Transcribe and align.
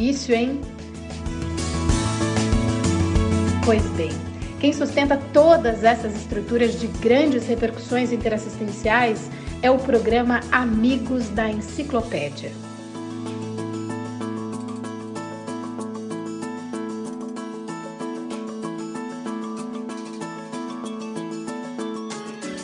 difícil, 0.00 0.34
hein? 0.34 0.60
Pois 3.64 3.82
bem, 3.90 4.10
quem 4.58 4.72
sustenta 4.72 5.18
todas 5.32 5.84
essas 5.84 6.16
estruturas 6.16 6.80
de 6.80 6.86
grandes 6.86 7.46
repercussões 7.46 8.10
interassistenciais 8.10 9.30
é 9.60 9.70
o 9.70 9.78
programa 9.78 10.40
Amigos 10.50 11.28
da 11.28 11.50
Enciclopédia. 11.50 12.50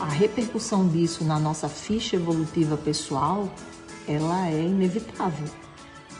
A 0.00 0.06
repercussão 0.06 0.88
disso 0.88 1.22
na 1.22 1.38
nossa 1.38 1.68
ficha 1.68 2.16
evolutiva 2.16 2.78
pessoal, 2.78 3.50
ela 4.08 4.48
é 4.48 4.62
inevitável. 4.62 5.65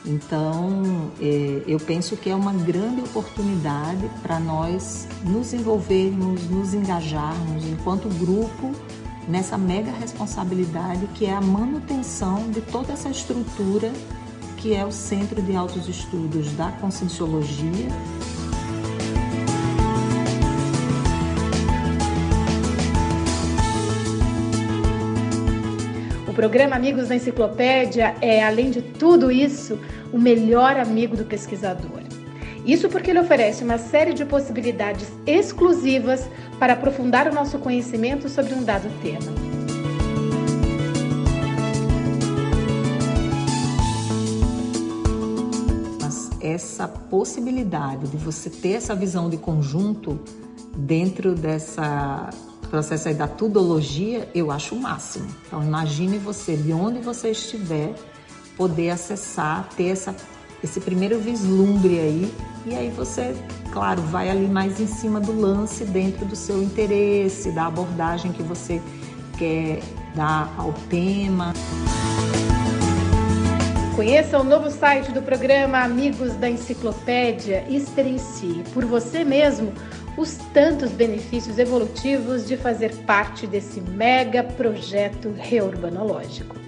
Então, 0.06 1.10
é, 1.20 1.62
eu 1.66 1.80
penso 1.80 2.16
que 2.16 2.30
é 2.30 2.34
uma 2.34 2.52
grande 2.52 3.02
oportunidade 3.02 4.08
para 4.22 4.38
nós 4.38 5.08
nos 5.24 5.52
envolvermos, 5.52 6.48
nos 6.48 6.72
engajarmos 6.72 7.66
enquanto 7.66 8.08
grupo 8.20 8.72
nessa 9.26 9.58
mega 9.58 9.90
responsabilidade 9.90 11.08
que 11.14 11.26
é 11.26 11.34
a 11.34 11.40
manutenção 11.40 12.48
de 12.50 12.60
toda 12.60 12.92
essa 12.92 13.10
estrutura 13.10 13.92
que 14.56 14.74
é 14.74 14.84
o 14.84 14.92
Centro 14.92 15.42
de 15.42 15.54
Altos 15.54 15.88
Estudos 15.88 16.52
da 16.52 16.70
Conscienciologia. 16.72 17.88
Programa 26.36 26.76
Amigos 26.76 27.08
da 27.08 27.16
Enciclopédia 27.16 28.14
é, 28.20 28.44
além 28.44 28.70
de 28.70 28.82
tudo 28.82 29.32
isso, 29.32 29.78
o 30.12 30.18
melhor 30.18 30.76
amigo 30.76 31.16
do 31.16 31.24
pesquisador. 31.24 32.02
Isso 32.66 32.90
porque 32.90 33.10
ele 33.10 33.20
oferece 33.20 33.64
uma 33.64 33.78
série 33.78 34.12
de 34.12 34.22
possibilidades 34.26 35.10
exclusivas 35.26 36.28
para 36.58 36.74
aprofundar 36.74 37.26
o 37.26 37.34
nosso 37.34 37.58
conhecimento 37.58 38.28
sobre 38.28 38.52
um 38.52 38.62
dado 38.62 38.86
tema. 39.00 39.32
Mas 46.02 46.30
essa 46.42 46.86
possibilidade 46.86 48.08
de 48.08 48.16
você 48.18 48.50
ter 48.50 48.72
essa 48.72 48.94
visão 48.94 49.30
de 49.30 49.38
conjunto 49.38 50.20
dentro 50.76 51.34
dessa 51.34 52.28
processo 52.66 53.08
aí 53.08 53.14
da 53.14 53.28
tudologia, 53.28 54.28
eu 54.34 54.50
acho 54.50 54.74
o 54.74 54.80
máximo. 54.80 55.26
Então 55.46 55.62
imagine 55.62 56.18
você, 56.18 56.56
de 56.56 56.72
onde 56.72 57.00
você 57.00 57.30
estiver, 57.30 57.94
poder 58.56 58.90
acessar, 58.90 59.68
ter 59.76 59.88
essa, 59.88 60.14
esse 60.62 60.80
primeiro 60.80 61.18
vislumbre 61.18 61.98
aí, 61.98 62.34
e 62.64 62.74
aí 62.74 62.90
você, 62.90 63.34
claro, 63.72 64.02
vai 64.02 64.28
ali 64.28 64.48
mais 64.48 64.80
em 64.80 64.86
cima 64.86 65.20
do 65.20 65.38
lance, 65.38 65.84
dentro 65.84 66.24
do 66.24 66.34
seu 66.34 66.62
interesse, 66.62 67.50
da 67.52 67.66
abordagem 67.66 68.32
que 68.32 68.42
você 68.42 68.82
quer 69.38 69.80
dar 70.14 70.52
ao 70.58 70.72
tema. 70.88 71.52
Conheça 73.94 74.38
o 74.38 74.44
novo 74.44 74.70
site 74.70 75.10
do 75.10 75.22
programa 75.22 75.78
Amigos 75.78 76.34
da 76.34 76.50
Enciclopédia 76.50 77.64
experiencie 77.68 78.62
por 78.74 78.84
você 78.84 79.24
mesmo 79.24 79.72
os 80.16 80.36
tantos 80.52 80.90
benefícios 80.92 81.58
evolutivos 81.58 82.46
de 82.46 82.56
fazer 82.56 82.94
parte 83.04 83.46
desse 83.46 83.80
mega 83.80 84.42
projeto 84.42 85.32
reurbanológico. 85.36 86.65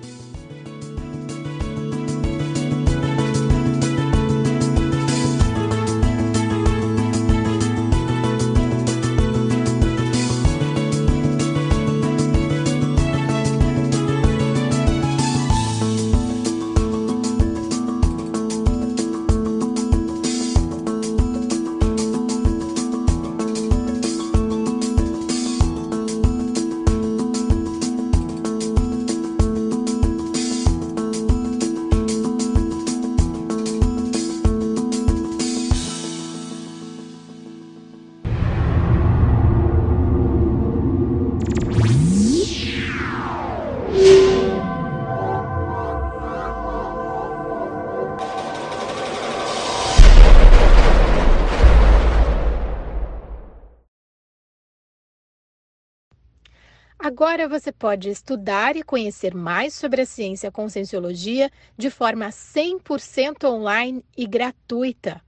Agora 57.21 57.49
você 57.49 57.73
pode 57.73 58.09
estudar 58.09 58.77
e 58.77 58.83
conhecer 58.85 59.35
mais 59.35 59.75
sobre 59.75 60.03
a 60.03 60.07
ciência 60.07 60.53
conscienciologia 60.53 61.51
de 61.77 61.91
forma 61.91 62.29
100% 62.29 63.43
online 63.43 64.05
e 64.17 64.25
gratuita. 64.25 65.21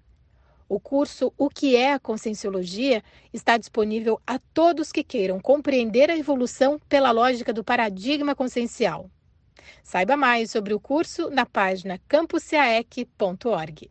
O 0.68 0.78
curso 0.78 1.32
O 1.36 1.50
que 1.50 1.74
é 1.74 1.92
a 1.92 1.98
Conscienciologia 1.98 3.02
está 3.32 3.58
disponível 3.58 4.20
a 4.24 4.38
todos 4.38 4.92
que 4.92 5.02
queiram 5.02 5.40
compreender 5.40 6.12
a 6.12 6.16
evolução 6.16 6.80
pela 6.88 7.10
lógica 7.10 7.52
do 7.52 7.64
paradigma 7.64 8.36
consciencial. 8.36 9.10
Saiba 9.82 10.16
mais 10.16 10.52
sobre 10.52 10.72
o 10.72 10.78
curso 10.78 11.28
na 11.28 11.44
página 11.44 12.00
campusaec.org. 12.06 13.90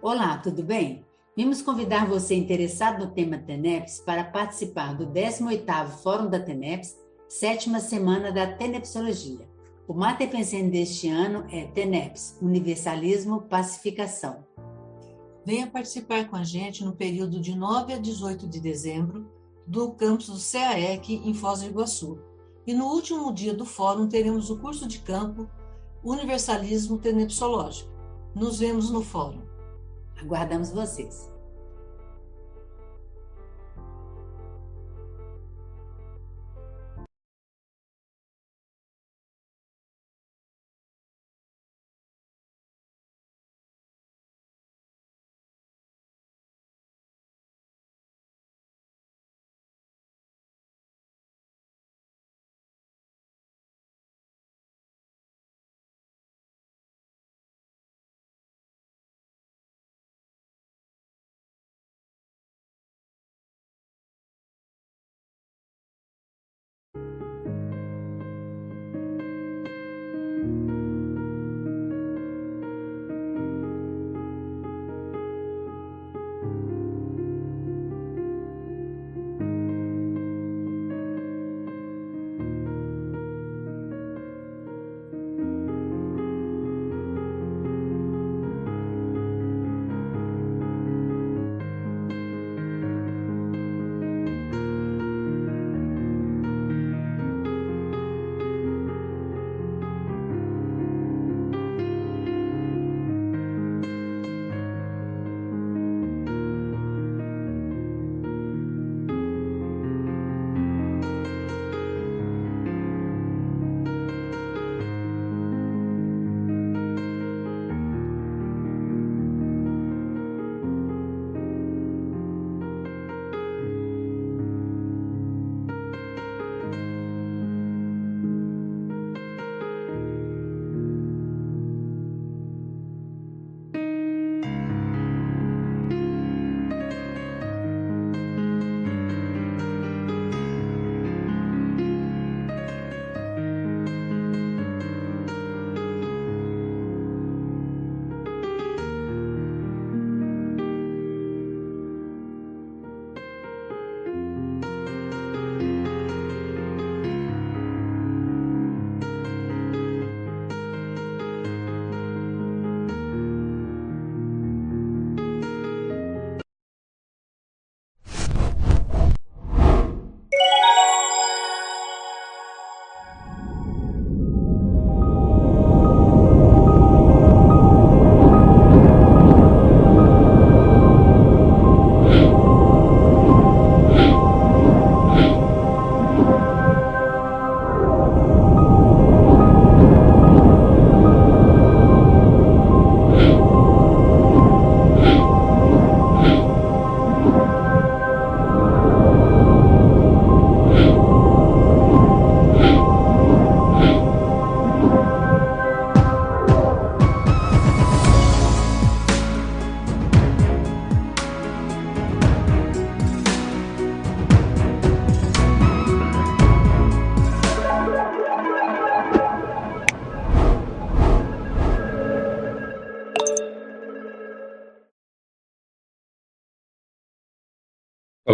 Olá, 0.00 0.38
tudo 0.38 0.62
bem? 0.62 1.04
Vimos 1.36 1.60
convidar 1.60 2.06
você 2.06 2.36
interessado 2.36 3.04
no 3.04 3.10
tema 3.10 3.36
TENEPS 3.36 3.98
para 4.06 4.22
participar 4.22 4.94
do 4.94 5.08
18º 5.08 5.88
Fórum 5.88 6.30
da 6.30 6.38
TENEPS, 6.38 6.96
sétima 7.28 7.80
semana 7.80 8.30
da 8.30 8.46
Tenepsologia. 8.46 9.48
O 9.88 9.94
mate 9.94 10.28
pensando 10.28 10.70
deste 10.70 11.08
ano 11.08 11.44
é 11.50 11.64
TENEPS, 11.64 12.38
Universalismo, 12.40 13.42
Pacificação. 13.42 14.46
Venha 15.48 15.66
participar 15.66 16.28
com 16.28 16.36
a 16.36 16.44
gente 16.44 16.84
no 16.84 16.92
período 16.92 17.40
de 17.40 17.56
9 17.56 17.94
a 17.94 17.96
18 17.96 18.46
de 18.46 18.60
dezembro 18.60 19.32
do 19.66 19.92
campus 19.92 20.26
do 20.26 20.38
CAEC 20.38 21.14
em 21.24 21.32
Foz 21.32 21.60
do 21.60 21.68
Iguaçu. 21.68 22.18
E 22.66 22.74
no 22.74 22.84
último 22.84 23.32
dia 23.32 23.54
do 23.54 23.64
fórum 23.64 24.06
teremos 24.06 24.50
o 24.50 24.58
curso 24.58 24.86
de 24.86 24.98
campo 24.98 25.48
Universalismo 26.04 26.98
Tenepsológico. 26.98 27.90
Nos 28.34 28.58
vemos 28.58 28.90
no 28.90 29.00
fórum. 29.00 29.40
Aguardamos 30.20 30.68
vocês. 30.68 31.32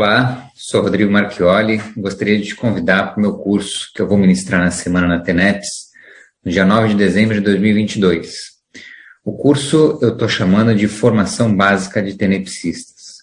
Olá, 0.06 0.50
sou 0.54 0.82
Rodrigo 0.82 1.10
Marchioli. 1.10 1.80
Gostaria 1.96 2.38
de 2.38 2.48
te 2.48 2.54
convidar 2.54 3.06
para 3.06 3.18
o 3.18 3.20
meu 3.22 3.38
curso 3.38 3.90
que 3.94 4.02
eu 4.02 4.06
vou 4.06 4.18
ministrar 4.18 4.60
na 4.60 4.70
semana 4.70 5.06
na 5.06 5.20
TENEPS, 5.22 5.66
no 6.44 6.52
dia 6.52 6.62
9 6.62 6.88
de 6.88 6.94
dezembro 6.94 7.34
de 7.34 7.40
2022. 7.40 8.34
O 9.24 9.32
curso 9.32 9.98
eu 10.02 10.10
estou 10.10 10.28
chamando 10.28 10.74
de 10.74 10.86
Formação 10.88 11.56
Básica 11.56 12.02
de 12.02 12.18
Tenepsistas. 12.18 13.22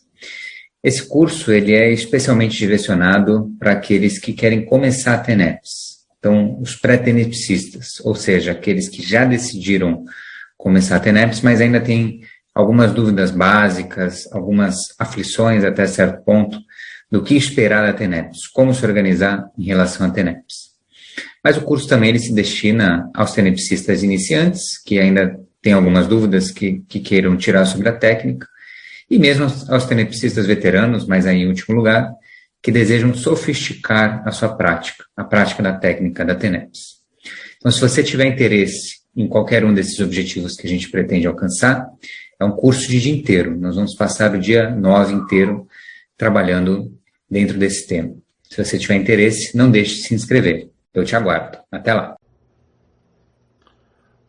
Esse 0.83 1.07
curso 1.07 1.51
ele 1.51 1.71
é 1.75 1.91
especialmente 1.91 2.57
direcionado 2.57 3.51
para 3.59 3.73
aqueles 3.73 4.17
que 4.17 4.33
querem 4.33 4.65
começar 4.65 5.13
a 5.13 5.19
TENEPS. 5.19 5.99
Então, 6.17 6.59
os 6.59 6.75
pré-tenepsistas, 6.75 7.99
ou 8.03 8.15
seja, 8.15 8.53
aqueles 8.53 8.89
que 8.89 9.03
já 9.03 9.23
decidiram 9.23 10.03
começar 10.57 10.95
a 10.95 10.99
TENEPS, 10.99 11.41
mas 11.41 11.61
ainda 11.61 11.79
têm 11.79 12.21
algumas 12.55 12.91
dúvidas 12.91 13.29
básicas, 13.29 14.27
algumas 14.33 14.77
aflições 14.97 15.63
até 15.63 15.85
certo 15.85 16.23
ponto 16.23 16.57
do 17.11 17.21
que 17.21 17.35
esperar 17.35 17.85
da 17.85 17.93
TENEPS, 17.93 18.47
como 18.47 18.73
se 18.73 18.85
organizar 18.85 19.45
em 19.57 19.65
relação 19.65 20.07
à 20.07 20.09
TENEPS. 20.09 20.71
Mas 21.43 21.57
o 21.57 21.61
curso 21.61 21.87
também 21.87 22.09
ele 22.09 22.19
se 22.19 22.33
destina 22.33 23.09
aos 23.13 23.33
tenepsistas 23.33 24.01
iniciantes, 24.01 24.81
que 24.81 24.97
ainda 24.97 25.37
têm 25.61 25.73
algumas 25.73 26.07
dúvidas 26.07 26.51
que, 26.51 26.83
que 26.87 26.99
queiram 26.99 27.35
tirar 27.35 27.65
sobre 27.65 27.89
a 27.89 27.95
técnica, 27.95 28.47
e 29.09 29.19
mesmo 29.19 29.45
aos 29.67 29.85
tenepsistas 29.85 30.45
veteranos, 30.45 31.05
mas 31.05 31.27
aí 31.27 31.41
em 31.41 31.47
último 31.47 31.75
lugar, 31.75 32.09
que 32.61 32.71
desejam 32.71 33.13
sofisticar 33.13 34.23
a 34.25 34.31
sua 34.31 34.55
prática, 34.55 35.03
a 35.17 35.23
prática 35.23 35.61
da 35.61 35.73
técnica 35.73 36.23
da 36.23 36.35
TENEPS. 36.35 37.01
Então, 37.57 37.71
se 37.71 37.81
você 37.81 38.01
tiver 38.03 38.25
interesse 38.25 39.01
em 39.15 39.27
qualquer 39.27 39.65
um 39.65 39.73
desses 39.73 39.99
objetivos 39.99 40.55
que 40.55 40.65
a 40.65 40.69
gente 40.69 40.89
pretende 40.89 41.27
alcançar, 41.27 41.85
é 42.39 42.45
um 42.45 42.51
curso 42.51 42.87
de 42.87 43.01
dia 43.01 43.13
inteiro. 43.13 43.59
Nós 43.59 43.75
vamos 43.75 43.93
passar 43.95 44.33
o 44.33 44.39
dia 44.39 44.69
9 44.69 45.13
inteiro 45.13 45.67
trabalhando 46.17 46.91
dentro 47.31 47.57
desse 47.57 47.87
tema. 47.87 48.13
Se 48.43 48.61
você 48.61 48.77
tiver 48.77 48.95
interesse, 48.95 49.55
não 49.55 49.71
deixe 49.71 49.95
de 49.95 50.01
se 50.01 50.13
inscrever. 50.13 50.69
Eu 50.93 51.05
te 51.05 51.15
aguardo. 51.15 51.57
Até 51.71 51.93
lá. 51.93 52.17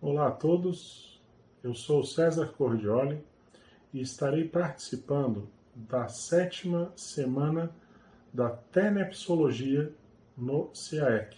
Olá 0.01 0.29
a 0.29 0.31
todos. 0.31 1.21
Eu 1.65 1.75
sou 1.75 2.05
César 2.05 2.47
Cordioli 2.57 3.19
e 3.93 4.01
estarei 4.01 4.45
participando 4.45 5.49
da 5.75 6.07
sétima 6.07 6.93
semana 6.95 7.75
da 8.33 8.51
Tenepsologia 8.51 9.93
no 10.37 10.71
CAEC. 10.73 11.37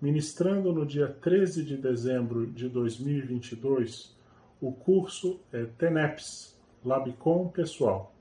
Ministrando 0.00 0.72
no 0.72 0.84
dia 0.84 1.08
13 1.08 1.64
de 1.64 1.76
dezembro 1.76 2.46
de 2.46 2.68
2022 2.68 4.14
o 4.60 4.72
curso 4.72 5.40
é 5.52 5.64
TENEPS, 5.64 6.58
Labicom 6.84 7.48
Pessoal. 7.48 8.13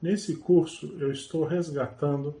Nesse 0.00 0.36
curso 0.36 0.96
eu 0.98 1.12
estou 1.12 1.44
resgatando 1.44 2.34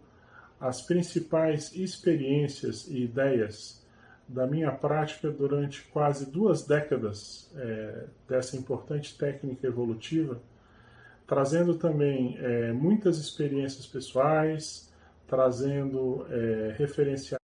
as 0.60 0.82
principais 0.82 1.74
experiências 1.74 2.86
e 2.88 3.02
ideias 3.02 3.80
da 4.28 4.46
minha 4.46 4.70
prática 4.70 5.30
durante 5.30 5.82
quase 5.88 6.30
duas 6.30 6.64
décadas 6.64 7.50
é, 7.56 8.04
dessa 8.28 8.56
importante 8.56 9.16
técnica 9.18 9.66
evolutiva, 9.66 10.40
trazendo 11.26 11.74
também 11.74 12.38
é, 12.38 12.72
muitas 12.72 13.18
experiências 13.18 13.86
pessoais, 13.86 14.88
trazendo 15.26 16.26
é, 16.30 16.74
referenciais 16.78 17.39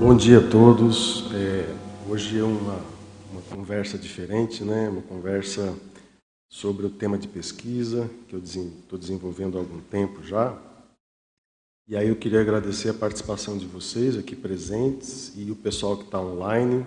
Bom 0.00 0.16
dia 0.16 0.38
a 0.38 0.50
todos. 0.50 1.24
É, 1.32 1.74
hoje 2.08 2.38
é 2.38 2.42
uma, 2.42 2.80
uma 3.30 3.42
conversa 3.42 3.96
diferente, 3.96 4.64
né? 4.64 4.88
uma 4.88 5.02
conversa 5.02 5.74
sobre 6.50 6.86
o 6.86 6.90
tema 6.90 7.16
de 7.16 7.28
pesquisa 7.28 8.10
que 8.28 8.34
eu 8.34 8.40
estou 8.40 8.98
desenvolvendo 8.98 9.56
há 9.56 9.60
algum 9.60 9.80
tempo 9.80 10.22
já. 10.22 10.56
E 11.86 11.96
aí 11.96 12.08
eu 12.08 12.16
queria 12.16 12.40
agradecer 12.40 12.90
a 12.90 12.94
participação 12.94 13.56
de 13.56 13.66
vocês 13.66 14.16
aqui 14.16 14.34
presentes 14.34 15.32
e 15.36 15.50
o 15.50 15.56
pessoal 15.56 15.96
que 15.96 16.04
está 16.04 16.20
online, 16.20 16.84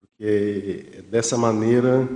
porque 0.00 0.86
é 0.98 1.02
dessa 1.02 1.36
maneira 1.36 2.08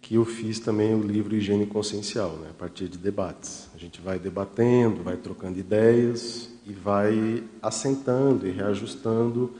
que 0.00 0.16
eu 0.16 0.24
fiz 0.24 0.58
também 0.58 0.94
o 0.94 1.02
livro 1.02 1.34
Higiene 1.34 1.66
Consciencial, 1.66 2.36
né? 2.38 2.50
a 2.50 2.54
partir 2.54 2.88
de 2.88 2.98
debates. 2.98 3.68
A 3.74 3.78
gente 3.78 4.00
vai 4.00 4.18
debatendo, 4.18 5.02
vai 5.02 5.16
trocando 5.16 5.58
ideias 5.58 6.51
e 6.66 6.72
vai 6.72 7.44
assentando 7.60 8.46
e 8.46 8.50
reajustando 8.50 9.52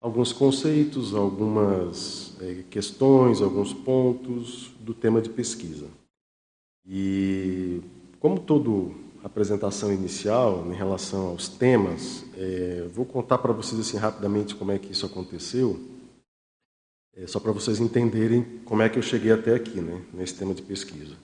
alguns 0.00 0.32
conceitos, 0.32 1.14
algumas 1.14 2.34
é, 2.40 2.62
questões, 2.70 3.42
alguns 3.42 3.72
pontos 3.72 4.70
do 4.80 4.94
tema 4.94 5.20
de 5.20 5.30
pesquisa. 5.30 5.86
E 6.86 7.80
como 8.20 8.38
toda 8.38 8.94
apresentação 9.24 9.92
inicial 9.92 10.64
em 10.70 10.74
relação 10.74 11.28
aos 11.28 11.48
temas, 11.48 12.24
é, 12.36 12.88
vou 12.92 13.04
contar 13.04 13.38
para 13.38 13.52
vocês 13.52 13.80
assim 13.80 13.96
rapidamente 13.96 14.54
como 14.54 14.70
é 14.70 14.78
que 14.78 14.92
isso 14.92 15.04
aconteceu, 15.04 15.80
é, 17.16 17.26
só 17.26 17.40
para 17.40 17.50
vocês 17.50 17.80
entenderem 17.80 18.44
como 18.64 18.82
é 18.82 18.88
que 18.88 18.98
eu 18.98 19.02
cheguei 19.02 19.32
até 19.32 19.54
aqui, 19.54 19.80
né, 19.80 20.04
nesse 20.12 20.34
tema 20.34 20.54
de 20.54 20.62
pesquisa. 20.62 21.16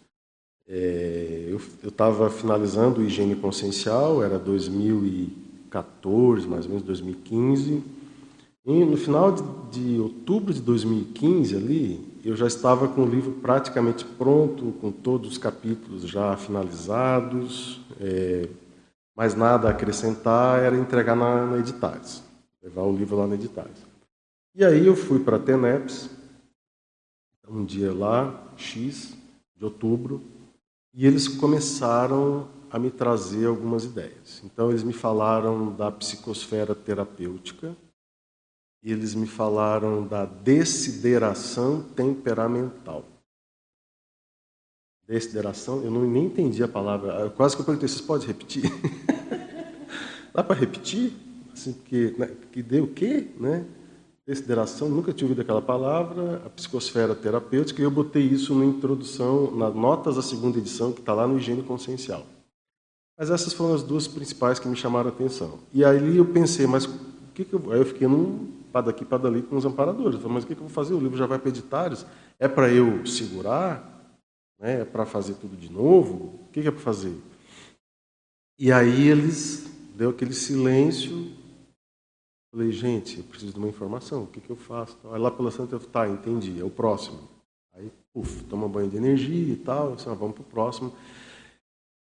É, 0.75 1.49
eu 1.51 1.61
estava 1.87 2.31
finalizando 2.31 3.03
o 3.03 3.05
Higiene 3.05 3.37
Consciencial, 3.37 4.25
era 4.25 4.39
2014, 4.39 6.49
mais 6.49 6.65
ou 6.65 6.71
menos 6.71 6.83
2015. 6.87 7.85
E 8.65 8.83
no 8.83 8.97
final 8.97 9.33
de, 9.33 9.43
de, 9.71 10.01
outubro 10.01 10.55
de 10.55 10.63
2015, 10.63 11.57
ali, 11.57 12.01
eu 12.25 12.35
já 12.35 12.47
estava 12.47 12.89
com 12.89 13.03
o 13.03 13.07
livro 13.07 13.33
praticamente 13.33 14.03
pronto, 14.03 14.73
com 14.81 14.91
todos 14.91 15.33
os 15.33 15.37
capítulos 15.37 16.09
já 16.09 16.35
finalizados. 16.39 17.83
É, 18.01 18.49
nada 19.37 19.69
a 19.69 19.73
acrescentar, 19.73 20.63
era 20.63 20.75
entregar 20.75 21.15
na, 21.15 21.49
na 21.49 21.59
Editares, 21.59 22.23
levar 22.63 22.85
o 22.85 22.97
livro 22.97 23.19
lá 23.19 23.27
na 23.27 23.35
Editares. 23.35 23.77
E 24.55 24.65
aí 24.65 24.87
eu 24.87 24.97
fui 24.97 25.19
para 25.19 25.37
a 25.37 25.41
Teneps, 25.41 26.09
um 27.47 27.63
dia 27.63 27.93
lá, 27.93 28.43
X, 28.57 29.15
de 29.55 29.67
outubro, 29.67 30.32
e 30.95 31.07
eles 31.07 31.27
começaram 31.27 32.49
a 32.71 32.79
me 32.79 32.91
trazer 32.91 33.47
algumas 33.47 33.85
ideias. 33.85 34.43
Então, 34.45 34.71
eles 34.71 34.83
me 34.83 34.93
falaram 34.93 35.75
da 35.75 35.91
psicosfera 35.91 36.75
terapêutica, 36.75 37.77
eles 38.83 39.15
me 39.15 39.27
falaram 39.27 40.07
da 40.07 40.25
desideração 40.25 41.83
temperamental. 41.83 43.05
Desideração, 45.07 45.83
eu 45.83 45.91
não 45.91 46.03
nem 46.03 46.27
entendi 46.27 46.63
a 46.63 46.69
palavra, 46.69 47.31
quase 47.31 47.55
que 47.55 47.63
eu 47.63 47.67
perguntei, 47.67 47.89
vocês 47.89 48.01
podem 48.01 48.27
repetir? 48.27 48.65
Dá 50.33 50.43
para 50.43 50.59
repetir? 50.59 51.13
Assim, 51.53 51.75
porque, 51.75 52.15
né, 52.19 52.27
que 52.51 52.63
deu 52.63 52.85
o 52.85 52.93
quê? 52.93 53.29
Né? 53.39 53.67
Consideração, 54.27 54.89
nunca 54.89 55.13
tinha 55.13 55.27
ouvido 55.27 55.43
aquela 55.43 55.61
palavra, 55.61 56.43
a 56.47 56.51
psicosfera 56.51 57.15
terapêutica, 57.15 57.83
e 57.83 57.85
eu 57.85 57.91
botei 57.91 58.23
isso 58.23 58.55
na 58.55 58.65
introdução, 58.65 59.51
nas 59.51 59.75
notas 59.75 60.15
da 60.15 60.23
segunda 60.23 60.59
edição, 60.59 60.93
que 60.93 61.01
está 61.01 61.13
lá 61.13 61.27
no 61.27 61.39
Higiene 61.39 61.63
Consciencial. 61.63 62.25
Mas 63.19 63.31
essas 63.31 63.53
foram 63.53 63.75
as 63.75 63.83
duas 63.83 64.07
principais 64.07 64.59
que 64.59 64.69
me 64.69 64.77
chamaram 64.77 65.11
a 65.11 65.13
atenção. 65.13 65.59
E 65.73 65.85
aí 65.85 66.17
eu 66.17 66.25
pensei, 66.25 66.67
mas 66.67 66.85
o 66.85 66.93
que, 67.35 67.45
que 67.45 67.53
eu. 67.53 67.73
Aí 67.73 67.79
eu 67.79 67.85
fiquei 67.87 68.07
num 68.07 68.63
para 68.73 68.87
daqui 68.87 69.05
para 69.05 69.19
dali 69.19 69.43
com 69.43 69.57
os 69.57 69.67
amparadores. 69.67 70.19
falei, 70.19 70.35
mas 70.35 70.45
o 70.45 70.47
que, 70.47 70.55
que 70.55 70.61
eu 70.61 70.67
vou 70.67 70.75
fazer? 70.75 70.95
O 70.95 71.01
livro 71.01 71.17
já 71.17 71.27
vai 71.27 71.39
para 71.39 71.51
editários? 71.51 72.07
É 72.39 72.49
para 72.49 72.71
eu 72.73 73.05
segurar? 73.07 74.17
Né? 74.59 74.81
É 74.81 74.85
para 74.85 75.05
fazer 75.05 75.35
tudo 75.35 75.57
de 75.57 75.71
novo? 75.71 76.41
O 76.47 76.49
que, 76.53 76.63
que 76.63 76.69
é 76.69 76.71
para 76.71 76.81
fazer? 76.81 77.15
E 78.59 78.73
aí 78.73 79.09
eles 79.09 79.71
deu 79.95 80.11
aquele 80.11 80.33
silêncio 80.33 81.31
Falei, 82.53 82.71
gente, 82.71 83.17
eu 83.17 83.25
preciso 83.25 83.55
de 83.55 83.59
uma 83.59 83.69
informação, 83.69 84.25
o 84.25 84.27
que, 84.27 84.39
que 84.39 84.51
eu 84.51 84.57
faço? 84.57 84.99
Aí 85.11 85.19
lá 85.19 85.31
pela 85.31 85.51
Santa, 85.51 85.75
eu 85.75 85.81
tá, 85.81 86.07
entendi, 86.07 86.61
é 86.61 86.63
o 86.63 86.69
próximo. 86.69 87.19
Aí, 87.75 87.91
puf, 88.13 88.45
toma 88.45 88.69
banho 88.69 88.91
de 88.91 88.97
energia 88.99 89.55
e 89.55 89.57
tal, 89.57 89.95
assim, 89.95 90.11
ah, 90.11 90.13
vamos 90.13 90.35
para 90.35 90.43
o 90.43 90.45
próximo. 90.45 90.93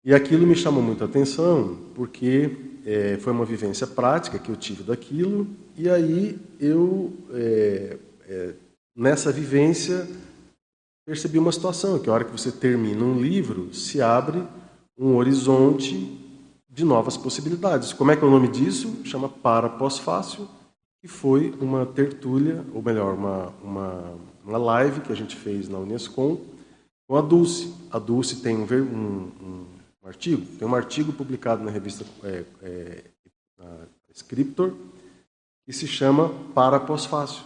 E 0.03 0.13
aquilo 0.13 0.45
me 0.45 0.53
chamou 0.53 0.83
muita 0.83 1.05
atenção, 1.05 1.77
porque 1.95 2.51
é, 2.85 3.17
foi 3.17 3.31
uma 3.31 3.45
vivência 3.45 3.87
prática 3.87 4.37
que 4.37 4.49
eu 4.49 4.57
tive 4.57 4.83
daquilo, 4.83 5.47
e 5.77 5.89
aí 5.89 6.37
eu, 6.59 7.13
é, 7.31 7.97
é, 8.27 8.53
nessa 8.93 9.31
vivência, 9.31 10.05
percebi 11.05 11.39
uma 11.39 11.53
situação, 11.53 11.97
que 11.97 12.09
a 12.09 12.13
hora 12.13 12.25
que 12.25 12.31
você 12.31 12.51
termina 12.51 13.05
um 13.05 13.21
livro, 13.21 13.73
se 13.73 14.01
abre 14.01 14.43
um 14.97 15.15
horizonte 15.15 16.24
de 16.75 16.83
novas 16.83 17.15
possibilidades. 17.15 17.93
Como 17.93 18.11
é 18.11 18.17
que 18.17 18.23
é 18.23 18.27
o 18.27 18.29
nome 18.29 18.49
disso? 18.49 18.99
Chama 19.05 19.29
Para 19.29 19.69
Pós-Fácil, 19.69 20.45
que 21.01 21.07
foi 21.07 21.55
uma 21.61 21.85
tertúlia, 21.85 22.65
ou 22.73 22.83
melhor, 22.83 23.13
uma, 23.13 23.53
uma, 23.63 24.17
uma 24.43 24.57
live 24.57 24.99
que 24.99 25.11
a 25.11 25.15
gente 25.15 25.37
fez 25.37 25.69
na 25.69 25.77
Unescom 25.77 26.37
com 27.07 27.15
a 27.15 27.21
Dulce. 27.21 27.73
A 27.89 27.97
Dulce 27.97 28.41
tem 28.41 28.57
um, 28.57 28.65
um, 28.65 29.31
um, 29.41 30.07
artigo, 30.07 30.45
tem 30.57 30.67
um 30.67 30.75
artigo 30.75 31.13
publicado 31.13 31.63
na 31.63 31.71
revista 31.71 32.05
é, 32.21 32.43
é, 32.61 33.03
na 33.57 33.87
Scriptor, 34.13 34.73
que 35.65 35.71
se 35.71 35.87
chama 35.87 36.29
Para 36.53 36.77
Pós-Fácil. 36.77 37.43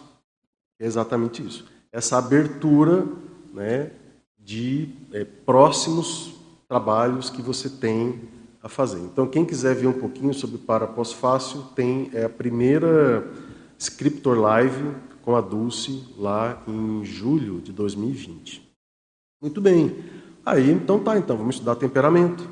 É 0.79 0.87
exatamente 0.87 1.45
isso. 1.45 1.67
Essa 1.91 2.17
abertura 2.17 3.05
né, 3.53 3.91
de 4.39 4.89
é, 5.13 5.23
próximos 5.23 6.33
trabalhos 6.67 7.29
que 7.29 7.43
você 7.43 7.69
tem 7.69 8.38
a 8.61 8.67
fazer. 8.67 8.99
Então, 8.99 9.27
quem 9.27 9.45
quiser 9.45 9.75
ver 9.75 9.87
um 9.87 9.93
pouquinho 9.93 10.33
sobre 10.33 10.57
para 10.57 10.85
pós-fácil, 10.85 11.63
tem 11.75 12.09
é, 12.13 12.25
a 12.25 12.29
primeira 12.29 13.25
Scriptor 13.77 14.37
Live 14.37 14.95
com 15.21 15.35
a 15.35 15.41
Dulce 15.41 16.05
lá 16.17 16.61
em 16.67 17.03
julho 17.05 17.61
de 17.61 17.71
2020. 17.71 18.67
Muito 19.41 19.61
bem. 19.61 20.03
Aí, 20.45 20.69
então 20.71 21.01
tá, 21.01 21.17
então 21.17 21.37
vamos 21.37 21.55
estudar 21.55 21.75
temperamento. 21.75 22.43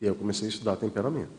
E 0.00 0.06
aí 0.06 0.10
eu 0.10 0.14
comecei 0.14 0.46
a 0.46 0.50
estudar 0.50 0.76
temperamento. 0.76 1.32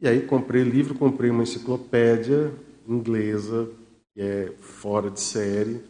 E 0.00 0.06
aí 0.06 0.20
comprei 0.20 0.62
livro, 0.62 0.94
comprei 0.94 1.30
uma 1.30 1.42
enciclopédia 1.42 2.52
inglesa, 2.86 3.68
que 4.14 4.22
é 4.22 4.52
fora 4.60 5.10
de 5.10 5.20
série, 5.20 5.80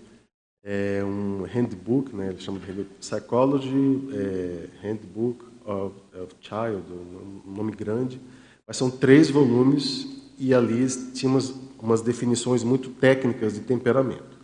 é 0.65 1.03
um 1.05 1.45
handbook, 1.45 2.15
né, 2.15 2.29
ele 2.31 2.41
chama 2.41 2.59
de 2.59 2.85
Psychology 3.01 4.09
é, 4.13 4.69
Handbook 4.83 5.45
of, 5.69 5.95
of 6.15 6.35
Child, 6.41 6.83
um 6.93 7.53
nome 7.53 7.73
grande, 7.73 8.21
mas 8.67 8.77
são 8.77 8.91
três 8.91 9.31
volumes 9.31 10.07
e 10.39 10.55
ali 10.55 10.87
tinha 11.13 11.31
umas, 11.31 11.55
umas 11.79 12.01
definições 12.01 12.65
muito 12.65 12.91
técnicas 12.91 13.55
de 13.55 13.61
temperamento. 13.61 14.39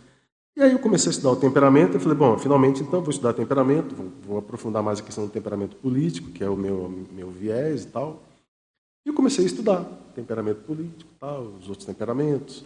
E 0.55 0.61
aí 0.61 0.71
eu 0.71 0.79
comecei 0.79 1.09
a 1.09 1.11
estudar 1.11 1.31
o 1.31 1.35
temperamento 1.35 1.97
e 1.97 1.99
falei, 1.99 2.17
bom, 2.17 2.37
finalmente 2.37 2.81
então 2.81 3.01
vou 3.01 3.09
estudar 3.09 3.33
temperamento, 3.33 3.93
vou, 3.93 4.11
vou, 4.23 4.37
aprofundar 4.37 4.81
mais 4.81 4.99
a 4.99 5.03
questão 5.03 5.25
do 5.25 5.31
temperamento 5.31 5.75
político, 5.75 6.31
que 6.31 6.43
é 6.43 6.49
o 6.49 6.55
meu, 6.55 6.89
meu 7.11 7.29
viés 7.29 7.83
e 7.83 7.87
tal. 7.87 8.23
E 9.05 9.09
eu 9.09 9.13
comecei 9.13 9.43
a 9.43 9.47
estudar 9.47 9.83
temperamento 10.15 10.61
político, 10.61 11.11
tal, 11.19 11.41
os 11.59 11.67
outros 11.67 11.85
temperamentos, 11.85 12.63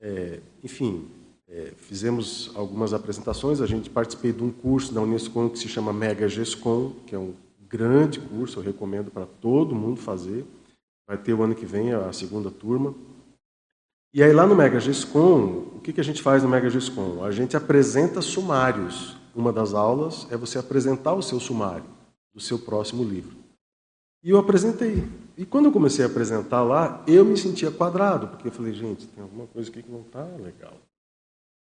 é, 0.00 0.38
enfim, 0.62 1.08
é, 1.48 1.72
fizemos 1.76 2.52
algumas 2.54 2.94
apresentações. 2.94 3.60
A 3.60 3.66
gente 3.66 3.90
participei 3.90 4.32
de 4.32 4.42
um 4.42 4.50
curso 4.50 4.94
da 4.94 5.02
Unescom 5.02 5.48
que 5.48 5.58
se 5.58 5.68
chama 5.68 5.92
Mega 5.92 6.28
GESCOM, 6.28 6.92
que 7.06 7.14
é 7.14 7.18
um 7.18 7.34
grande 7.72 8.20
curso, 8.20 8.60
eu 8.60 8.62
recomendo 8.62 9.10
para 9.10 9.24
todo 9.24 9.74
mundo 9.74 9.98
fazer. 9.98 10.44
Vai 11.08 11.16
ter 11.16 11.32
o 11.32 11.42
ano 11.42 11.54
que 11.54 11.64
vem 11.64 11.92
a 11.94 12.12
segunda 12.12 12.50
turma. 12.50 12.94
E 14.12 14.22
aí 14.22 14.30
lá 14.30 14.46
no 14.46 14.54
Mega 14.54 14.78
GESCOM, 14.78 15.70
o 15.74 15.80
que, 15.80 15.90
que 15.90 16.00
a 16.00 16.04
gente 16.04 16.20
faz 16.20 16.42
no 16.42 16.48
Mega 16.50 16.68
GESCOM? 16.68 17.24
A 17.24 17.30
gente 17.30 17.56
apresenta 17.56 18.20
sumários. 18.20 19.16
Uma 19.34 19.50
das 19.50 19.72
aulas 19.72 20.26
é 20.30 20.36
você 20.36 20.58
apresentar 20.58 21.14
o 21.14 21.22
seu 21.22 21.40
sumário 21.40 21.86
do 22.34 22.40
seu 22.40 22.58
próximo 22.58 23.02
livro. 23.02 23.34
E 24.22 24.28
eu 24.28 24.36
apresentei. 24.36 25.08
E 25.38 25.46
quando 25.46 25.66
eu 25.66 25.72
comecei 25.72 26.04
a 26.04 26.08
apresentar 26.08 26.62
lá, 26.62 27.02
eu 27.06 27.24
me 27.24 27.38
sentia 27.38 27.70
quadrado, 27.70 28.28
porque 28.28 28.48
eu 28.48 28.52
falei, 28.52 28.74
gente, 28.74 29.06
tem 29.06 29.22
alguma 29.22 29.46
coisa 29.46 29.70
aqui 29.70 29.82
que 29.82 29.90
não 29.90 30.02
está 30.02 30.22
legal. 30.22 30.74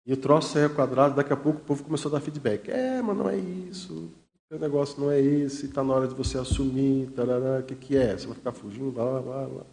E 0.07 0.11
o 0.11 0.17
troço 0.17 0.53
saia 0.53 0.67
quadrado, 0.67 1.15
daqui 1.15 1.31
a 1.31 1.37
pouco 1.37 1.59
o 1.59 1.63
povo 1.63 1.83
começou 1.83 2.09
a 2.09 2.13
dar 2.13 2.21
feedback. 2.21 2.67
É, 2.69 2.99
mas 2.99 3.15
não 3.15 3.29
é 3.29 3.37
isso, 3.37 4.09
o 4.51 4.59
negócio 4.59 4.99
não 4.99 5.11
é 5.11 5.21
esse, 5.21 5.67
está 5.67 5.83
na 5.83 5.93
hora 5.93 6.07
de 6.07 6.15
você 6.15 6.37
assumir, 6.37 7.09
o 7.09 7.63
que, 7.63 7.75
que 7.75 7.97
é? 7.97 8.17
Você 8.17 8.25
vai 8.25 8.35
ficar 8.35 8.51
fugindo, 8.51 8.91
blá, 8.91 9.21
blá, 9.21 9.45
blá. 9.45 9.65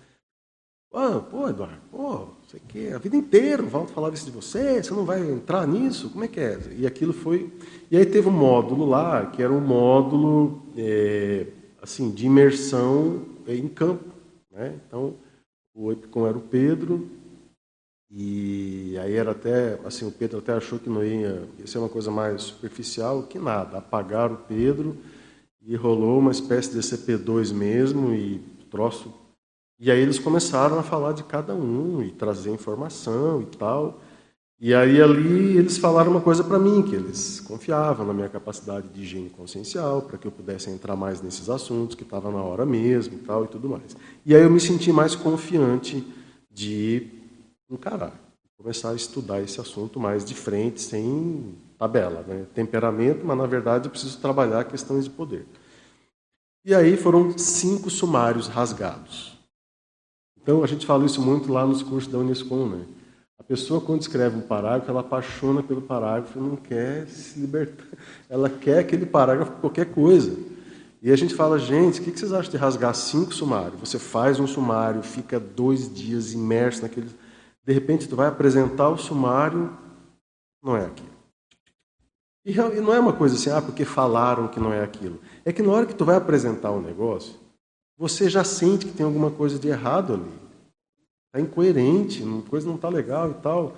Ah, 0.92 1.20
pô, 1.20 1.48
Eduardo, 1.48 1.80
pô, 1.90 2.28
você 2.46 2.58
que 2.68 2.88
a 2.88 2.98
vida 2.98 3.16
inteira 3.16 3.62
vão 3.62 3.86
falar 3.86 4.12
isso 4.14 4.24
de 4.24 4.30
você, 4.30 4.82
você 4.82 4.94
não 4.94 5.04
vai 5.04 5.20
entrar 5.20 5.66
nisso? 5.66 6.10
Como 6.10 6.24
é 6.24 6.28
que 6.28 6.40
é? 6.40 6.58
E 6.76 6.86
aquilo 6.86 7.12
foi. 7.12 7.52
E 7.90 7.96
aí 7.96 8.06
teve 8.06 8.28
um 8.28 8.32
módulo 8.32 8.86
lá, 8.86 9.26
que 9.26 9.42
era 9.42 9.52
um 9.52 9.60
módulo 9.60 10.62
é, 10.76 11.46
assim, 11.82 12.10
de 12.10 12.26
imersão 12.26 13.22
em 13.46 13.68
campo. 13.68 14.04
Né? 14.50 14.78
Então, 14.86 15.14
o 15.74 15.92
Epicom 15.92 16.26
era 16.26 16.38
o 16.38 16.40
Pedro, 16.40 17.10
e 18.10 18.96
aí 18.98 19.14
era 19.14 19.32
até, 19.32 19.78
assim, 19.84 20.06
o 20.06 20.12
Pedro 20.12 20.38
até 20.38 20.52
achou 20.52 20.78
que 20.78 20.88
não 20.88 21.04
ia, 21.04 21.42
ia 21.58 21.66
ser 21.66 21.78
uma 21.78 21.88
coisa 21.88 22.10
mais 22.10 22.42
superficial, 22.42 23.24
que 23.24 23.38
nada, 23.38 23.78
apagaram 23.78 24.34
o 24.34 24.38
Pedro 24.38 24.96
e 25.60 25.74
rolou 25.74 26.18
uma 26.18 26.30
espécie 26.30 26.70
de 26.70 26.78
CP2 26.78 27.52
mesmo 27.52 28.14
e 28.14 28.38
troço. 28.70 29.12
E 29.78 29.90
aí 29.90 30.00
eles 30.00 30.18
começaram 30.18 30.78
a 30.78 30.82
falar 30.82 31.12
de 31.12 31.24
cada 31.24 31.54
um 31.54 32.02
e 32.02 32.10
trazer 32.10 32.50
informação 32.50 33.42
e 33.42 33.46
tal. 33.56 34.00
E 34.58 34.72
aí 34.72 35.02
ali 35.02 35.58
eles 35.58 35.76
falaram 35.76 36.12
uma 36.12 36.20
coisa 36.20 36.42
para 36.42 36.58
mim, 36.58 36.82
que 36.82 36.94
eles 36.94 37.40
confiavam 37.40 38.06
na 38.06 38.14
minha 38.14 38.28
capacidade 38.28 38.88
de 38.88 39.02
higiene 39.02 39.28
consciencial, 39.28 40.00
para 40.02 40.16
que 40.16 40.26
eu 40.26 40.32
pudesse 40.32 40.70
entrar 40.70 40.96
mais 40.96 41.20
nesses 41.20 41.50
assuntos, 41.50 41.94
que 41.96 42.04
estava 42.04 42.30
na 42.30 42.42
hora 42.42 42.64
mesmo 42.64 43.14
e 43.16 43.18
tal 43.18 43.44
e 43.44 43.48
tudo 43.48 43.68
mais. 43.68 43.96
E 44.24 44.34
aí 44.34 44.42
eu 44.42 44.50
me 44.50 44.60
senti 44.60 44.92
mais 44.92 45.14
confiante 45.14 46.06
de 46.50 47.15
encarar, 47.70 48.12
começar 48.56 48.90
a 48.90 48.94
estudar 48.94 49.40
esse 49.42 49.60
assunto 49.60 49.98
mais 49.98 50.24
de 50.24 50.34
frente, 50.34 50.80
sem 50.80 51.54
tabela, 51.78 52.24
né? 52.26 52.46
temperamento, 52.54 53.24
mas 53.24 53.36
na 53.36 53.46
verdade 53.46 53.86
eu 53.86 53.90
preciso 53.90 54.18
trabalhar 54.18 54.64
questões 54.64 55.04
de 55.04 55.10
poder. 55.10 55.46
E 56.64 56.74
aí 56.74 56.96
foram 56.96 57.36
cinco 57.36 57.90
sumários 57.90 58.48
rasgados. 58.48 59.38
Então 60.40 60.62
a 60.62 60.66
gente 60.66 60.86
fala 60.86 61.04
isso 61.04 61.20
muito 61.20 61.52
lá 61.52 61.66
nos 61.66 61.82
cursos 61.82 62.10
da 62.10 62.18
Unescom, 62.18 62.68
né? 62.68 62.84
A 63.38 63.42
pessoa 63.42 63.80
quando 63.80 64.00
escreve 64.00 64.36
um 64.36 64.40
parágrafo, 64.40 64.90
ela 64.90 65.00
apaixona 65.00 65.62
pelo 65.62 65.82
parágrafo, 65.82 66.40
não 66.40 66.56
quer 66.56 67.06
se 67.06 67.38
libertar, 67.38 67.84
ela 68.28 68.48
quer 68.48 68.78
aquele 68.78 69.04
parágrafo 69.04 69.52
qualquer 69.60 69.86
coisa. 69.86 70.36
E 71.02 71.12
a 71.12 71.16
gente 71.16 71.34
fala, 71.34 71.58
gente, 71.58 72.00
o 72.00 72.04
que 72.04 72.18
vocês 72.18 72.32
acham 72.32 72.50
de 72.50 72.56
rasgar 72.56 72.94
cinco 72.94 73.34
sumários? 73.34 73.78
Você 73.78 73.98
faz 73.98 74.40
um 74.40 74.46
sumário, 74.46 75.02
fica 75.02 75.38
dois 75.38 75.92
dias 75.92 76.32
imerso 76.32 76.82
naquele 76.82 77.10
de 77.66 77.72
repente, 77.72 78.08
tu 78.08 78.14
vai 78.14 78.28
apresentar 78.28 78.88
o 78.88 78.96
sumário, 78.96 79.76
não 80.62 80.76
é 80.76 80.86
aquilo. 80.86 81.16
E 82.44 82.54
não 82.80 82.94
é 82.94 83.00
uma 83.00 83.12
coisa 83.12 83.34
assim, 83.34 83.50
ah, 83.50 83.60
porque 83.60 83.84
falaram 83.84 84.46
que 84.46 84.60
não 84.60 84.72
é 84.72 84.84
aquilo. 84.84 85.18
É 85.44 85.52
que 85.52 85.62
na 85.62 85.72
hora 85.72 85.84
que 85.84 85.94
tu 85.94 86.04
vai 86.04 86.14
apresentar 86.14 86.70
o 86.70 86.76
um 86.76 86.80
negócio, 86.80 87.34
você 87.98 88.30
já 88.30 88.44
sente 88.44 88.86
que 88.86 88.92
tem 88.92 89.04
alguma 89.04 89.32
coisa 89.32 89.58
de 89.58 89.66
errado 89.66 90.14
ali. 90.14 90.32
Está 91.26 91.40
incoerente, 91.40 92.22
a 92.22 92.48
coisa 92.48 92.68
não 92.68 92.76
está 92.76 92.88
legal 92.88 93.32
e 93.32 93.34
tal. 93.34 93.76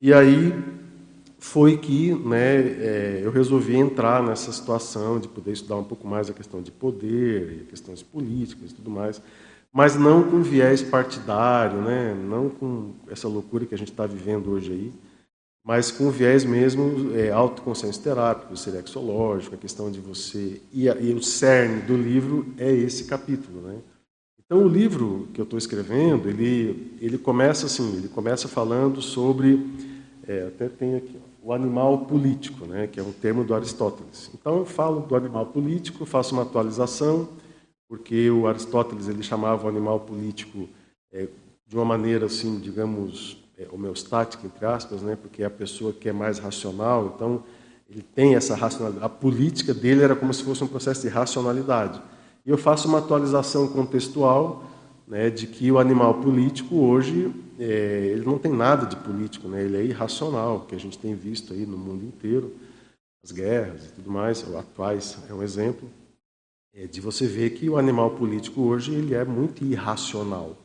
E 0.00 0.14
aí 0.14 0.54
foi 1.40 1.76
que 1.76 2.14
né, 2.14 2.56
é, 2.60 3.20
eu 3.24 3.32
resolvi 3.32 3.74
entrar 3.74 4.22
nessa 4.22 4.52
situação 4.52 5.18
de 5.18 5.26
poder 5.26 5.52
estudar 5.52 5.76
um 5.76 5.84
pouco 5.84 6.06
mais 6.06 6.30
a 6.30 6.32
questão 6.32 6.62
de 6.62 6.70
poder, 6.70 7.66
questões 7.68 8.00
políticas 8.00 8.70
e 8.70 8.74
tudo 8.74 8.90
mais 8.90 9.20
mas 9.78 9.94
não 9.94 10.28
com 10.28 10.42
viés 10.42 10.82
partidário, 10.82 11.80
né? 11.80 12.12
não 12.12 12.48
com 12.50 12.94
essa 13.08 13.28
loucura 13.28 13.64
que 13.64 13.76
a 13.76 13.78
gente 13.78 13.92
está 13.92 14.04
vivendo 14.06 14.50
hoje 14.50 14.72
aí, 14.72 14.92
mas 15.64 15.92
com 15.92 16.10
viés 16.10 16.44
mesmo 16.44 17.14
é, 17.14 17.30
autoconsenso 17.30 18.02
terápico, 18.02 18.56
serexológico, 18.56 19.54
a 19.54 19.58
questão 19.58 19.88
de 19.88 20.00
você. 20.00 20.60
E, 20.72 20.86
e, 20.86 21.14
o 21.14 21.22
cerne 21.22 21.82
do 21.82 21.96
livro 21.96 22.52
é 22.58 22.72
esse 22.72 23.04
capítulo. 23.04 23.60
Né? 23.60 23.76
Então, 24.44 24.64
o 24.64 24.68
livro 24.68 25.28
que 25.32 25.40
eu 25.40 25.44
estou 25.44 25.56
escrevendo, 25.56 26.28
ele, 26.28 26.98
ele 27.00 27.16
começa 27.16 27.66
assim: 27.66 27.98
ele 27.98 28.08
começa 28.08 28.48
falando 28.48 29.00
sobre. 29.00 29.64
É, 30.26 30.48
até 30.48 30.68
tem 30.68 30.96
aqui, 30.96 31.16
o 31.40 31.52
animal 31.52 31.98
político, 31.98 32.66
né? 32.66 32.88
que 32.88 32.98
é 32.98 33.02
um 33.02 33.12
termo 33.12 33.44
do 33.44 33.54
Aristóteles. 33.54 34.28
Então, 34.34 34.58
eu 34.58 34.64
falo 34.64 35.02
do 35.02 35.14
animal 35.14 35.46
político, 35.46 36.04
faço 36.04 36.34
uma 36.34 36.42
atualização 36.42 37.28
porque 37.88 38.30
o 38.30 38.46
Aristóteles 38.46 39.08
ele 39.08 39.22
chamava 39.22 39.64
o 39.66 39.68
animal 39.68 40.00
político 40.00 40.68
é, 41.10 41.26
de 41.66 41.74
uma 41.74 41.84
maneira 41.84 42.26
assim, 42.26 42.58
digamos, 42.58 43.42
é, 43.56 43.66
homeostática 43.72 44.46
entre 44.46 44.64
aspas, 44.66 45.02
né? 45.02 45.16
Porque 45.20 45.42
é 45.42 45.46
a 45.46 45.50
pessoa 45.50 45.92
que 45.92 46.08
é 46.08 46.12
mais 46.12 46.38
racional, 46.38 47.12
então 47.14 47.42
ele 47.88 48.02
tem 48.02 48.34
essa 48.34 48.54
racionalidade. 48.54 49.04
A 49.04 49.08
política 49.08 49.72
dele 49.72 50.02
era 50.02 50.14
como 50.14 50.32
se 50.34 50.44
fosse 50.44 50.62
um 50.62 50.68
processo 50.68 51.00
de 51.00 51.08
racionalidade. 51.08 52.00
E 52.44 52.50
eu 52.50 52.58
faço 52.58 52.86
uma 52.86 52.98
atualização 52.98 53.66
contextual, 53.68 54.64
né, 55.06 55.30
de 55.30 55.46
que 55.46 55.72
o 55.72 55.78
animal 55.78 56.14
político 56.20 56.76
hoje 56.76 57.32
é, 57.58 58.10
ele 58.12 58.26
não 58.26 58.38
tem 58.38 58.52
nada 58.52 58.84
de 58.84 58.96
político, 58.96 59.48
né? 59.48 59.62
Ele 59.62 59.78
é 59.78 59.84
irracional, 59.84 60.66
que 60.68 60.74
a 60.74 60.78
gente 60.78 60.98
tem 60.98 61.14
visto 61.14 61.54
aí 61.54 61.64
no 61.64 61.78
mundo 61.78 62.04
inteiro, 62.04 62.54
as 63.24 63.32
guerras 63.32 63.86
e 63.86 63.92
tudo 63.92 64.10
mais, 64.10 64.44
atuais 64.54 65.18
é 65.28 65.32
um 65.32 65.42
exemplo 65.42 65.88
é 66.72 66.86
de 66.86 67.00
você 67.00 67.26
ver 67.26 67.50
que 67.50 67.68
o 67.68 67.76
animal 67.76 68.10
político 68.12 68.62
hoje 68.62 68.94
ele 68.94 69.14
é 69.14 69.24
muito 69.24 69.64
irracional, 69.64 70.56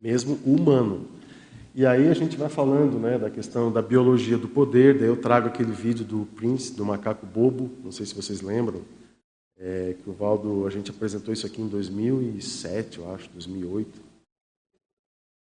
mesmo 0.00 0.38
humano. 0.44 1.06
E 1.74 1.86
aí 1.86 2.08
a 2.08 2.14
gente 2.14 2.36
vai 2.36 2.48
falando 2.48 2.98
né, 2.98 3.18
da 3.18 3.30
questão 3.30 3.70
da 3.70 3.80
biologia 3.80 4.36
do 4.36 4.48
poder, 4.48 4.98
daí 4.98 5.08
eu 5.08 5.16
trago 5.16 5.48
aquele 5.48 5.72
vídeo 5.72 6.04
do 6.04 6.26
Prince, 6.34 6.74
do 6.74 6.84
macaco 6.84 7.24
bobo, 7.24 7.70
não 7.84 7.92
sei 7.92 8.04
se 8.04 8.14
vocês 8.14 8.40
lembram, 8.40 8.82
é, 9.56 9.94
que 10.02 10.08
o 10.08 10.12
Valdo, 10.12 10.66
a 10.66 10.70
gente 10.70 10.90
apresentou 10.90 11.32
isso 11.32 11.46
aqui 11.46 11.60
em 11.60 11.68
2007, 11.68 12.98
eu 12.98 13.12
acho, 13.12 13.28
2008. 13.30 14.00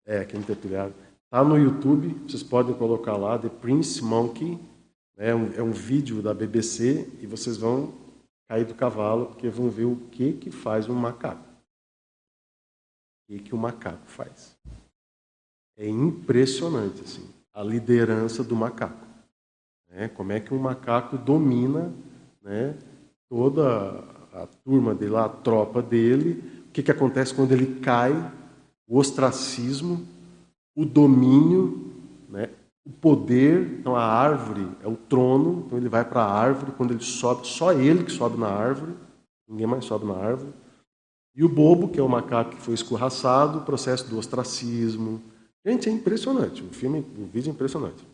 É, 0.06 0.18
aqui 0.18 0.36
no 0.36 0.44
Tertulhado. 0.44 0.94
Está 1.24 1.42
no 1.42 1.58
YouTube, 1.58 2.14
vocês 2.28 2.42
podem 2.42 2.74
colocar 2.74 3.16
lá, 3.16 3.38
The 3.38 3.48
Prince 3.48 4.02
Monkey. 4.02 4.58
É 5.16 5.34
um, 5.34 5.52
é 5.54 5.62
um 5.62 5.72
vídeo 5.72 6.20
da 6.20 6.34
BBC 6.34 7.08
e 7.20 7.26
vocês 7.26 7.56
vão 7.56 7.92
cair 8.48 8.64
do 8.64 8.74
cavalo 8.74 9.26
porque 9.26 9.48
vão 9.48 9.70
ver 9.70 9.84
o 9.84 9.96
que, 10.10 10.34
que 10.34 10.50
faz 10.50 10.88
um 10.88 10.94
macaco. 10.94 11.44
O 13.22 13.26
que, 13.26 13.38
que 13.38 13.54
o 13.54 13.58
macaco 13.58 14.06
faz. 14.06 14.56
É 15.76 15.88
impressionante 15.88 17.02
assim, 17.02 17.28
a 17.52 17.62
liderança 17.62 18.44
do 18.44 18.54
macaco. 18.54 19.06
Né? 19.88 20.08
Como 20.08 20.32
é 20.32 20.40
que 20.40 20.52
um 20.52 20.58
macaco 20.58 21.16
domina 21.16 21.92
né, 22.42 22.78
toda 23.28 24.14
a 24.34 24.46
turma 24.46 24.94
dele, 24.94 25.16
a 25.16 25.28
tropa 25.28 25.80
dele. 25.80 26.64
O 26.68 26.72
que, 26.72 26.82
que 26.82 26.90
acontece 26.90 27.32
quando 27.32 27.52
ele 27.52 27.80
cai? 27.80 28.12
O 28.86 28.98
ostracismo, 28.98 30.04
o 30.74 30.84
domínio, 30.84 31.92
né? 32.28 32.50
O 32.84 32.90
poder. 32.90 33.78
Então 33.80 33.96
a 33.96 34.04
árvore 34.04 34.68
é 34.82 34.88
o 34.88 34.96
trono, 34.96 35.64
então 35.66 35.78
ele 35.78 35.88
vai 35.88 36.04
para 36.04 36.22
a 36.22 36.32
árvore. 36.32 36.72
Quando 36.76 36.92
ele 36.92 37.02
sobe, 37.02 37.46
só 37.46 37.72
ele 37.72 38.04
que 38.04 38.12
sobe 38.12 38.38
na 38.38 38.48
árvore, 38.48 38.94
ninguém 39.48 39.66
mais 39.66 39.84
sobe 39.84 40.06
na 40.06 40.14
árvore. 40.14 40.52
E 41.34 41.42
o 41.42 41.48
bobo, 41.48 41.88
que 41.88 41.98
é 41.98 42.02
o 42.02 42.08
macaco 42.08 42.54
que 42.54 42.62
foi 42.62 42.74
escorraçado, 42.74 43.58
o 43.58 43.64
processo 43.64 44.08
do 44.08 44.18
ostracismo. 44.18 45.20
Gente, 45.66 45.88
é 45.88 45.92
impressionante. 45.92 46.62
O 46.62 46.68
filme, 46.68 47.04
o 47.18 47.26
vídeo 47.26 47.50
é 47.50 47.52
impressionante. 47.52 48.06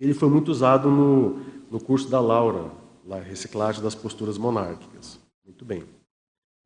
Ele 0.00 0.14
foi 0.14 0.28
muito 0.28 0.50
usado 0.50 0.90
no, 0.90 1.40
no 1.70 1.80
curso 1.80 2.08
da 2.08 2.20
Laura, 2.20 2.70
lá, 3.04 3.18
reciclagem 3.18 3.82
das 3.82 3.94
posturas 3.94 4.38
monárquicas. 4.38 5.18
Muito 5.44 5.64
bem. 5.64 5.84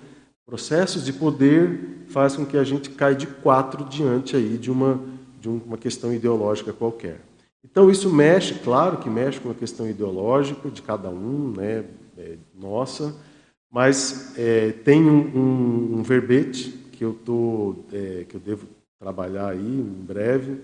processos 0.50 1.04
de 1.04 1.12
poder 1.12 2.04
faz 2.08 2.34
com 2.34 2.44
que 2.44 2.56
a 2.56 2.64
gente 2.64 2.90
caia 2.90 3.14
de 3.14 3.28
quatro 3.28 3.84
diante 3.84 4.34
aí 4.34 4.58
de 4.58 4.68
uma, 4.68 5.00
de 5.40 5.48
uma 5.48 5.78
questão 5.78 6.12
ideológica 6.12 6.72
qualquer. 6.72 7.20
Então, 7.64 7.88
isso 7.88 8.12
mexe, 8.12 8.54
claro 8.54 8.96
que 8.98 9.08
mexe 9.08 9.38
com 9.38 9.50
a 9.50 9.54
questão 9.54 9.88
ideológica 9.88 10.68
de 10.68 10.82
cada 10.82 11.08
um, 11.08 11.52
né, 11.56 11.84
é, 12.18 12.36
nossa, 12.52 13.14
mas 13.70 14.36
é, 14.36 14.72
tem 14.72 15.04
um, 15.04 15.20
um, 15.38 15.98
um, 15.98 16.02
verbete 16.02 16.70
que 16.90 17.04
eu, 17.04 17.12
tô, 17.12 17.76
é, 17.92 18.24
que 18.28 18.34
eu 18.34 18.40
devo 18.40 18.66
trabalhar 18.98 19.50
aí 19.50 19.60
em 19.60 20.04
breve, 20.04 20.62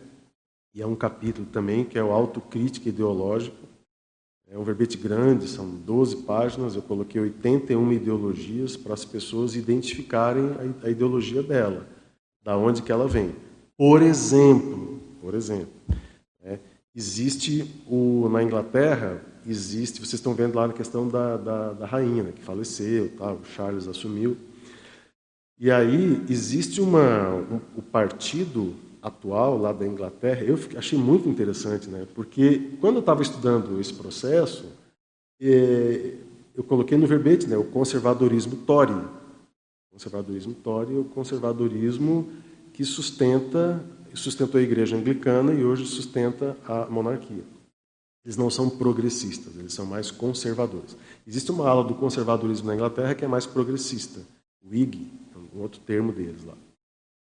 e 0.75 0.83
é 0.83 0.87
um 0.87 0.97
capítulo 0.97 1.47
também 1.53 1.85
que 1.85 1.97
é 1.97 2.03
o 2.03 2.11
autocrítica 2.11 2.89
ideológico. 2.89 3.57
É 4.49 4.57
um 4.57 4.63
verbete 4.63 4.97
grande, 4.97 5.49
são 5.49 5.69
12 5.69 6.19
páginas, 6.19 6.77
eu 6.77 6.83
coloquei 6.83 7.21
81 7.21 7.93
ideologias 7.93 8.77
para 8.77 8.95
as 8.95 9.05
pessoas 9.05 9.57
identificarem 9.57 10.53
a, 10.85 10.89
ideologia 10.89 11.43
dela, 11.43 11.85
da 12.45 12.57
onde 12.57 12.81
que 12.81 12.93
ela 12.93 13.09
vem. 13.09 13.35
Por 13.77 14.03
exemplo, 14.03 15.01
por 15.21 15.35
exemplo, 15.35 15.73
é, 16.45 16.61
existe 16.95 17.69
o, 17.89 18.29
na 18.29 18.41
Inglaterra, 18.41 19.21
existe, 19.45 19.99
vocês 19.99 20.15
estão 20.15 20.33
vendo 20.33 20.55
lá 20.55 20.69
na 20.69 20.73
questão 20.73 21.09
da, 21.09 21.37
da, 21.37 21.73
da 21.73 21.87
rainha, 21.87 22.23
né, 22.23 22.33
que 22.33 22.43
faleceu, 22.43 23.11
tá, 23.17 23.33
o 23.33 23.45
Charles 23.45 23.89
assumiu, 23.89 24.37
e 25.59 25.73
aí 25.73 26.25
existe 26.29 26.81
uma, 26.81 27.35
um, 27.35 27.61
o 27.77 27.83
partido 27.83 28.75
atual 29.07 29.57
lá 29.57 29.73
da 29.73 29.87
Inglaterra, 29.87 30.43
eu 30.43 30.59
achei 30.77 30.99
muito 30.99 31.29
interessante, 31.29 31.89
né? 31.89 32.07
porque 32.15 32.73
quando 32.81 32.97
eu 32.97 33.01
estava 33.01 33.23
estudando 33.23 33.81
esse 33.81 33.95
processo, 33.95 34.67
é, 35.41 36.15
eu 36.55 36.65
coloquei 36.65 36.99
no 36.99 37.07
verbete 37.07 37.47
né, 37.47 37.57
o 37.57 37.65
conservadorismo 37.65 38.57
Tory. 38.67 39.01
Conservadorismo 39.93 40.55
Tory 40.55 40.97
é 40.97 40.99
o 40.99 41.05
conservadorismo 41.05 42.29
que 42.73 42.85
sustenta, 42.85 43.85
sustentou 44.13 44.59
a 44.59 44.63
igreja 44.63 44.97
anglicana 44.97 45.53
e 45.53 45.65
hoje 45.65 45.87
sustenta 45.87 46.57
a 46.67 46.87
monarquia. 46.87 47.45
Eles 48.25 48.37
não 48.37 48.51
são 48.51 48.69
progressistas, 48.69 49.57
eles 49.57 49.73
são 49.73 49.87
mais 49.87 50.11
conservadores. 50.11 50.97
Existe 51.25 51.53
uma 51.53 51.69
ala 51.69 51.85
do 51.85 51.95
conservadorismo 51.95 52.67
na 52.67 52.75
Inglaterra 52.75 53.15
que 53.15 53.25
é 53.25 53.29
mais 53.29 53.47
progressista, 53.47 54.21
Whig, 54.69 55.07
um 55.55 55.61
outro 55.61 55.81
termo 55.81 56.13
deles 56.13 56.45
lá. 56.45 56.55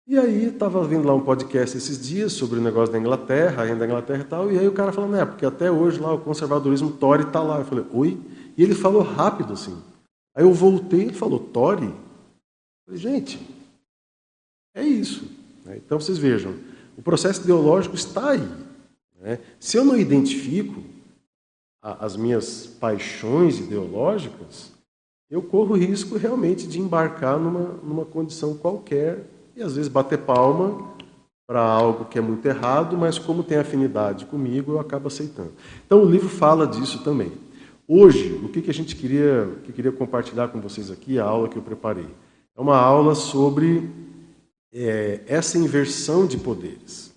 E 0.07 0.19
aí 0.19 0.47
estava 0.47 0.83
vendo 0.85 1.07
lá 1.07 1.15
um 1.15 1.25
podcast 1.25 1.77
esses 1.77 2.01
dias 2.01 2.33
sobre 2.33 2.59
o 2.59 2.63
negócio 2.63 2.93
da 2.93 2.99
Inglaterra, 2.99 3.63
ainda 3.63 3.79
da 3.79 3.87
Inglaterra 3.87 4.21
e 4.21 4.25
tal, 4.25 4.51
e 4.51 4.59
aí 4.59 4.67
o 4.67 4.73
cara 4.73 4.93
falando, 4.93 5.17
é, 5.17 5.25
porque 5.25 5.47
até 5.47 5.71
hoje 5.71 6.01
lá 6.01 6.13
o 6.13 6.21
conservadorismo 6.21 6.91
Tory 6.93 7.23
está 7.23 7.41
lá. 7.41 7.59
Eu 7.59 7.65
falei, 7.65 7.87
oi? 7.93 8.21
E 8.57 8.63
ele 8.63 8.75
falou 8.75 9.03
rápido 9.03 9.53
assim. 9.53 9.81
Aí 10.35 10.45
eu 10.45 10.53
voltei 10.53 11.07
e 11.07 11.15
falou, 11.15 11.39
Tory? 11.39 11.87
Eu 11.87 11.95
falei, 12.85 13.01
gente, 13.01 13.41
é 14.75 14.83
isso. 14.83 15.25
Né? 15.65 15.77
Então 15.77 16.01
vocês 16.01 16.19
vejam, 16.19 16.57
o 16.97 17.03
processo 17.03 17.43
ideológico 17.43 17.95
está 17.95 18.31
aí. 18.31 18.49
Né? 19.21 19.39
Se 19.61 19.77
eu 19.77 19.85
não 19.85 19.97
identifico 19.97 20.83
as 21.81 22.17
minhas 22.17 22.67
paixões 22.67 23.59
ideológicas, 23.61 24.73
eu 25.31 25.43
corro 25.43 25.75
risco 25.75 26.17
realmente 26.17 26.67
de 26.67 26.81
embarcar 26.81 27.39
numa, 27.39 27.75
numa 27.83 28.05
condição 28.05 28.57
qualquer 28.57 29.32
e 29.57 29.63
às 29.63 29.77
vezes 29.77 29.89
bater 29.89 30.19
palma 30.19 30.93
para 31.47 31.61
algo 31.61 32.07
que 32.07 32.19
é 32.19 32.23
muito 32.23 32.47
errado, 32.47 32.97
mas 32.97 33.19
como 33.19 33.43
tem 33.43 33.59
afinidade 33.59 34.27
comigo, 34.27 34.73
eu 34.73 34.81
acabo 34.81 35.09
aceitando. 35.09 35.53
Então 35.85 36.03
o 36.03 36.11
livro 36.11 36.29
fala 36.29 36.67
disso 36.67 37.03
também. 37.03 37.33
Hoje, 37.87 38.41
o 38.43 38.49
que, 38.49 38.63
que 38.63 38.71
a 38.71 38.75
gente 38.75 38.97
queria, 38.97 39.49
que 39.65 39.73
queria 39.73 39.93
compartilhar 39.93 40.49
com 40.49 40.61
vocês 40.61 40.91
aqui, 40.91 41.19
a 41.19 41.25
aula 41.25 41.49
que 41.49 41.57
eu 41.57 41.63
preparei, 41.63 42.07
é 42.57 42.61
uma 42.61 42.77
aula 42.77 43.15
sobre 43.15 43.91
é, 44.73 45.21
essa 45.27 45.59
inversão 45.59 46.27
de 46.27 46.39
poderes. 46.39 47.13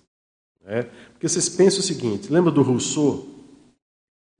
Né? 0.62 0.86
Porque 1.12 1.28
vocês 1.28 1.48
pensam 1.48 1.80
o 1.80 1.82
seguinte: 1.82 2.32
lembra 2.32 2.50
do 2.50 2.62
Rousseau? 2.62 3.26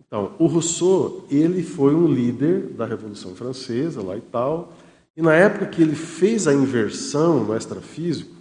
Então, 0.06 0.34
o 0.38 0.46
Rousseau, 0.46 1.24
ele 1.30 1.62
foi 1.62 1.94
um 1.94 2.06
líder 2.06 2.68
da 2.68 2.86
Revolução 2.86 3.34
Francesa 3.34 4.02
lá 4.02 4.16
e 4.16 4.20
tal, 4.20 4.72
e 5.16 5.22
na 5.22 5.34
época 5.34 5.66
que 5.66 5.80
ele 5.80 5.96
fez 5.96 6.46
a 6.46 6.52
inversão 6.52 7.42
no 7.42 7.56
extrafísico, 7.56 8.36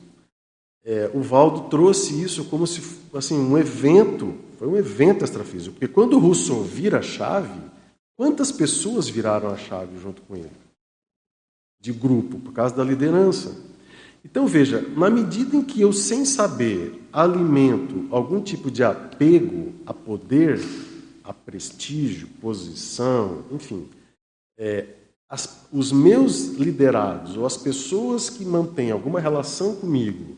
é, 0.84 1.10
o 1.14 1.22
Valdo 1.22 1.70
trouxe 1.70 2.22
isso 2.22 2.46
como 2.46 2.68
se 2.68 2.82
assim 3.14 3.40
um 3.40 3.58
evento, 3.58 4.36
foi 4.60 4.68
um 4.68 4.76
evento 4.76 5.24
extrafísico, 5.24 5.74
porque 5.74 5.88
quando 5.88 6.14
o 6.14 6.20
Rousseau 6.20 6.64
vira 6.64 7.00
a 7.00 7.02
chave, 7.02 7.60
quantas 8.18 8.52
pessoas 8.52 9.08
viraram 9.08 9.50
a 9.50 9.58
chave 9.58 9.98
junto 9.98 10.22
com 10.24 10.36
ele? 10.36 10.52
De 11.82 11.94
grupo, 11.94 12.40
por 12.40 12.52
causa 12.52 12.76
da 12.76 12.84
liderança. 12.84 13.56
Então 14.24 14.46
veja, 14.46 14.82
na 14.82 15.10
medida 15.10 15.56
em 15.56 15.64
que 15.64 15.82
eu, 15.82 15.94
sem 15.94 16.26
saber, 16.26 17.02
alimento 17.14 18.06
algum 18.12 18.42
tipo 18.42 18.70
de 18.70 18.84
apego 18.84 19.74
a 19.86 19.94
poder, 19.94 20.60
a 21.24 21.34
prestígio, 21.34 22.28
posição, 22.42 23.46
enfim. 23.52 23.88
É, 24.58 24.88
as, 25.30 25.68
os 25.72 25.92
meus 25.92 26.50
liderados 26.54 27.36
ou 27.36 27.46
as 27.46 27.58
pessoas 27.58 28.30
que 28.30 28.46
mantêm 28.46 28.92
alguma 28.92 29.20
relação 29.20 29.76
comigo 29.76 30.36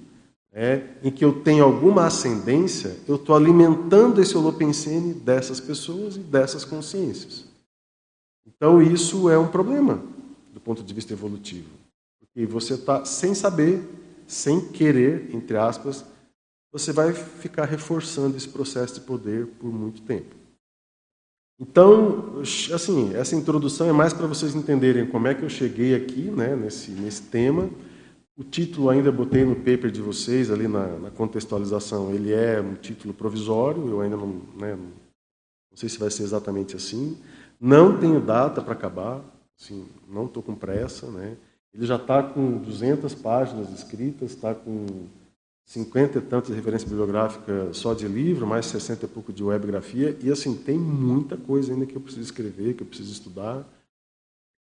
é, 0.60 0.88
em 1.04 1.12
que 1.12 1.24
eu 1.24 1.44
tenho 1.44 1.64
alguma 1.64 2.08
ascendência, 2.08 2.98
eu 3.08 3.16
estou 3.16 3.36
alimentando 3.36 4.20
esse 4.20 4.36
holopensene 4.36 5.14
dessas 5.14 5.60
pessoas 5.60 6.16
e 6.16 6.20
dessas 6.20 6.66
consciências. 6.66 7.46
Então 8.44 8.82
isso 8.82 9.30
é 9.30 9.38
um 9.38 9.48
problema 9.48 10.02
do 10.52 10.60
ponto 10.60 10.82
de 10.82 10.94
vista 10.94 11.14
evolutivo. 11.14 11.70
Porque 12.20 12.46
você 12.48 12.74
está 12.74 13.06
sem 13.06 13.36
saber, 13.36 13.88
sem 14.26 14.60
querer, 14.70 15.30
entre 15.36 15.58
aspas, 15.58 16.04
você 16.72 16.92
vai 16.92 17.14
ficar 17.14 17.66
reforçando 17.66 18.36
esse 18.36 18.50
processo 18.50 18.96
de 18.96 19.02
poder 19.02 19.46
por 19.60 19.72
muito 19.72 20.02
tempo. 20.02 20.37
Então, 21.60 22.42
assim, 22.74 23.16
essa 23.16 23.36
introdução 23.36 23.90
é 23.90 23.92
mais 23.92 24.14
para 24.14 24.28
vocês 24.28 24.54
entenderem 24.56 25.08
como 25.08 25.28
é 25.28 25.34
que 25.34 25.44
eu 25.44 25.50
cheguei 25.50 25.96
aqui, 25.96 26.30
né, 26.30 26.56
nesse, 26.56 26.92
nesse 26.92 27.24
tema. 27.24 27.70
O 28.38 28.44
título 28.44 28.90
ainda 28.90 29.12
botei 29.12 29.44
no 29.44 29.56
paper 29.56 29.90
de 29.90 30.00
vocês, 30.00 30.52
ali 30.52 30.68
na, 30.68 30.88
na 31.00 31.10
contextualização, 31.10 32.14
ele 32.14 32.32
é 32.32 32.62
um 32.62 32.76
título 32.76 33.12
provisório, 33.12 33.90
eu 33.90 34.02
ainda 34.02 34.16
não, 34.16 34.42
né, 34.56 34.76
não 34.76 35.78
sei 35.78 35.90
se 35.90 35.98
vai 35.98 36.12
ser 36.12 36.24
exatamente 36.24 36.76
assim. 36.76 37.18
Não 37.60 37.98
tenho 37.98 38.20
data 38.20 38.62
para 38.62 38.74
acabar, 38.74 39.22
assim, 39.60 39.88
não 40.08 40.26
estou 40.26 40.44
com 40.44 40.54
pressa. 40.54 41.08
Né? 41.08 41.38
Ele 41.74 41.88
já 41.88 41.96
está 41.96 42.22
com 42.22 42.60
200 42.60 43.16
páginas 43.16 43.72
escritas, 43.72 44.32
está 44.32 44.54
com 44.54 44.86
50 45.68 46.18
e 46.18 46.22
tantas 46.22 46.56
referências 46.56 46.90
bibliográficas 46.90 47.76
só 47.76 47.94
de 47.94 48.08
livro, 48.08 48.48
mais 48.48 48.66
60 48.68 49.06
e 49.06 49.10
pouco 49.10 49.34
de 49.34 49.44
webgrafia, 49.44 50.18
e 50.24 50.32
assim, 50.32 50.56
tem 50.56 50.80
muita 50.80 51.36
coisa 51.36 51.74
ainda 51.74 51.86
que 51.86 51.94
eu 51.94 52.00
preciso 52.00 52.24
escrever, 52.24 52.74
que 52.74 52.84
eu 52.84 52.88
preciso 52.88 53.12
estudar, 53.12 53.68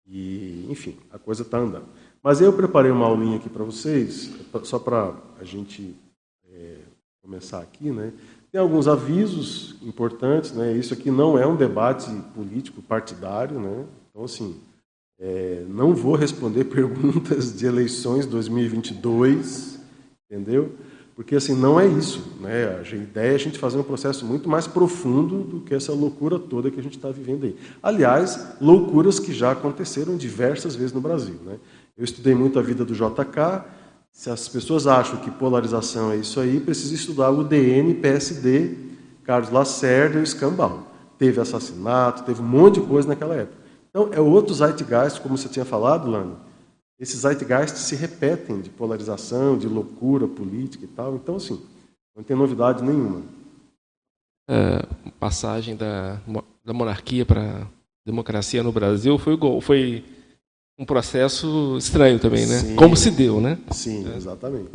e 0.06 0.68
enfim, 0.70 0.98
a 1.10 1.18
coisa 1.18 1.44
está 1.44 1.58
andando. 1.58 1.86
Mas 2.22 2.42
eu 2.42 2.52
preparei 2.52 2.92
uma 2.92 3.06
aulinha 3.06 3.38
aqui 3.38 3.50
para 3.50 3.64
vocês, 3.64 4.30
só 4.64 4.78
para 4.78 5.16
a 5.40 5.44
gente 5.46 5.96
é, 6.52 6.76
começar 7.22 7.60
aqui, 7.60 7.92
né? 7.92 8.12
Tem 8.52 8.60
alguns 8.60 8.86
avisos 8.86 9.78
importantes, 9.82 10.52
né? 10.52 10.74
Isso 10.74 10.94
aqui 10.94 11.10
não 11.10 11.38
é 11.38 11.48
um 11.48 11.56
debate 11.56 12.12
político 12.36 12.82
partidário, 12.82 13.58
né? 13.58 13.86
Então, 14.10 14.26
assim, 14.26 14.60
é, 15.18 15.64
não 15.70 15.96
vou 15.96 16.16
responder 16.16 16.66
perguntas 16.68 17.58
de 17.58 17.66
eleições 17.66 18.26
2022, 18.26 19.80
entendeu? 20.30 20.76
Porque 21.20 21.36
assim, 21.36 21.54
não 21.54 21.78
é 21.78 21.86
isso. 21.86 22.24
Né? 22.40 22.80
A 22.80 22.96
ideia 22.96 23.34
é 23.34 23.36
a 23.36 23.38
gente 23.38 23.60
fazer 23.60 23.78
um 23.78 23.84
processo 23.84 24.26
muito 24.26 24.48
mais 24.48 24.68
profundo 24.68 25.44
do 25.44 25.60
que 25.60 25.76
essa 25.76 25.92
loucura 25.92 26.40
toda 26.40 26.72
que 26.72 26.80
a 26.80 26.82
gente 26.82 26.96
está 26.96 27.10
vivendo 27.10 27.44
aí. 27.44 27.58
Aliás, 27.84 28.56
loucuras 28.62 29.20
que 29.20 29.34
já 29.34 29.52
aconteceram 29.52 30.16
diversas 30.16 30.78
vezes 30.78 30.94
no 30.94 31.02
Brasil. 31.02 31.36
Né? 31.46 31.58
Eu 31.98 32.06
estudei 32.06 32.34
muito 32.34 32.58
a 32.58 32.62
vida 32.62 32.86
do 32.86 32.94
JK. 32.94 33.66
Se 34.14 34.30
as 34.30 34.48
pessoas 34.48 34.88
acham 34.88 35.18
que 35.18 35.30
polarização 35.30 36.10
é 36.10 36.16
isso 36.16 36.40
aí, 36.40 36.58
precisa 36.58 36.96
estudar 36.96 37.32
o 37.32 37.44
DN, 37.44 37.96
PSD, 37.96 38.78
Carlos 39.26 39.50
Lacerda 39.50 40.20
e 40.20 40.22
o 40.22 40.24
Escambau. 40.24 40.90
Teve 41.18 41.42
assassinato, 41.42 42.24
teve 42.24 42.42
um 42.42 42.46
monte 42.46 42.80
de 42.80 42.88
coisa 42.88 43.10
naquela 43.10 43.36
época. 43.36 43.58
Então, 43.90 44.08
é 44.14 44.22
outro 44.22 44.56
zeitgeist, 44.56 45.20
como 45.20 45.38
você 45.38 45.50
tinha 45.50 45.66
falado, 45.66 46.10
Lani, 46.10 46.32
esses 47.00 47.22
zeitgeists 47.22 47.82
se 47.82 47.96
repetem 47.96 48.60
de 48.60 48.70
polarização, 48.70 49.58
de 49.58 49.68
loucura 49.68 50.28
política 50.28 50.84
e 50.84 50.88
tal. 50.88 51.16
Então, 51.16 51.38
assim, 51.38 51.62
não 52.16 52.24
tem 52.24 52.36
novidade 52.36 52.84
nenhuma. 52.84 53.24
É, 54.50 54.86
passagem 55.20 55.76
da, 55.76 56.20
da 56.66 56.74
monarquia 56.74 57.26
para 57.26 57.66
democracia 58.06 58.62
no 58.64 58.72
Brasil 58.72 59.18
foi, 59.18 59.38
foi 59.62 60.04
um 60.78 60.84
processo 60.86 61.78
estranho 61.78 62.20
também, 62.20 62.46
né? 62.46 62.58
Sim, 62.58 62.76
Como 62.76 62.98
se 62.98 63.12
deu, 63.12 63.40
né? 63.40 63.58
Sim, 63.72 64.12
exatamente. 64.16 64.72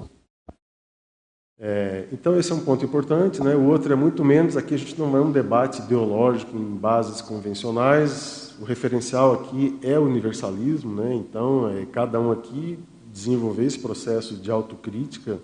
É, 1.58 2.06
então 2.12 2.38
esse 2.38 2.50
é 2.52 2.54
um 2.54 2.64
ponto 2.64 2.84
importante, 2.84 3.42
né? 3.42 3.54
O 3.54 3.64
outro 3.64 3.92
é 3.92 3.96
muito 3.96 4.24
menos. 4.24 4.56
Aqui 4.56 4.74
a 4.74 4.78
gente 4.78 4.98
não 4.98 5.16
é 5.16 5.20
um 5.20 5.32
debate 5.32 5.82
ideológico 5.82 6.56
em 6.56 6.76
bases 6.76 7.20
convencionais 7.20 8.43
o 8.60 8.64
referencial 8.64 9.32
aqui 9.32 9.78
é 9.82 9.98
o 9.98 10.04
universalismo, 10.04 10.94
né? 10.94 11.14
então 11.14 11.68
é 11.68 11.86
cada 11.86 12.20
um 12.20 12.30
aqui 12.30 12.78
desenvolver 13.12 13.64
esse 13.64 13.78
processo 13.78 14.36
de 14.36 14.50
autocrítica 14.50 15.38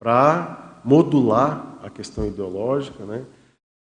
para 0.00 0.80
modular 0.84 1.78
a 1.82 1.90
questão 1.90 2.26
ideológica. 2.26 3.04
Né? 3.04 3.24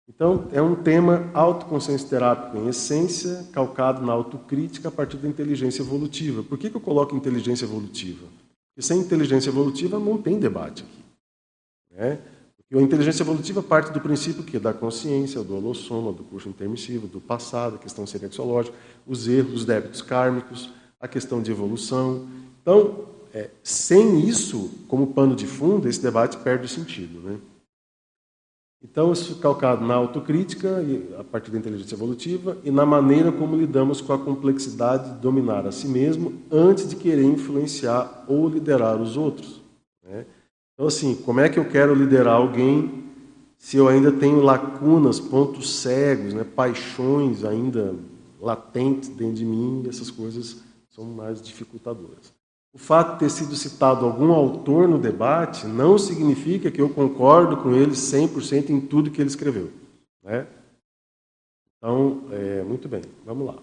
Então, 0.08 0.48
é 0.52 0.60
um 0.60 0.74
tema 0.74 1.30
autoconsciência 1.32 2.08
terápico 2.08 2.58
em 2.58 2.68
essência, 2.68 3.46
calcado 3.52 4.04
na 4.04 4.12
autocrítica 4.12 4.88
a 4.88 4.92
partir 4.92 5.16
da 5.16 5.28
inteligência 5.28 5.82
evolutiva. 5.82 6.42
Por 6.42 6.58
que, 6.58 6.68
que 6.68 6.76
eu 6.76 6.80
coloco 6.80 7.16
inteligência 7.16 7.64
evolutiva? 7.64 8.26
Porque 8.74 8.86
sem 8.86 8.98
inteligência 8.98 9.48
evolutiva 9.48 9.98
não 9.98 10.18
tem 10.20 10.38
debate 10.38 10.82
aqui. 10.82 11.04
Né? 11.90 12.18
E 12.74 12.78
a 12.78 12.82
inteligência 12.82 13.22
evolutiva 13.22 13.62
parte 13.62 13.92
do 13.92 14.00
princípio 14.00 14.42
que 14.42 14.58
da 14.58 14.72
consciência, 14.72 15.44
do 15.44 15.54
holossoma, 15.54 16.12
do 16.12 16.24
curso 16.24 16.48
intermissivo, 16.48 17.06
do 17.06 17.20
passado, 17.20 17.76
a 17.76 17.78
questão 17.78 18.04
serexológica, 18.04 18.76
os 19.06 19.28
erros, 19.28 19.60
os 19.60 19.64
débitos 19.64 20.02
kármicos, 20.02 20.72
a 21.00 21.06
questão 21.06 21.40
de 21.40 21.52
evolução. 21.52 22.26
Então, 22.60 23.04
é, 23.32 23.48
sem 23.62 24.18
isso 24.28 24.72
como 24.88 25.06
pano 25.06 25.36
de 25.36 25.46
fundo, 25.46 25.88
esse 25.88 26.02
debate 26.02 26.36
perde 26.38 26.64
o 26.64 26.68
sentido. 26.68 27.20
Né? 27.20 27.38
Então, 28.82 29.12
isso 29.12 29.36
calcado 29.36 29.86
na 29.86 29.94
autocrítica, 29.94 30.84
a 31.16 31.22
partir 31.22 31.52
da 31.52 31.58
inteligência 31.58 31.94
evolutiva, 31.94 32.58
e 32.64 32.72
na 32.72 32.84
maneira 32.84 33.30
como 33.30 33.54
lidamos 33.54 34.00
com 34.00 34.12
a 34.12 34.18
complexidade 34.18 35.14
de 35.14 35.20
dominar 35.20 35.64
a 35.64 35.70
si 35.70 35.86
mesmo 35.86 36.42
antes 36.50 36.88
de 36.88 36.96
querer 36.96 37.22
influenciar 37.22 38.24
ou 38.26 38.48
liderar 38.48 39.00
os 39.00 39.16
outros. 39.16 39.62
Né? 40.02 40.26
Então, 40.74 40.86
assim, 40.86 41.14
como 41.14 41.40
é 41.40 41.48
que 41.48 41.58
eu 41.58 41.68
quero 41.68 41.94
liderar 41.94 42.34
alguém 42.34 43.04
se 43.56 43.76
eu 43.76 43.88
ainda 43.88 44.12
tenho 44.12 44.42
lacunas, 44.42 45.18
pontos 45.18 45.76
cegos, 45.76 46.34
né, 46.34 46.44
paixões 46.44 47.44
ainda 47.44 47.94
latentes 48.38 49.08
dentro 49.08 49.36
de 49.36 49.44
mim, 49.44 49.86
essas 49.88 50.10
coisas 50.10 50.62
são 50.90 51.04
mais 51.04 51.40
dificultadoras. 51.40 52.34
O 52.74 52.78
fato 52.78 53.14
de 53.14 53.20
ter 53.20 53.30
sido 53.30 53.54
citado 53.54 54.04
algum 54.04 54.32
autor 54.32 54.86
no 54.88 54.98
debate 54.98 55.66
não 55.66 55.96
significa 55.96 56.70
que 56.70 56.82
eu 56.82 56.90
concordo 56.90 57.56
com 57.56 57.72
ele 57.72 57.92
100% 57.92 58.68
em 58.68 58.80
tudo 58.80 59.10
que 59.10 59.22
ele 59.22 59.30
escreveu. 59.30 59.70
Né? 60.22 60.46
Então, 61.78 62.24
é, 62.32 62.62
muito 62.64 62.88
bem, 62.88 63.02
vamos 63.24 63.46
lá. 63.46 63.56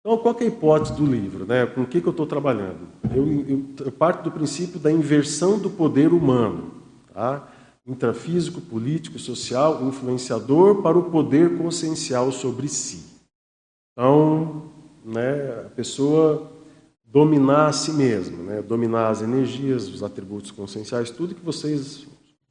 Então, 0.00 0.16
qual 0.16 0.34
é 0.40 0.44
a 0.44 0.46
hipótese 0.46 0.94
do 0.94 1.04
livro? 1.04 1.44
Né? 1.44 1.66
Com 1.66 1.82
o 1.82 1.86
que, 1.86 2.00
que 2.00 2.06
eu 2.06 2.12
estou 2.12 2.26
trabalhando? 2.26 2.88
Eu, 3.14 3.26
eu, 3.26 3.64
eu, 3.84 3.92
parto 3.92 4.24
do 4.24 4.32
princípio 4.32 4.80
da 4.80 4.90
inversão 4.90 5.58
do 5.58 5.68
poder 5.68 6.12
humano, 6.12 6.72
tá? 7.12 7.46
intrafísico, 7.86 8.62
político, 8.62 9.18
social, 9.18 9.84
influenciador 9.86 10.80
para 10.80 10.96
o 10.96 11.10
poder 11.10 11.58
consciencial 11.58 12.32
sobre 12.32 12.66
si. 12.68 13.04
Então, 13.92 14.70
né, 15.04 15.66
a 15.66 15.70
pessoa 15.70 16.50
dominar 17.04 17.66
a 17.66 17.72
si 17.72 17.92
mesma, 17.92 18.42
né, 18.42 18.62
dominar 18.62 19.08
as 19.08 19.20
energias, 19.20 19.88
os 19.88 20.02
atributos 20.02 20.50
conscienciais, 20.50 21.10
tudo 21.10 21.34
que 21.34 21.44
vocês, 21.44 22.06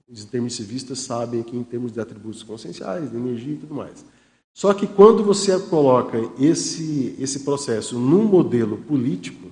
os 0.08 0.24
intermissivistas, 0.24 1.00
sabem 1.00 1.42
aqui 1.42 1.56
em 1.56 1.64
termos 1.64 1.94
de 1.94 2.00
atributos 2.00 2.44
conscienciais, 2.44 3.10
de 3.10 3.16
energia 3.16 3.54
e 3.54 3.58
tudo 3.58 3.74
mais. 3.74 4.06
Só 4.54 4.74
que 4.74 4.88
quando 4.88 5.24
você 5.24 5.58
coloca 5.60 6.18
esse, 6.40 7.16
esse 7.20 7.42
processo 7.42 7.98
num 7.98 8.24
modelo 8.26 8.78
político, 8.78 9.52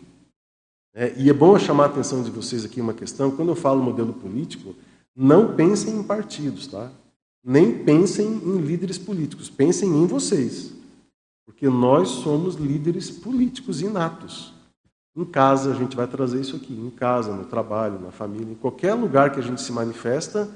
né, 0.93 1.13
e 1.17 1.29
é 1.29 1.33
bom 1.33 1.57
chamar 1.57 1.83
a 1.83 1.87
atenção 1.87 2.23
de 2.23 2.31
vocês 2.31 2.65
aqui 2.65 2.81
uma 2.81 2.93
questão, 2.93 3.31
quando 3.31 3.49
eu 3.49 3.55
falo 3.55 3.81
modelo 3.81 4.13
político, 4.13 4.75
não 5.15 5.55
pensem 5.55 5.95
em 5.95 6.03
partidos, 6.03 6.67
tá? 6.67 6.91
Nem 7.43 7.83
pensem 7.83 8.27
em 8.27 8.57
líderes 8.57 8.97
políticos, 8.97 9.49
pensem 9.49 9.89
em 9.89 10.05
vocês. 10.05 10.73
Porque 11.45 11.69
nós 11.69 12.09
somos 12.09 12.55
líderes 12.55 13.09
políticos 13.09 13.81
inatos. 13.81 14.53
Em 15.15 15.25
casa, 15.25 15.71
a 15.71 15.73
gente 15.73 15.95
vai 15.95 16.05
trazer 16.05 16.41
isso 16.41 16.55
aqui, 16.57 16.73
em 16.73 16.89
casa, 16.91 17.33
no 17.33 17.45
trabalho, 17.45 17.99
na 17.99 18.11
família, 18.11 18.51
em 18.51 18.55
qualquer 18.55 18.93
lugar 18.93 19.31
que 19.31 19.39
a 19.39 19.43
gente 19.43 19.61
se 19.61 19.71
manifesta, 19.71 20.47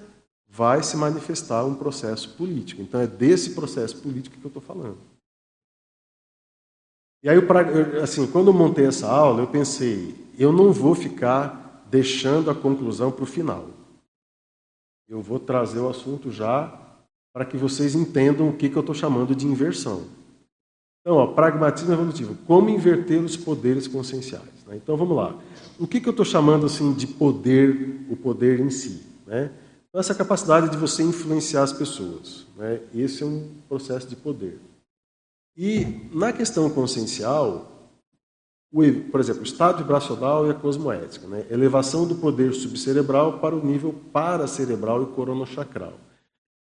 vai 0.52 0.84
se 0.84 0.98
manifestar 0.98 1.64
um 1.64 1.74
processo 1.74 2.36
político. 2.36 2.82
Então 2.82 3.00
é 3.00 3.08
desse 3.08 3.52
processo 3.52 4.02
político 4.02 4.38
que 4.38 4.44
eu 4.44 4.50
estou 4.50 4.62
falando. 4.62 4.98
E 7.24 7.30
aí, 7.30 7.38
assim, 8.02 8.28
quando 8.28 8.48
eu 8.48 8.54
montei 8.54 8.86
essa 8.86 9.08
aula, 9.08 9.42
eu 9.42 9.48
pensei, 9.48 10.16
eu 10.38 10.52
não 10.52 10.74
vou 10.74 10.94
ficar 10.94 11.86
deixando 11.90 12.50
a 12.50 12.56
conclusão 12.56 13.12
para 13.12 13.24
o 13.24 13.28
final. 13.28 13.70
Eu 15.08 15.22
vou 15.22 15.40
trazer 15.40 15.80
o 15.80 15.90
assunto 15.90 16.32
já 16.32 16.78
para 17.34 17.46
que 17.46 17.56
vocês 17.56 17.96
entendam 17.96 18.50
o 18.50 18.58
que, 18.58 18.70
que 18.70 18.76
eu 18.76 18.82
estou 18.82 18.96
chamando 18.96 19.36
de 19.36 19.46
inversão. 19.46 20.04
Então, 21.02 21.16
ó, 21.18 21.28
pragmatismo 21.28 21.94
evolutivo. 21.94 22.36
Como 22.46 22.70
inverter 22.70 23.22
os 23.22 23.38
poderes 23.38 23.88
conscienciais. 23.88 24.66
Né? 24.68 24.76
Então, 24.76 24.98
vamos 24.98 25.16
lá. 25.16 25.40
O 25.80 25.88
que, 25.88 26.02
que 26.02 26.08
eu 26.08 26.12
estou 26.12 26.26
chamando 26.26 26.66
assim 26.66 26.94
de 26.94 27.08
poder, 27.08 28.06
o 28.10 28.16
poder 28.16 28.60
em 28.60 28.70
si? 28.70 29.06
Né? 29.26 29.52
Então, 29.92 30.00
essa 30.00 30.16
capacidade 30.16 30.70
de 30.70 30.78
você 30.78 31.04
influenciar 31.04 31.64
as 31.64 31.74
pessoas. 31.74 32.48
Né? 32.56 32.80
Esse 32.96 33.24
é 33.24 33.26
um 33.26 33.46
processo 33.68 34.08
de 34.08 34.16
poder. 34.16 34.58
E 35.56 36.08
na 36.14 36.32
questão 36.32 36.70
consciencial, 36.70 37.90
o, 38.72 38.82
por 39.12 39.20
exemplo, 39.20 39.42
o 39.42 39.46
estado 39.46 39.80
vibracional 39.80 40.48
e 40.48 40.50
a 40.50 40.54
cosmoética, 40.54 41.28
né? 41.28 41.46
elevação 41.52 42.08
do 42.08 42.16
poder 42.16 42.54
subcerebral 42.54 43.40
para 43.40 43.54
o 43.54 43.66
nível 43.66 43.94
paracerebral 44.14 45.04
e 45.04 45.08
coronochacral. 45.08 46.00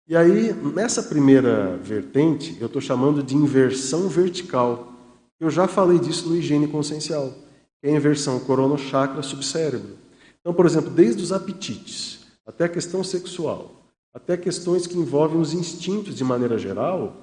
E 0.09 0.17
aí, 0.17 0.53
nessa 0.53 1.01
primeira 1.01 1.77
vertente, 1.77 2.57
eu 2.61 2.67
estou 2.67 2.83
chamando 2.83 3.23
de 3.23 3.37
inversão 3.37 4.09
vertical. 4.09 4.95
Eu 5.39 5.49
já 5.49 5.69
falei 5.69 6.01
disso 6.01 6.29
no 6.29 6.35
higiene 6.35 6.67
consciencial, 6.67 7.33
que 7.81 7.87
é 7.87 7.93
a 7.93 7.97
inversão 7.97 8.41
coronochakra-subcérebro. 8.41 9.97
Então, 10.41 10.53
por 10.53 10.67
exemplo, 10.67 10.91
desde 10.91 11.23
os 11.23 11.33
apetites 11.33 12.22
até 12.47 12.65
a 12.65 12.69
questão 12.69 13.03
sexual, 13.03 13.71
até 14.13 14.37
questões 14.37 14.87
que 14.87 14.99
envolvem 14.99 15.41
os 15.41 15.53
instintos 15.53 16.15
de 16.15 16.25
maneira 16.25 16.59
geral, 16.59 17.17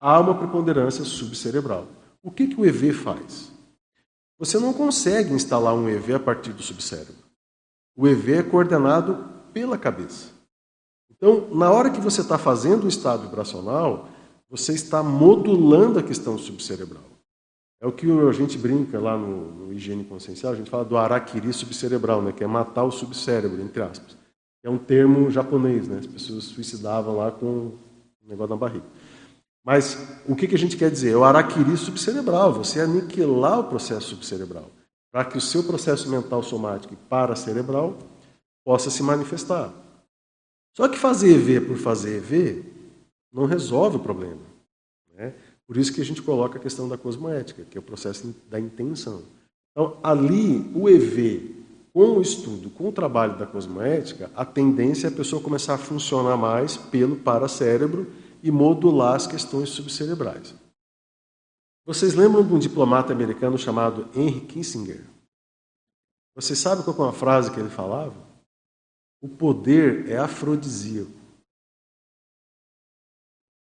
há 0.00 0.18
uma 0.18 0.36
preponderância 0.36 1.04
subcerebral. 1.04 1.86
O 2.22 2.30
que, 2.30 2.48
que 2.48 2.60
o 2.60 2.64
EV 2.64 2.92
faz? 2.92 3.52
Você 4.38 4.58
não 4.58 4.72
consegue 4.72 5.32
instalar 5.32 5.74
um 5.74 5.88
EV 5.88 6.14
a 6.14 6.20
partir 6.20 6.52
do 6.52 6.62
subcérebro. 6.62 7.22
O 7.96 8.08
EV 8.08 8.38
é 8.38 8.42
coordenado 8.42 9.28
pela 9.52 9.78
cabeça. 9.78 10.30
Então, 11.10 11.48
na 11.54 11.70
hora 11.70 11.90
que 11.90 12.00
você 12.00 12.22
está 12.22 12.36
fazendo 12.36 12.84
o 12.84 12.88
estado 12.88 13.22
vibracional, 13.22 14.08
você 14.50 14.72
está 14.72 15.02
modulando 15.02 15.98
a 15.98 16.02
questão 16.02 16.36
subcerebral. 16.36 17.04
É 17.80 17.86
o 17.86 17.92
que 17.92 18.06
a 18.10 18.32
gente 18.32 18.58
brinca 18.58 18.98
lá 18.98 19.16
no, 19.16 19.66
no 19.66 19.72
higiene 19.72 20.04
consciencial, 20.04 20.52
a 20.52 20.56
gente 20.56 20.70
fala 20.70 20.84
do 20.84 20.96
araquiri 20.96 21.52
subcerebral, 21.52 22.22
né, 22.22 22.32
que 22.32 22.42
é 22.42 22.46
matar 22.46 22.84
o 22.84 22.90
subcérebro, 22.90 23.60
entre 23.60 23.82
aspas. 23.82 24.16
É 24.62 24.70
um 24.70 24.78
termo 24.78 25.30
japonês, 25.30 25.88
né? 25.88 25.98
As 25.98 26.06
pessoas 26.06 26.44
suicidavam 26.44 27.16
lá 27.16 27.30
com 27.32 27.46
um 27.46 27.78
negócio 28.28 28.54
na 28.54 28.56
barriga. 28.56 28.86
Mas 29.64 29.96
o 30.26 30.34
que, 30.34 30.48
que 30.48 30.54
a 30.54 30.58
gente 30.58 30.76
quer 30.76 30.90
dizer? 30.90 31.12
É 31.12 31.16
o 31.16 31.24
araquiri 31.24 31.76
subcerebral, 31.76 32.52
você 32.52 32.80
aniquilar 32.80 33.60
o 33.60 33.64
processo 33.64 34.08
subcerebral, 34.08 34.70
para 35.10 35.24
que 35.24 35.38
o 35.38 35.40
seu 35.40 35.62
processo 35.62 36.08
mental 36.08 36.42
somático 36.42 36.94
e 36.94 36.96
paracerebral 36.96 37.96
possa 38.64 38.90
se 38.90 39.02
manifestar. 39.02 39.72
Só 40.76 40.88
que 40.88 40.98
fazer 40.98 41.34
EV 41.34 41.66
por 41.66 41.76
fazer 41.76 42.16
EV 42.16 42.64
não 43.32 43.44
resolve 43.44 43.96
o 43.96 44.00
problema. 44.00 44.40
Né? 45.14 45.34
Por 45.66 45.76
isso 45.76 45.92
que 45.92 46.00
a 46.00 46.04
gente 46.04 46.22
coloca 46.22 46.58
a 46.58 46.62
questão 46.62 46.88
da 46.88 46.98
cosmoética, 46.98 47.64
que 47.64 47.76
é 47.76 47.80
o 47.80 47.84
processo 47.84 48.34
da 48.48 48.58
intenção. 48.58 49.22
Então, 49.70 49.96
ali, 50.02 50.70
o 50.74 50.88
EV, 50.88 51.51
com 51.92 52.16
o 52.16 52.22
estudo, 52.22 52.70
com 52.70 52.88
o 52.88 52.92
trabalho 52.92 53.38
da 53.38 53.46
cosmoética, 53.46 54.30
a 54.34 54.44
tendência 54.46 55.08
é 55.08 55.10
a 55.10 55.14
pessoa 55.14 55.42
começar 55.42 55.74
a 55.74 55.78
funcionar 55.78 56.36
mais 56.36 56.76
pelo 56.76 57.16
paracérebro 57.16 58.10
e 58.42 58.50
modular 58.50 59.14
as 59.14 59.26
questões 59.26 59.68
subcerebrais. 59.68 60.54
Vocês 61.84 62.14
lembram 62.14 62.46
de 62.46 62.54
um 62.54 62.58
diplomata 62.58 63.12
americano 63.12 63.58
chamado 63.58 64.08
Henry 64.14 64.40
Kissinger? 64.40 65.04
Vocês 66.34 66.58
sabem 66.58 66.82
qual 66.82 66.96
é 66.96 67.00
uma 67.02 67.12
frase 67.12 67.50
que 67.50 67.60
ele 67.60 67.68
falava? 67.68 68.14
O 69.20 69.28
poder 69.28 70.08
é 70.08 70.16
afrodisíaco. 70.16 71.12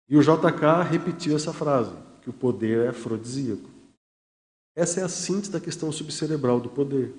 E 0.10 0.18
o 0.18 0.22
JK 0.22 0.84
repetiu 0.90 1.36
essa 1.36 1.54
frase, 1.54 1.96
que 2.22 2.30
o 2.30 2.34
poder 2.34 2.86
é 2.86 2.90
afrodisíaco. 2.90 3.70
Essa 4.76 5.02
é 5.02 5.04
a 5.04 5.10
síntese 5.10 5.52
da 5.52 5.60
questão 5.60 5.92
subcerebral 5.92 6.60
do 6.60 6.70
poder. 6.70 7.14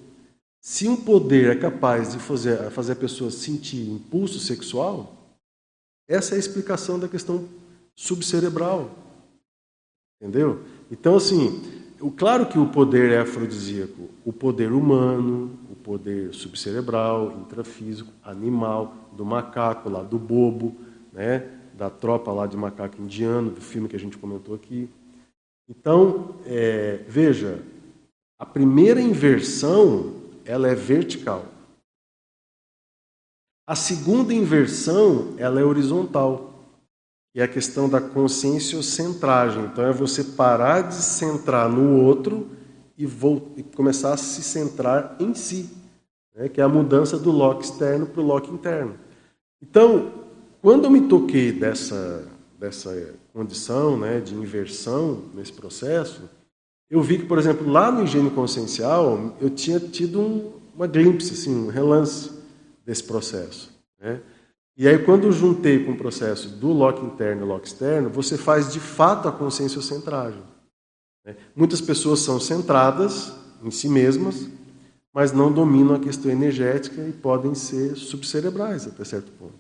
Se 0.60 0.86
um 0.86 0.96
poder 0.96 1.56
é 1.56 1.58
capaz 1.58 2.12
de 2.12 2.18
fazer, 2.18 2.70
fazer 2.70 2.92
a 2.92 2.96
pessoa 2.96 3.30
sentir 3.30 3.88
impulso 3.88 4.38
sexual, 4.38 5.16
essa 6.06 6.34
é 6.34 6.36
a 6.36 6.38
explicação 6.38 6.98
da 6.98 7.08
questão 7.08 7.48
subcerebral. 7.94 8.90
Entendeu? 10.20 10.60
Então, 10.90 11.16
assim, 11.16 11.62
claro 12.16 12.46
que 12.46 12.58
o 12.58 12.68
poder 12.68 13.10
é 13.10 13.20
afrodisíaco. 13.20 14.10
O 14.22 14.32
poder 14.34 14.70
humano, 14.70 15.58
o 15.70 15.76
poder 15.76 16.34
subcerebral, 16.34 17.40
intrafísico, 17.40 18.12
animal, 18.22 18.94
do 19.16 19.24
macaco 19.24 19.88
lá, 19.88 20.02
do 20.02 20.18
bobo, 20.18 20.76
né? 21.10 21.56
da 21.72 21.88
tropa 21.88 22.30
lá 22.30 22.46
de 22.46 22.58
macaco 22.58 23.00
indiano, 23.00 23.50
do 23.50 23.62
filme 23.62 23.88
que 23.88 23.96
a 23.96 23.98
gente 23.98 24.18
comentou 24.18 24.54
aqui. 24.54 24.90
Então, 25.66 26.34
é, 26.44 27.02
veja, 27.08 27.62
a 28.38 28.44
primeira 28.44 29.00
inversão 29.00 30.19
ela 30.50 30.66
é 30.66 30.74
vertical. 30.74 31.44
A 33.64 33.76
segunda 33.76 34.34
inversão, 34.34 35.34
ela 35.38 35.60
é 35.60 35.64
horizontal. 35.64 36.50
E 37.32 37.40
é 37.40 37.44
a 37.44 37.48
questão 37.48 37.88
da 37.88 38.00
conscienciocentragem. 38.00 39.66
Então 39.66 39.84
é 39.84 39.92
você 39.92 40.24
parar 40.24 40.82
de 40.82 40.96
centrar 40.96 41.68
no 41.68 42.02
outro 42.02 42.48
e, 42.98 43.04
e 43.56 43.62
começar 43.62 44.12
a 44.12 44.16
se 44.16 44.42
centrar 44.42 45.14
em 45.20 45.32
si, 45.34 45.70
né? 46.34 46.48
que 46.48 46.60
é 46.60 46.64
a 46.64 46.68
mudança 46.68 47.16
do 47.16 47.30
lock 47.30 47.64
externo 47.64 48.06
para 48.06 48.20
o 48.20 48.26
lock 48.26 48.50
interno. 48.50 48.98
Então, 49.62 50.10
quando 50.60 50.86
eu 50.86 50.90
me 50.90 51.06
toquei 51.06 51.52
dessa, 51.52 52.26
dessa 52.58 53.14
condição 53.32 53.96
né, 53.96 54.18
de 54.18 54.34
inversão 54.34 55.26
nesse 55.32 55.52
processo, 55.52 56.28
eu 56.90 57.00
vi 57.00 57.18
que, 57.18 57.24
por 57.24 57.38
exemplo, 57.38 57.70
lá 57.70 57.92
no 57.92 58.02
higiene 58.02 58.30
consciencial, 58.30 59.36
eu 59.40 59.48
tinha 59.48 59.78
tido 59.78 60.20
um, 60.20 60.52
uma 60.74 60.88
glimpse, 60.88 61.32
assim, 61.32 61.54
um 61.54 61.68
relance 61.68 62.32
desse 62.84 63.04
processo. 63.04 63.70
Né? 64.00 64.20
E 64.76 64.88
aí, 64.88 64.98
quando 64.98 65.24
eu 65.24 65.32
juntei 65.32 65.84
com 65.84 65.92
o 65.92 65.96
processo 65.96 66.48
do 66.48 66.72
lock 66.72 67.04
interno 67.04 67.42
e 67.42 67.48
lock 67.48 67.66
externo, 67.66 68.10
você 68.10 68.36
faz 68.36 68.72
de 68.72 68.80
fato 68.80 69.28
a 69.28 69.32
consciência 69.32 69.80
centragem. 69.80 70.42
Né? 71.24 71.36
Muitas 71.54 71.80
pessoas 71.80 72.20
são 72.20 72.40
centradas 72.40 73.32
em 73.62 73.70
si 73.70 73.88
mesmas, 73.88 74.48
mas 75.12 75.32
não 75.32 75.52
dominam 75.52 75.94
a 75.94 76.00
questão 76.00 76.30
energética 76.30 77.02
e 77.02 77.12
podem 77.12 77.54
ser 77.54 77.94
subcerebrais 77.94 78.86
até 78.88 79.04
certo 79.04 79.30
ponto. 79.32 79.54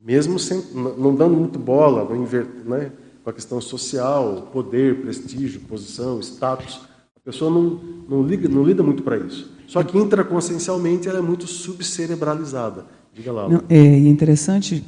Mesmo 0.00 0.38
sem, 0.38 0.62
não 0.72 1.14
dando 1.14 1.36
muito 1.36 1.58
bola, 1.58 2.04
não 2.04 2.16
inver, 2.16 2.46
né? 2.64 2.92
Com 3.26 3.30
a 3.30 3.32
questão 3.32 3.60
social, 3.60 4.48
poder, 4.52 5.00
prestígio, 5.00 5.58
posição, 5.62 6.20
status. 6.20 6.82
A 7.16 7.20
pessoa 7.24 7.50
não, 7.50 7.80
não, 8.08 8.22
liga, 8.22 8.48
não 8.48 8.62
lida 8.62 8.84
muito 8.84 9.02
para 9.02 9.16
isso. 9.16 9.50
Só 9.66 9.82
que 9.82 9.98
intraconsciencialmente 9.98 11.08
ela 11.08 11.18
é 11.18 11.22
muito 11.22 11.44
subcerebralizada. 11.44 12.86
Diga 13.12 13.32
lá. 13.32 13.48
Não, 13.48 13.64
é 13.68 13.98
interessante, 13.98 14.84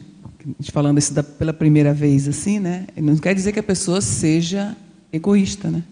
falando 0.71 0.99
isso 0.99 1.13
da, 1.13 1.25
pela 1.25 1.53
primeira 1.53 1.93
vez 1.93 2.29
assim, 2.29 2.61
né? 2.61 2.87
Não 2.97 3.17
quer 3.17 3.35
dizer 3.35 3.51
que 3.51 3.59
a 3.59 3.63
pessoa 3.63 4.01
seja 4.01 4.77
egoísta, 5.13 5.69
né? 5.69 5.83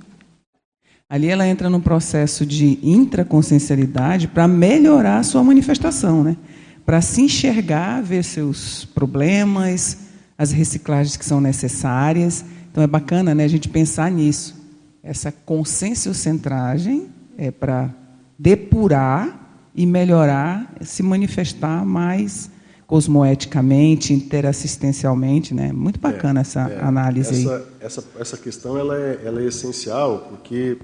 Ali 1.11 1.27
ela 1.27 1.49
entra 1.49 1.69
num 1.69 1.81
processo 1.81 2.47
de 2.47 2.79
intraconsciencialidade 2.81 4.29
para 4.29 4.47
melhorar 4.47 5.19
a 5.19 5.25
sua 5.25 5.43
manifestação, 5.43 6.23
né? 6.23 6.37
Para 6.85 7.01
se 7.01 7.23
enxergar, 7.23 8.03
ver 8.03 8.23
seus 8.23 8.85
problemas, 8.85 10.06
as 10.39 10.53
reciclagens 10.53 11.17
que 11.17 11.25
são 11.25 11.41
necessárias. 11.41 12.45
Então 12.71 12.83
é 12.83 12.87
bacana 12.87 13.35
né, 13.35 13.45
a 13.45 13.49
gente 13.49 13.69
pensar 13.69 14.11
nisso. 14.11 14.55
Essa 15.03 15.31
conscienciocentragem 15.31 17.09
é 17.39 17.51
para 17.51 17.91
depurar 18.39 19.47
e 19.75 19.87
melhorar, 19.87 20.75
se 20.81 21.03
manifestar 21.03 21.85
mais 21.85 22.51
cosmoeticamente, 22.87 24.13
interassistencialmente, 24.13 25.53
né? 25.53 25.73
Muito 25.73 25.99
bacana 25.99 26.41
é, 26.41 26.43
essa 26.43 26.71
é, 26.71 26.81
análise 26.81 27.43
essa, 27.43 27.57
aí. 27.57 27.67
Essa, 27.81 28.05
essa 28.19 28.37
questão 28.37 28.79
ela 28.79 28.97
é, 28.97 29.21
ela 29.25 29.41
é 29.41 29.45
essencial 29.45 30.21
porque 30.31 30.79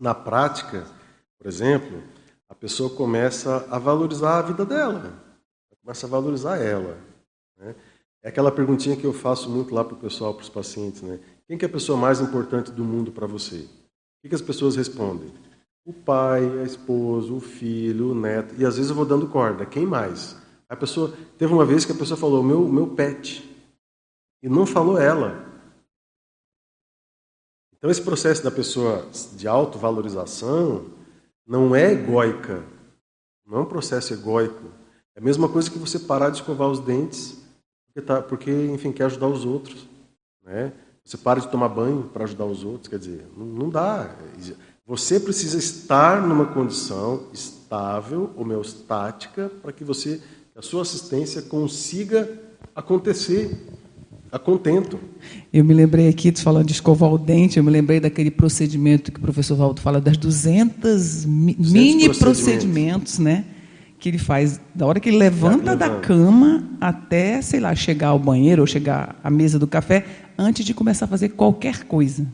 na 0.00 0.14
prática, 0.14 0.84
por 1.38 1.46
exemplo, 1.46 2.02
a 2.48 2.54
pessoa 2.54 2.90
começa 2.90 3.66
a 3.70 3.78
valorizar 3.78 4.38
a 4.38 4.42
vida 4.42 4.64
dela, 4.64 5.12
começa 5.82 6.06
a 6.06 6.10
valorizar 6.10 6.56
ela. 6.56 6.96
Né? 7.58 7.74
É 8.28 8.30
aquela 8.30 8.52
perguntinha 8.52 8.94
que 8.94 9.06
eu 9.06 9.12
faço 9.14 9.48
muito 9.48 9.74
lá 9.74 9.82
para 9.82 9.94
o 9.94 9.98
pessoal, 9.98 10.34
para 10.34 10.42
os 10.42 10.50
pacientes, 10.50 11.00
né? 11.00 11.18
Quem 11.46 11.56
que 11.56 11.64
é 11.64 11.68
a 11.68 11.72
pessoa 11.72 11.96
mais 11.96 12.20
importante 12.20 12.70
do 12.70 12.84
mundo 12.84 13.10
para 13.10 13.26
você? 13.26 13.60
O 13.60 14.20
que, 14.20 14.28
que 14.28 14.34
as 14.34 14.42
pessoas 14.42 14.76
respondem? 14.76 15.32
O 15.82 15.94
pai, 15.94 16.44
a 16.60 16.62
esposa, 16.62 17.32
o 17.32 17.40
filho, 17.40 18.10
o 18.10 18.14
neto. 18.14 18.54
E 18.58 18.66
às 18.66 18.76
vezes 18.76 18.90
eu 18.90 18.96
vou 18.96 19.06
dando 19.06 19.28
corda. 19.28 19.64
Quem 19.64 19.86
mais? 19.86 20.36
A 20.68 20.76
pessoa 20.76 21.14
teve 21.38 21.54
uma 21.54 21.64
vez 21.64 21.86
que 21.86 21.92
a 21.92 21.94
pessoa 21.94 22.18
falou 22.18 22.42
meu 22.42 22.68
meu 22.68 22.88
pet 22.88 23.48
e 24.42 24.48
não 24.50 24.66
falou 24.66 25.00
ela. 25.00 25.46
Então 27.78 27.90
esse 27.90 28.02
processo 28.02 28.44
da 28.44 28.50
pessoa 28.50 29.08
de 29.36 29.48
autovalorização 29.48 30.84
não 31.46 31.74
é 31.74 31.92
egóica, 31.92 32.62
não 33.46 33.56
é 33.56 33.60
um 33.62 33.64
processo 33.64 34.12
egóico. 34.12 34.70
É 35.16 35.18
a 35.18 35.24
mesma 35.24 35.48
coisa 35.48 35.70
que 35.70 35.78
você 35.78 35.98
parar 35.98 36.28
de 36.28 36.40
escovar 36.40 36.68
os 36.68 36.80
dentes 36.80 37.47
porque, 37.98 38.02
tá, 38.02 38.22
porque 38.22 38.50
enfim, 38.50 38.92
quer 38.92 39.04
ajudar 39.04 39.26
os 39.26 39.44
outros. 39.44 39.88
Né? 40.44 40.72
Você 41.04 41.16
para 41.16 41.40
de 41.40 41.48
tomar 41.48 41.68
banho 41.68 42.10
para 42.12 42.24
ajudar 42.24 42.44
os 42.44 42.64
outros, 42.64 42.88
quer 42.88 42.98
dizer, 42.98 43.26
não, 43.36 43.46
não 43.46 43.70
dá. 43.70 44.14
Você 44.86 45.18
precisa 45.18 45.58
estar 45.58 46.26
numa 46.26 46.46
condição 46.46 47.24
estável, 47.32 48.30
homeostática, 48.36 49.50
para 49.62 49.72
que 49.72 49.84
você, 49.84 50.20
a 50.54 50.62
sua 50.62 50.82
assistência 50.82 51.42
consiga 51.42 52.28
acontecer. 52.74 53.56
a 54.30 54.38
contento. 54.38 55.00
Eu 55.50 55.64
me 55.64 55.72
lembrei 55.72 56.06
aqui, 56.06 56.30
falando 56.36 56.66
de 56.66 56.72
escovar 56.72 57.10
o 57.10 57.16
dente, 57.16 57.56
eu 57.56 57.64
me 57.64 57.70
lembrei 57.70 57.98
daquele 57.98 58.30
procedimento 58.30 59.10
que 59.10 59.18
o 59.18 59.22
professor 59.22 59.56
Valdo 59.56 59.80
fala, 59.80 60.02
das 60.02 60.18
200 60.18 61.24
mi 61.24 61.56
mini 61.58 62.04
procedimentos. 62.04 62.18
procedimentos, 62.18 63.18
né? 63.18 63.46
Que 63.98 64.08
ele 64.08 64.18
faz 64.18 64.60
da 64.74 64.86
hora 64.86 65.00
que 65.00 65.08
ele 65.08 65.18
levanta 65.18 65.74
da 65.74 66.00
cama 66.00 66.62
até, 66.80 67.42
sei 67.42 67.60
lá, 67.60 67.74
chegar 67.74 68.08
ao 68.08 68.18
banheiro 68.18 68.62
ou 68.62 68.66
chegar 68.66 69.16
à 69.22 69.30
mesa 69.30 69.58
do 69.58 69.66
café, 69.66 70.04
antes 70.38 70.64
de 70.64 70.72
começar 70.72 71.06
a 71.06 71.08
fazer 71.08 71.30
qualquer 71.30 71.84
coisa. 71.84 72.26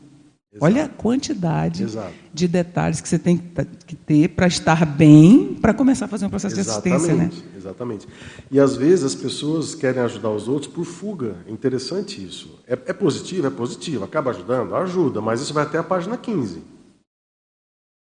Exato. 0.54 0.64
Olha 0.66 0.84
a 0.84 0.88
quantidade 0.88 1.82
Exato. 1.82 2.14
de 2.32 2.46
detalhes 2.46 3.00
que 3.00 3.08
você 3.08 3.18
tem 3.18 3.36
que 3.84 3.96
ter 3.96 4.28
para 4.28 4.46
estar 4.46 4.86
bem, 4.86 5.56
para 5.60 5.74
começar 5.74 6.04
a 6.04 6.08
fazer 6.08 6.26
um 6.26 6.30
processo 6.30 6.58
exatamente, 6.58 6.88
de 6.88 6.94
assistência. 6.94 7.48
Né? 7.48 7.56
Exatamente. 7.56 8.08
E 8.52 8.60
às 8.60 8.76
vezes 8.76 9.04
as 9.04 9.14
pessoas 9.16 9.74
querem 9.74 10.00
ajudar 10.02 10.30
os 10.30 10.46
outros 10.46 10.72
por 10.72 10.84
fuga. 10.84 11.38
É 11.48 11.50
interessante 11.50 12.24
isso. 12.24 12.60
É, 12.68 12.74
é 12.74 12.92
positivo? 12.92 13.48
É 13.48 13.50
positivo. 13.50 14.04
Acaba 14.04 14.30
ajudando? 14.30 14.76
Ajuda, 14.76 15.20
mas 15.20 15.40
isso 15.40 15.52
vai 15.52 15.64
até 15.64 15.78
a 15.78 15.82
página 15.82 16.16
15. 16.16 16.62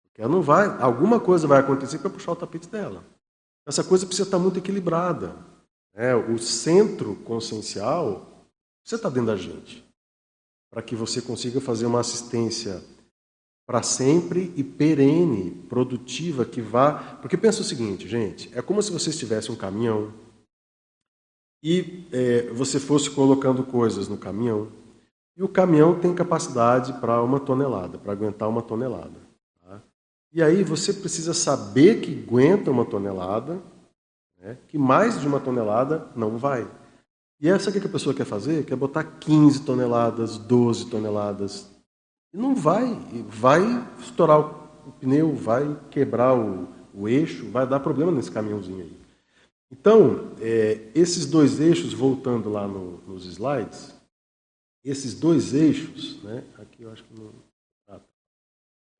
Porque 0.09 0.21
ela 0.21 0.33
não 0.33 0.43
vai. 0.43 0.67
Alguma 0.81 1.21
coisa 1.21 1.47
vai 1.47 1.61
acontecer 1.61 1.99
para 1.99 2.11
puxar 2.11 2.33
o 2.33 2.37
tapete 2.37 2.69
dela. 2.69 3.05
Essa 3.67 3.85
coisa 3.85 4.07
precisa 4.07 4.29
estar 4.29 4.39
muito 4.39 4.59
equilibrada. 4.59 5.37
É, 5.95 6.15
o 6.15 6.39
centro 6.39 7.17
consciencial 7.17 8.33
você 8.85 8.97
está 8.97 9.09
dentro 9.09 9.27
da 9.27 9.37
gente 9.37 9.85
para 10.71 10.83
que 10.83 10.97
você 10.97 11.21
consiga 11.21 11.61
fazer 11.61 11.87
uma 11.87 12.01
assistência 12.01 12.83
para 13.67 13.83
sempre 13.83 14.53
e 14.57 14.65
perene, 14.65 15.51
produtiva, 15.69 16.45
que 16.45 16.61
vá. 16.61 17.19
Porque 17.21 17.37
pensa 17.37 17.61
o 17.61 17.65
seguinte, 17.65 18.09
gente: 18.09 18.51
é 18.57 18.63
como 18.63 18.83
se 18.83 18.91
você 18.91 19.11
estivesse 19.11 19.53
um 19.53 19.57
caminhão 19.57 20.13
e 21.63 22.09
é, 22.11 22.51
você 22.51 22.81
fosse 22.81 23.09
colocando 23.11 23.63
coisas 23.63 24.09
no 24.09 24.19
caminhão, 24.19 24.73
e 25.37 25.43
o 25.45 25.49
caminhão 25.49 25.99
tem 25.99 26.13
capacidade 26.13 26.93
para 26.95 27.23
uma 27.23 27.39
tonelada, 27.39 27.99
para 27.99 28.13
aguentar 28.13 28.49
uma 28.49 28.63
tonelada. 28.63 29.22
E 30.33 30.43
aí 30.43 30.65
você 30.65 30.93
precisa 30.93 31.35
saber 31.35 32.01
que 32.01 32.25
aguenta 32.27 32.71
uma 32.71 32.85
tonelada, 32.85 33.61
né, 34.41 34.57
que 34.69 34.79
mais 34.79 35.21
de 35.21 35.27
uma 35.27 35.39
tonelada 35.39 36.09
não 36.17 36.39
vai. 36.39 36.67
E 37.39 37.49
essa 37.49 37.73
que 37.73 37.79
a 37.79 37.89
pessoa 37.89 38.15
quer 38.15 38.25
fazer? 38.25 38.65
Quer 38.65 38.77
botar 38.77 39.05
15 39.05 39.63
toneladas, 39.63 40.39
12 40.39 40.89
toneladas. 40.89 41.69
E 42.33 42.37
não 42.37 42.55
vai. 42.55 42.95
Vai 43.29 43.63
estourar 43.99 44.41
o 44.87 44.93
pneu, 44.93 45.35
vai 45.35 45.77
quebrar 45.91 46.35
o, 46.35 46.69
o 46.95 47.09
eixo, 47.09 47.51
vai 47.51 47.67
dar 47.67 47.81
problema 47.81 48.13
nesse 48.13 48.31
caminhãozinho 48.31 48.85
aí. 48.85 49.03
Então, 49.73 50.33
é, 50.41 50.89
esses 50.95 51.27
dois 51.27 51.59
eixos, 51.59 51.93
voltando 51.93 52.51
lá 52.51 52.69
no, 52.69 52.99
nos 53.09 53.27
slides, 53.27 53.95
esses 54.85 55.15
dois 55.15 55.55
eixos, 55.55 56.23
né, 56.23 56.45
aqui 56.59 56.83
eu 56.83 56.93
acho 56.93 57.03
que 57.05 57.19
não. 57.19 57.31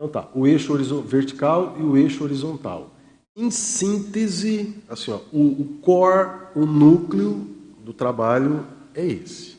Então 0.03 0.11
tá, 0.11 0.29
o 0.35 0.49
eixo 0.49 0.75
vertical 1.03 1.77
e 1.79 1.83
o 1.85 1.97
eixo 1.97 2.25
horizontal. 2.25 2.91
Em 3.37 3.53
síntese, 3.53 4.75
assim, 4.89 5.13
ó, 5.13 5.21
o, 5.33 5.63
o 5.63 5.79
core, 5.81 6.49
o 6.57 6.67
núcleo 6.67 7.47
do 7.85 7.93
trabalho 7.93 8.67
é 8.97 9.07
esse. 9.07 9.59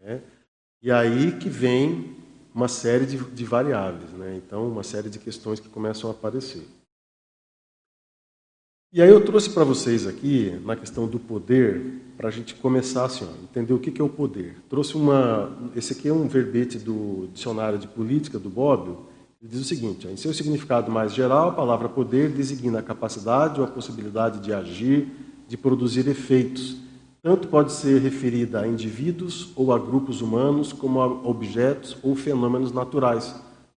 Né? 0.00 0.22
E 0.82 0.90
aí 0.90 1.32
que 1.32 1.50
vem 1.50 2.16
uma 2.54 2.66
série 2.66 3.04
de, 3.04 3.18
de 3.18 3.44
variáveis, 3.44 4.10
né? 4.12 4.40
então 4.42 4.66
uma 4.66 4.82
série 4.82 5.10
de 5.10 5.18
questões 5.18 5.60
que 5.60 5.68
começam 5.68 6.08
a 6.08 6.14
aparecer. 6.14 6.66
E 8.90 9.02
aí 9.02 9.10
eu 9.10 9.22
trouxe 9.22 9.50
para 9.50 9.64
vocês 9.64 10.06
aqui, 10.06 10.58
na 10.64 10.76
questão 10.76 11.06
do 11.06 11.18
poder, 11.18 12.00
para 12.16 12.28
a 12.28 12.32
gente 12.32 12.54
começar 12.54 13.04
assim, 13.04 13.26
ó, 13.26 13.42
entender 13.42 13.74
o 13.74 13.78
que, 13.78 13.90
que 13.90 14.00
é 14.00 14.04
o 14.04 14.08
poder. 14.08 14.56
Trouxe 14.70 14.94
uma. 14.94 15.54
Esse 15.76 15.92
aqui 15.92 16.08
é 16.08 16.12
um 16.12 16.26
verbete 16.26 16.78
do 16.78 17.28
dicionário 17.34 17.78
de 17.78 17.86
política 17.86 18.38
do 18.38 18.48
Bob. 18.48 19.12
Diz 19.46 19.60
o 19.60 19.64
seguinte: 19.64 20.08
em 20.08 20.16
seu 20.16 20.32
significado 20.32 20.90
mais 20.90 21.12
geral, 21.12 21.50
a 21.50 21.52
palavra 21.52 21.86
poder 21.86 22.30
designa 22.30 22.78
a 22.78 22.82
capacidade 22.82 23.60
ou 23.60 23.66
a 23.66 23.70
possibilidade 23.70 24.40
de 24.40 24.54
agir, 24.54 25.06
de 25.46 25.54
produzir 25.54 26.08
efeitos, 26.08 26.78
tanto 27.22 27.48
pode 27.48 27.72
ser 27.72 28.00
referida 28.00 28.62
a 28.62 28.66
indivíduos 28.66 29.52
ou 29.54 29.70
a 29.70 29.78
grupos 29.78 30.22
humanos, 30.22 30.72
como 30.72 30.98
a 31.02 31.06
objetos 31.06 31.94
ou 32.02 32.16
fenômenos 32.16 32.72
naturais, 32.72 33.34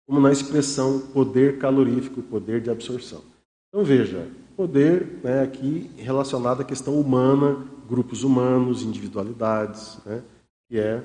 como 0.07 0.21
na 0.21 0.31
expressão 0.31 1.01
poder 1.13 1.59
calorífico, 1.59 2.23
poder 2.23 2.61
de 2.61 2.71
absorção. 2.71 3.23
Então 3.69 3.85
veja, 3.85 4.29
poder 4.57 5.19
né, 5.25 5.43
aqui 5.43 5.91
relacionado 5.97 6.61
à 6.61 6.65
questão 6.65 6.95
humana, 6.95 7.57
grupos 7.89 8.23
humanos, 8.23 8.85
individualidades, 8.85 9.99
né, 10.07 10.23
que 10.69 10.79
é 10.79 11.03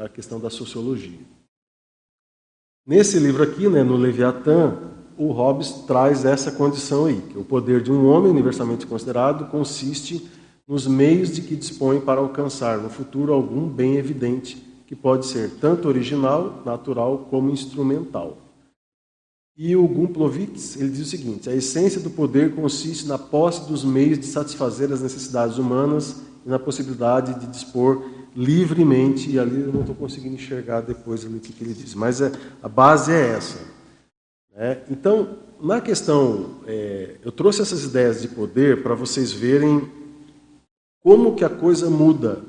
a 0.00 0.08
questão 0.08 0.38
da 0.38 0.50
sociologia. 0.50 1.33
Nesse 2.86 3.18
livro 3.18 3.42
aqui, 3.42 3.66
né, 3.66 3.82
no 3.82 3.96
Leviatã, 3.96 4.76
o 5.16 5.32
Hobbes 5.32 5.72
traz 5.86 6.26
essa 6.26 6.52
condição 6.52 7.06
aí, 7.06 7.18
que 7.30 7.38
o 7.38 7.44
poder 7.44 7.82
de 7.82 7.90
um 7.90 8.06
homem 8.06 8.30
universalmente 8.30 8.86
considerado 8.86 9.50
consiste 9.50 10.28
nos 10.68 10.86
meios 10.86 11.30
de 11.30 11.40
que 11.40 11.56
dispõe 11.56 11.98
para 11.98 12.20
alcançar 12.20 12.76
no 12.76 12.90
futuro 12.90 13.32
algum 13.32 13.66
bem 13.66 13.96
evidente, 13.96 14.62
que 14.86 14.94
pode 14.94 15.24
ser 15.24 15.52
tanto 15.58 15.88
original, 15.88 16.62
natural, 16.66 17.26
como 17.30 17.50
instrumental. 17.50 18.36
E 19.56 19.74
o 19.74 19.88
Gumplovitz, 19.88 20.76
ele 20.76 20.90
diz 20.90 21.06
o 21.06 21.10
seguinte: 21.10 21.48
a 21.48 21.54
essência 21.54 22.02
do 22.02 22.10
poder 22.10 22.54
consiste 22.54 23.06
na 23.06 23.16
posse 23.16 23.66
dos 23.66 23.82
meios 23.82 24.18
de 24.18 24.26
satisfazer 24.26 24.92
as 24.92 25.00
necessidades 25.00 25.56
humanas 25.56 26.16
e 26.44 26.50
na 26.50 26.58
possibilidade 26.58 27.40
de 27.40 27.46
dispor 27.46 28.04
livremente. 28.34 29.30
E 29.30 29.38
ali 29.38 29.60
eu 29.60 29.72
não 29.72 29.80
estou 29.80 29.94
conseguindo 29.94 30.34
enxergar 30.34 30.80
depois 30.80 31.24
ali 31.24 31.36
o 31.36 31.40
que, 31.40 31.54
ele 31.62 31.74
diz, 31.74 31.94
mas 31.94 32.20
é, 32.20 32.32
a 32.62 32.68
base 32.68 33.12
é 33.12 33.30
essa. 33.36 33.58
É, 34.56 34.82
então, 34.90 35.38
na 35.60 35.80
questão, 35.80 36.60
é, 36.66 37.16
eu 37.22 37.32
trouxe 37.32 37.62
essas 37.62 37.84
ideias 37.84 38.22
de 38.22 38.28
poder 38.28 38.82
para 38.82 38.94
vocês 38.94 39.32
verem 39.32 39.90
como 41.02 41.34
que 41.34 41.44
a 41.44 41.50
coisa 41.50 41.90
muda 41.90 42.42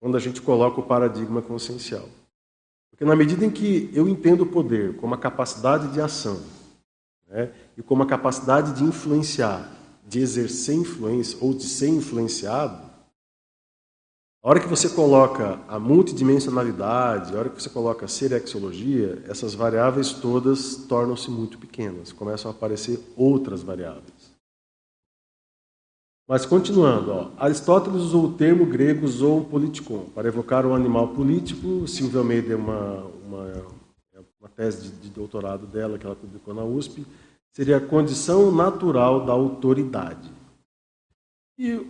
quando 0.00 0.16
a 0.16 0.20
gente 0.20 0.40
coloca 0.40 0.80
o 0.80 0.84
paradigma 0.84 1.42
consciencial? 1.42 2.08
Porque 2.90 3.04
na 3.04 3.16
medida 3.16 3.44
em 3.44 3.50
que 3.50 3.90
eu 3.92 4.08
entendo 4.08 4.42
o 4.42 4.46
poder 4.46 4.96
como 4.96 5.14
a 5.14 5.18
capacidade 5.18 5.88
de 5.88 6.00
ação 6.00 6.40
né, 7.26 7.50
e 7.76 7.82
como 7.82 8.04
a 8.04 8.06
capacidade 8.06 8.74
de 8.74 8.84
influenciar, 8.84 9.68
de 10.06 10.20
exercer 10.20 10.76
influência 10.76 11.36
ou 11.40 11.52
de 11.52 11.64
ser 11.64 11.88
influenciado, 11.88 12.93
a 14.44 14.50
hora 14.50 14.60
que 14.60 14.68
você 14.68 14.90
coloca 14.90 15.58
a 15.66 15.78
multidimensionalidade, 15.78 17.34
a 17.34 17.38
hora 17.38 17.48
que 17.48 17.62
você 17.62 17.70
coloca 17.70 18.04
a 18.04 18.08
serexologia, 18.08 19.24
essas 19.26 19.54
variáveis 19.54 20.12
todas 20.12 20.76
tornam-se 20.86 21.30
muito 21.30 21.56
pequenas, 21.56 22.12
começam 22.12 22.50
a 22.50 22.54
aparecer 22.54 23.00
outras 23.16 23.62
variáveis. 23.62 24.34
Mas 26.28 26.44
continuando, 26.44 27.10
ó, 27.10 27.30
Aristóteles 27.38 28.02
usou 28.02 28.26
o 28.26 28.32
termo 28.34 28.66
grego 28.66 29.08
zoon 29.08 29.44
politikon 29.44 30.04
para 30.14 30.28
evocar 30.28 30.66
um 30.66 30.74
animal 30.74 31.08
político. 31.08 31.88
Silvia 31.88 32.20
Almeida 32.20 32.52
é 32.52 32.56
uma, 32.56 33.04
uma, 33.26 33.66
uma 34.40 34.48
tese 34.54 34.90
de, 34.90 34.90
de, 34.90 35.08
doutorado 35.08 35.66
dela 35.66 35.98
que 35.98 36.04
ela 36.04 36.16
publicou 36.16 36.52
na 36.52 36.64
USP. 36.64 37.06
Seria 37.50 37.78
a 37.78 37.80
condição 37.80 38.52
natural 38.52 39.24
da 39.24 39.32
autoridade. 39.32 40.33
E 41.56 41.80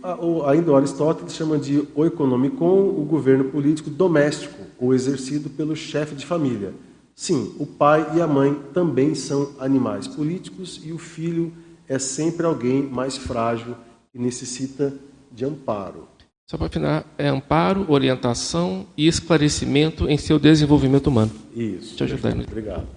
ainda 0.45 0.71
o 0.71 0.75
Aristóteles 0.75 1.33
chama 1.33 1.57
de 1.57 1.87
oikonomikon 1.95 2.89
o 2.89 3.03
governo 3.03 3.45
político 3.45 3.89
doméstico, 3.89 4.61
ou 4.77 4.93
exercido 4.93 5.49
pelo 5.49 5.75
chefe 5.75 6.13
de 6.13 6.25
família. 6.25 6.73
Sim, 7.15 7.55
o 7.57 7.65
pai 7.65 8.05
e 8.15 8.21
a 8.21 8.27
mãe 8.27 8.53
também 8.73 9.15
são 9.15 9.53
animais 9.59 10.07
políticos 10.07 10.81
e 10.83 10.91
o 10.91 10.97
filho 10.97 11.51
é 11.87 11.97
sempre 11.97 12.45
alguém 12.45 12.83
mais 12.83 13.17
frágil 13.17 13.75
e 14.13 14.19
necessita 14.19 14.93
de 15.31 15.45
amparo. 15.45 16.07
Só 16.47 16.57
para 16.57 16.67
afinar, 16.67 17.05
é 17.17 17.27
amparo, 17.27 17.85
orientação 17.89 18.85
e 18.95 19.07
esclarecimento 19.07 20.07
em 20.07 20.17
seu 20.17 20.37
desenvolvimento 20.37 21.07
humano. 21.07 21.31
Isso. 21.55 21.95
Te 21.95 22.03
ajudar, 22.03 22.33
perfeito, 22.33 22.49
Obrigado. 22.51 22.87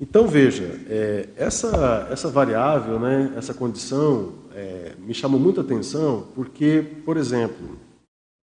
Então 0.00 0.26
veja, 0.26 0.78
é, 0.88 1.28
essa 1.36 2.08
essa 2.10 2.28
variável, 2.28 2.98
né, 2.98 3.32
essa 3.36 3.54
condição, 3.54 4.32
é, 4.56 4.94
me 4.98 5.12
chamou 5.12 5.38
muita 5.38 5.60
atenção 5.60 6.26
porque, 6.34 6.82
por 7.04 7.18
exemplo, 7.18 7.78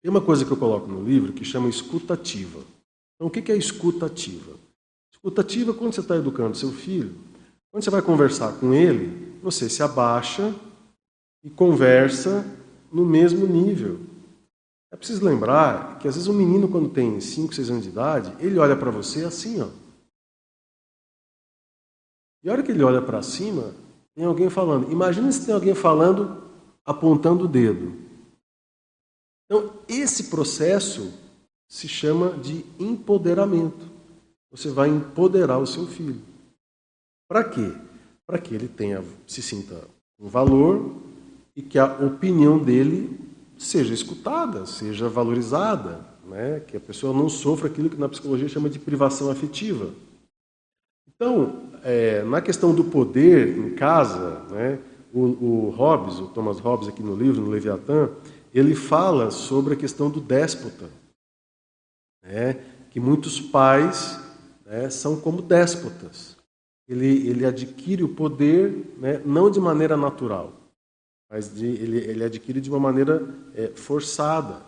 tem 0.02 0.10
uma 0.10 0.20
coisa 0.20 0.44
que 0.44 0.50
eu 0.50 0.56
coloco 0.56 0.88
no 0.88 1.04
livro 1.04 1.32
que 1.32 1.44
chama 1.44 1.68
escutativa. 1.68 2.58
Então, 3.14 3.28
o 3.28 3.30
que 3.30 3.52
é 3.52 3.56
escutativa? 3.56 4.56
Escutativa, 5.12 5.72
quando 5.72 5.94
você 5.94 6.00
está 6.00 6.16
educando 6.16 6.56
seu 6.56 6.72
filho, 6.72 7.14
quando 7.70 7.84
você 7.84 7.90
vai 7.90 8.02
conversar 8.02 8.58
com 8.58 8.74
ele, 8.74 9.38
você 9.40 9.68
se 9.68 9.84
abaixa 9.84 10.52
e 11.44 11.50
conversa 11.50 12.44
no 12.90 13.06
mesmo 13.06 13.46
nível. 13.46 14.00
É 14.92 14.96
preciso 14.96 15.24
lembrar 15.24 16.00
que 16.00 16.08
às 16.08 16.16
vezes 16.16 16.28
um 16.28 16.32
menino, 16.32 16.66
quando 16.66 16.88
tem 16.88 17.20
5, 17.20 17.54
6 17.54 17.70
anos 17.70 17.84
de 17.84 17.90
idade, 17.90 18.34
ele 18.44 18.58
olha 18.58 18.74
para 18.74 18.90
você 18.90 19.24
assim, 19.24 19.60
ó. 19.60 19.68
E 22.42 22.48
a 22.48 22.52
hora 22.52 22.64
que 22.64 22.72
ele 22.72 22.82
olha 22.82 23.00
para 23.00 23.22
cima, 23.22 23.72
tem 24.20 24.26
alguém 24.26 24.50
falando. 24.50 24.92
Imagina 24.92 25.32
se 25.32 25.46
tem 25.46 25.54
alguém 25.54 25.74
falando 25.74 26.42
apontando 26.84 27.46
o 27.46 27.48
dedo. 27.48 27.94
Então, 29.46 29.72
esse 29.88 30.24
processo 30.24 31.10
se 31.66 31.88
chama 31.88 32.32
de 32.32 32.62
empoderamento. 32.78 33.90
Você 34.50 34.68
vai 34.68 34.90
empoderar 34.90 35.56
o 35.56 35.66
seu 35.66 35.86
filho. 35.86 36.20
Para 37.26 37.44
quê? 37.44 37.72
Para 38.26 38.38
que 38.38 38.54
ele 38.54 38.68
tenha, 38.68 39.02
se 39.26 39.40
sinta 39.40 39.88
um 40.18 40.28
valor 40.28 40.96
e 41.56 41.62
que 41.62 41.78
a 41.78 41.86
opinião 41.86 42.58
dele 42.58 43.18
seja 43.56 43.94
escutada, 43.94 44.66
seja 44.66 45.08
valorizada, 45.08 46.04
né? 46.26 46.60
que 46.60 46.76
a 46.76 46.80
pessoa 46.80 47.14
não 47.14 47.30
sofra 47.30 47.68
aquilo 47.68 47.88
que 47.88 47.96
na 47.96 48.08
psicologia 48.08 48.50
chama 48.50 48.68
de 48.68 48.78
privação 48.78 49.30
afetiva. 49.30 49.90
Então, 51.22 51.68
é, 51.84 52.22
na 52.22 52.40
questão 52.40 52.74
do 52.74 52.82
poder 52.82 53.58
em 53.58 53.74
casa, 53.74 54.40
né, 54.44 54.78
o, 55.12 55.20
o 55.20 55.68
Hobbes, 55.68 56.18
o 56.18 56.28
Thomas 56.28 56.58
Hobbes 56.58 56.88
aqui 56.88 57.02
no 57.02 57.14
livro, 57.14 57.42
no 57.42 57.50
Leviatã, 57.50 58.08
ele 58.54 58.74
fala 58.74 59.30
sobre 59.30 59.74
a 59.74 59.76
questão 59.76 60.08
do 60.08 60.18
déspota, 60.18 60.88
né, 62.22 62.54
que 62.90 62.98
muitos 62.98 63.38
pais 63.38 64.18
né, 64.64 64.88
são 64.88 65.20
como 65.20 65.42
déspotas. 65.42 66.38
Ele, 66.88 67.28
ele 67.28 67.44
adquire 67.44 68.02
o 68.02 68.14
poder 68.14 68.94
né, 68.96 69.20
não 69.22 69.50
de 69.50 69.60
maneira 69.60 69.98
natural, 69.98 70.54
mas 71.30 71.54
de, 71.54 71.66
ele, 71.66 71.98
ele 71.98 72.24
adquire 72.24 72.62
de 72.62 72.70
uma 72.70 72.80
maneira 72.80 73.28
é, 73.54 73.66
forçada. 73.66 74.62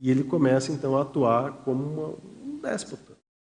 E 0.00 0.10
ele 0.10 0.24
começa 0.24 0.72
então 0.72 0.96
a 0.96 1.02
atuar 1.02 1.52
como 1.64 1.84
uma, 1.84 2.08
um 2.42 2.58
déspota. 2.62 3.11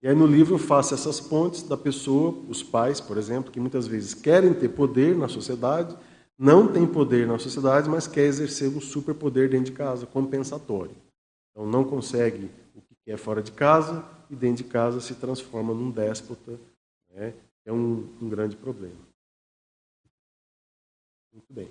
E 0.05 0.09
aí 0.09 0.15
no 0.15 0.27
livro 0.27 0.59
faço 0.59 0.93
essas 0.93 1.19
pontes 1.19 1.63
da 1.63 1.79
pessoa, 1.79 2.33
os 2.47 2.63
pais, 2.63 3.01
por 3.01 3.17
exemplo, 3.17 3.51
que 3.51 3.59
muitas 3.59 3.87
vezes 3.87 4.13
querem 4.13 4.53
ter 4.53 4.69
poder 4.69 5.17
na 5.17 5.29
sociedade, 5.29 5.97
não 6.39 6.71
tem 6.71 6.87
poder 6.87 7.27
na 7.27 7.39
sociedade, 7.39 7.89
mas 7.89 8.07
quer 8.07 8.27
exercer 8.27 8.69
um 8.69 8.83
superpoder 8.83 9.49
dentro 9.49 9.65
de 9.65 9.73
casa, 9.73 10.05
compensatório. 10.05 10.95
Então 11.51 11.67
não 11.67 11.83
consegue 11.83 12.51
o 12.75 12.83
que 12.83 12.95
quer 13.03 13.17
fora 13.17 13.43
de 13.43 13.51
casa 13.51 14.05
e 14.29 14.37
dentro 14.37 14.63
de 14.63 14.69
casa 14.69 15.01
se 15.01 15.15
transforma 15.15 15.73
num 15.73 15.91
déspota. 15.91 16.61
Né? 17.11 17.33
É 17.65 17.73
um, 17.73 18.07
um 18.21 18.29
grande 18.29 18.57
problema. 18.57 19.01
Muito 21.33 21.51
bem. 21.51 21.71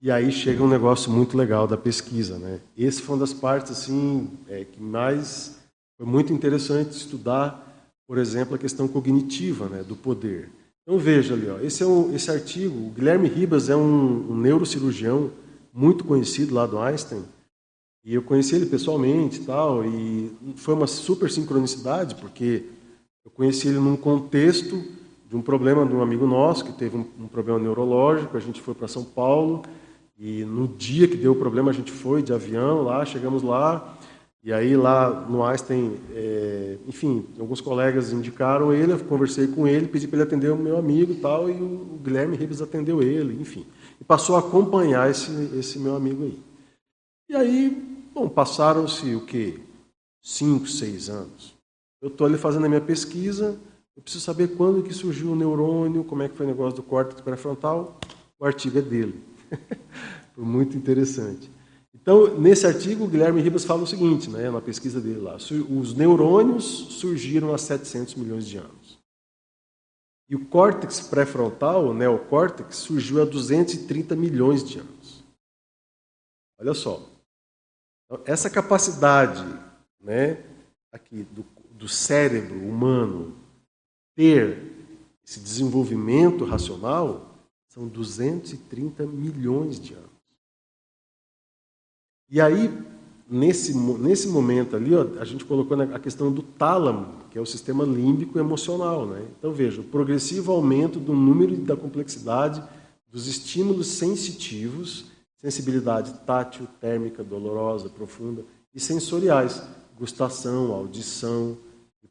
E 0.00 0.08
aí 0.08 0.30
chega 0.30 0.62
um 0.62 0.68
negócio 0.68 1.10
muito 1.10 1.36
legal 1.36 1.66
da 1.66 1.76
pesquisa, 1.76 2.38
né? 2.38 2.60
Esse 2.78 3.02
foi 3.02 3.16
uma 3.16 3.20
das 3.20 3.34
partes 3.34 3.72
assim 3.72 4.38
é, 4.46 4.64
que 4.64 4.80
mais 4.80 5.59
foi 6.00 6.06
muito 6.06 6.32
interessante 6.32 6.92
estudar, 6.92 7.92
por 8.08 8.16
exemplo, 8.16 8.54
a 8.54 8.58
questão 8.58 8.88
cognitiva, 8.88 9.68
né, 9.68 9.82
do 9.82 9.94
poder. 9.94 10.48
Então 10.82 10.98
veja 10.98 11.34
ali, 11.34 11.46
ó, 11.46 11.58
esse 11.60 11.82
é 11.82 11.86
um, 11.86 12.14
esse 12.14 12.30
artigo, 12.30 12.86
o 12.86 12.90
Guilherme 12.90 13.28
Ribas 13.28 13.68
é 13.68 13.76
um, 13.76 14.30
um 14.30 14.34
neurocirurgião 14.34 15.30
muito 15.74 16.02
conhecido 16.02 16.54
lá 16.54 16.64
do 16.64 16.78
Einstein, 16.78 17.22
e 18.02 18.14
eu 18.14 18.22
conheci 18.22 18.54
ele 18.54 18.64
pessoalmente, 18.64 19.40
tal, 19.40 19.84
e 19.84 20.34
foi 20.56 20.72
uma 20.72 20.86
super 20.86 21.30
sincronicidade 21.30 22.14
porque 22.14 22.64
eu 23.22 23.30
conheci 23.30 23.68
ele 23.68 23.78
num 23.78 23.94
contexto 23.94 24.82
de 25.28 25.36
um 25.36 25.42
problema 25.42 25.84
de 25.84 25.94
um 25.94 26.00
amigo 26.00 26.26
nosso 26.26 26.64
que 26.64 26.72
teve 26.72 26.96
um, 26.96 27.04
um 27.20 27.28
problema 27.28 27.58
neurológico, 27.58 28.38
a 28.38 28.40
gente 28.40 28.58
foi 28.62 28.72
para 28.72 28.88
São 28.88 29.04
Paulo 29.04 29.60
e 30.18 30.46
no 30.46 30.66
dia 30.66 31.06
que 31.06 31.16
deu 31.18 31.32
o 31.32 31.36
problema, 31.36 31.70
a 31.70 31.74
gente 31.74 31.92
foi 31.92 32.22
de 32.22 32.32
avião 32.32 32.84
lá, 32.84 33.04
chegamos 33.04 33.42
lá, 33.42 33.98
e 34.42 34.52
aí 34.52 34.74
lá 34.74 35.10
no 35.28 35.44
Einstein, 35.44 35.98
é, 36.12 36.78
enfim, 36.88 37.26
alguns 37.38 37.60
colegas 37.60 38.10
indicaram 38.10 38.72
ele, 38.72 38.92
eu 38.92 38.98
conversei 39.00 39.46
com 39.46 39.68
ele, 39.68 39.86
pedi 39.86 40.08
para 40.08 40.16
ele 40.16 40.28
atender 40.28 40.50
o 40.50 40.56
meu 40.56 40.78
amigo 40.78 41.12
e 41.12 41.16
tal, 41.16 41.50
e 41.50 41.52
o 41.52 42.00
Guilherme 42.02 42.36
Ribas 42.36 42.62
atendeu 42.62 43.02
ele, 43.02 43.38
enfim. 43.40 43.66
E 44.00 44.04
passou 44.04 44.36
a 44.36 44.38
acompanhar 44.38 45.10
esse, 45.10 45.30
esse 45.58 45.78
meu 45.78 45.94
amigo 45.94 46.24
aí. 46.24 46.42
E 47.28 47.36
aí, 47.36 48.10
bom, 48.14 48.30
passaram-se 48.30 49.14
o 49.14 49.26
quê? 49.26 49.60
Cinco, 50.22 50.66
seis 50.66 51.10
anos. 51.10 51.54
Eu 52.00 52.08
estou 52.08 52.26
ali 52.26 52.38
fazendo 52.38 52.64
a 52.64 52.68
minha 52.68 52.80
pesquisa, 52.80 53.60
eu 53.94 54.02
preciso 54.02 54.24
saber 54.24 54.56
quando 54.56 54.82
que 54.82 54.94
surgiu 54.94 55.32
o 55.32 55.36
neurônio, 55.36 56.02
como 56.02 56.22
é 56.22 56.28
que 56.30 56.36
foi 56.36 56.46
o 56.46 56.48
negócio 56.48 56.76
do 56.76 56.82
córtex 56.82 57.20
pré-frontal. 57.20 58.00
O 58.38 58.46
artigo 58.46 58.78
é 58.78 58.82
dele. 58.82 59.22
Muito 60.34 60.78
interessante. 60.78 61.50
Então, 62.10 62.40
nesse 62.40 62.66
artigo, 62.66 63.04
o 63.04 63.08
Guilherme 63.08 63.40
Ribas 63.40 63.64
fala 63.64 63.84
o 63.84 63.86
seguinte, 63.86 64.28
né, 64.28 64.50
na 64.50 64.60
pesquisa 64.60 65.00
dele 65.00 65.20
lá: 65.20 65.36
os 65.36 65.94
neurônios 65.94 66.64
surgiram 66.64 67.54
há 67.54 67.58
700 67.58 68.16
milhões 68.16 68.48
de 68.48 68.56
anos. 68.56 68.98
E 70.28 70.34
o 70.34 70.44
córtex 70.46 70.98
pré-frontal, 71.02 71.86
o 71.86 71.94
neocórtex, 71.94 72.78
surgiu 72.78 73.22
há 73.22 73.24
230 73.24 74.16
milhões 74.16 74.68
de 74.68 74.80
anos. 74.80 75.22
Olha 76.58 76.74
só. 76.74 77.08
Então, 78.06 78.24
essa 78.26 78.50
capacidade 78.50 79.44
né, 80.00 80.44
aqui 80.90 81.22
do, 81.22 81.46
do 81.70 81.86
cérebro 81.88 82.58
humano 82.58 83.36
ter 84.16 84.60
esse 85.24 85.38
desenvolvimento 85.38 86.44
racional 86.44 87.36
são 87.68 87.86
230 87.86 89.06
milhões 89.06 89.78
de 89.78 89.94
anos. 89.94 90.09
E 92.30 92.40
aí, 92.40 92.72
nesse, 93.28 93.76
nesse 93.76 94.28
momento 94.28 94.76
ali, 94.76 94.94
ó, 94.94 95.04
a 95.18 95.24
gente 95.24 95.44
colocou 95.44 95.80
a 95.80 95.98
questão 95.98 96.30
do 96.30 96.42
tálamo, 96.42 97.20
que 97.30 97.38
é 97.38 97.40
o 97.40 97.46
sistema 97.46 97.84
límbico 97.84 98.38
emocional. 98.38 99.04
Né? 99.06 99.26
Então, 99.38 99.52
veja, 99.52 99.80
o 99.80 99.84
progressivo 99.84 100.52
aumento 100.52 101.00
do 101.00 101.12
número 101.12 101.54
e 101.54 101.56
da 101.56 101.76
complexidade 101.76 102.62
dos 103.10 103.26
estímulos 103.26 103.88
sensitivos, 103.88 105.06
sensibilidade 105.36 106.12
tátil, 106.24 106.68
térmica, 106.80 107.24
dolorosa, 107.24 107.88
profunda, 107.88 108.44
e 108.72 108.78
sensoriais, 108.78 109.62
gustação, 109.98 110.72
audição, 110.72 111.56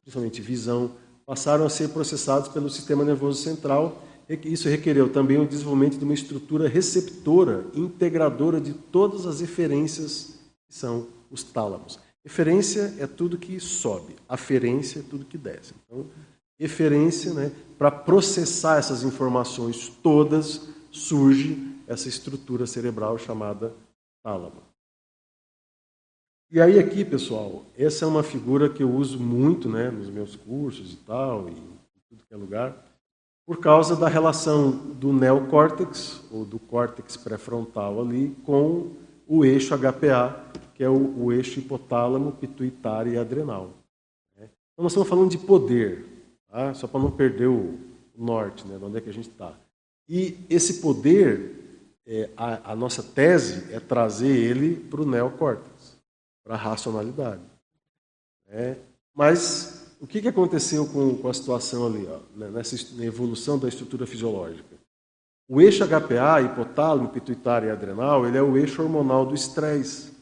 principalmente 0.01 0.41
visão, 0.41 0.91
passaram 1.25 1.65
a 1.65 1.69
ser 1.69 1.89
processados 1.89 2.49
pelo 2.49 2.69
sistema 2.69 3.05
nervoso 3.05 3.41
central 3.41 4.03
isso 4.45 4.69
requereu 4.69 5.09
também 5.09 5.39
o 5.39 5.47
desenvolvimento 5.47 5.97
de 5.97 6.03
uma 6.03 6.13
estrutura 6.13 6.69
receptora, 6.69 7.65
integradora 7.73 8.61
de 8.61 8.73
todas 8.73 9.25
as 9.25 9.41
referências 9.41 10.39
que 10.67 10.75
são 10.75 11.07
os 11.31 11.41
tálamos. 11.41 11.99
Referência 12.23 12.93
é 12.99 13.07
tudo 13.07 13.39
que 13.39 13.59
sobe, 13.59 14.15
aferência 14.27 14.99
é 14.99 15.03
tudo 15.03 15.25
que 15.25 15.37
desce. 15.37 15.73
Então, 15.83 16.05
referência, 16.59 17.33
né, 17.33 17.51
para 17.75 17.89
processar 17.89 18.77
essas 18.77 19.03
informações 19.03 19.89
todas, 20.03 20.69
surge 20.91 21.57
essa 21.87 22.07
estrutura 22.07 22.67
cerebral 22.67 23.17
chamada 23.17 23.73
tálamo. 24.23 24.61
E 26.51 26.61
aí 26.61 26.77
aqui, 26.77 27.03
pessoal, 27.03 27.65
essa 27.75 28.05
é 28.05 28.07
uma 28.07 28.21
figura 28.23 28.69
que 28.69 28.83
eu 28.83 28.91
uso 28.91 29.19
muito, 29.19 29.67
né, 29.67 29.89
nos 29.89 30.09
meus 30.09 30.35
cursos 30.35 30.93
e 30.93 30.97
tal, 30.97 31.47
e 31.49 31.51
em 31.51 31.79
tudo 32.09 32.25
que 32.27 32.33
é 32.33 32.37
lugar 32.37 32.88
por 33.49 33.57
causa 33.57 33.95
da 33.95 34.07
relação 34.07 34.69
do 34.69 35.11
neocórtex, 35.11 36.21
ou 36.31 36.45
do 36.45 36.59
córtex 36.59 37.17
pré-frontal 37.17 37.99
ali, 37.99 38.29
com 38.45 38.91
o 39.27 39.43
eixo 39.43 39.75
HPA, 39.75 40.39
que 40.75 40.83
é 40.83 40.87
o, 40.87 41.19
o 41.19 41.33
eixo 41.33 41.57
hipotálamo, 41.57 42.33
pituitário 42.33 43.11
e 43.11 43.17
adrenal. 43.17 43.71
Né? 44.37 44.43
Então 44.71 44.83
nós 44.83 44.91
estamos 44.91 45.09
falando 45.09 45.31
de 45.31 45.39
poder, 45.39 46.05
tá? 46.47 46.75
só 46.75 46.85
para 46.85 46.99
não 46.99 47.09
perder 47.09 47.47
o 47.47 47.75
norte, 48.15 48.67
né, 48.67 48.77
de 48.77 48.85
onde 48.85 48.99
é 48.99 49.01
que 49.01 49.09
a 49.09 49.13
gente 49.13 49.29
está. 49.29 49.55
E 50.07 50.37
esse 50.47 50.75
poder, 50.79 51.89
é, 52.05 52.29
a, 52.37 52.73
a, 52.73 52.75
nossa 52.75 53.01
tese 53.01 53.73
é 53.73 53.79
trazer 53.79 54.29
ele 54.29 54.75
para 54.75 55.01
o 55.01 55.09
neocórtex, 55.09 55.97
para 56.43 56.53
a 56.53 56.57
racionalidade. 56.57 57.41
Né? 58.47 58.77
Mas 59.15 59.78
o 59.99 60.07
que, 60.07 60.21
que 60.21 60.27
aconteceu 60.27 60.87
com, 60.87 61.17
com 61.17 61.27
a 61.27 61.33
situação 61.33 61.85
ali, 61.85 62.07
ó, 62.07 62.19
né, 62.35 62.49
nessa 62.49 62.75
evolução 63.03 63.59
da 63.59 63.67
estrutura 63.67 64.07
fisiológica? 64.07 64.77
O 65.47 65.59
eixo 65.59 65.83
HPA, 65.85 66.41
hipotálamo, 66.41 67.09
pituitário 67.09 67.67
e 67.67 67.71
adrenal, 67.71 68.25
ele 68.25 68.37
é 68.37 68.41
o 68.41 68.57
eixo 68.57 68.81
hormonal 68.81 69.25
do 69.25 69.33
estresse. 69.33 70.13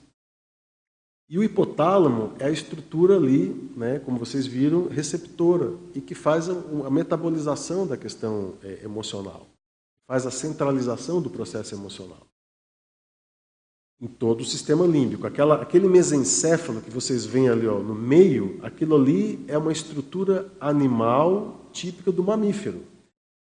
E 1.30 1.38
o 1.38 1.44
hipotálamo 1.44 2.34
é 2.40 2.46
a 2.46 2.52
estrutura 2.52 3.18
ali, 3.18 3.72
né, 3.76 4.00
como 4.00 4.18
vocês 4.18 4.48
viram, 4.48 4.88
receptora 4.88 5.74
e 5.94 6.00
que 6.00 6.16
faz 6.16 6.50
a, 6.50 6.54
a 6.86 6.90
metabolização 6.90 7.86
da 7.86 7.98
questão 7.98 8.56
é, 8.64 8.84
emocional, 8.84 9.46
faz 10.08 10.26
a 10.26 10.32
centralização 10.32 11.22
do 11.22 11.30
processo 11.30 11.76
emocional 11.76 12.26
em 14.00 14.08
todo 14.08 14.41
o 14.41 14.45
sistema 14.45 14.86
límbico. 14.86 15.26
Aquela, 15.26 15.62
aquele 15.62 15.88
mesencéfalo 15.88 16.82
que 16.82 16.91
vocês 16.91 17.26
veem 17.26 17.50
ali 17.50 17.68
ó, 17.68 17.80
no 17.80 17.95
meio, 17.95 18.60
aquilo 18.62 18.95
ali 18.95 19.43
é 19.48 19.58
uma 19.58 19.72
estrutura 19.72 20.52
animal 20.60 21.70
típica 21.72 22.12
do 22.12 22.24
mamífero. 22.24 22.82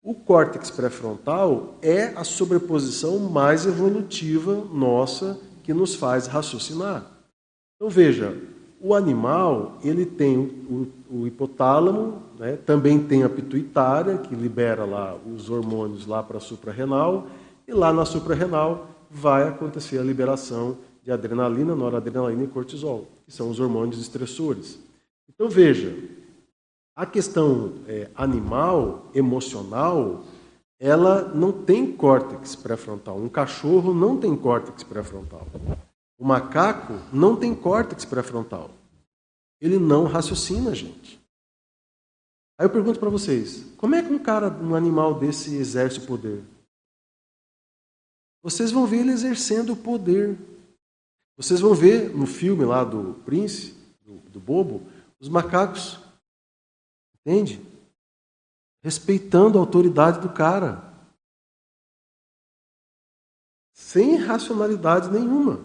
O 0.02 0.14
córtex 0.14 0.70
pré-frontal 0.70 1.74
é 1.82 2.07
a 2.16 2.24
sobreposição 2.24 3.18
mais 3.18 3.66
evolutiva 3.66 4.64
nossa 4.72 5.38
que 5.62 5.74
nos 5.74 5.94
faz 5.94 6.26
raciocinar. 6.26 7.04
Então 7.74 7.90
veja, 7.90 8.40
o 8.80 8.94
animal 8.94 9.78
ele 9.82 10.07
tem 10.07 10.38
o, 10.38 10.86
o 11.11 11.26
hipotálamo, 11.26 12.22
né, 12.38 12.57
também 12.64 13.00
tem 13.00 13.24
a 13.24 13.28
pituitária 13.28 14.18
que 14.18 14.34
libera 14.34 14.84
lá 14.84 15.16
os 15.26 15.50
hormônios 15.50 16.07
lá 16.07 16.22
para 16.22 16.38
a 16.38 16.40
suprarrenal 16.40 17.26
e 17.66 17.72
lá 17.72 17.92
na 17.92 18.04
suprarrenal 18.04 18.95
vai 19.11 19.48
acontecer 19.48 19.98
a 19.98 20.02
liberação 20.02 20.78
de 21.02 21.12
adrenalina, 21.12 21.74
noradrenalina 21.74 22.44
e 22.44 22.48
cortisol, 22.48 23.07
que 23.24 23.32
são 23.32 23.50
os 23.50 23.61
hormônios 23.61 24.00
estressores. 24.00 24.78
Então 25.28 25.48
veja, 25.48 25.96
a 26.96 27.04
questão 27.04 27.74
é, 27.86 28.11
animal, 28.14 29.11
emocional, 29.14 30.24
ela 30.80 31.28
não 31.34 31.52
tem 31.52 31.92
córtex 31.92 32.57
pré-frontal. 32.57 33.18
Um 33.18 33.28
cachorro 33.28 33.94
não 33.94 34.18
tem 34.18 34.34
córtex 34.36 34.82
pré-frontal. 34.82 35.46
O 36.18 36.24
macaco 36.24 36.94
não 37.12 37.36
tem 37.36 37.54
córtex 37.54 38.04
pré-frontal. 38.04 38.70
Ele 39.61 39.78
não 39.78 40.04
raciocina, 40.04 40.74
gente. 40.74 41.20
Aí 42.59 42.66
eu 42.66 42.70
pergunto 42.70 42.98
para 42.98 43.11
vocês: 43.11 43.64
como 43.76 43.94
é 43.94 44.02
que 44.02 44.12
um 44.12 44.18
cara, 44.18 44.48
um 44.48 44.74
animal 44.74 45.14
desse 45.14 45.54
exerce 45.57 45.98
o 45.98 46.07
poder? 46.07 46.42
Vocês 48.47 48.70
vão 48.70 48.86
ver 48.86 48.99
ele 48.99 49.11
exercendo 49.11 49.72
o 49.72 49.76
poder. 49.76 50.38
Vocês 51.36 51.59
vão 51.59 51.74
ver 51.74 52.14
no 52.14 52.28
filme 52.28 52.64
lá 52.64 52.84
do 52.84 53.14
Prince, 53.24 53.74
do, 54.05 54.18
do 54.30 54.38
Bobo, 54.38 54.86
os 55.18 55.28
macacos, 55.28 55.99
entende? 57.18 57.61
Respeitando 58.84 59.59
a 59.59 59.61
autoridade 59.61 60.20
do 60.20 60.32
cara. 60.32 60.94
Sem 63.74 64.14
racionalidade 64.14 65.11
nenhuma. 65.11 65.64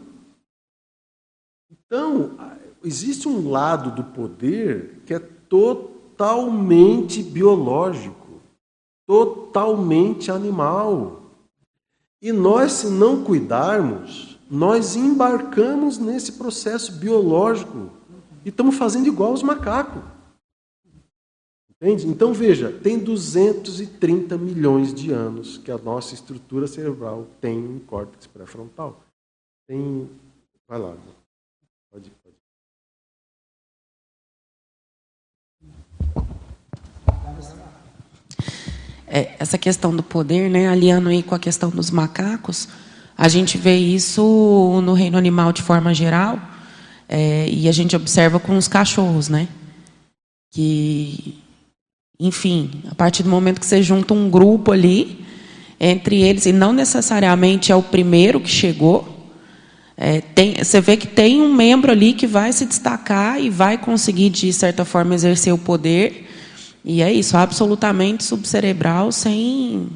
Então, 1.69 2.35
existe 2.83 3.27
um 3.27 3.47
lado 3.47 3.91
do 3.91 4.05
poder 4.05 5.03
que 5.05 5.13
é 5.13 5.19
totalmente 5.19 7.21
biológico, 7.21 8.41
totalmente 9.05 10.31
animal. 10.31 11.20
E 12.21 12.31
nós, 12.31 12.73
se 12.73 12.87
não 12.87 13.23
cuidarmos, 13.23 14.37
nós 14.49 14.95
embarcamos 14.95 15.97
nesse 15.97 16.33
processo 16.33 16.91
biológico 16.91 17.89
e 18.45 18.49
estamos 18.49 18.77
fazendo 18.77 19.07
igual 19.07 19.33
os 19.33 19.41
macacos. 19.41 20.03
Entende? 21.69 22.07
Então 22.07 22.31
veja, 22.31 22.71
tem 22.71 22.99
230 22.99 24.37
milhões 24.37 24.93
de 24.93 25.11
anos 25.11 25.57
que 25.57 25.71
a 25.71 25.79
nossa 25.79 26.13
estrutura 26.13 26.67
cerebral 26.67 27.25
tem 27.41 27.57
um 27.57 27.79
córtex 27.79 28.27
pré-frontal. 28.27 29.01
Tem. 29.67 30.07
Vai 30.67 30.77
lá. 30.77 30.95
Pode, 31.91 32.11
pode. 32.21 32.35
É, 39.13 39.31
essa 39.37 39.57
questão 39.57 39.93
do 39.93 40.01
poder, 40.01 40.49
né, 40.49 40.69
aliando 40.69 41.09
aí 41.09 41.21
com 41.21 41.35
a 41.35 41.39
questão 41.39 41.69
dos 41.69 41.91
macacos, 41.91 42.69
a 43.17 43.27
gente 43.27 43.57
vê 43.57 43.75
isso 43.75 44.79
no 44.85 44.93
reino 44.93 45.17
animal 45.17 45.51
de 45.51 45.61
forma 45.61 45.93
geral, 45.93 46.39
é, 47.09 47.45
e 47.49 47.67
a 47.67 47.73
gente 47.73 47.93
observa 47.93 48.39
com 48.39 48.55
os 48.55 48.69
cachorros, 48.69 49.27
né? 49.27 49.49
Que, 50.53 51.37
enfim, 52.17 52.83
a 52.89 52.95
partir 52.95 53.21
do 53.21 53.29
momento 53.29 53.59
que 53.59 53.65
você 53.65 53.83
junta 53.83 54.13
um 54.13 54.29
grupo 54.29 54.71
ali, 54.71 55.25
entre 55.77 56.21
eles, 56.21 56.45
e 56.45 56.53
não 56.53 56.71
necessariamente 56.71 57.69
é 57.69 57.75
o 57.75 57.83
primeiro 57.83 58.39
que 58.39 58.49
chegou, 58.49 59.29
é, 59.97 60.21
tem, 60.21 60.55
você 60.55 60.79
vê 60.79 60.95
que 60.95 61.07
tem 61.07 61.41
um 61.41 61.53
membro 61.53 61.91
ali 61.91 62.13
que 62.13 62.25
vai 62.25 62.53
se 62.53 62.65
destacar 62.65 63.41
e 63.41 63.49
vai 63.49 63.77
conseguir, 63.77 64.29
de 64.29 64.53
certa 64.53 64.85
forma, 64.85 65.13
exercer 65.13 65.53
o 65.53 65.57
poder 65.57 66.30
e 66.83 67.01
é 67.01 67.11
isso, 67.11 67.37
absolutamente 67.37 68.23
subcerebral, 68.23 69.11
sem 69.11 69.89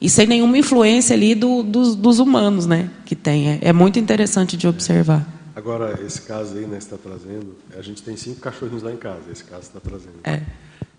e 0.00 0.10
sem 0.10 0.26
nenhuma 0.26 0.58
influência 0.58 1.14
ali 1.14 1.34
do, 1.34 1.62
dos, 1.62 1.94
dos 1.94 2.18
humanos, 2.18 2.66
né? 2.66 2.90
Que 3.04 3.16
tem. 3.16 3.50
É, 3.50 3.58
é, 3.62 3.72
muito 3.72 3.98
interessante 3.98 4.56
de 4.56 4.68
observar. 4.68 5.26
Agora, 5.54 5.98
esse 6.02 6.20
caso 6.22 6.56
aí, 6.58 6.66
né, 6.66 6.76
está 6.76 6.98
trazendo, 6.98 7.56
a 7.74 7.80
gente 7.80 8.02
tem 8.02 8.14
cinco 8.14 8.40
cachorrinhos 8.40 8.82
lá 8.82 8.92
em 8.92 8.96
casa, 8.98 9.30
esse 9.32 9.42
caso 9.42 9.62
está 9.62 9.80
trazendo. 9.80 10.20
É. 10.24 10.42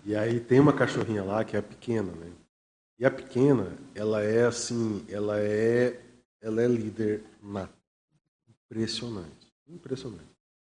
E 0.04 0.16
aí 0.16 0.40
tem 0.40 0.58
uma 0.58 0.72
cachorrinha 0.72 1.22
lá 1.22 1.44
que 1.44 1.54
é 1.54 1.60
a 1.60 1.62
pequena, 1.62 2.10
né? 2.10 2.26
E 2.98 3.06
a 3.06 3.10
pequena, 3.10 3.68
ela 3.94 4.20
é 4.20 4.46
assim, 4.46 5.04
ela 5.08 5.38
é, 5.38 6.00
ela 6.42 6.60
é 6.60 6.66
líder 6.66 7.22
nata. 7.40 7.72
Impressionante, 8.68 9.46
impressionante. 9.68 10.24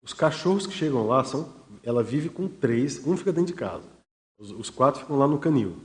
Os 0.01 0.13
cachorros 0.13 0.67
que 0.67 0.73
chegam 0.73 1.07
lá 1.07 1.25
são, 1.25 1.53
ela 1.83 2.03
vive 2.03 2.29
com 2.29 2.47
três, 2.47 3.05
um 3.05 3.17
fica 3.17 3.33
dentro 3.33 3.53
de 3.53 3.59
casa. 3.59 3.91
Os, 4.43 4.51
os 4.51 4.70
quatro 4.70 5.03
ficam 5.03 5.16
lá 5.16 5.28
no 5.28 5.38
canil. 5.38 5.76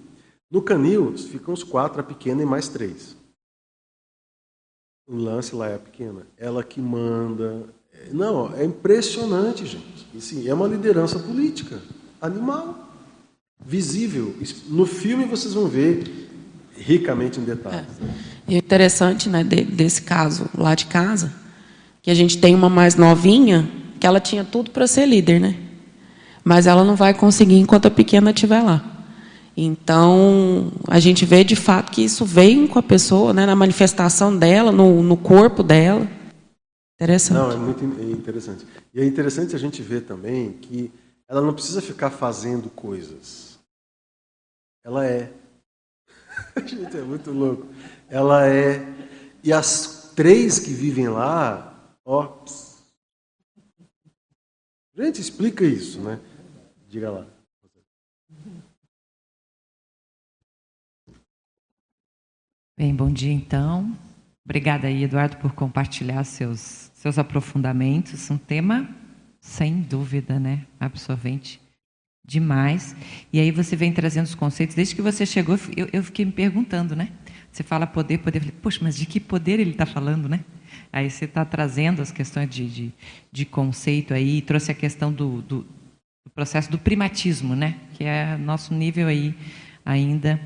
No 0.49 0.63
canil 0.63 1.15
ficam 1.15 1.53
os 1.53 1.63
quatro, 1.63 2.01
a 2.01 2.03
pequena 2.03 2.41
e 2.41 2.45
mais 2.45 2.67
três. 2.67 3.15
O 5.07 5.15
lance 5.15 5.55
lá 5.55 5.69
é 5.69 5.75
a 5.75 5.79
pequena. 5.79 6.25
Ela 6.35 6.63
que 6.63 6.81
manda. 6.81 7.69
Não, 8.11 8.51
é 8.55 8.65
impressionante, 8.65 9.65
gente. 9.65 10.07
Sim, 10.19 10.47
é 10.47 10.53
uma 10.53 10.67
liderança 10.67 11.19
política, 11.19 11.79
animal, 12.19 12.89
visível. 13.63 14.35
No 14.67 14.87
filme 14.87 15.25
vocês 15.25 15.53
vão 15.53 15.67
ver 15.67 16.27
ricamente 16.75 17.39
em 17.39 17.43
detalhes. 17.43 17.87
É. 18.01 18.53
E 18.53 18.55
é 18.55 18.57
interessante, 18.57 19.29
né, 19.29 19.43
desse 19.43 20.01
caso 20.01 20.49
lá 20.57 20.73
de 20.73 20.87
casa, 20.87 21.33
que 22.01 22.09
a 22.09 22.15
gente 22.15 22.39
tem 22.39 22.55
uma 22.55 22.69
mais 22.69 22.95
novinha 22.95 23.69
que 23.99 24.07
ela 24.07 24.19
tinha 24.19 24.43
tudo 24.43 24.71
para 24.71 24.87
ser 24.87 25.05
líder, 25.05 25.39
né? 25.39 25.66
Mas 26.47 26.65
ela 26.65 26.83
não 26.85 26.95
vai 26.95 27.13
conseguir 27.13 27.57
enquanto 27.57 27.87
a 27.87 27.91
pequena 27.91 28.31
estiver 28.31 28.61
lá. 28.61 28.81
Então, 29.55 30.71
a 30.87 30.97
gente 30.97 31.25
vê 31.25 31.43
de 31.43 31.55
fato 31.55 31.91
que 31.91 32.03
isso 32.03 32.23
vem 32.23 32.65
com 32.65 32.79
a 32.79 32.83
pessoa, 32.83 33.33
né, 33.33 33.45
na 33.45 33.55
manifestação 33.55 34.35
dela, 34.37 34.71
no, 34.71 35.03
no 35.03 35.17
corpo 35.17 35.61
dela. 35.61 36.07
Interessante. 36.95 37.37
Não, 37.37 37.51
é 37.51 37.55
muito 37.57 37.83
interessante. 37.83 38.65
E 38.93 39.01
é 39.01 39.05
interessante 39.05 39.55
a 39.55 39.59
gente 39.59 39.81
ver 39.81 40.01
também 40.01 40.53
que 40.53 40.89
ela 41.27 41.41
não 41.41 41.53
precisa 41.53 41.81
ficar 41.81 42.11
fazendo 42.11 42.69
coisas. 42.69 43.59
Ela 44.85 45.05
é. 45.05 45.33
gente, 46.65 46.95
é 46.95 47.01
muito 47.01 47.29
louco. 47.31 47.67
Ela 48.09 48.47
é. 48.47 48.87
E 49.43 49.51
as 49.51 50.13
três 50.15 50.59
que 50.59 50.71
vivem 50.71 51.09
lá, 51.09 51.91
ó. 52.05 52.37
Gente, 54.95 55.19
explica 55.19 55.65
isso, 55.65 55.99
né? 55.99 56.19
Diga 56.89 57.11
lá. 57.11 57.27
Bem, 62.77 62.95
bom 62.95 63.11
dia 63.11 63.33
então. 63.33 63.97
Obrigada 64.45 64.87
aí, 64.87 65.03
Eduardo, 65.03 65.35
por 65.37 65.51
compartilhar 65.51 66.23
seus, 66.23 66.59
seus 66.93 67.19
aprofundamentos. 67.19 68.31
Um 68.31 68.37
tema, 68.37 68.89
sem 69.41 69.81
dúvida, 69.81 70.39
né? 70.39 70.65
Absorvente 70.79 71.59
demais. 72.25 72.95
E 73.33 73.39
aí 73.39 73.51
você 73.51 73.75
vem 73.75 73.91
trazendo 73.91 74.25
os 74.25 74.35
conceitos. 74.35 74.75
Desde 74.75 74.95
que 74.95 75.01
você 75.01 75.25
chegou, 75.25 75.59
eu, 75.75 75.89
eu 75.91 76.03
fiquei 76.03 76.23
me 76.23 76.31
perguntando, 76.31 76.95
né? 76.95 77.11
Você 77.51 77.63
fala 77.63 77.85
poder, 77.85 78.19
poder. 78.19 78.37
Eu 78.37 78.43
falei, 78.43 78.55
poxa, 78.61 78.79
mas 78.81 78.97
de 78.97 79.05
que 79.05 79.19
poder 79.19 79.59
ele 79.59 79.71
está 79.71 79.85
falando, 79.85 80.29
né? 80.29 80.45
Aí 80.91 81.09
você 81.09 81.25
está 81.25 81.43
trazendo 81.43 82.01
as 82.01 82.11
questões 82.11 82.49
de, 82.49 82.69
de, 82.69 82.93
de, 83.31 83.45
conceito 83.45 84.13
aí, 84.13 84.41
trouxe 84.41 84.71
a 84.71 84.75
questão 84.75 85.11
do, 85.11 85.41
do, 85.41 85.65
o 86.27 86.29
processo 86.29 86.69
do 86.69 86.77
primatismo, 86.77 87.55
né? 87.55 87.75
que 87.93 88.03
é 88.03 88.35
nosso 88.35 88.73
nível 88.73 89.07
aí 89.07 89.33
ainda 89.85 90.39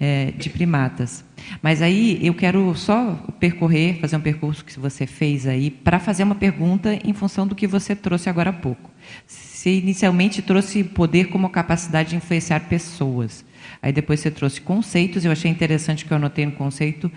é, 0.00 0.30
de 0.30 0.48
primatas. 0.48 1.22
Mas 1.60 1.82
aí 1.82 2.18
eu 2.22 2.32
quero 2.32 2.74
só 2.74 3.14
percorrer, 3.38 4.00
fazer 4.00 4.16
um 4.16 4.20
percurso 4.20 4.64
que 4.64 4.78
você 4.80 5.06
fez 5.06 5.46
aí, 5.46 5.70
para 5.70 5.98
fazer 5.98 6.22
uma 6.22 6.34
pergunta 6.34 6.98
em 7.04 7.12
função 7.12 7.46
do 7.46 7.54
que 7.54 7.66
você 7.66 7.94
trouxe 7.94 8.30
agora 8.30 8.48
há 8.48 8.52
pouco. 8.52 8.90
Você 9.26 9.74
inicialmente 9.74 10.40
trouxe 10.40 10.82
poder 10.82 11.26
como 11.26 11.50
capacidade 11.50 12.10
de 12.10 12.16
influenciar 12.16 12.60
pessoas. 12.60 13.44
Aí 13.82 13.92
depois 13.92 14.20
você 14.20 14.30
trouxe 14.30 14.62
conceitos, 14.62 15.22
eu 15.22 15.32
achei 15.32 15.50
interessante 15.50 16.06
que 16.06 16.12
eu 16.12 16.16
anotei 16.16 16.46
no 16.46 16.52
conceito, 16.52 17.12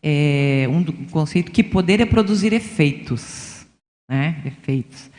é, 0.00 0.68
um 0.70 0.84
conceito 1.06 1.50
que 1.50 1.64
poder 1.64 2.00
é 2.00 2.06
produzir 2.06 2.52
efeitos 2.52 3.54
né? 4.08 4.36
efeitos. 4.44 5.10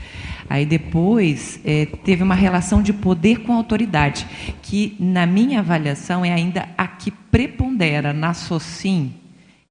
Aí 0.50 0.66
depois 0.66 1.60
é, 1.66 1.86
teve 1.86 2.24
uma 2.24 2.36
relação 2.36 2.82
de 2.82 2.94
poder 2.94 3.42
com 3.42 3.54
autoridade, 3.54 4.28
que 4.62 4.96
na 5.00 5.26
minha 5.26 5.60
avaliação 5.60 6.24
é 6.24 6.32
ainda 6.32 6.70
a 6.78 6.88
que 6.88 7.12
prepondera 7.12 8.14
na 8.14 8.34
SOCIM, 8.34 9.14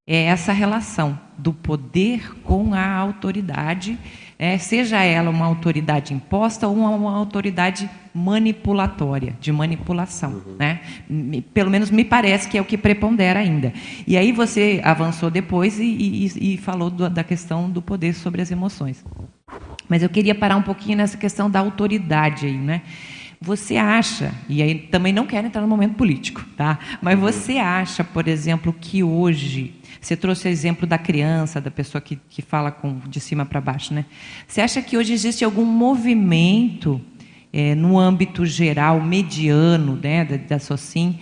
é 0.06 0.24
essa 0.24 0.52
relação 0.52 1.18
do 1.38 1.52
poder 1.52 2.34
com 2.42 2.74
a 2.74 2.86
autoridade, 2.94 3.98
é, 4.38 4.58
seja 4.58 5.02
ela 5.02 5.30
uma 5.30 5.46
autoridade 5.46 6.12
imposta 6.12 6.68
ou 6.68 6.74
uma, 6.74 6.90
uma 6.90 7.16
autoridade 7.16 7.88
manipulatória, 8.12 9.34
de 9.40 9.50
manipulação. 9.50 10.42
Uhum. 10.46 10.56
Né? 10.58 10.80
Pelo 11.54 11.70
menos 11.70 11.90
me 11.90 12.04
parece 12.04 12.48
que 12.48 12.58
é 12.58 12.60
o 12.60 12.64
que 12.64 12.76
prepondera 12.76 13.40
ainda. 13.40 13.72
E 14.06 14.16
aí 14.16 14.30
você 14.32 14.80
avançou 14.84 15.30
depois 15.30 15.78
e, 15.80 15.84
e, 15.84 16.54
e 16.54 16.56
falou 16.58 16.90
do, 16.90 17.08
da 17.08 17.24
questão 17.24 17.70
do 17.70 17.80
poder 17.80 18.12
sobre 18.12 18.42
as 18.42 18.50
emoções. 18.50 19.02
Mas 19.88 20.02
eu 20.02 20.08
queria 20.08 20.34
parar 20.34 20.56
um 20.56 20.62
pouquinho 20.62 20.98
nessa 20.98 21.16
questão 21.16 21.50
da 21.50 21.60
autoridade 21.60 22.46
aí, 22.46 22.56
né? 22.56 22.82
Você 23.40 23.76
acha, 23.76 24.32
e 24.48 24.62
aí 24.62 24.74
também 24.74 25.12
não 25.12 25.26
quero 25.26 25.46
entrar 25.46 25.60
no 25.60 25.68
momento 25.68 25.94
político, 25.96 26.42
tá? 26.56 26.78
Mas 27.02 27.14
uhum. 27.14 27.20
você 27.20 27.58
acha, 27.58 28.02
por 28.02 28.26
exemplo, 28.26 28.72
que 28.72 29.02
hoje 29.02 29.74
Você 30.00 30.16
trouxe 30.16 30.48
o 30.48 30.50
exemplo 30.50 30.86
da 30.86 30.98
criança, 30.98 31.60
da 31.60 31.70
pessoa 31.70 32.00
que, 32.00 32.18
que 32.28 32.42
fala 32.42 32.70
com, 32.70 32.98
de 33.06 33.20
cima 33.20 33.46
para 33.46 33.60
baixo. 33.60 33.94
Né? 33.94 34.04
Você 34.46 34.60
acha 34.60 34.82
que 34.82 34.96
hoje 34.98 35.12
existe 35.12 35.44
algum 35.44 35.64
movimento 35.64 37.00
é, 37.52 37.74
no 37.74 37.98
âmbito 37.98 38.44
geral, 38.44 39.00
mediano, 39.00 39.98
né, 40.02 40.24
da, 40.24 40.36
da 40.36 40.58
SOCIM, 40.58 41.18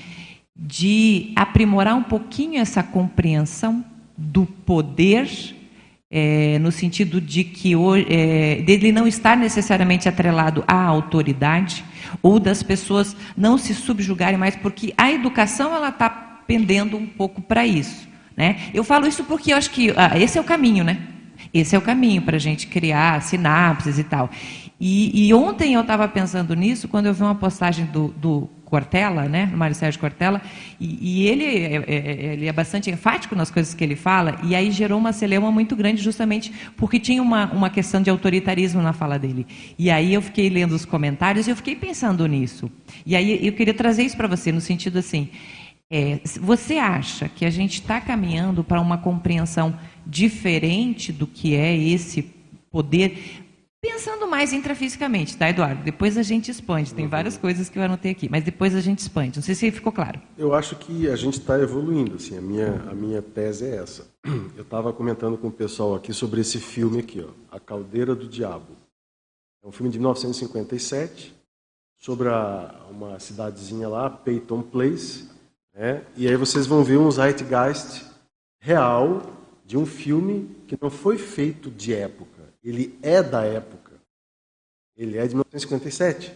de 0.56 1.32
aprimorar 1.36 1.94
um 1.94 2.02
pouquinho 2.02 2.60
essa 2.60 2.82
compreensão 2.82 3.84
do 4.16 4.46
poder 4.46 5.28
é, 6.12 6.58
no 6.58 6.70
sentido 6.70 7.18
de 7.22 7.42
que 7.42 7.72
é, 8.08 8.56
dele 8.62 8.92
não 8.92 9.06
estar 9.06 9.34
necessariamente 9.34 10.06
atrelado 10.08 10.62
à 10.68 10.84
autoridade 10.84 11.82
ou 12.22 12.38
das 12.38 12.62
pessoas 12.62 13.16
não 13.34 13.56
se 13.56 13.74
subjugarem 13.74 14.38
mais, 14.38 14.54
porque 14.54 14.92
a 14.98 15.10
educação 15.10 15.74
ela 15.74 15.88
está 15.88 16.10
pendendo 16.46 16.98
um 16.98 17.06
pouco 17.06 17.40
para 17.40 17.66
isso. 17.66 18.06
Né? 18.36 18.60
Eu 18.74 18.84
falo 18.84 19.06
isso 19.06 19.24
porque 19.24 19.52
eu 19.52 19.56
acho 19.56 19.70
que 19.70 19.90
ah, 19.96 20.18
esse 20.18 20.36
é 20.36 20.40
o 20.40 20.44
caminho, 20.44 20.84
né? 20.84 20.98
Esse 21.52 21.74
é 21.74 21.78
o 21.78 21.82
caminho 21.82 22.22
para 22.22 22.36
a 22.36 22.40
gente 22.40 22.66
criar 22.66 23.20
sinapses 23.22 23.98
e 23.98 24.04
tal. 24.04 24.30
E, 24.80 25.28
e 25.28 25.34
ontem 25.34 25.74
eu 25.74 25.80
estava 25.80 26.08
pensando 26.08 26.54
nisso 26.54 26.88
quando 26.88 27.06
eu 27.06 27.14
vi 27.14 27.22
uma 27.22 27.34
postagem 27.34 27.86
do, 27.86 28.08
do 28.08 28.50
Cortella, 28.72 29.28
né, 29.28 29.52
Mário 29.54 29.76
Sérgio 29.76 30.00
Cortella, 30.00 30.40
e, 30.80 30.98
e 31.02 31.28
ele, 31.28 31.44
é, 31.44 31.76
é, 31.76 31.84
é, 31.86 32.32
ele 32.32 32.46
é 32.46 32.52
bastante 32.54 32.90
enfático 32.90 33.36
nas 33.36 33.50
coisas 33.50 33.74
que 33.74 33.84
ele 33.84 33.94
fala, 33.94 34.38
e 34.42 34.54
aí 34.56 34.70
gerou 34.70 34.98
uma 34.98 35.12
celeuma 35.12 35.52
muito 35.52 35.76
grande 35.76 36.00
justamente 36.00 36.50
porque 36.74 36.98
tinha 36.98 37.20
uma, 37.20 37.52
uma 37.52 37.68
questão 37.68 38.00
de 38.00 38.08
autoritarismo 38.08 38.80
na 38.80 38.94
fala 38.94 39.18
dele. 39.18 39.46
E 39.78 39.90
aí 39.90 40.14
eu 40.14 40.22
fiquei 40.22 40.48
lendo 40.48 40.72
os 40.72 40.86
comentários 40.86 41.46
e 41.46 41.50
eu 41.50 41.56
fiquei 41.56 41.76
pensando 41.76 42.26
nisso. 42.26 42.72
E 43.04 43.14
aí 43.14 43.46
eu 43.46 43.52
queria 43.52 43.74
trazer 43.74 44.04
isso 44.04 44.16
para 44.16 44.26
você, 44.26 44.50
no 44.50 44.60
sentido 44.62 44.98
assim, 44.98 45.28
é, 45.90 46.20
você 46.40 46.78
acha 46.78 47.28
que 47.28 47.44
a 47.44 47.50
gente 47.50 47.74
está 47.74 48.00
caminhando 48.00 48.64
para 48.64 48.80
uma 48.80 48.96
compreensão 48.96 49.78
diferente 50.06 51.12
do 51.12 51.26
que 51.26 51.54
é 51.54 51.76
esse 51.76 52.22
poder? 52.70 53.41
Pensando 53.84 54.28
mais 54.28 54.52
intrafisicamente, 54.52 55.36
tá, 55.36 55.50
Eduardo? 55.50 55.82
Depois 55.82 56.16
a 56.16 56.22
gente 56.22 56.52
expande. 56.52 56.94
Tem 56.94 57.08
várias 57.08 57.36
coisas 57.36 57.68
que 57.68 57.76
eu 57.76 57.82
anotei 57.82 58.12
aqui, 58.12 58.28
mas 58.30 58.44
depois 58.44 58.76
a 58.76 58.80
gente 58.80 59.00
expande. 59.00 59.38
Não 59.38 59.42
sei 59.42 59.56
se 59.56 59.72
ficou 59.72 59.90
claro. 59.90 60.22
Eu 60.38 60.54
acho 60.54 60.76
que 60.76 61.08
a 61.08 61.16
gente 61.16 61.40
está 61.40 61.58
evoluindo. 61.58 62.14
Assim, 62.14 62.38
a 62.38 62.40
minha 62.40 62.74
a 62.88 62.94
minha 62.94 63.20
tese 63.20 63.64
é 63.64 63.74
essa. 63.74 64.06
Eu 64.54 64.62
estava 64.62 64.92
comentando 64.92 65.36
com 65.36 65.48
o 65.48 65.52
pessoal 65.52 65.96
aqui 65.96 66.12
sobre 66.12 66.42
esse 66.42 66.60
filme 66.60 67.00
aqui, 67.00 67.26
ó, 67.28 67.30
A 67.50 67.58
Caldeira 67.58 68.14
do 68.14 68.28
Diabo. 68.28 68.68
É 69.64 69.66
um 69.66 69.72
filme 69.72 69.90
de 69.90 69.98
1957 69.98 71.34
sobre 71.98 72.28
a, 72.28 72.86
uma 72.88 73.18
cidadezinha 73.18 73.88
lá, 73.88 74.08
Peyton 74.08 74.62
Place, 74.62 75.28
né? 75.74 76.04
E 76.16 76.28
aí 76.28 76.36
vocês 76.36 76.68
vão 76.68 76.84
ver 76.84 76.98
um 76.98 77.10
zeitgeist 77.10 78.04
real 78.60 79.22
de 79.66 79.76
um 79.76 79.84
filme 79.84 80.48
que 80.68 80.78
não 80.80 80.88
foi 80.88 81.18
feito 81.18 81.68
de 81.68 81.92
época 81.92 82.31
ele 82.62 82.98
é 83.02 83.22
da 83.22 83.44
época. 83.44 83.92
Ele 84.96 85.18
é 85.18 85.26
de 85.26 85.34
1957. 85.34 86.34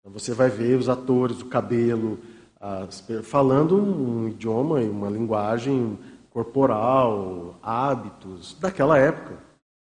Então 0.00 0.12
você 0.12 0.32
vai 0.32 0.50
ver 0.50 0.78
os 0.78 0.88
atores, 0.88 1.40
o 1.40 1.46
cabelo, 1.46 2.18
as, 2.60 3.04
falando 3.22 3.76
um 3.76 4.28
idioma 4.28 4.82
e 4.82 4.88
uma 4.88 5.08
linguagem 5.08 5.98
corporal, 6.30 7.58
hábitos 7.62 8.56
daquela 8.58 8.98
época, 8.98 9.38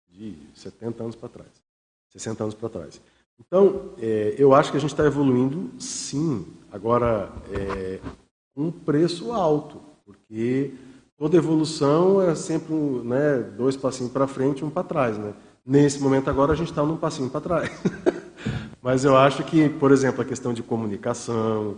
de 0.10 0.36
70 0.54 1.04
anos 1.04 1.16
para 1.16 1.30
trás, 1.30 1.50
60 2.10 2.44
anos 2.44 2.56
para 2.56 2.70
trás. 2.70 3.02
Então, 3.40 3.94
é, 3.98 4.36
eu 4.38 4.54
acho 4.54 4.70
que 4.70 4.78
a 4.78 4.80
gente 4.80 4.92
está 4.92 5.06
evoluindo, 5.06 5.72
sim. 5.80 6.46
Agora, 6.72 7.32
é, 7.52 8.00
um 8.56 8.70
preço 8.70 9.32
alto, 9.32 9.82
porque 10.06 10.74
toda 11.18 11.38
evolução 11.38 12.22
é 12.22 12.36
sempre 12.36 12.74
né, 12.74 13.40
dois 13.58 13.78
passinhos 13.78 14.12
para 14.12 14.28
frente 14.28 14.60
e 14.60 14.66
um 14.66 14.70
para 14.70 14.84
trás, 14.84 15.18
né? 15.18 15.34
Nesse 15.66 16.00
momento 16.00 16.30
agora 16.30 16.54
a 16.54 16.56
gente 16.56 16.72
está 16.72 16.84
num 16.84 16.98
passinho 16.98 17.30
para 17.30 17.42
trás. 17.42 17.70
Mas 18.82 19.06
eu 19.06 19.16
acho 19.16 19.44
que, 19.44 19.70
por 19.70 19.92
exemplo, 19.92 20.22
a 20.22 20.26
questão 20.26 20.54
de 20.54 20.64
comunicação, 20.64 21.78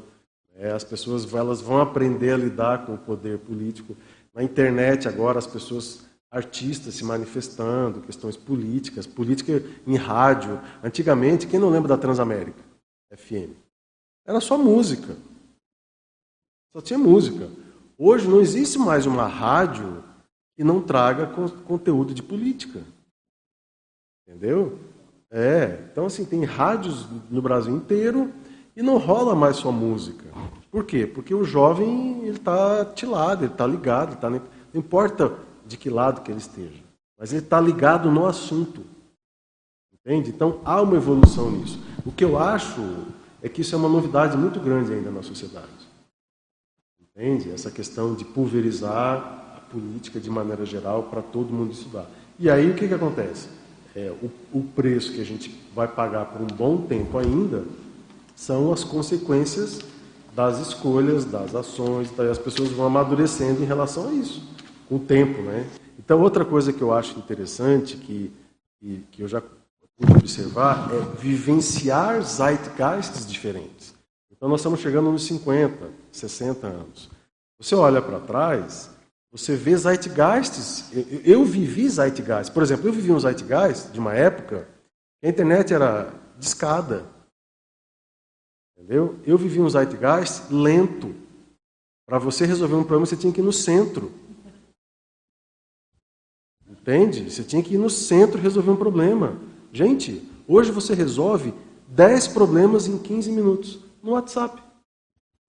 é, 0.56 0.72
as 0.72 0.84
pessoas 0.84 1.32
elas 1.34 1.60
vão 1.60 1.82
aprender 1.82 2.32
a 2.32 2.38
lidar 2.38 2.86
com 2.86 2.94
o 2.94 2.98
poder 2.98 3.40
político. 3.40 3.96
Na 4.34 4.42
internet 4.42 5.08
agora 5.08 5.38
as 5.38 5.48
pessoas, 5.48 6.06
artistas 6.32 6.96
se 6.96 7.04
manifestando, 7.04 8.02
questões 8.02 8.38
políticas, 8.38 9.06
política 9.06 9.62
em 9.86 9.96
rádio. 9.96 10.60
Antigamente, 10.82 11.46
quem 11.46 11.60
não 11.60 11.70
lembra 11.70 11.90
da 11.90 11.98
Transamérica 11.98 12.64
FM? 13.14 13.52
Era 14.26 14.40
só 14.40 14.58
música. 14.58 15.18
Só 16.72 16.82
tinha 16.82 16.98
música. 16.98 17.50
Hoje 17.98 18.28
não 18.28 18.40
existe 18.40 18.80
mais 18.80 19.06
uma 19.06 19.28
rádio 19.28 20.04
que 20.56 20.64
não 20.64 20.82
traga 20.82 21.28
conteúdo 21.66 22.14
de 22.14 22.24
política. 22.24 22.82
Entendeu? 24.28 24.80
É, 25.30 25.80
então 25.92 26.06
assim, 26.06 26.26
tem 26.26 26.44
rádios 26.46 27.08
no 27.30 27.42
Brasil 27.42 27.76
inteiro 27.76 28.32
e 28.76 28.82
não 28.82 28.98
rola 28.98 29.36
mais 29.36 29.58
só 29.58 29.72
música. 29.72 30.26
Por 30.72 30.86
quê? 30.86 31.06
Porque 31.06 31.34
o 31.34 31.44
jovem 31.44 32.22
ele 32.22 32.38
está 32.38 32.86
tilado, 32.86 33.44
ele 33.44 33.52
está 33.52 33.66
ligado, 33.66 34.20
tá, 34.20 34.30
não 34.30 34.42
importa 34.74 35.34
de 35.66 35.78
que 35.78 35.90
lado 35.90 36.22
que 36.22 36.32
ele 36.32 36.40
esteja, 36.40 36.84
mas 37.18 37.32
ele 37.32 37.44
está 37.44 37.60
ligado 37.60 38.12
no 38.12 38.26
assunto. 38.26 38.84
Entende? 39.94 40.30
Então 40.30 40.60
há 40.66 40.82
uma 40.82 40.96
evolução 40.96 41.52
nisso. 41.52 41.80
O 42.06 42.12
que 42.12 42.24
eu 42.24 42.38
acho 42.38 42.82
é 43.42 43.50
que 43.50 43.62
isso 43.62 43.76
é 43.76 43.78
uma 43.78 43.90
novidade 43.90 44.38
muito 44.38 44.60
grande 44.60 44.94
ainda 44.94 45.10
na 45.12 45.24
sociedade. 45.24 45.68
Entende? 47.02 47.52
Essa 47.52 47.70
questão 47.70 48.16
de 48.16 48.26
pulverizar 48.26 49.56
a 49.58 49.62
política 49.72 50.20
de 50.20 50.30
maneira 50.30 50.66
geral 50.66 51.04
para 51.04 51.22
todo 51.22 51.54
mundo 51.54 51.72
estudar. 51.72 52.08
E 52.40 52.50
aí 52.50 52.70
o 52.70 52.76
que, 52.76 52.88
que 52.88 52.94
acontece? 52.94 53.48
É, 53.96 54.12
o, 54.22 54.60
o 54.60 54.64
preço 54.64 55.14
que 55.14 55.22
a 55.22 55.26
gente 55.26 55.54
vai 55.74 55.88
pagar 55.88 56.26
por 56.26 56.42
um 56.42 56.48
bom 56.48 56.78
tempo 56.78 57.18
ainda 57.18 57.64
são 58.36 58.72
as 58.74 58.84
consequências 58.84 59.80
das 60.36 60.60
escolhas, 60.60 61.26
das 61.26 61.54
ações, 61.54 62.12
daí 62.12 62.30
as 62.30 62.40
pessoas 62.40 62.70
vão 62.70 62.88
amadurecendo 62.88 63.62
em 63.62 63.66
relação 63.66 64.10
a 64.10 64.14
isso, 64.14 64.44
com 64.90 64.96
o 64.96 65.00
tempo, 65.00 65.42
né? 65.44 65.70
Então, 65.98 66.22
outra 66.22 66.44
coisa 66.44 66.74
que 66.74 66.82
eu 66.82 66.92
acho 66.92 67.18
interessante, 67.20 67.96
que, 67.98 68.32
que, 68.80 69.04
que 69.12 69.22
eu 69.22 69.28
já 69.28 69.42
pude 69.42 70.12
observar, 70.12 70.90
é 70.92 71.22
vivenciar 71.22 72.22
zeitgeists 72.24 73.28
diferentes. 73.28 73.94
Então, 74.36 74.50
nós 74.50 74.60
estamos 74.60 74.80
chegando 74.80 75.12
nos 75.12 75.24
50, 75.26 75.90
60 76.12 76.68
anos. 76.68 77.10
Você 77.60 77.76
olha 77.76 78.02
para 78.02 78.20
trás, 78.20 78.90
você 79.34 79.56
vê 79.56 79.76
zeitgeists. 79.76 80.94
Eu, 80.94 81.22
eu 81.24 81.46
vivi 81.46 81.90
zeitgeist. 81.90 82.54
Por 82.54 82.62
exemplo, 82.62 82.88
eu 82.88 82.94
vivi 82.94 83.12
um 83.12 83.20
zeitgeist 83.20 83.92
de 83.92 84.00
uma 84.00 84.14
época 84.14 84.70
que 85.20 85.28
a 85.28 85.30
internet 85.30 85.74
era 85.74 86.14
discada. 86.38 87.04
Entendeu? 88.78 89.20
Eu 89.26 89.36
vivi 89.36 89.60
um 89.60 89.68
zeitgeist 89.68 90.54
lento. 90.54 91.16
Para 92.06 92.20
você 92.20 92.46
resolver 92.46 92.76
um 92.76 92.84
problema, 92.84 93.08
você 93.08 93.18
tinha 93.18 93.34
que 93.34 93.42
ir 93.42 93.44
no 93.44 93.52
centro. 93.52 94.12
Entende? 96.70 97.32
Você 97.32 97.44
tinha 97.44 97.64
que 97.64 97.74
ir 97.74 97.80
no 97.80 97.90
centro 97.90 98.40
resolver 98.40 98.70
um 98.70 98.76
problema. 98.76 99.40
Gente, 99.72 100.30
hoje 100.48 100.72
você 100.72 100.94
resolve 100.94 101.54
10 101.88 102.28
problemas 102.28 102.88
em 102.88 103.00
15 103.00 103.32
minutos 103.32 103.80
no 104.04 104.12
WhatsApp. 104.12 104.62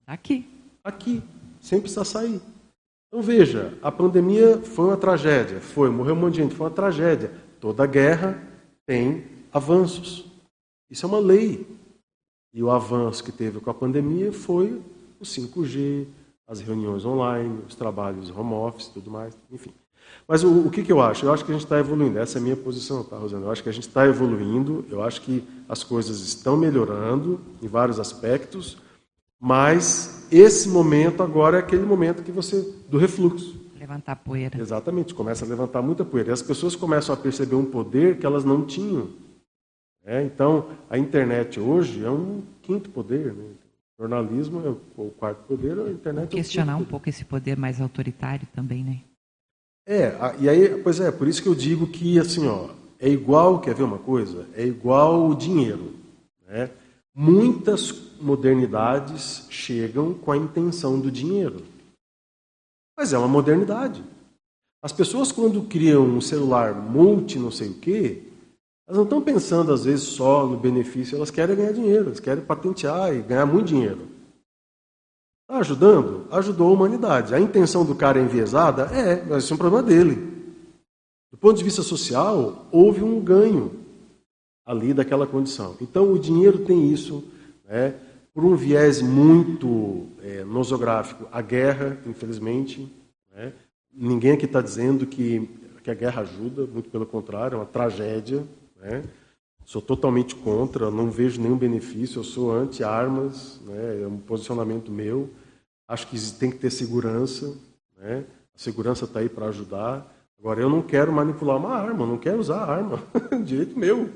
Aqui. 0.07 0.49
Aqui, 0.83 1.21
sem 1.61 1.79
precisar 1.79 2.05
sair. 2.05 2.41
Então 3.15 3.23
veja, 3.23 3.77
a 3.81 3.89
pandemia 3.89 4.57
foi 4.57 4.87
uma 4.87 4.97
tragédia, 4.97 5.61
foi, 5.61 5.89
morreu 5.89 6.13
um 6.13 6.17
monte 6.17 6.33
de 6.33 6.41
gente, 6.41 6.53
foi 6.53 6.67
uma 6.67 6.73
tragédia. 6.73 7.31
Toda 7.61 7.85
guerra 7.85 8.37
tem 8.85 9.23
avanços. 9.53 10.25
Isso 10.91 11.05
é 11.05 11.07
uma 11.07 11.19
lei. 11.19 11.65
E 12.53 12.61
o 12.61 12.69
avanço 12.69 13.23
que 13.23 13.31
teve 13.31 13.61
com 13.61 13.69
a 13.69 13.73
pandemia 13.73 14.33
foi 14.33 14.81
o 15.17 15.23
5G, 15.23 16.07
as 16.45 16.59
reuniões 16.59 17.05
online, 17.05 17.61
os 17.65 17.73
trabalhos 17.73 18.29
home 18.29 18.51
office, 18.51 18.89
tudo 18.89 19.09
mais, 19.09 19.33
enfim. 19.49 19.71
Mas 20.27 20.43
o, 20.43 20.67
o 20.67 20.69
que, 20.69 20.83
que, 20.83 20.91
eu 20.91 20.99
acho? 20.99 21.25
Eu 21.25 21.31
acho 21.31 21.45
que 21.45 21.51
a 21.51 21.55
gente 21.55 21.63
está 21.63 21.79
evoluindo. 21.79 22.19
Essa 22.19 22.37
é 22.37 22.41
a 22.41 22.43
minha 22.43 22.57
posição, 22.57 23.01
tá, 23.01 23.17
Rosana? 23.17 23.45
Eu 23.45 23.51
acho 23.51 23.63
que 23.63 23.69
a 23.69 23.71
gente 23.71 23.87
está 23.87 24.05
evoluindo, 24.05 24.83
eu 24.89 25.01
acho 25.01 25.21
que 25.21 25.41
as 25.69 25.85
coisas 25.85 26.19
estão 26.19 26.57
melhorando 26.57 27.39
em 27.63 27.67
vários 27.69 27.97
aspectos, 27.97 28.77
mas 29.45 30.27
esse 30.31 30.67
momento 30.67 31.21
agora 31.21 31.57
é 31.57 31.59
aquele 31.59 31.85
momento 31.85 32.23
que 32.23 32.31
você 32.31 32.67
do 32.89 32.97
refluxo. 32.97 33.55
Levantar 33.79 34.15
poeira. 34.15 34.59
Exatamente, 34.59 35.13
começa 35.13 35.45
a 35.45 35.47
levantar 35.47 35.83
muita 35.83 36.03
poeira. 36.03 36.31
E 36.31 36.33
as 36.33 36.41
pessoas 36.41 36.75
começam 36.75 37.13
a 37.13 37.17
perceber 37.17 37.53
um 37.53 37.63
poder 37.63 38.17
que 38.17 38.25
elas 38.25 38.43
não 38.43 38.65
tinham. 38.65 39.09
É, 40.03 40.23
então, 40.23 40.69
a 40.89 40.97
internet 40.97 41.59
hoje 41.59 42.03
é 42.03 42.09
um 42.09 42.41
quinto 42.63 42.89
poder. 42.89 43.35
Né? 43.35 43.51
O 43.99 44.01
jornalismo 44.01 44.65
é 44.65 44.99
o 44.99 45.11
quarto 45.11 45.43
poder, 45.43 45.77
a 45.77 45.91
internet 45.91 46.29
Questionar 46.29 46.73
é 46.73 46.77
um 46.77 46.83
pouco 46.83 47.07
esse 47.07 47.23
poder 47.23 47.55
mais 47.55 47.79
autoritário 47.79 48.47
também, 48.51 48.83
né? 48.83 49.01
É, 49.87 50.15
e 50.39 50.49
aí, 50.49 50.81
pois 50.81 50.99
é, 50.99 51.11
por 51.11 51.27
isso 51.27 51.43
que 51.43 51.47
eu 51.47 51.53
digo 51.53 51.85
que, 51.85 52.17
assim, 52.17 52.47
ó, 52.47 52.69
é 52.99 53.07
igual, 53.07 53.59
quer 53.59 53.75
ver 53.75 53.83
uma 53.83 53.99
coisa? 53.99 54.47
É 54.55 54.65
igual 54.65 55.29
o 55.29 55.35
dinheiro. 55.35 55.93
Né? 56.47 56.71
Muitas 57.17 57.93
modernidades 58.19 59.47
chegam 59.49 60.13
com 60.13 60.33
a 60.33 60.37
intenção 60.37 60.99
do 60.99 61.09
dinheiro. 61.09 61.63
Mas 62.97 63.13
é 63.13 63.17
uma 63.17 63.27
modernidade. 63.27 64.03
As 64.83 64.91
pessoas, 64.91 65.31
quando 65.31 65.63
criam 65.63 66.03
um 66.03 66.19
celular 66.19 66.75
multi 66.75 67.39
não 67.39 67.51
sei 67.51 67.69
o 67.69 67.79
quê, 67.79 68.23
elas 68.85 68.97
não 68.97 69.03
estão 69.05 69.21
pensando, 69.21 69.71
às 69.71 69.85
vezes, 69.85 70.03
só 70.03 70.45
no 70.45 70.57
benefício, 70.57 71.15
elas 71.15 71.31
querem 71.31 71.55
ganhar 71.55 71.71
dinheiro, 71.71 72.07
elas 72.07 72.19
querem 72.19 72.43
patentear 72.43 73.15
e 73.15 73.21
ganhar 73.21 73.45
muito 73.45 73.67
dinheiro. 73.67 74.09
Está 75.43 75.59
ajudando? 75.59 76.27
Ajudou 76.31 76.67
a 76.69 76.73
humanidade. 76.73 77.33
A 77.33 77.39
intenção 77.39 77.85
do 77.85 77.95
cara 77.95 78.19
é 78.19 78.23
enviesada? 78.23 78.83
É, 78.93 79.23
mas 79.23 79.45
isso 79.45 79.53
é 79.53 79.55
um 79.55 79.59
problema 79.59 79.87
dele. 79.87 80.15
Do 81.31 81.37
ponto 81.37 81.57
de 81.57 81.63
vista 81.63 81.81
social, 81.81 82.67
houve 82.71 83.01
um 83.01 83.21
ganho 83.21 83.84
ali 84.65 84.93
daquela 84.93 85.27
condição. 85.27 85.77
Então, 85.79 86.11
o 86.11 86.19
dinheiro 86.19 86.59
tem 86.59 86.91
isso, 86.91 87.23
né, 87.65 87.93
por 88.33 88.43
um 88.43 88.55
viés 88.55 89.01
muito 89.01 90.07
é, 90.21 90.43
nosográfico. 90.43 91.27
A 91.31 91.41
guerra, 91.41 91.97
infelizmente, 92.05 92.91
né, 93.33 93.53
ninguém 93.93 94.31
aqui 94.31 94.45
está 94.45 94.61
dizendo 94.61 95.05
que, 95.05 95.49
que 95.83 95.89
a 95.91 95.93
guerra 95.93 96.21
ajuda, 96.21 96.65
muito 96.65 96.89
pelo 96.89 97.05
contrário, 97.05 97.55
é 97.55 97.59
uma 97.59 97.65
tragédia. 97.65 98.43
Né? 98.75 99.03
Sou 99.63 99.81
totalmente 99.81 100.35
contra, 100.35 100.91
não 100.91 101.09
vejo 101.09 101.41
nenhum 101.41 101.57
benefício, 101.57 102.19
eu 102.19 102.23
sou 102.23 102.51
anti-armas, 102.51 103.61
né? 103.65 104.01
é 104.03 104.07
um 104.07 104.17
posicionamento 104.17 104.91
meu. 104.91 105.29
Acho 105.87 106.07
que 106.07 106.19
tem 106.33 106.51
que 106.51 106.57
ter 106.57 106.71
segurança, 106.71 107.55
né? 107.97 108.25
a 108.53 108.57
segurança 108.57 109.05
está 109.05 109.19
aí 109.19 109.29
para 109.29 109.45
ajudar. 109.47 110.11
Agora, 110.39 110.59
eu 110.59 110.69
não 110.69 110.81
quero 110.81 111.11
manipular 111.11 111.57
uma 111.57 111.73
arma, 111.73 112.05
não 112.05 112.17
quero 112.17 112.39
usar 112.39 112.63
arma, 112.69 113.01
direito 113.45 113.77
meu. 113.77 114.09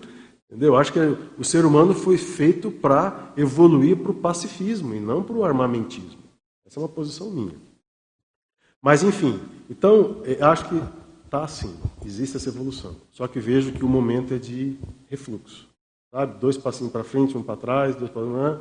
Entendeu? 0.50 0.76
Acho 0.76 0.91
que 0.91 1.00
o 1.38 1.43
ser 1.43 1.64
humano 1.64 1.93
foi 1.93 2.18
feito 2.18 2.72
para 2.72 3.32
evoluir 3.38 3.95
para 3.97 4.12
o 4.12 4.16
pacifismo 4.16 4.95
e 4.95 5.00
não 5.00 5.22
para 5.22 5.36
o 5.36 5.45
armamentismo. 5.45 6.18
Essa 6.66 6.80
é 6.80 6.82
uma 6.82 6.89
posição 6.89 7.30
minha. 7.30 7.56
Mas, 8.82 9.04
enfim, 9.04 9.39
então, 9.70 10.24
acho 10.41 10.68
que 10.68 10.82
está 11.26 11.43
assim, 11.43 11.76
existe 12.04 12.36
essa 12.38 12.50
evolução. 12.50 12.95
Só 13.12 13.28
que 13.28 13.39
vejo 13.39 13.72
que 13.74 13.86
o 13.86 13.88
momento 13.88 14.34
é 14.34 14.39
de 14.39 14.76
refluxo. 15.08 15.70
Sabe? 16.12 16.39
Dois 16.39 16.58
passinhos 16.58 16.91
para 16.91 17.04
frente, 17.04 17.38
um 17.38 17.43
para 17.43 17.56
trás, 17.56 17.95
dois 17.95 18.10
para 18.10 18.26
trás, 18.26 18.60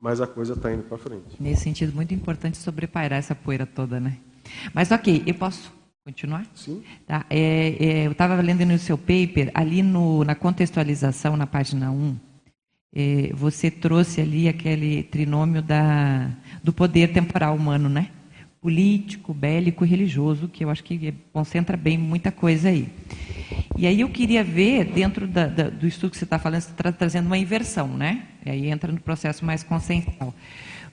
mas 0.00 0.20
a 0.20 0.26
coisa 0.26 0.54
está 0.54 0.72
indo 0.72 0.82
para 0.82 0.98
frente. 0.98 1.36
Nesse 1.38 1.62
sentido, 1.62 1.94
muito 1.94 2.12
importante 2.12 2.56
sobrepairar 2.56 3.20
essa 3.20 3.34
poeira 3.36 3.64
toda, 3.64 4.00
né? 4.00 4.18
Mas 4.74 4.90
ok, 4.90 5.22
eu 5.24 5.34
posso 5.34 5.72
continuar? 6.06 6.46
Sim. 6.54 6.84
Tá, 7.04 7.26
é, 7.28 7.76
é, 7.80 8.06
eu 8.06 8.12
estava 8.12 8.40
lendo 8.40 8.64
no 8.64 8.78
seu 8.78 8.96
paper, 8.96 9.50
ali 9.52 9.82
no, 9.82 10.22
na 10.22 10.36
contextualização, 10.36 11.36
na 11.36 11.48
página 11.48 11.90
1, 11.90 12.16
é, 12.94 13.30
você 13.34 13.72
trouxe 13.72 14.20
ali 14.20 14.48
aquele 14.48 15.02
trinômio 15.02 15.60
da, 15.60 16.30
do 16.62 16.72
poder 16.72 17.12
temporal 17.12 17.56
humano, 17.56 17.88
né? 17.88 18.10
político, 18.60 19.34
bélico 19.34 19.84
e 19.84 19.88
religioso, 19.88 20.48
que 20.48 20.64
eu 20.64 20.70
acho 20.70 20.82
que 20.82 21.12
concentra 21.32 21.76
bem 21.76 21.98
muita 21.98 22.32
coisa 22.32 22.68
aí. 22.68 22.88
E 23.76 23.86
aí 23.86 24.00
eu 24.00 24.08
queria 24.08 24.42
ver, 24.42 24.84
dentro 24.84 25.26
da, 25.26 25.46
da, 25.46 25.68
do 25.68 25.86
estudo 25.86 26.10
que 26.10 26.16
você 26.16 26.24
está 26.24 26.38
falando, 26.38 26.62
você 26.62 26.70
está 26.70 26.90
trazendo 26.90 27.26
uma 27.26 27.38
inversão, 27.38 27.86
né? 27.88 28.26
E 28.44 28.50
aí 28.50 28.66
entra 28.68 28.90
no 28.90 29.00
processo 29.00 29.44
mais 29.44 29.62
consensual. 29.62 30.34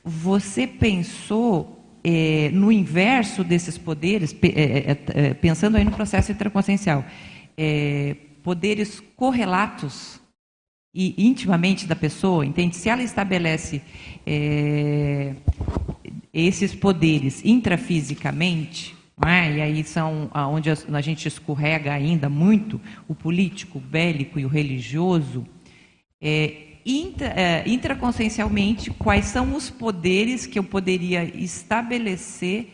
Você 0.04 0.68
pensou 0.68 1.83
é, 2.04 2.50
no 2.52 2.72
inverso 2.72 3.44
desses 3.44 3.78
poderes, 3.78 4.36
é, 4.44 4.98
é, 5.08 5.34
pensando 5.34 5.78
aí 5.78 5.84
no 5.84 5.92
processo 5.92 6.32
interconsciencial, 6.32 7.06
poderes 8.44 9.00
correlatos 9.16 10.20
e 10.94 11.16
intimamente 11.26 11.88
da 11.88 11.96
pessoa, 11.96 12.46
entende? 12.46 12.76
Se 12.76 12.90
ela 12.90 13.02
estabelece 13.02 13.82
é, 14.26 15.34
esses 16.32 16.76
poderes 16.76 17.44
intrafisicamente, 17.44 18.96
é? 19.26 19.54
e 19.54 19.62
aí 19.62 19.84
são 19.84 20.30
onde 20.34 20.70
a 20.70 21.02
gente 21.02 21.28
escorrega 21.28 21.94
ainda 21.94 22.30
muito, 22.30 22.80
o 23.08 23.16
político, 23.16 23.80
o 23.80 23.82
bélico 23.82 24.40
e 24.40 24.46
o 24.46 24.50
religioso, 24.50 25.46
é, 26.22 26.73
intra, 26.86 27.28
é, 27.28 27.64
intraconsciencialmente, 27.68 28.92
quais 28.92 29.26
são 29.26 29.56
os 29.56 29.70
poderes 29.70 30.46
que 30.46 30.60
eu 30.60 30.64
poderia 30.64 31.24
estabelecer 31.24 32.68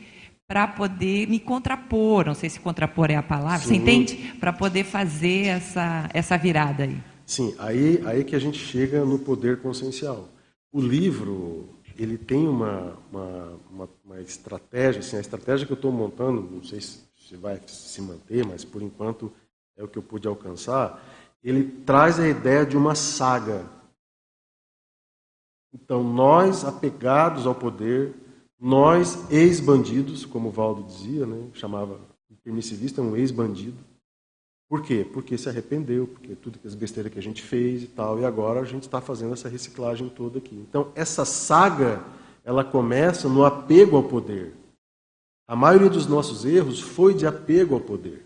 para 0.47 0.67
poder 0.67 1.27
me 1.27 1.39
contrapor, 1.39 2.25
não 2.25 2.33
sei 2.33 2.49
se 2.49 2.59
contrapor 2.59 3.11
é 3.11 3.15
a 3.15 3.21
palavra, 3.21 3.59
Sim. 3.59 3.67
você 3.67 3.75
entende? 3.75 4.33
Para 4.39 4.51
poder 4.51 4.83
fazer 4.83 5.45
essa, 5.45 6.09
essa 6.11 6.37
virada 6.37 6.83
aí. 6.83 6.97
Sim, 7.23 7.53
aí, 7.59 8.01
aí 8.05 8.23
que 8.23 8.35
a 8.35 8.39
gente 8.39 8.57
chega 8.57 9.05
no 9.05 9.19
poder 9.19 9.61
consciencial. 9.61 10.27
O 10.71 10.81
livro 10.81 11.69
ele 11.95 12.17
tem 12.17 12.47
uma, 12.47 12.97
uma, 13.11 13.59
uma, 13.69 13.89
uma 14.05 14.21
estratégia, 14.21 15.01
assim, 15.01 15.17
a 15.17 15.19
estratégia 15.19 15.67
que 15.67 15.73
eu 15.73 15.75
estou 15.75 15.91
montando, 15.91 16.41
não 16.49 16.63
sei 16.63 16.79
se, 16.79 17.01
se 17.17 17.35
vai 17.35 17.59
se 17.67 18.01
manter, 18.01 18.45
mas 18.45 18.63
por 18.63 18.81
enquanto 18.81 19.31
é 19.77 19.83
o 19.83 19.87
que 19.87 19.97
eu 19.97 20.01
pude 20.01 20.27
alcançar, 20.27 21.03
ele 21.43 21.63
traz 21.63 22.19
a 22.19 22.27
ideia 22.27 22.65
de 22.65 22.77
uma 22.77 22.95
saga. 22.95 23.65
Então, 25.73 26.03
nós 26.03 26.65
apegados 26.65 27.45
ao 27.45 27.55
poder, 27.55 28.13
nós 28.59 29.31
ex-bandidos, 29.31 30.25
como 30.25 30.49
o 30.49 30.51
Valdo 30.51 30.83
dizia, 30.83 31.25
né, 31.25 31.47
chamava 31.53 31.99
permissivista, 32.43 33.01
um 33.01 33.15
ex-bandido, 33.15 33.77
por 34.69 34.83
quê? 34.83 35.03
Porque 35.11 35.35
se 35.35 35.49
arrependeu, 35.49 36.05
porque 36.05 36.35
tudo 36.35 36.59
que 36.59 36.67
as 36.67 36.75
besteiras 36.75 37.11
que 37.11 37.17
a 37.17 37.23
gente 37.23 37.41
fez 37.41 37.81
e 37.81 37.87
tal, 37.87 38.19
e 38.19 38.25
agora 38.25 38.59
a 38.59 38.65
gente 38.65 38.83
está 38.83 39.01
fazendo 39.01 39.33
essa 39.33 39.49
reciclagem 39.49 40.07
toda 40.09 40.37
aqui. 40.37 40.55
Então, 40.55 40.91
essa 40.93 41.25
saga, 41.25 42.03
ela 42.45 42.63
começa 42.63 43.27
no 43.27 43.43
apego 43.43 43.97
ao 43.97 44.03
poder. 44.03 44.53
A 45.47 45.55
maioria 45.55 45.89
dos 45.89 46.05
nossos 46.05 46.45
erros 46.45 46.79
foi 46.79 47.15
de 47.15 47.25
apego 47.25 47.73
ao 47.73 47.81
poder, 47.81 48.23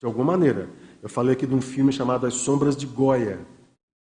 de 0.00 0.06
alguma 0.06 0.24
maneira. 0.24 0.70
Eu 1.02 1.08
falei 1.08 1.32
aqui 1.32 1.44
de 1.44 1.54
um 1.54 1.60
filme 1.60 1.92
chamado 1.92 2.24
As 2.24 2.34
Sombras 2.34 2.76
de 2.76 2.86
Goya. 2.86 3.40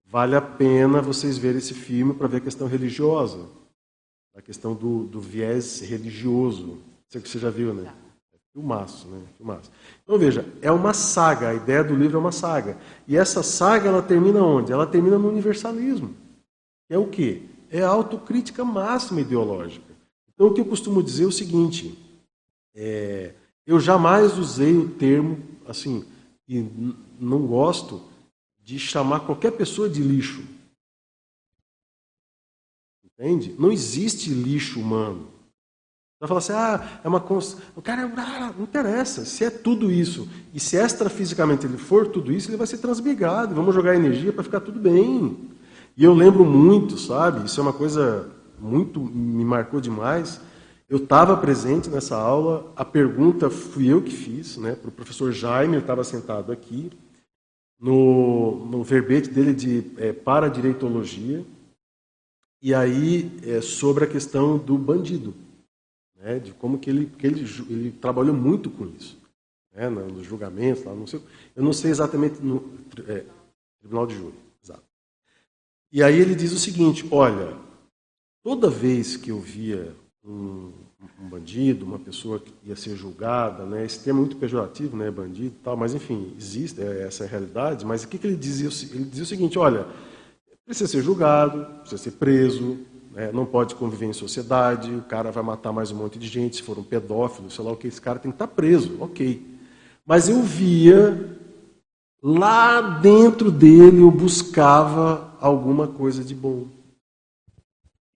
Vale 0.08 0.36
a 0.36 0.42
pena 0.42 1.02
vocês 1.02 1.38
verem 1.38 1.58
esse 1.58 1.74
filme 1.74 2.14
para 2.14 2.28
ver 2.28 2.38
a 2.38 2.42
questão 2.42 2.68
religiosa, 2.68 3.48
a 4.36 4.42
questão 4.42 4.74
do, 4.74 5.04
do 5.06 5.20
viés 5.20 5.82
religioso. 5.82 6.80
Sei 7.10 7.20
que 7.20 7.28
você 7.28 7.40
já 7.40 7.50
viu, 7.50 7.74
né? 7.74 7.92
Filmaço, 8.54 9.08
né? 9.08 9.22
Filmaço. 9.36 9.70
Então 10.04 10.18
veja, 10.18 10.46
é 10.62 10.72
uma 10.72 10.94
saga, 10.94 11.50
a 11.50 11.54
ideia 11.54 11.84
do 11.84 11.96
livro 11.96 12.18
é 12.18 12.20
uma 12.20 12.32
saga. 12.32 12.78
E 13.08 13.18
essa 13.18 13.44
saga 13.44 13.90
ela 13.90 14.02
termina 14.02 14.42
onde? 14.42 14.72
Ela 14.72 14.88
termina 14.88 15.18
no 15.18 15.28
universalismo. 15.28 16.16
É 16.90 16.98
o 16.98 17.08
quê? 17.08 17.44
É 17.70 17.82
a 17.82 17.90
autocrítica 17.90 18.64
máxima 18.64 19.20
ideológica. 19.20 19.94
Então 20.34 20.48
o 20.48 20.54
que 20.54 20.62
eu 20.62 20.66
costumo 20.66 21.04
dizer 21.04 21.26
é 21.26 21.28
o 21.28 21.32
seguinte: 21.32 21.98
é, 22.76 23.34
eu 23.66 23.80
jamais 23.80 24.38
usei 24.38 24.78
o 24.78 24.90
termo 24.90 25.40
assim, 25.68 26.06
e 26.48 26.64
não 27.20 27.46
gosto 27.48 28.02
de 28.66 28.80
chamar 28.80 29.20
qualquer 29.20 29.52
pessoa 29.52 29.88
de 29.88 30.02
lixo. 30.02 30.44
Entende? 33.06 33.56
Não 33.60 33.72
existe 33.72 34.32
lixo 34.32 34.80
humano. 34.80 35.28
Vai 36.20 36.28
falar 36.28 36.40
assim, 36.40 36.54
ah, 36.54 37.00
é 37.04 37.08
uma. 37.08 37.20
Cons... 37.20 37.58
O 37.76 37.82
cara, 37.82 38.12
ah, 38.18 38.54
não 38.58 38.64
interessa. 38.64 39.24
Se 39.24 39.44
é 39.44 39.52
tudo 39.52 39.92
isso, 39.92 40.28
e 40.52 40.60
se 40.60 40.78
extrafisicamente 40.78 41.68
ele 41.68 41.78
for 41.78 42.08
tudo 42.08 42.32
isso, 42.32 42.50
ele 42.50 42.58
vai 42.58 42.66
ser 42.66 42.80
transmigado. 42.80 43.54
Vamos 43.54 43.76
jogar 43.76 43.96
energia 43.96 44.34
para 44.34 44.44
ficar 44.44 44.62
tudo 44.62 44.80
bem. 44.80 45.52
E 45.96 46.04
eu 46.04 46.16
lembro 46.16 46.44
muito, 46.44 46.98
sabe? 46.98 47.46
Isso 47.46 47.60
é 47.60 47.64
uma 47.64 47.74
coisa 47.74 48.32
muito. 48.60 49.00
me 49.00 49.46
marcou 49.46 49.80
demais. 49.80 50.42
Eu 50.90 50.98
estava 50.98 51.38
presente 51.38 51.88
nessa 51.88 52.18
aula, 52.18 52.72
a 52.76 52.84
pergunta 52.84 53.50
fui 53.50 53.88
eu 53.88 54.02
que 54.02 54.12
fiz, 54.12 54.58
né, 54.58 54.76
para 54.76 54.90
o 54.90 54.92
professor 54.92 55.32
Jaime, 55.32 55.76
ele 55.76 55.84
estava 55.84 56.04
sentado 56.04 56.52
aqui, 56.52 56.92
no, 57.80 58.66
no 58.66 58.84
verbete 58.84 59.30
dele 59.30 59.54
de 59.54 59.92
é, 59.98 60.14
paradireitologia, 60.14 61.46
e 62.62 62.74
aí 62.74 63.32
é, 63.44 63.62
sobre 63.62 64.06
a 64.06 64.08
questão 64.08 64.58
do 64.58 64.78
bandido 64.78 65.34
né, 66.16 66.40
de 66.40 66.52
como 66.54 66.80
que 66.80 66.90
ele, 66.90 67.06
que 67.06 67.28
ele, 67.28 67.46
ele 67.70 67.92
trabalhou 67.92 68.36
muito 68.36 68.70
com 68.70 68.88
isso, 68.88 69.18
né, 69.72 69.90
nos 69.90 70.26
julgamentos, 70.26 70.84
lá, 70.84 70.96
não 70.96 71.06
sei, 71.06 71.22
eu 71.56 71.64
não 71.64 71.72
sei 71.72 71.92
exatamente 71.92 72.42
no 72.42 72.74
é, 73.08 73.24
Tribunal 73.80 74.08
de 74.08 74.16
Júri, 74.16 74.36
exato. 74.64 74.84
E 75.92 76.02
aí 76.02 76.20
ele 76.20 76.34
diz 76.34 76.52
o 76.52 76.60
seguinte, 76.60 77.08
olha, 77.12 77.56
toda 78.44 78.70
vez 78.70 79.16
que 79.16 79.30
eu 79.30 79.40
via 79.40 79.96
um, 80.24 80.72
um 81.20 81.28
bandido, 81.28 81.86
uma 81.86 82.00
pessoa 82.00 82.40
que 82.40 82.54
ia 82.64 82.76
ser 82.76 82.96
julgada, 82.96 83.66
né, 83.66 83.86
esse 83.86 84.00
termo 84.00 84.20
é 84.20 84.22
muito 84.22 84.38
pejorativo, 84.38 84.96
né, 84.96 85.10
bandido 85.12 85.56
tal, 85.64 85.76
mas 85.76 85.94
enfim, 85.94 86.34
existe 86.38 86.82
é, 86.82 87.04
essa 87.04 87.26
realidade, 87.26 87.86
mas 87.86 88.04
o 88.04 88.08
que, 88.08 88.18
que 88.18 88.28
ele 88.28 88.36
dizia? 88.36 88.70
Ele 88.94 89.06
dizia 89.06 89.24
o 89.24 89.28
seguinte, 89.28 89.60
olha, 89.60 89.88
precisa 90.66 90.90
ser 90.90 91.02
julgado, 91.02 91.66
precisa 91.82 92.02
ser 92.02 92.12
preso, 92.12 92.80
é, 93.16 93.32
não 93.32 93.46
pode 93.46 93.76
conviver 93.76 94.08
em 94.08 94.14
sociedade, 94.14 94.94
o 94.94 95.02
cara 95.04 95.32
vai 95.32 95.44
matar 95.44 95.72
mais 95.72 95.92
um 95.92 95.96
monte 95.96 96.20
de 96.20 96.28
gente, 96.28 96.58
se 96.58 96.64
for 96.64 96.78
um 96.78 96.84
pedófilo, 96.84 97.50
sei 97.50 97.64
lá 97.64 97.72
o 97.72 97.78
que, 97.78 97.88
esse 97.88 98.02
cara 98.02 98.20
tem 98.20 98.32
que 98.32 98.36
estar 98.36 98.48
preso, 98.48 98.98
ok. 99.00 99.56
Mas 100.06 100.28
eu 100.28 100.42
via, 100.42 101.40
lá 102.22 102.82
dentro 102.82 103.50
dele, 103.50 104.02
eu 104.02 104.12
buscava 104.12 105.36
alguma 105.40 105.88
coisa 105.88 106.24
de 106.24 106.36
bom. 106.36 106.68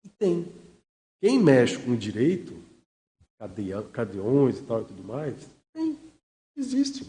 E 0.03 0.09
tem. 0.09 0.47
Quem 1.21 1.39
mexe 1.39 1.77
com 1.77 1.91
o 1.91 1.97
direito, 1.97 2.53
cadeões 3.93 4.59
e 4.59 4.61
tal 4.63 4.81
e 4.81 4.85
tudo 4.85 5.03
mais, 5.03 5.35
tem. 5.73 5.97
Existe. 6.57 7.05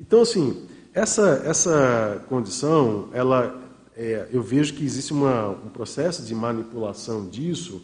Então, 0.00 0.22
assim, 0.22 0.66
essa, 0.94 1.42
essa 1.44 2.24
condição, 2.28 3.10
ela, 3.12 3.60
é, 3.96 4.28
eu 4.32 4.42
vejo 4.42 4.74
que 4.74 4.84
existe 4.84 5.12
uma, 5.12 5.50
um 5.50 5.68
processo 5.68 6.22
de 6.22 6.34
manipulação 6.34 7.28
disso 7.28 7.82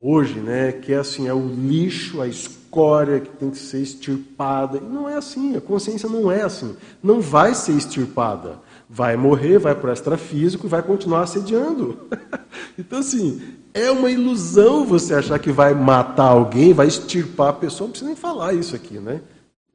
hoje, 0.00 0.40
né, 0.40 0.72
que 0.72 0.92
é 0.92 0.98
assim, 0.98 1.28
é 1.28 1.34
o 1.34 1.46
lixo, 1.46 2.22
a 2.22 2.26
escória 2.26 3.20
que 3.20 3.30
tem 3.36 3.50
que 3.50 3.58
ser 3.58 3.82
extirpada. 3.82 4.78
E 4.78 4.80
não 4.80 5.08
é 5.08 5.16
assim, 5.16 5.56
a 5.56 5.60
consciência 5.60 6.08
não 6.08 6.30
é 6.30 6.42
assim. 6.42 6.76
Não 7.02 7.20
vai 7.20 7.54
ser 7.54 7.72
extirpada. 7.72 8.58
Vai 8.92 9.16
morrer, 9.16 9.56
vai 9.56 9.72
para 9.72 9.90
o 9.90 9.92
extrafísico 9.92 10.66
e 10.66 10.68
vai 10.68 10.82
continuar 10.82 11.22
assediando. 11.22 12.08
então, 12.76 12.98
assim, 12.98 13.40
é 13.72 13.88
uma 13.88 14.10
ilusão 14.10 14.84
você 14.84 15.14
achar 15.14 15.38
que 15.38 15.52
vai 15.52 15.72
matar 15.74 16.24
alguém, 16.24 16.72
vai 16.72 16.88
extirpar 16.88 17.50
a 17.50 17.52
pessoa. 17.52 17.86
Não 17.86 17.92
precisa 17.92 18.08
nem 18.08 18.16
falar 18.16 18.52
isso 18.52 18.74
aqui, 18.74 18.98
né? 18.98 19.20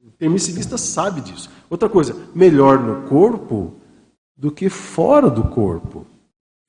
O 0.06 0.12
permissivista 0.12 0.78
sabe 0.78 1.22
disso. 1.22 1.50
Outra 1.70 1.88
coisa, 1.88 2.14
melhor 2.36 2.78
no 2.78 3.08
corpo 3.08 3.76
do 4.36 4.52
que 4.52 4.70
fora 4.70 5.30
do 5.30 5.46
corpo. 5.46 6.06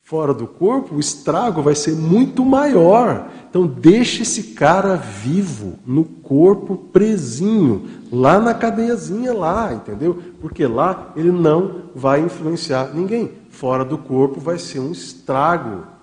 Fora 0.07 0.33
do 0.33 0.47
corpo, 0.47 0.95
o 0.95 1.01
estrago 1.01 1.61
vai 1.61 1.75
ser 1.75 1.95
muito 1.95 2.45
maior. 2.45 3.31
Então, 3.51 3.67
deixe 3.67 4.23
esse 4.23 4.55
cara 4.55 4.95
vivo, 4.95 5.79
no 5.85 6.05
corpo, 6.05 6.77
presinho, 6.77 7.89
lá 8.11 8.41
na 8.41 8.55
cadeiazinha, 8.55 9.35
lá, 9.35 9.75
entendeu? 9.75 10.23
Porque 10.41 10.67
lá 10.67 11.13
ele 11.17 11.31
não 11.33 11.91
vai 11.95 12.21
influenciar 12.21 12.95
ninguém. 12.95 13.33
Fora 13.51 13.85
do 13.85 13.99
corpo 13.99 14.41
vai 14.41 14.59
ser 14.59 14.79
um 14.79 14.93
estrago 14.93 15.97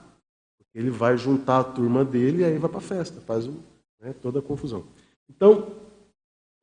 ele 0.74 0.90
vai 0.90 1.18
juntar 1.18 1.60
a 1.60 1.64
turma 1.64 2.04
dele 2.04 2.42
e 2.42 2.46
aí 2.46 2.58
vai 2.58 2.70
para 2.70 2.82
festa, 2.82 3.22
faz 3.22 3.48
né, 4.02 4.14
toda 4.22 4.40
a 4.40 4.42
confusão. 4.42 4.84
Então, 5.30 5.72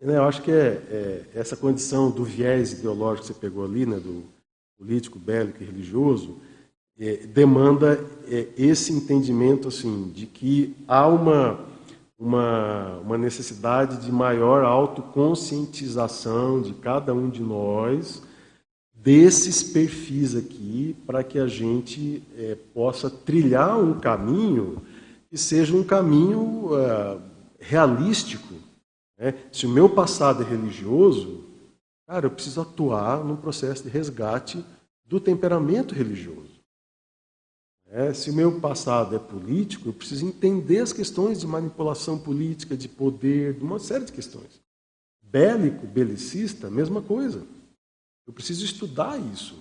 né, 0.00 0.16
eu 0.16 0.24
acho 0.24 0.42
que 0.42 0.50
é, 0.50 0.82
é, 0.90 1.26
essa 1.34 1.56
condição 1.56 2.10
do 2.10 2.24
viés 2.24 2.72
ideológico 2.72 3.28
que 3.28 3.34
você 3.34 3.40
pegou 3.40 3.64
ali, 3.64 3.86
né, 3.86 3.98
do 4.00 4.24
político, 4.76 5.18
bélico 5.18 5.62
e 5.62 5.66
religioso, 5.66 6.38
é, 7.00 7.26
demanda 7.26 8.04
é, 8.28 8.48
esse 8.58 8.92
entendimento 8.92 9.68
assim 9.68 10.12
de 10.14 10.26
que 10.26 10.76
há 10.86 11.08
uma, 11.08 11.58
uma, 12.18 12.98
uma 12.98 13.16
necessidade 13.16 13.96
de 14.04 14.12
maior 14.12 14.62
autoconscientização 14.62 16.60
de 16.60 16.74
cada 16.74 17.14
um 17.14 17.30
de 17.30 17.42
nós 17.42 18.22
desses 18.92 19.62
perfis 19.62 20.36
aqui 20.36 20.94
para 21.06 21.24
que 21.24 21.38
a 21.38 21.46
gente 21.46 22.22
é, 22.36 22.54
possa 22.74 23.08
trilhar 23.08 23.78
um 23.78 23.98
caminho 23.98 24.82
que 25.30 25.38
seja 25.38 25.74
um 25.74 25.82
caminho 25.82 26.68
é, 26.76 27.16
realístico. 27.58 28.52
Né? 29.18 29.32
Se 29.50 29.64
o 29.64 29.70
meu 29.70 29.88
passado 29.88 30.42
é 30.42 30.46
religioso, 30.46 31.44
cara, 32.06 32.26
eu 32.26 32.30
preciso 32.30 32.60
atuar 32.60 33.24
num 33.24 33.36
processo 33.36 33.84
de 33.84 33.88
resgate 33.88 34.62
do 35.06 35.18
temperamento 35.18 35.94
religioso. 35.94 36.49
É, 37.92 38.14
se 38.14 38.30
o 38.30 38.34
meu 38.34 38.60
passado 38.60 39.16
é 39.16 39.18
político, 39.18 39.88
eu 39.88 39.92
preciso 39.92 40.24
entender 40.24 40.78
as 40.78 40.92
questões 40.92 41.40
de 41.40 41.46
manipulação 41.46 42.16
política, 42.16 42.76
de 42.76 42.88
poder, 42.88 43.54
de 43.54 43.64
uma 43.64 43.80
série 43.80 44.04
de 44.04 44.12
questões. 44.12 44.60
Bélico, 45.20 45.86
belicista, 45.88 46.70
mesma 46.70 47.02
coisa. 47.02 47.44
Eu 48.26 48.32
preciso 48.32 48.64
estudar 48.64 49.18
isso. 49.32 49.58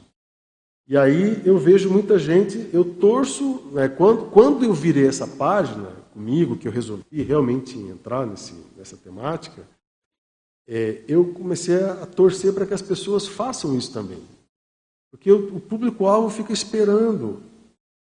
E 0.88 0.96
aí 0.96 1.42
eu 1.44 1.58
vejo 1.58 1.90
muita 1.90 2.20
gente, 2.20 2.70
eu 2.72 2.84
torço, 2.84 3.64
né, 3.72 3.90
quando, 3.90 4.30
quando 4.30 4.64
eu 4.64 4.74
virei 4.74 5.08
essa 5.08 5.28
página 5.28 5.92
comigo, 6.14 6.58
que 6.58 6.68
eu 6.68 6.72
resolvi 6.72 7.24
realmente 7.24 7.78
entrar 7.78 8.28
nesse, 8.28 8.54
nessa 8.78 8.96
temática, 8.96 9.64
é, 10.68 11.04
eu 11.08 11.34
comecei 11.34 11.84
a 11.84 12.06
torcer 12.06 12.54
para 12.54 12.66
que 12.66 12.76
as 12.76 12.82
pessoas 12.82 13.28
façam 13.28 13.76
isso 13.76 13.92
também. 13.92 14.22
Porque 15.10 15.32
o, 15.32 15.58
o 15.58 15.60
público-alvo 15.60 16.30
fica 16.30 16.54
esperando. 16.54 17.42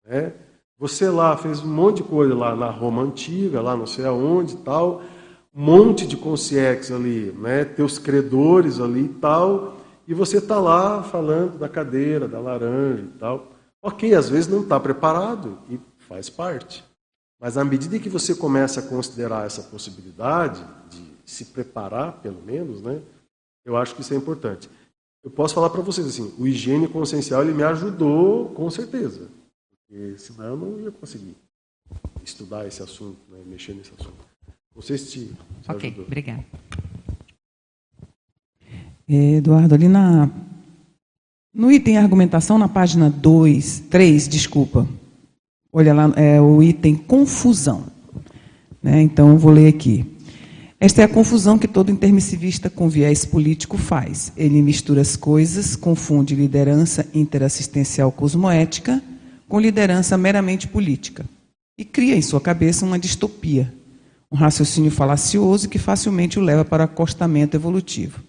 Né? 0.07 0.33
Você 0.79 1.09
lá 1.09 1.37
fez 1.37 1.63
um 1.63 1.73
monte 1.73 1.99
de 1.99 2.05
coisa 2.05 2.35
lá 2.35 2.55
na 2.55 2.71
Roma 2.71 3.03
Antiga, 3.03 3.61
lá 3.61 3.77
não 3.77 3.87
sei 3.87 4.05
aonde 4.05 4.55
e 4.55 4.59
tal, 4.59 5.03
um 5.55 5.63
monte 5.63 6.07
de 6.07 6.17
concierges 6.17 6.93
ali, 6.93 7.33
né? 7.33 7.65
teus 7.65 7.99
credores 7.99 8.79
ali 8.79 9.05
e 9.05 9.09
tal, 9.09 9.77
e 10.07 10.15
você 10.15 10.39
está 10.39 10.61
lá 10.61 11.03
falando 11.03 11.59
da 11.59 11.69
cadeira, 11.69 12.29
da 12.29 12.39
laranja 12.39 13.03
e 13.03 13.19
tal. 13.19 13.53
Ok, 13.83 14.15
às 14.15 14.29
vezes 14.29 14.49
não 14.49 14.63
está 14.63 14.79
preparado 14.79 15.59
e 15.71 15.81
faz 15.97 16.29
parte. 16.29 16.85
Mas 17.41 17.57
à 17.57 17.65
medida 17.65 17.99
que 17.99 18.09
você 18.09 18.35
começa 18.35 18.81
a 18.81 18.83
considerar 18.83 19.47
essa 19.47 19.63
possibilidade 19.63 20.65
de 20.91 21.03
se 21.25 21.47
preparar, 21.47 22.21
pelo 22.21 22.41
menos, 22.43 22.81
né, 22.81 23.01
eu 23.65 23.77
acho 23.77 23.95
que 23.95 24.01
isso 24.01 24.15
é 24.15 24.17
importante. 24.17 24.71
Eu 25.25 25.31
posso 25.31 25.55
falar 25.55 25.71
para 25.71 25.83
vocês 25.83 26.07
assim, 26.07 26.33
o 26.39 26.47
higiene 26.47 26.87
consciencial 26.87 27.43
ele 27.43 27.53
me 27.53 27.65
ajudou 27.65 28.51
com 28.51 28.71
certeza, 28.71 29.29
porque 29.89 30.19
senão 30.19 30.45
eu 30.47 30.57
não 30.57 30.81
ia 30.81 30.91
conseguir 30.91 31.37
estudar 32.25 32.67
esse 32.67 32.83
assunto, 32.83 33.19
né, 33.31 33.39
mexer 33.47 33.75
nesse 33.75 33.93
assunto. 33.99 34.27
Não 34.75 34.83
sei 34.83 34.99
se 34.99 35.07
te, 35.07 35.21
te 35.63 35.71
Ok, 35.71 35.89
ajudou. 35.89 36.07
obrigada. 36.07 36.45
Eduardo, 39.09 39.75
ali 39.75 39.87
na, 39.89 40.29
no 41.55 41.71
item 41.71 41.97
argumentação, 41.97 42.59
na 42.59 42.69
página 42.69 43.09
2, 43.09 43.85
3, 43.89 44.29
desculpa. 44.29 44.87
Olha 45.73 45.95
lá, 45.95 46.13
é 46.17 46.41
o 46.41 46.61
item 46.63 46.97
confusão. 46.97 47.85
Né? 48.83 49.03
Então, 49.03 49.31
eu 49.31 49.39
vou 49.39 49.53
ler 49.53 49.69
aqui. 49.69 50.05
Esta 50.81 51.03
é 51.03 51.05
a 51.05 51.09
confusão 51.09 51.59
que 51.59 51.69
todo 51.69 51.91
intermissivista 51.91 52.69
com 52.69 52.89
viés 52.89 53.25
político 53.25 53.79
faz. 53.79 54.33
Ele 54.37 54.61
mistura 54.61 55.01
as 55.01 55.17
coisas, 55.17 55.77
confunde 55.77 56.35
liderança 56.35 57.09
interassistencial 57.15 58.11
cosmoética 58.11 59.03
com 59.49 59.61
liderança 59.61 60.17
meramente 60.17 60.67
política 60.67 61.25
e 61.79 61.85
cria 61.85 62.17
em 62.17 62.23
sua 62.23 62.41
cabeça 62.41 62.85
uma 62.85 62.99
distopia, 62.99 63.73
um 64.31 64.37
raciocínio 64.37 64.91
falacioso 64.91 65.69
que 65.69 65.79
facilmente 65.79 66.39
o 66.39 66.43
leva 66.43 66.65
para 66.65 66.83
o 66.83 66.85
acostamento 66.85 67.57
evolutivo. 67.57 68.23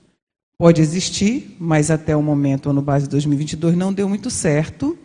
Pode 0.60 0.82
existir, 0.82 1.56
mas 1.60 1.92
até 1.92 2.16
o 2.16 2.22
momento, 2.22 2.70
ano 2.70 2.82
base 2.82 3.08
2022, 3.08 3.78
não 3.78 3.94
deu 3.94 4.10
muito 4.10 4.30
certo 4.30 4.98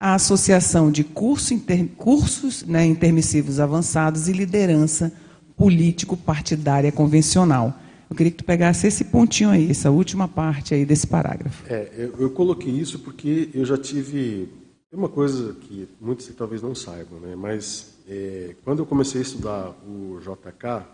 a 0.00 0.14
associação 0.14 0.90
de 0.90 1.04
curso 1.04 1.54
inter, 1.54 1.86
cursos 1.96 2.64
né, 2.64 2.84
intermissivos 2.84 3.60
avançados 3.60 4.28
e 4.28 4.32
liderança 4.32 5.12
político-partidária 5.56 6.92
convencional. 6.92 7.78
Eu 8.08 8.16
queria 8.16 8.30
que 8.30 8.38
tu 8.38 8.44
pegasse 8.44 8.86
esse 8.86 9.04
pontinho 9.04 9.50
aí, 9.50 9.70
essa 9.70 9.90
última 9.90 10.28
parte 10.28 10.74
aí 10.74 10.84
desse 10.84 11.06
parágrafo. 11.06 11.64
É, 11.68 11.90
eu, 11.96 12.14
eu 12.18 12.30
coloquei 12.30 12.72
isso 12.72 12.98
porque 13.00 13.48
eu 13.52 13.64
já 13.64 13.76
tive 13.76 14.48
tem 14.90 14.98
uma 14.98 15.08
coisa 15.08 15.54
que 15.54 15.88
muitos 16.00 16.26
talvez 16.34 16.62
não 16.62 16.74
saibam, 16.74 17.18
né? 17.20 17.34
mas 17.34 17.98
é, 18.08 18.54
quando 18.64 18.80
eu 18.80 18.86
comecei 18.86 19.20
a 19.20 19.22
estudar 19.22 19.70
o 19.86 20.20
JK, 20.20 20.86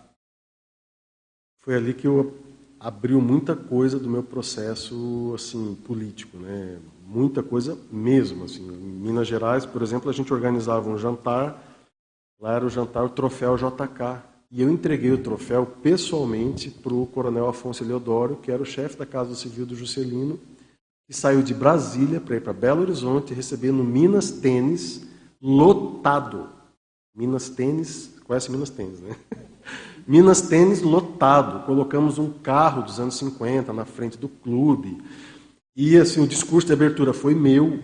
foi 1.61 1.77
ali 1.77 1.95
que 1.95 2.07
eu 2.07 2.35
abriu 2.81 3.21
muita 3.21 3.55
coisa 3.55 3.99
do 3.99 4.11
meu 4.11 4.23
processo 4.23 5.33
assim 5.35 5.77
político, 5.87 6.37
né? 6.37 6.81
Muita 7.07 7.43
coisa 7.43 7.79
mesmo, 7.93 8.45
assim. 8.45 8.67
Em 8.67 9.01
Minas 9.01 9.29
Gerais, 9.29 9.65
por 9.65 9.83
exemplo, 9.83 10.11
a 10.11 10.13
gente 10.13 10.33
organizava 10.33 10.91
um 10.91 10.99
jantar, 10.99 11.63
lá 12.41 12.57
era 12.57 12.67
o 12.67 12.71
jantar 12.71 13.05
o 13.05 13.11
troféu 13.11 13.57
JK, 13.57 14.23
e 14.51 14.61
eu 14.61 14.71
entreguei 14.71 15.13
o 15.13 15.23
troféu 15.23 15.65
pessoalmente 15.65 16.71
para 16.71 16.93
o 16.93 17.07
Coronel 17.07 17.49
Afonso 17.49 17.85
Eleodoro, 17.85 18.37
que 18.37 18.51
era 18.51 18.63
o 18.63 18.67
chefe 18.67 18.97
da 18.97 19.07
Casa 19.07 19.35
Civil 19.37 19.65
do 19.65 19.77
Juscelino, 19.77 20.41
que 21.07 21.15
saiu 21.15 21.43
de 21.43 21.53
Brasília 21.53 22.21
para 22.21 22.37
ir 22.37 22.41
para 22.41 22.53
Belo 22.53 22.83
Horizonte 22.83 23.35
receber 23.35 23.73
no 23.73 23.85
Minas 23.85 24.31
Tênis 24.31 25.07
lotado. 25.41 26.49
Minas 27.15 27.49
Tênis, 27.49 28.15
conhece 28.25 28.51
Minas 28.51 28.71
Tênis, 28.71 29.01
né? 29.01 29.17
Minas 30.07 30.43
Tênis 30.43 30.83
lotado. 30.83 31.65
Colocamos 31.67 32.19
um 32.19 32.31
carro 32.31 32.83
dos 32.83 32.99
anos 32.99 33.17
50 33.17 33.73
na 33.73 33.85
frente 33.85 34.17
do 34.17 34.29
clube. 34.29 35.03
E 35.75 35.97
assim, 35.97 36.23
o 36.23 36.29
discurso 36.29 36.67
de 36.67 36.73
abertura 36.73 37.13
foi 37.13 37.35
meu. 37.35 37.81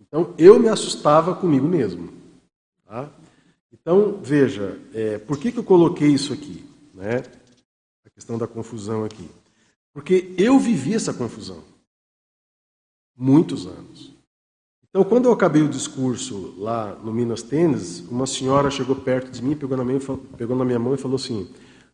Então 0.00 0.34
eu 0.36 0.58
me 0.58 0.68
assustava 0.68 1.34
comigo 1.34 1.66
mesmo. 1.66 2.10
Tá? 2.86 3.08
Então, 3.72 4.18
veja, 4.22 4.78
é, 4.92 5.18
por 5.18 5.38
que, 5.38 5.52
que 5.52 5.58
eu 5.58 5.64
coloquei 5.64 6.08
isso 6.08 6.32
aqui? 6.32 6.64
Né? 6.92 7.22
A 8.04 8.10
questão 8.10 8.36
da 8.36 8.46
confusão 8.46 9.04
aqui. 9.04 9.28
Porque 9.92 10.34
eu 10.36 10.58
vivi 10.58 10.94
essa 10.94 11.14
confusão. 11.14 11.62
Muitos 13.22 13.66
anos. 13.66 14.14
Então, 14.88 15.04
quando 15.04 15.26
eu 15.26 15.32
acabei 15.32 15.60
o 15.60 15.68
discurso 15.68 16.54
lá 16.56 16.94
no 17.04 17.12
Minas 17.12 17.42
Tênis, 17.42 18.00
uma 18.10 18.26
senhora 18.26 18.70
chegou 18.70 18.96
perto 18.96 19.30
de 19.30 19.44
mim, 19.44 19.54
pegou 19.54 19.76
na, 19.76 19.84
minha, 19.84 20.00
pegou 20.38 20.56
na 20.56 20.64
minha 20.64 20.78
mão 20.78 20.94
e 20.94 20.96
falou 20.96 21.16
assim: 21.16 21.46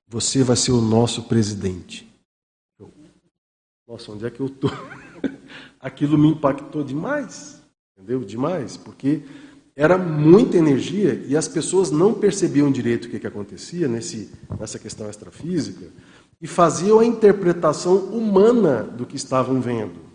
Você 0.07 0.45
vai 0.45 0.55
ser 0.55 0.71
o 0.71 0.81
nosso 0.81 1.25
presidente. 1.25 2.09
Eu, 2.79 2.93
Nossa, 3.89 4.13
onde 4.13 4.25
é 4.25 4.31
que 4.31 4.39
eu 4.39 4.47
estou? 4.47 4.71
Aquilo 5.81 6.17
me 6.17 6.29
impactou 6.29 6.85
demais, 6.85 7.61
entendeu? 7.99 8.21
Demais, 8.21 8.77
porque 8.77 9.23
era 9.75 9.99
muita 9.99 10.57
energia 10.57 11.25
e 11.27 11.37
as 11.37 11.49
pessoas 11.49 11.91
não 11.91 12.15
percebiam 12.15 12.71
direito 12.71 13.07
o 13.07 13.11
que, 13.11 13.19
que 13.19 13.27
acontecia 13.27 13.89
nesse, 13.89 14.31
nessa 14.61 14.79
questão 14.79 15.11
extrafísica. 15.11 15.87
e 16.41 16.47
faziam 16.47 17.01
a 17.01 17.05
interpretação 17.05 17.97
humana 17.97 18.85
do 18.85 19.05
que 19.05 19.17
estavam 19.17 19.61
vendo. 19.61 20.06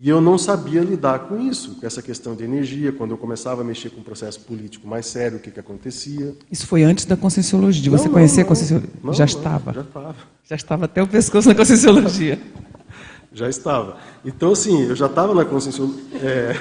E 0.00 0.08
eu 0.08 0.20
não 0.20 0.38
sabia 0.38 0.80
lidar 0.80 1.18
com 1.26 1.40
isso, 1.40 1.74
com 1.74 1.84
essa 1.84 2.00
questão 2.00 2.36
de 2.36 2.44
energia. 2.44 2.92
Quando 2.92 3.10
eu 3.10 3.18
começava 3.18 3.62
a 3.62 3.64
mexer 3.64 3.90
com 3.90 4.00
um 4.00 4.04
processo 4.04 4.38
político 4.40 4.86
mais 4.86 5.06
sério, 5.06 5.38
o 5.38 5.40
que, 5.40 5.50
que 5.50 5.58
acontecia? 5.58 6.36
Isso 6.48 6.68
foi 6.68 6.84
antes 6.84 7.04
da 7.04 7.16
Conscienciologia, 7.16 7.82
de 7.82 7.90
você 7.90 8.04
não, 8.04 8.12
conhecer 8.12 8.36
não, 8.36 8.44
a 8.44 8.46
Conscienciologia? 8.46 8.90
Não, 9.02 9.12
já 9.12 9.24
estava. 9.24 9.72
Já 9.72 9.80
estava. 9.80 10.16
Já 10.44 10.56
estava 10.56 10.84
até 10.84 11.02
o 11.02 11.06
pescoço 11.08 11.48
na 11.48 11.54
Conscienciologia. 11.56 12.40
já 13.32 13.48
estava. 13.48 13.96
Então, 14.24 14.52
assim, 14.52 14.84
eu 14.84 14.94
já 14.94 15.06
estava 15.06 15.34
na 15.34 15.44
Conscienciologia. 15.44 16.00
É, 16.22 16.56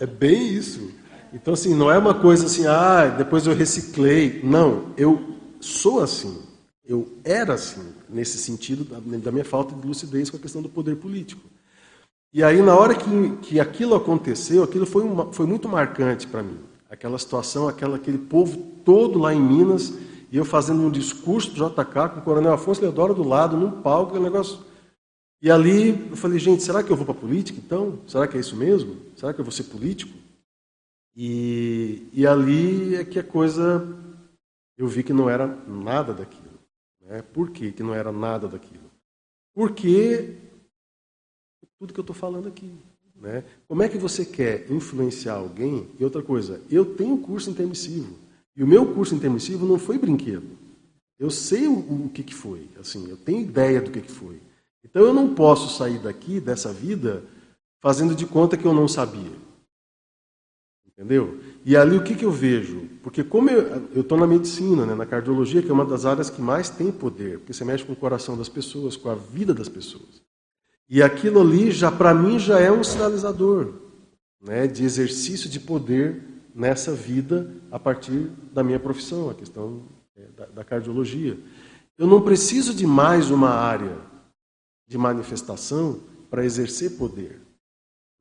é 0.00 0.06
bem 0.06 0.48
isso. 0.48 0.90
Então, 1.32 1.54
assim, 1.54 1.76
não 1.76 1.92
é 1.92 1.96
uma 1.96 2.14
coisa 2.14 2.46
assim, 2.46 2.66
ah, 2.66 3.06
depois 3.06 3.46
eu 3.46 3.54
reciclei. 3.54 4.40
Não, 4.42 4.86
eu 4.96 5.38
sou 5.60 6.00
assim. 6.00 6.38
Eu 6.84 7.18
era 7.22 7.54
assim, 7.54 7.82
nesse 8.08 8.36
sentido 8.36 8.84
da, 8.84 8.98
da 9.18 9.30
minha 9.30 9.44
falta 9.44 9.76
de 9.76 9.86
lucidez 9.86 10.28
com 10.28 10.36
a 10.38 10.40
questão 10.40 10.60
do 10.60 10.68
poder 10.68 10.96
político. 10.96 11.54
E 12.34 12.42
aí, 12.42 12.60
na 12.60 12.76
hora 12.76 12.96
que, 12.96 13.36
que 13.42 13.60
aquilo 13.60 13.94
aconteceu, 13.94 14.64
aquilo 14.64 14.84
foi, 14.84 15.04
uma, 15.04 15.32
foi 15.32 15.46
muito 15.46 15.68
marcante 15.68 16.26
para 16.26 16.42
mim. 16.42 16.58
Aquela 16.90 17.16
situação, 17.16 17.68
aquela, 17.68 17.94
aquele 17.94 18.18
povo 18.18 18.60
todo 18.84 19.20
lá 19.20 19.32
em 19.32 19.40
Minas, 19.40 19.96
e 20.32 20.36
eu 20.36 20.44
fazendo 20.44 20.82
um 20.82 20.90
discurso 20.90 21.52
do 21.52 21.54
JK 21.54 22.08
com 22.12 22.18
o 22.18 22.22
Coronel 22.22 22.52
Afonso 22.52 22.80
Leodoro 22.80 23.14
do 23.14 23.22
lado, 23.22 23.56
num 23.56 23.70
palco, 23.70 24.18
negócio. 24.18 24.58
E 25.40 25.48
ali 25.48 26.08
eu 26.10 26.16
falei, 26.16 26.40
gente, 26.40 26.64
será 26.64 26.82
que 26.82 26.90
eu 26.90 26.96
vou 26.96 27.06
para 27.06 27.14
a 27.14 27.20
política 27.20 27.60
então? 27.64 28.00
Será 28.04 28.26
que 28.26 28.36
é 28.36 28.40
isso 28.40 28.56
mesmo? 28.56 28.96
Será 29.14 29.32
que 29.32 29.40
eu 29.40 29.44
vou 29.44 29.52
ser 29.52 29.64
político? 29.64 30.18
E, 31.14 32.08
e 32.12 32.26
ali 32.26 32.96
é 32.96 33.04
que 33.04 33.20
a 33.20 33.22
coisa, 33.22 33.86
eu 34.76 34.88
vi 34.88 35.04
que 35.04 35.12
não 35.12 35.30
era 35.30 35.46
nada 35.68 36.12
daquilo. 36.12 36.58
Né? 37.00 37.22
Por 37.22 37.50
que, 37.50 37.70
que 37.70 37.82
não 37.84 37.94
era 37.94 38.10
nada 38.10 38.48
daquilo? 38.48 38.90
Porque 39.54 40.34
tudo 41.78 41.92
que 41.92 42.00
eu 42.00 42.02
estou 42.02 42.14
falando 42.14 42.48
aqui. 42.48 42.72
Né? 43.20 43.44
Como 43.68 43.82
é 43.82 43.88
que 43.88 43.98
você 43.98 44.24
quer 44.24 44.70
influenciar 44.70 45.34
alguém? 45.34 45.88
E 45.98 46.04
outra 46.04 46.22
coisa, 46.22 46.60
eu 46.70 46.84
tenho 46.84 47.18
curso 47.18 47.50
intermissivo. 47.50 48.14
E 48.56 48.62
o 48.62 48.66
meu 48.66 48.92
curso 48.94 49.14
intermissivo 49.14 49.66
não 49.66 49.78
foi 49.78 49.98
brinquedo. 49.98 50.58
Eu 51.18 51.30
sei 51.30 51.66
o, 51.66 51.78
o 52.06 52.10
que, 52.12 52.22
que 52.22 52.34
foi. 52.34 52.68
Assim, 52.78 53.08
eu 53.08 53.16
tenho 53.16 53.40
ideia 53.40 53.80
do 53.80 53.90
que, 53.90 54.00
que 54.00 54.10
foi. 54.10 54.40
Então 54.84 55.02
eu 55.02 55.14
não 55.14 55.34
posso 55.34 55.76
sair 55.76 55.98
daqui, 55.98 56.40
dessa 56.40 56.72
vida, 56.72 57.24
fazendo 57.80 58.14
de 58.14 58.26
conta 58.26 58.56
que 58.56 58.66
eu 58.66 58.74
não 58.74 58.86
sabia. 58.86 59.32
Entendeu? 60.86 61.40
E 61.64 61.76
ali 61.76 61.96
o 61.96 62.04
que, 62.04 62.14
que 62.14 62.24
eu 62.24 62.30
vejo? 62.30 62.88
Porque 63.02 63.24
como 63.24 63.50
eu 63.50 64.00
estou 64.00 64.16
na 64.16 64.26
medicina, 64.26 64.86
né, 64.86 64.94
na 64.94 65.04
cardiologia, 65.04 65.60
que 65.60 65.68
é 65.68 65.72
uma 65.72 65.84
das 65.84 66.04
áreas 66.04 66.30
que 66.30 66.40
mais 66.40 66.70
tem 66.70 66.92
poder, 66.92 67.38
porque 67.38 67.52
você 67.52 67.64
mexe 67.64 67.84
com 67.84 67.92
o 67.92 67.96
coração 67.96 68.36
das 68.36 68.48
pessoas, 68.48 68.96
com 68.96 69.08
a 69.08 69.14
vida 69.14 69.52
das 69.52 69.68
pessoas. 69.68 70.22
E 70.88 71.02
aquilo 71.02 71.40
ali, 71.40 71.70
já 71.70 71.90
para 71.90 72.14
mim, 72.14 72.38
já 72.38 72.60
é 72.60 72.70
um 72.70 72.84
sinalizador 72.84 73.74
né, 74.40 74.66
de 74.66 74.84
exercício 74.84 75.48
de 75.48 75.58
poder 75.58 76.22
nessa 76.54 76.92
vida 76.92 77.50
a 77.70 77.78
partir 77.78 78.30
da 78.52 78.62
minha 78.62 78.78
profissão, 78.78 79.30
a 79.30 79.34
questão 79.34 79.82
é, 80.16 80.26
da, 80.36 80.46
da 80.46 80.64
cardiologia. 80.64 81.38
Eu 81.96 82.06
não 82.06 82.20
preciso 82.20 82.74
de 82.74 82.86
mais 82.86 83.30
uma 83.30 83.50
área 83.50 83.98
de 84.86 84.98
manifestação 84.98 86.00
para 86.30 86.44
exercer 86.44 86.96
poder. 86.98 87.40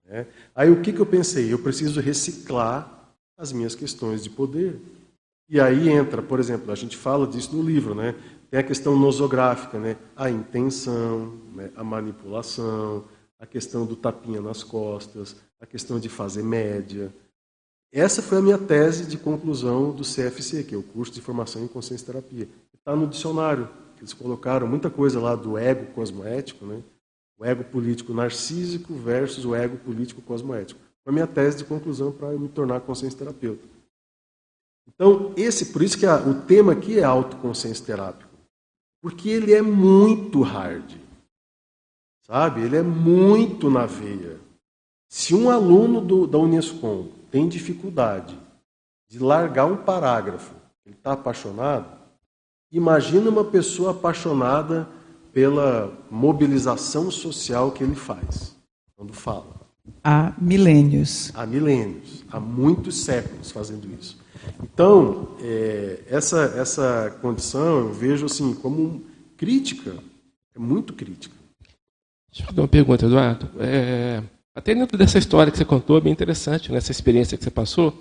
Né? 0.05 0.28
Aí 0.55 0.70
o 0.70 0.82
que, 0.82 0.93
que 0.93 0.99
eu 0.99 1.05
pensei? 1.05 1.51
Eu 1.51 1.59
preciso 1.59 1.99
reciclar 1.99 3.14
as 3.38 3.51
minhas 3.51 3.76
questões 3.76 4.24
de 4.24 4.30
poder. 4.30 4.80
E 5.49 5.59
aí 5.59 5.89
entra, 5.89 6.22
por 6.22 6.39
exemplo, 6.39 6.72
a 6.72 6.76
gente 6.76 6.95
fala 6.95 7.28
disso 7.28 7.55
no 7.55 7.61
livro, 7.61 7.93
né? 7.93 8.16
Tem 8.54 8.60
a 8.60 8.64
questão 8.64 8.95
nosográfica, 8.95 9.80
né? 9.80 9.97
A 10.16 10.30
intenção, 10.30 11.39
né? 11.56 11.72
a 11.76 11.84
manipulação, 11.84 13.04
a 13.39 13.47
questão 13.47 13.84
do 13.84 13.95
tapinha 13.95 14.39
nas 14.39 14.62
costas, 14.64 15.36
a 15.60 15.66
questão 15.66 15.99
de 15.99 16.08
fazer 16.08 16.43
média. 16.43 17.12
Essa 17.91 18.22
foi 18.22 18.38
a 18.38 18.41
minha 18.43 18.60
tese 18.60 19.08
de 19.08 19.18
conclusão 19.18 19.89
do 19.89 20.04
CFC, 20.04 20.66
que 20.66 20.76
é 20.76 20.78
o 20.78 20.84
curso 20.84 21.12
de 21.12 21.20
formação 21.20 21.64
em 21.64 21.68
consciência 21.68 22.06
terapia. 22.06 22.47
Está 22.72 22.95
no 22.95 23.08
dicionário. 23.08 23.68
Eles 23.97 24.14
colocaram 24.14 24.68
muita 24.68 24.88
coisa 24.88 25.20
lá 25.20 25.36
do 25.36 25.58
ego 25.58 25.91
cosmoético, 25.93 26.64
né? 26.64 26.80
O 27.39 27.43
ego 27.43 27.64
político 27.64 28.14
narcísico 28.14 28.93
versus 28.93 29.45
o 29.45 29.56
ego 29.56 29.78
político 29.78 30.22
cosmoético. 30.22 30.80
Foi 31.04 31.12
a 31.12 31.12
minha 31.12 31.26
tese 31.26 31.58
de 31.58 31.64
conclusão 31.64 32.12
para 32.12 32.30
me 32.34 32.49
tornar 32.49 32.82
consciência 32.82 33.18
terapeuta. 33.18 33.68
Então, 34.88 35.34
esse, 35.36 35.74
por 35.74 35.82
isso 35.82 35.97
que 35.97 36.06
a, 36.06 36.18
o 36.18 36.41
tema 36.41 36.74
aqui 36.74 36.99
é 36.99 37.04
autoconsciência 37.04 37.84
terápico. 37.84 38.33
Porque 39.04 39.28
ele 39.28 39.54
é 39.54 39.62
muito 39.62 40.41
hard. 40.41 40.95
Sabe? 42.26 42.62
Ele 42.62 42.78
é 42.78 42.82
muito 42.82 43.70
na 43.70 43.86
veia. 43.86 44.39
Se 45.10 45.36
um 45.36 45.49
aluno 45.49 45.99
do, 45.99 46.26
da 46.26 46.38
Unescom 46.38 47.10
tem 47.30 47.49
dificuldade 47.49 48.39
de 49.10 49.20
largar 49.20 49.66
um 49.66 49.76
parágrafo, 49.76 50.56
ele 50.86 50.95
está 50.95 51.12
apaixonado, 51.12 51.86
imagina 52.72 53.30
uma 53.30 53.43
pessoa 53.43 53.91
apaixonada 53.91 54.88
pela 55.34 55.91
mobilização 56.10 57.12
social 57.12 57.74
que 57.74 57.84
ele 57.84 57.95
faz 57.95 58.56
quando 58.95 59.12
fala. 59.12 59.60
Há 60.01 60.34
milênios. 60.38 61.30
Há 61.36 61.45
milênios, 61.45 62.24
há 62.32 62.39
muitos 62.39 63.04
séculos 63.04 63.51
fazendo 63.51 63.86
isso. 63.99 64.23
Então, 64.64 65.36
é, 65.41 66.04
essa, 66.08 66.54
essa 66.58 67.18
condição 67.22 67.80
eu 67.80 67.94
vejo 67.94 68.26
assim 68.26 68.54
como 68.54 69.04
crítica, 69.38 69.96
é 70.56 70.60
muito 70.60 70.94
crítica. 70.94 71.36
Deixa 72.32 72.44
eu 72.44 72.48
fazer 72.48 72.62
uma 72.62 72.68
pergunta, 72.68 73.06
Eduardo. 73.06 73.50
É, 73.60 74.24
até 74.56 74.74
dentro 74.74 74.98
dessa 74.98 75.18
história 75.18 75.52
que 75.52 75.58
você 75.58 75.66
contou, 75.66 75.98
é 75.98 76.02
bem 76.02 76.14
interessante, 76.14 76.72
nessa 76.72 76.89
né, 76.89 76.91
experiência 76.91 77.38
que 77.38 77.44
você 77.44 77.52
passou. 77.52 77.94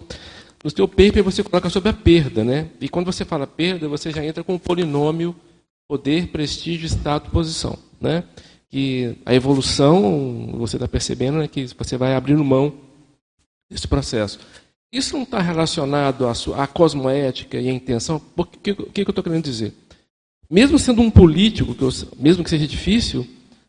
No 0.62 0.70
seu 0.70 0.86
paper 0.86 1.24
você 1.24 1.42
coloca 1.42 1.68
sobre 1.68 1.88
a 1.88 1.92
perda, 1.92 2.44
né? 2.44 2.68
E 2.80 2.88
quando 2.88 3.06
você 3.06 3.24
fala 3.24 3.46
perda, 3.46 3.88
você 3.88 4.10
já 4.10 4.24
entra 4.24 4.44
com 4.44 4.54
o 4.54 4.60
polinômio 4.60 5.34
poder, 5.88 6.28
prestígio, 6.28 6.86
estado, 6.86 7.30
posição. 7.30 7.76
Né? 8.00 8.24
Que 8.70 9.18
a 9.26 9.34
evolução, 9.34 10.54
você 10.56 10.76
está 10.76 10.88
percebendo, 10.88 11.38
né, 11.38 11.48
que 11.48 11.66
você 11.76 11.96
vai 11.96 12.14
abrindo 12.14 12.42
mão 12.44 12.72
desse 13.70 13.86
processo. 13.86 14.38
Isso 14.92 15.16
não 15.16 15.22
está 15.22 15.40
relacionado 15.40 16.28
à, 16.28 16.34
sua, 16.34 16.62
à 16.62 16.66
cosmoética 16.66 17.58
e 17.58 17.68
à 17.68 17.72
intenção? 17.72 18.20
O 18.36 18.44
que, 18.44 18.74
que, 18.74 18.90
que 18.92 19.00
eu 19.00 19.10
estou 19.10 19.24
querendo 19.24 19.44
dizer? 19.44 19.72
Mesmo 20.50 20.78
sendo 20.78 21.00
um 21.00 21.10
político, 21.10 21.74
que 21.74 21.82
eu, 21.82 21.88
mesmo 22.18 22.44
que 22.44 22.50
seja 22.50 22.66
difícil, 22.66 23.26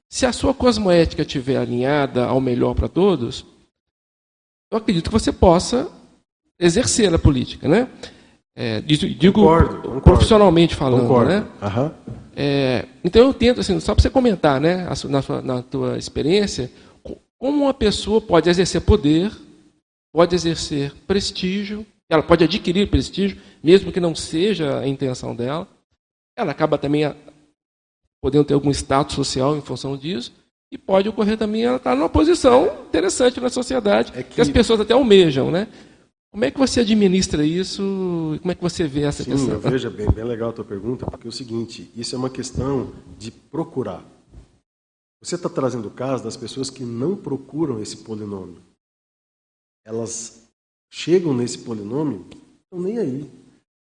se 0.10 0.26
a 0.26 0.34
sua 0.34 0.54
cosmoética 0.54 1.22
estiver 1.22 1.58
alinhada 1.58 2.26
ao 2.26 2.42
melhor 2.42 2.76
para 2.76 2.90
todos, 2.90 3.46
eu 4.70 4.78
acredito 4.78 5.06
que 5.06 5.18
você 5.18 5.32
possa 5.32 5.90
exercer 6.60 7.14
a 7.14 7.18
política. 7.18 7.70
Né? 7.70 7.88
É, 8.56 8.82
digo 8.82 9.34
concordo, 9.34 9.76
concordo. 9.78 10.02
profissionalmente 10.02 10.76
falando, 10.76 11.02
concordo. 11.04 11.32
né? 11.32 11.48
Uhum. 11.62 11.92
É, 12.36 12.86
então 13.04 13.26
eu 13.26 13.34
tento, 13.34 13.62
assim, 13.62 13.80
só 13.80 13.96
para 13.96 14.02
você 14.02 14.10
comentar, 14.10 14.60
né, 14.60 14.88
na, 15.08 15.22
sua, 15.22 15.42
na 15.42 15.62
tua 15.62 15.98
experiência, 15.98 16.70
como 17.40 17.64
uma 17.64 17.74
pessoa 17.74 18.20
pode 18.20 18.50
exercer 18.50 18.82
poder, 18.82 19.32
pode 20.14 20.36
exercer 20.36 20.94
prestígio, 21.08 21.86
ela 22.10 22.22
pode 22.22 22.44
adquirir 22.44 22.90
prestígio, 22.90 23.42
mesmo 23.64 23.92
que 23.92 24.00
não 24.00 24.14
seja 24.14 24.80
a 24.80 24.88
intenção 24.88 25.36
dela. 25.36 25.68
Ela 26.38 26.52
acaba 26.52 26.78
também 26.78 27.06
a, 27.06 27.16
podendo 28.22 28.46
ter 28.46 28.54
algum 28.54 28.72
status 28.72 29.16
social 29.16 29.58
em 29.58 29.62
função 29.62 29.98
disso, 29.98 30.32
e 30.72 30.78
pode 30.78 31.10
ocorrer 31.10 31.38
também 31.38 31.64
ela 31.66 31.78
estar 31.78 31.96
numa 31.96 32.10
posição 32.10 32.86
interessante 32.88 33.40
na 33.40 33.50
sociedade, 33.50 34.12
é 34.16 34.24
que... 34.24 34.36
que 34.36 34.42
as 34.42 34.50
pessoas 34.50 34.80
até 34.80 34.94
almejam, 34.94 35.52
né? 35.52 35.68
Como 36.32 36.46
é 36.46 36.50
que 36.50 36.58
você 36.58 36.80
administra 36.80 37.46
isso? 37.46 38.38
Como 38.42 38.52
é 38.52 38.56
que 38.56 38.62
você 38.62 38.88
vê 38.88 39.04
essa 39.04 39.24
Sim, 39.24 39.32
questão? 39.32 39.54
Eu 39.54 39.60
vejo 39.60 39.92
bem, 39.92 40.10
bem 40.10 40.24
legal 40.24 40.50
a 40.50 40.54
tua 40.54 40.66
pergunta, 40.66 41.06
porque 41.06 41.28
é 41.28 41.30
o 41.30 41.32
seguinte, 41.32 41.92
isso 41.96 42.16
é 42.16 42.18
uma 42.18 42.30
questão 42.30 42.92
de 43.20 43.30
procurar. 43.30 44.04
Você 45.22 45.36
está 45.36 45.48
trazendo 45.48 45.88
o 45.88 45.92
caso 45.92 46.24
das 46.24 46.36
pessoas 46.36 46.72
que 46.72 46.84
não 46.84 47.16
procuram 47.16 47.80
esse 47.80 47.98
polinômio. 47.98 48.58
Elas 49.86 50.50
chegam 50.90 51.34
nesse 51.34 51.60
polinômio, 51.60 52.26
estão 52.64 52.82
nem 52.82 52.98
aí. 52.98 53.32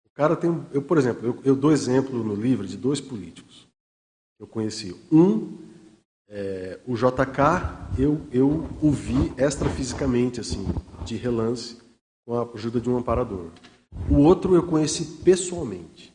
O 0.05 0.09
cara 0.13 0.35
tem. 0.35 0.49
Eu, 0.71 0.81
por 0.81 0.97
exemplo, 0.97 1.25
eu, 1.25 1.39
eu 1.43 1.55
dou 1.55 1.71
exemplo 1.71 2.23
no 2.23 2.35
livro 2.35 2.67
de 2.67 2.77
dois 2.77 3.01
políticos 3.01 3.67
eu 4.39 4.45
conheci. 4.45 4.95
Um, 5.11 5.57
é, 6.29 6.79
o 6.85 6.95
JK, 6.95 7.97
eu, 7.97 8.21
eu 8.31 8.67
o 8.81 8.91
vi 8.91 9.33
extrafisicamente, 9.37 10.39
assim, 10.39 10.65
de 11.05 11.15
relance 11.15 11.77
com 12.25 12.37
a 12.37 12.47
ajuda 12.53 12.79
de 12.79 12.89
um 12.89 12.97
amparador. 12.97 13.49
O 14.09 14.17
outro 14.17 14.55
eu 14.55 14.63
conheci 14.63 15.05
pessoalmente. 15.23 16.13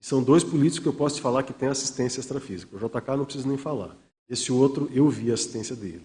São 0.00 0.22
dois 0.22 0.44
políticos 0.44 0.80
que 0.80 0.88
eu 0.88 0.92
posso 0.92 1.16
te 1.16 1.22
falar 1.22 1.42
que 1.42 1.52
têm 1.52 1.68
assistência 1.68 2.20
extrafísica. 2.20 2.76
O 2.76 2.78
JK 2.78 3.16
não 3.16 3.24
preciso 3.24 3.48
nem 3.48 3.56
falar. 3.56 3.96
Esse 4.28 4.52
outro 4.52 4.88
eu 4.92 5.08
vi 5.08 5.30
a 5.30 5.34
assistência 5.34 5.74
dele. 5.74 6.04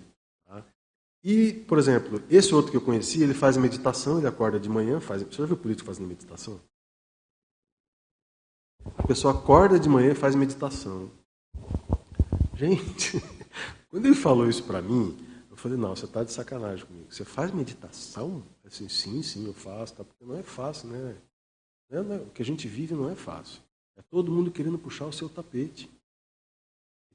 Tá? 1.22 1.30
E, 1.30 1.54
por 1.68 1.78
exemplo, 1.78 2.22
esse 2.30 2.54
outro 2.54 2.72
que 2.72 2.78
eu 2.78 2.82
conheci, 2.82 3.22
ele 3.22 3.34
faz 3.34 3.58
meditação, 3.58 4.18
ele 4.18 4.28
acorda 4.28 4.60
de 4.60 4.70
manhã, 4.70 5.00
faz. 5.00 5.22
Você 5.24 5.38
já 5.38 5.46
viu 5.46 5.58
político 5.58 5.88
fazendo 5.88 6.08
meditação? 6.08 6.60
A 8.98 9.04
pessoa 9.04 9.34
acorda 9.34 9.80
de 9.80 9.90
manhã 9.90 10.12
e 10.12 10.16
faz 10.16 10.36
meditação. 10.36 11.12
Gente, 12.56 13.22
quando 13.90 14.06
ele 14.06 14.16
falou 14.16 14.50
isso 14.50 14.64
para 14.64 14.82
mim, 14.82 15.18
eu 15.50 15.58
falei, 15.58 15.78
não, 15.78 15.96
você 15.96 16.06
está 16.06 16.24
de 16.24 16.32
sacanagem 16.32 16.86
comigo. 16.86 17.12
Você 17.12 17.26
faz 17.26 17.52
meditação? 17.52 18.44
Assim, 18.64 18.88
sim, 18.88 19.22
sim, 19.22 19.46
eu 19.46 19.54
faço, 19.54 19.96
tá? 19.96 20.04
porque 20.04 20.26
não 20.26 20.38
é 20.38 20.44
fácil, 20.44 20.90
né? 20.90 21.16
Não 21.90 22.14
é, 22.14 22.18
o 22.18 22.28
que 22.28 22.42
a 22.42 22.46
gente 22.46 22.68
vive 22.68 22.94
não 22.94 23.10
é 23.10 23.16
fácil. 23.16 23.62
É 23.98 24.02
todo 24.02 24.32
mundo 24.32 24.52
querendo 24.52 24.78
puxar 24.78 25.06
o 25.06 25.14
seu 25.14 25.28
tapete. 25.28 25.90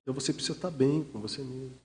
Então 0.03 0.13
você 0.13 0.33
precisa 0.33 0.55
estar 0.55 0.71
bem 0.71 1.05
com 1.05 1.21
você 1.21 1.43
mesmo. 1.43 1.84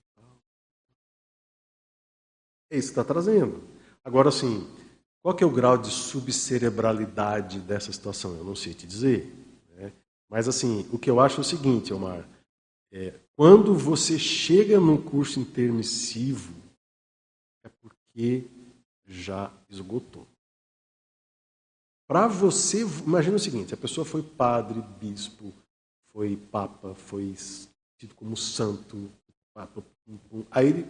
É 2.70 2.78
isso 2.78 2.88
que 2.88 3.00
está 3.00 3.04
trazendo. 3.04 3.62
Agora, 4.04 4.28
assim, 4.28 4.66
qual 5.20 5.34
que 5.34 5.42
é 5.42 5.46
o 5.46 5.50
grau 5.50 5.76
de 5.76 5.90
subcerebralidade 5.90 7.60
dessa 7.60 7.92
situação? 7.92 8.36
Eu 8.36 8.44
não 8.44 8.54
sei 8.54 8.72
te 8.72 8.86
dizer. 8.86 9.34
Né? 9.76 9.92
Mas, 10.28 10.48
assim, 10.48 10.88
o 10.92 10.98
que 10.98 11.10
eu 11.10 11.20
acho 11.20 11.38
é 11.38 11.40
o 11.40 11.44
seguinte, 11.44 11.92
Omar. 11.92 12.26
É, 12.92 13.14
quando 13.36 13.74
você 13.74 14.18
chega 14.18 14.80
num 14.80 15.00
curso 15.00 15.40
intermissivo, 15.40 16.54
é 17.64 17.68
porque 17.68 18.44
já 19.06 19.52
esgotou. 19.68 20.26
Para 22.08 22.26
você, 22.26 22.82
imagina 23.06 23.36
o 23.36 23.40
seguinte: 23.40 23.74
a 23.74 23.76
pessoa 23.76 24.04
foi 24.04 24.22
padre, 24.22 24.82
bispo, 25.00 25.52
foi 26.12 26.36
papa, 26.36 26.94
foi 26.94 27.36
tido 27.96 28.14
como 28.14 28.36
santo, 28.36 29.10
aí 30.50 30.68
ele 30.68 30.86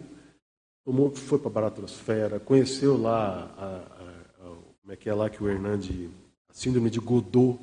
tomou, 0.83 1.11
foi 1.15 1.39
para 1.39 1.47
a 1.47 1.53
Baratrosfera, 1.53 2.39
conheceu 2.39 2.99
lá 2.99 3.53
a, 3.57 3.65
a, 3.65 4.47
a, 4.47 4.55
como 4.81 4.91
é 4.91 4.95
que 4.95 5.09
é 5.09 5.13
lá 5.13 5.29
que 5.29 5.43
o 5.43 5.49
Hernande, 5.49 6.09
a 6.49 6.53
síndrome 6.53 6.89
de 6.89 6.99
Godot, 6.99 7.59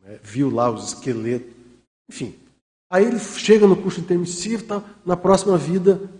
né, 0.00 0.18
viu 0.22 0.50
lá 0.50 0.70
os 0.70 0.92
esqueletos, 0.92 1.52
enfim. 2.08 2.38
Aí 2.90 3.06
ele 3.06 3.18
chega 3.18 3.66
no 3.66 3.80
curso 3.80 4.00
intermissivo, 4.00 4.64
tá, 4.64 4.82
na 5.04 5.16
próxima 5.16 5.56
vida, 5.56 6.10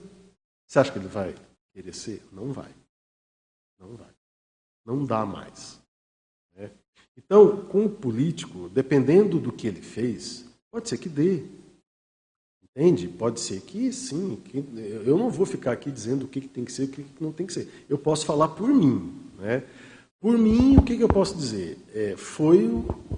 você 0.67 0.79
acha 0.79 0.91
que 0.91 0.99
ele 0.99 1.09
vai 1.09 1.35
querer 1.75 1.95
ser? 1.95 2.23
Não 2.33 2.51
vai. 2.51 2.71
Não 3.79 3.95
vai. 3.95 4.09
Não 4.87 5.05
dá 5.05 5.27
mais. 5.27 5.79
Né? 6.57 6.71
Então, 7.15 7.67
com 7.67 7.85
o 7.85 7.91
político, 7.91 8.71
dependendo 8.71 9.39
do 9.39 9.53
que 9.53 9.67
ele 9.67 9.83
fez, 9.83 10.47
pode 10.71 10.89
ser 10.89 10.97
que 10.97 11.11
dê. 11.11 11.45
Entende? 12.75 13.07
Pode 13.07 13.39
ser 13.41 13.61
que 13.61 13.93
sim. 13.93 14.37
Que, 14.37 14.65
eu 15.05 15.19
não 15.19 15.31
vou 15.31 15.45
ficar 15.45 15.73
aqui 15.73 15.91
dizendo 15.91 16.25
o 16.25 16.29
que, 16.29 16.41
que 16.41 16.49
tem 16.49 16.65
que 16.65 16.73
ser 16.73 16.85
e 16.85 16.87
o 16.87 16.89
que, 16.89 17.03
que, 17.03 17.23
não 17.23 17.33
tem 17.33 17.47
que 17.47 17.53
ser. 17.53 17.69
Eu 17.89 17.99
posso 17.99 18.25
falar 18.25 18.49
por 18.49 18.69
mim. 18.69 19.13
Né? 19.39 19.63
Por 20.19 20.39
mim, 20.39 20.77
o 20.79 20.83
que, 20.83 20.97
que 20.97 21.03
eu 21.03 21.09
posso 21.09 21.37
dizer? 21.37 21.79
É, 21.95 22.17
foi. 22.17 22.71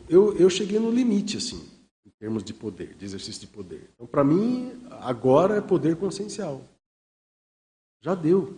Eu, 0.08 0.36
eu 0.36 0.50
cheguei 0.50 0.78
no 0.78 0.90
limite, 0.90 1.36
assim, 1.36 1.62
em 2.04 2.10
termos 2.18 2.42
de 2.42 2.52
poder, 2.52 2.94
de 2.94 3.04
exercício 3.04 3.42
de 3.42 3.46
poder. 3.46 3.90
Então, 3.94 4.06
para 4.06 4.24
mim, 4.24 4.72
agora 4.90 5.56
é 5.56 5.60
poder 5.60 5.96
consciencial. 5.96 6.62
Já 8.02 8.14
deu. 8.14 8.56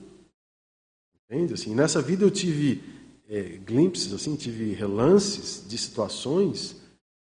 Entende? 1.25 1.55
Assim, 1.55 1.75
nessa 1.75 2.01
vida 2.01 2.25
eu 2.25 2.31
tive 2.31 2.83
é, 3.29 3.59
glimpses, 3.59 4.13
assim, 4.13 4.35
tive 4.37 4.73
relances 4.73 5.65
de 5.69 5.77
situações 5.77 6.77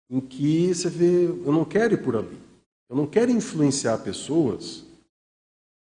em 0.09 0.21
que 0.21 0.73
você 0.73 0.89
vê, 0.89 1.27
eu 1.27 1.53
não 1.53 1.65
quero 1.65 1.95
ir 1.95 2.03
por 2.03 2.17
ali. 2.17 2.38
Eu 2.89 2.97
não 2.97 3.07
quero 3.07 3.31
influenciar 3.31 3.99
pessoas 3.99 4.85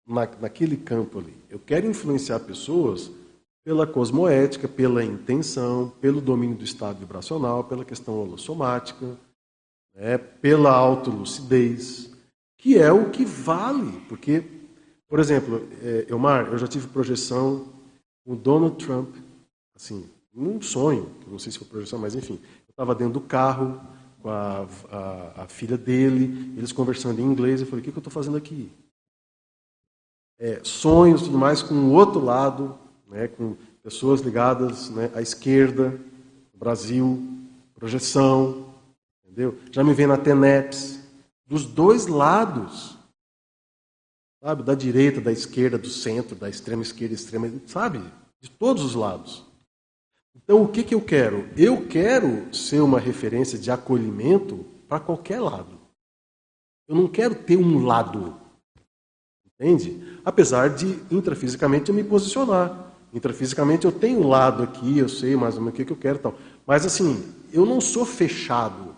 na, 0.05 0.25
naquele 0.39 0.77
campo 0.77 1.19
ali. 1.19 1.35
Eu 1.49 1.59
quero 1.59 1.87
influenciar 1.87 2.39
pessoas 2.41 3.11
pela 3.63 3.85
cosmoética, 3.85 4.67
pela 4.67 5.03
intenção, 5.03 5.89
pelo 6.01 6.21
domínio 6.21 6.57
do 6.57 6.63
estado 6.63 6.99
vibracional, 6.99 7.65
pela 7.65 7.83
questão 7.83 8.13
holossomática, 8.13 9.17
né, 9.93 10.17
pela 10.17 10.71
autolucidez, 10.71 12.11
que 12.57 12.77
é 12.77 12.91
o 12.91 13.09
que 13.09 13.25
vale. 13.25 13.99
Porque, 14.07 14.43
por 15.07 15.19
exemplo, 15.19 15.67
é, 15.81 16.05
Elmar, 16.09 16.47
eu 16.47 16.57
já 16.57 16.67
tive 16.67 16.87
projeção 16.87 17.67
o 18.25 18.35
Donald 18.35 18.83
Trump, 18.83 19.15
assim, 19.75 20.09
num 20.33 20.61
sonho, 20.61 21.09
não 21.25 21.39
sei 21.39 21.51
se 21.51 21.57
foi 21.57 21.67
projeção, 21.67 21.97
mas 21.97 22.13
enfim, 22.13 22.39
eu 22.67 22.71
estava 22.71 22.93
dentro 22.93 23.13
do 23.13 23.21
carro 23.21 23.81
com 24.27 24.31
a, 24.31 24.67
a, 24.91 25.43
a, 25.43 25.47
filha 25.47 25.77
dele, 25.77 26.53
eles 26.57 26.73
conversando 26.73 27.21
em 27.21 27.23
inglês, 27.23 27.61
eu 27.61 27.67
falei, 27.67 27.79
o 27.79 27.85
que, 27.85 27.91
que 27.93 27.97
eu 27.97 28.01
estou 28.01 28.11
fazendo 28.11 28.35
aqui? 28.35 28.69
É, 30.37 30.59
sonhos, 30.63 31.21
tudo 31.21 31.37
mais, 31.37 31.63
com 31.63 31.73
o 31.73 31.93
outro 31.93 32.19
lado, 32.19 32.77
né, 33.07 33.29
com 33.29 33.55
pessoas 33.81 34.19
ligadas 34.19 34.89
né, 34.89 35.09
à 35.15 35.21
esquerda, 35.21 35.97
Brasil, 36.53 37.25
projeção, 37.73 38.73
entendeu? 39.23 39.57
Já 39.71 39.81
me 39.81 39.93
vem 39.93 40.07
na 40.07 40.17
TENEPS, 40.17 40.99
dos 41.45 41.63
dois 41.65 42.07
lados, 42.07 42.97
sabe? 44.43 44.61
Da 44.61 44.75
direita, 44.75 45.21
da 45.21 45.31
esquerda, 45.31 45.77
do 45.77 45.87
centro, 45.87 46.35
da 46.35 46.49
extrema 46.49 46.81
esquerda, 46.81 47.15
extrema, 47.15 47.49
sabe? 47.65 48.03
De 48.41 48.49
todos 48.49 48.83
os 48.83 48.93
lados. 48.93 49.46
Então, 50.43 50.63
o 50.63 50.67
que, 50.67 50.83
que 50.83 50.95
eu 50.95 51.01
quero? 51.01 51.49
Eu 51.57 51.87
quero 51.87 52.53
ser 52.55 52.79
uma 52.79 52.99
referência 52.99 53.57
de 53.57 53.69
acolhimento 53.69 54.65
para 54.87 54.99
qualquer 54.99 55.41
lado. 55.41 55.77
Eu 56.87 56.95
não 56.95 57.07
quero 57.07 57.35
ter 57.35 57.57
um 57.57 57.85
lado. 57.85 58.35
Entende? 59.45 60.19
Apesar 60.23 60.69
de, 60.69 60.99
intrafisicamente, 61.11 61.89
eu 61.89 61.95
me 61.95 62.03
posicionar. 62.03 62.93
Intrafisicamente, 63.13 63.85
eu 63.85 63.91
tenho 63.91 64.19
um 64.19 64.27
lado 64.27 64.63
aqui, 64.63 64.99
eu 64.99 65.09
sei 65.09 65.35
mais 65.35 65.55
ou 65.55 65.61
menos 65.61 65.73
o 65.73 65.77
que, 65.77 65.85
que 65.85 65.91
eu 65.91 65.97
quero 65.97 66.19
tal. 66.19 66.35
Mas, 66.65 66.85
assim, 66.85 67.33
eu 67.51 67.65
não 67.65 67.81
sou 67.81 68.05
fechado. 68.05 68.95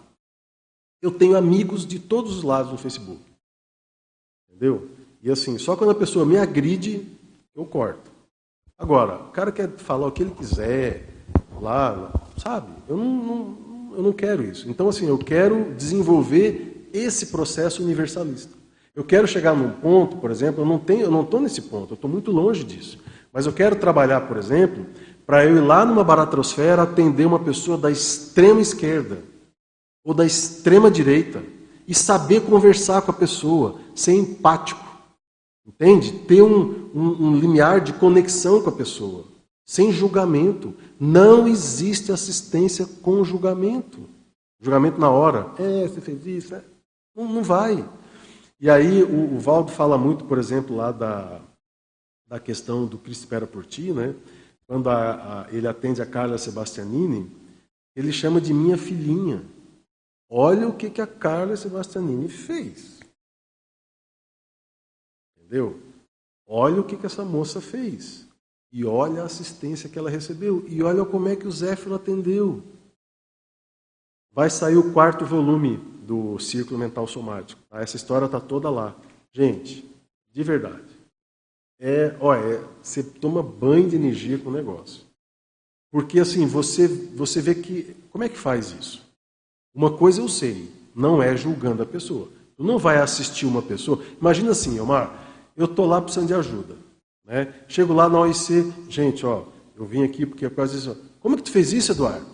Eu 1.02 1.12
tenho 1.12 1.38
amigos 1.38 1.86
de 1.86 1.98
todos 1.98 2.38
os 2.38 2.44
lados 2.44 2.72
no 2.72 2.78
Facebook. 2.78 3.22
Entendeu? 4.50 4.90
E 5.22 5.32
assim, 5.32 5.58
só 5.58 5.76
quando 5.76 5.92
a 5.92 5.96
pessoa 5.96 6.26
me 6.26 6.38
agride, 6.38 7.08
eu 7.56 7.66
corto. 7.66 8.12
Agora, 8.78 9.16
o 9.24 9.32
cara 9.32 9.52
quer 9.52 9.70
falar 9.78 10.08
o 10.08 10.12
que 10.12 10.24
ele 10.24 10.32
quiser, 10.32 11.19
lá, 11.62 12.12
sabe? 12.38 12.68
Eu 12.88 12.98
não, 12.98 13.06
não, 13.06 13.58
eu 13.98 14.04
não 14.04 14.14
quero 14.14 14.44
isso. 14.44 14.70
Então, 14.70 14.90
assim, 14.90 15.08
eu 15.08 15.18
quero 15.18 15.74
desenvolver 15.76 16.90
esse 16.94 17.28
processo 17.28 17.84
universalista. 17.84 18.58
Eu 18.96 19.04
quero 19.04 19.28
chegar 19.28 19.56
num 19.56 19.70
ponto, 19.70 20.18
por 20.18 20.32
exemplo, 20.32 20.62
eu 20.62 20.66
não 20.66 20.80
tenho, 20.80 21.02
eu 21.02 21.12
não 21.12 21.22
estou 21.22 21.40
nesse 21.40 21.62
ponto, 21.62 21.92
eu 21.92 21.96
estou 21.96 22.10
muito 22.10 22.32
longe 22.32 22.64
disso. 22.64 23.00
Mas 23.32 23.46
eu 23.46 23.54
quero 23.54 23.76
trabalhar, 23.76 24.22
por 24.22 24.38
exemplo, 24.38 24.86
para 25.26 25.46
eu 25.46 25.58
ir 25.58 25.62
lá 25.62 25.86
numa 25.86 26.04
baratrosfera 26.04 26.82
atender 26.82 27.26
uma 27.26 27.40
pessoa 27.40 27.78
da 27.78 27.92
extrema 27.92 28.60
esquerda 28.60 29.20
ou 30.04 30.14
da 30.14 30.26
extrema 30.26 30.90
direita 30.90 31.44
e 31.88 31.94
saber 31.94 32.42
conversar 32.42 33.04
com 33.04 33.12
a 33.12 33.14
pessoa, 33.14 33.80
ser 33.96 34.14
empático, 34.14 34.86
entende? 35.66 36.12
Ter 36.12 36.42
um, 36.42 36.90
um, 36.94 37.28
um 37.28 37.36
limiar 37.38 37.82
de 37.82 37.94
conexão 37.94 38.62
com 38.62 38.70
a 38.70 38.74
pessoa, 38.74 39.26
sem 39.66 39.92
julgamento. 39.92 40.74
Não 41.00 41.48
existe 41.48 42.12
assistência 42.12 42.86
com 42.86 43.24
julgamento. 43.24 44.10
Julgamento 44.60 45.00
na 45.00 45.10
hora. 45.10 45.54
É, 45.58 45.88
você 45.88 46.02
fez 46.02 46.26
isso. 46.26 46.56
É. 46.56 46.64
Não, 47.16 47.32
não 47.32 47.44
vai. 47.44 47.88
E 48.60 48.70
aí 48.70 49.02
o, 49.04 49.36
o, 49.36 49.40
Valdo 49.40 49.72
fala 49.72 49.98
muito, 49.98 50.26
por 50.26 50.38
exemplo, 50.38 50.76
lá 50.76 50.92
da, 50.92 51.42
da 52.28 52.40
questão 52.40 52.86
do 52.86 52.98
Cristo 52.98 53.22
espera 53.22 53.48
por 53.48 53.66
ti, 53.66 53.94
né? 53.94 54.14
Quando 54.68 54.90
a, 54.90 55.46
a, 55.46 55.52
ele 55.54 55.68
atende 55.68 56.02
a 56.02 56.06
Carla 56.06 56.38
Sebastianini, 56.38 57.32
ele 57.96 58.12
chama 58.12 58.42
de 58.42 58.54
minha 58.54 58.78
filhinha. 58.78 59.44
Olha 60.30 60.68
o 60.68 60.76
que, 60.76 60.90
que 60.90 61.02
a 61.02 61.08
Carla 61.08 61.56
Sebastianini 61.56 62.28
fez. 62.28 63.00
Entendeu? 65.38 65.82
Olha 66.46 66.82
o 66.82 66.84
que, 66.84 66.98
que 66.98 67.06
essa 67.06 67.24
moça 67.24 67.60
fez. 67.60 68.29
E 68.72 68.86
olha 68.86 69.24
a 69.24 69.26
assistência 69.26 69.90
que 69.90 69.98
ela 69.98 70.10
recebeu. 70.10 70.64
E 70.68 70.84
olha 70.84 71.04
como 71.06 71.28
é 71.28 71.36
que 71.36 71.48
o 71.48 71.52
Zéfiro 71.52 71.96
atendeu. 71.96 72.64
Vai 74.32 74.50
sair 74.50 74.78
o 74.78 74.94
quarto 74.94 75.26
volume 75.26 75.78
do 76.04 76.38
Círculo 76.40 76.80
Mental 76.80 77.08
Somático. 77.08 77.62
Tá? 77.70 77.82
Essa 77.82 77.96
história 77.96 78.26
está 78.26 78.40
toda 78.40 78.70
lá. 78.70 78.96
Gente, 79.34 79.90
de 80.32 80.44
verdade. 80.44 81.00
É, 81.80 82.16
olha, 82.20 82.56
é, 82.56 82.68
você 82.82 83.02
toma 83.02 83.42
banho 83.42 83.90
de 83.90 83.96
energia 83.96 84.38
com 84.38 84.50
o 84.50 84.54
negócio. 84.54 85.04
Porque 85.92 86.20
assim, 86.20 86.46
você, 86.46 86.88
você 86.88 87.42
vê 87.42 87.56
que. 87.56 87.96
Como 88.12 88.24
é 88.24 88.30
que 88.30 88.38
faz 88.38 88.72
isso? 88.72 89.08
Uma 89.74 89.96
coisa 89.96 90.22
eu 90.22 90.28
sei, 90.28 90.72
não 90.94 91.22
é 91.22 91.36
julgando 91.36 91.82
a 91.82 91.86
pessoa. 91.86 92.30
Tu 92.58 92.64
não 92.64 92.78
vai 92.78 92.98
assistir 92.98 93.46
uma 93.46 93.62
pessoa. 93.62 94.04
Imagina 94.20 94.52
assim, 94.52 94.80
Omar, 94.80 95.28
eu 95.56 95.66
estou 95.66 95.86
lá 95.86 96.02
precisando 96.02 96.28
de 96.28 96.34
ajuda. 96.34 96.76
Né? 97.30 97.54
Chego 97.68 97.94
lá 97.94 98.10
na 98.10 98.20
OIC, 98.20 98.74
gente, 98.90 99.26
ó, 99.26 99.46
eu 99.78 99.86
vim 99.86 100.04
aqui 100.04 100.26
porque 100.26 100.46
é 100.46 100.50
causa 100.50 100.76
disso. 100.76 100.98
Como 101.22 101.36
é 101.36 101.38
que 101.38 101.44
tu 101.44 101.52
fez 101.52 101.72
isso, 101.72 101.94
Eduardo? 101.94 102.26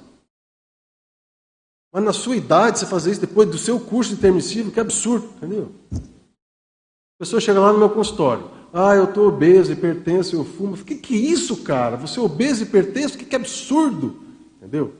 Mas 1.93 2.03
na 2.03 2.13
sua 2.13 2.35
idade 2.35 2.79
você 2.79 2.87
fazer 2.87 3.11
isso 3.11 3.21
depois 3.21 3.47
do 3.47 3.57
seu 3.57 3.79
curso 3.79 4.13
intermissivo, 4.13 4.71
que 4.71 4.79
absurdo, 4.79 5.29
entendeu? 5.37 5.71
A 5.93 7.19
pessoa 7.19 7.39
chega 7.39 7.59
lá 7.59 7.71
no 7.71 7.79
meu 7.79 7.89
consultório. 7.89 8.49
Ah, 8.73 8.95
eu 8.95 9.03
estou 9.03 9.27
obeso, 9.27 9.71
hipertenso, 9.71 10.35
eu 10.35 10.43
fumo. 10.43 10.73
O 10.75 10.83
que, 10.83 10.95
que 10.95 11.13
é 11.13 11.17
isso, 11.17 11.63
cara? 11.63 11.95
Você 11.97 12.19
é 12.19 12.23
obeso, 12.23 12.63
hipertenso? 12.63 13.17
Que, 13.17 13.25
que 13.25 13.35
absurdo. 13.35 14.21
Entendeu? 14.57 14.95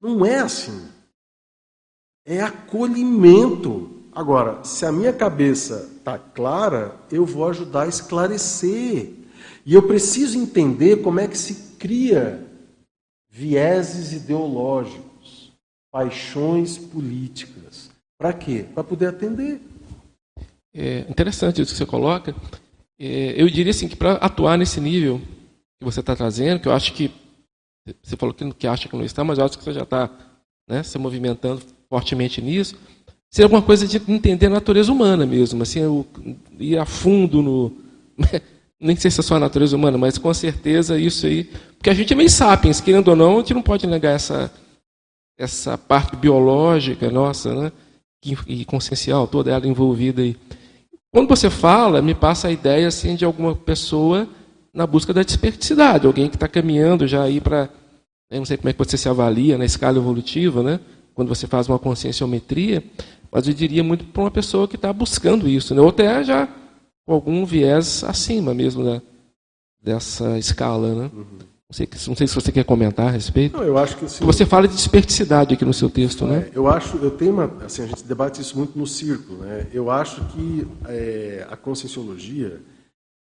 Não 0.00 0.24
é 0.24 0.38
assim 0.38 0.88
é 2.28 2.42
acolhimento. 2.42 3.88
Agora, 4.12 4.62
se 4.62 4.84
a 4.84 4.92
minha 4.92 5.14
cabeça 5.14 5.90
está 5.96 6.18
clara, 6.18 6.94
eu 7.10 7.24
vou 7.24 7.48
ajudar 7.48 7.84
a 7.84 7.88
esclarecer. 7.88 9.14
E 9.68 9.74
eu 9.74 9.82
preciso 9.82 10.38
entender 10.38 11.02
como 11.02 11.20
é 11.20 11.28
que 11.28 11.36
se 11.36 11.76
cria 11.78 12.42
vieses 13.28 14.14
ideológicos, 14.14 15.52
paixões 15.92 16.78
políticas. 16.78 17.90
Para 18.16 18.32
quê? 18.32 18.64
Para 18.74 18.82
poder 18.82 19.08
atender. 19.08 19.60
É 20.72 21.00
interessante 21.00 21.60
isso 21.60 21.72
que 21.72 21.76
você 21.76 21.84
coloca. 21.84 22.34
É, 22.98 23.34
eu 23.36 23.46
diria 23.50 23.72
assim 23.72 23.88
que 23.88 23.94
para 23.94 24.12
atuar 24.14 24.56
nesse 24.56 24.80
nível 24.80 25.20
que 25.78 25.84
você 25.84 26.00
está 26.00 26.16
trazendo, 26.16 26.60
que 26.60 26.68
eu 26.68 26.72
acho 26.72 26.94
que 26.94 27.10
você 28.02 28.16
falou 28.16 28.34
que, 28.34 28.50
que 28.54 28.66
acha 28.66 28.88
que 28.88 28.96
não 28.96 29.04
está, 29.04 29.22
mas 29.22 29.36
eu 29.36 29.44
acho 29.44 29.58
que 29.58 29.64
você 29.64 29.74
já 29.74 29.82
está 29.82 30.10
né, 30.66 30.82
se 30.82 30.96
movimentando 30.96 31.60
fortemente 31.90 32.40
nisso 32.40 32.74
seria 33.30 33.44
alguma 33.44 33.60
coisa 33.60 33.86
de 33.86 34.00
entender 34.10 34.46
a 34.46 34.50
natureza 34.50 34.90
humana 34.90 35.26
mesmo, 35.26 35.62
assim, 35.62 35.80
eu 35.80 36.06
ir 36.58 36.78
a 36.78 36.86
fundo 36.86 37.42
no. 37.42 37.72
Nem 38.80 38.96
sei 38.96 39.10
se 39.10 39.20
é 39.20 39.22
só 39.22 39.36
a 39.36 39.40
natureza 39.40 39.76
humana, 39.76 39.98
mas 39.98 40.18
com 40.18 40.32
certeza 40.32 40.98
isso 40.98 41.26
aí. 41.26 41.44
Porque 41.76 41.90
a 41.90 41.94
gente 41.94 42.12
é 42.12 42.16
meio 42.16 42.30
sapiens, 42.30 42.80
querendo 42.80 43.08
ou 43.08 43.16
não, 43.16 43.36
a 43.36 43.40
gente 43.40 43.54
não 43.54 43.62
pode 43.62 43.86
negar 43.86 44.14
essa, 44.14 44.52
essa 45.36 45.76
parte 45.76 46.16
biológica 46.16 47.10
nossa, 47.10 47.54
né? 47.54 47.72
E 48.46 48.64
consciencial, 48.64 49.26
toda 49.26 49.50
ela 49.50 49.66
envolvida 49.66 50.22
aí. 50.22 50.36
Quando 51.12 51.28
você 51.28 51.48
fala, 51.48 52.02
me 52.02 52.14
passa 52.14 52.48
a 52.48 52.52
ideia 52.52 52.88
assim, 52.88 53.14
de 53.14 53.24
alguma 53.24 53.54
pessoa 53.54 54.28
na 54.74 54.86
busca 54.86 55.12
da 55.12 55.22
desperticidade, 55.22 56.06
alguém 56.06 56.28
que 56.28 56.36
está 56.36 56.46
caminhando 56.46 57.06
já 57.06 57.22
aí 57.22 57.40
para. 57.40 57.68
Não 58.30 58.44
sei 58.44 58.56
como 58.56 58.68
é 58.68 58.72
que 58.72 58.78
você 58.78 58.96
se 58.96 59.08
avalia 59.08 59.56
na 59.56 59.64
escala 59.64 59.96
evolutiva, 59.96 60.62
né? 60.62 60.80
quando 61.18 61.30
você 61.30 61.48
faz 61.48 61.68
uma 61.68 61.80
conscienciometria, 61.80 62.80
mas 63.28 63.48
eu 63.48 63.52
diria 63.52 63.82
muito 63.82 64.04
para 64.04 64.22
uma 64.22 64.30
pessoa 64.30 64.68
que 64.68 64.76
está 64.76 64.92
buscando 64.92 65.48
isso, 65.48 65.74
né? 65.74 65.80
ou 65.80 65.88
até 65.88 66.22
já 66.22 66.48
com 67.08 67.14
algum 67.14 67.46
viés 67.46 68.04
acima 68.04 68.52
mesmo 68.52 68.84
da, 68.84 69.00
dessa 69.82 70.38
escala. 70.38 70.94
Né? 70.94 71.10
Uhum. 71.14 71.38
Não, 71.40 71.72
sei, 71.72 71.88
não 72.06 72.14
sei 72.14 72.26
se 72.26 72.34
você 72.34 72.52
quer 72.52 72.64
comentar 72.64 73.06
a 73.06 73.10
respeito. 73.10 73.56
Não, 73.56 73.64
eu 73.64 73.78
acho 73.78 73.96
que 73.96 74.04
assim, 74.04 74.22
Você 74.26 74.44
fala 74.44 74.68
de 74.68 74.74
desperticidade 74.74 75.54
aqui 75.54 75.64
no 75.64 75.72
seu 75.72 75.88
texto, 75.88 76.26
é, 76.26 76.28
né? 76.28 76.50
Eu 76.52 76.68
acho, 76.68 76.98
eu 76.98 77.10
tenho 77.10 77.32
uma, 77.32 77.50
assim, 77.64 77.84
a 77.84 77.86
gente 77.86 78.04
debate 78.04 78.42
isso 78.42 78.58
muito 78.58 78.78
no 78.78 78.86
círculo, 78.86 79.38
né? 79.38 79.66
Eu 79.72 79.90
acho 79.90 80.22
que 80.26 80.68
é, 80.86 81.46
a 81.48 81.56
conscienciologia 81.56 82.60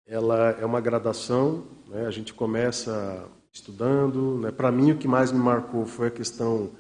ela 0.07 0.57
é 0.59 0.65
uma 0.65 0.81
gradação, 0.81 1.63
né? 1.87 2.07
A 2.07 2.11
gente 2.11 2.33
começa 2.33 3.25
estudando, 3.53 4.39
né? 4.39 4.51
Para 4.51 4.71
mim 4.71 4.93
o 4.93 4.97
que 4.97 5.07
mais 5.07 5.31
me 5.31 5.37
marcou 5.39 5.85
foi 5.85 6.07
a 6.07 6.11
questão 6.11 6.71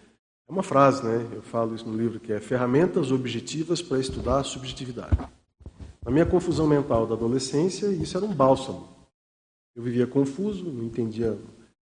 é 0.49 0.51
uma 0.51 0.63
frase, 0.63 1.03
né? 1.05 1.27
Eu 1.31 1.43
falo 1.43 1.75
isso 1.75 1.87
no 1.87 1.95
livro 1.95 2.19
que 2.19 2.33
é 2.33 2.39
ferramentas 2.39 3.11
objetivas 3.11 3.83
para 3.83 3.99
estudar 3.99 4.39
a 4.39 4.43
subjetividade. 4.43 5.15
Na 6.07 6.13
minha 6.13 6.25
confusão 6.25 6.65
mental 6.65 7.05
da 7.05 7.15
adolescência, 7.15 7.87
isso 7.87 8.15
era 8.15 8.25
um 8.25 8.33
bálsamo. 8.33 8.87
Eu 9.75 9.83
vivia 9.83 10.07
confuso, 10.07 10.63
não 10.63 10.85
entendia 10.85 11.33
o 11.33 11.37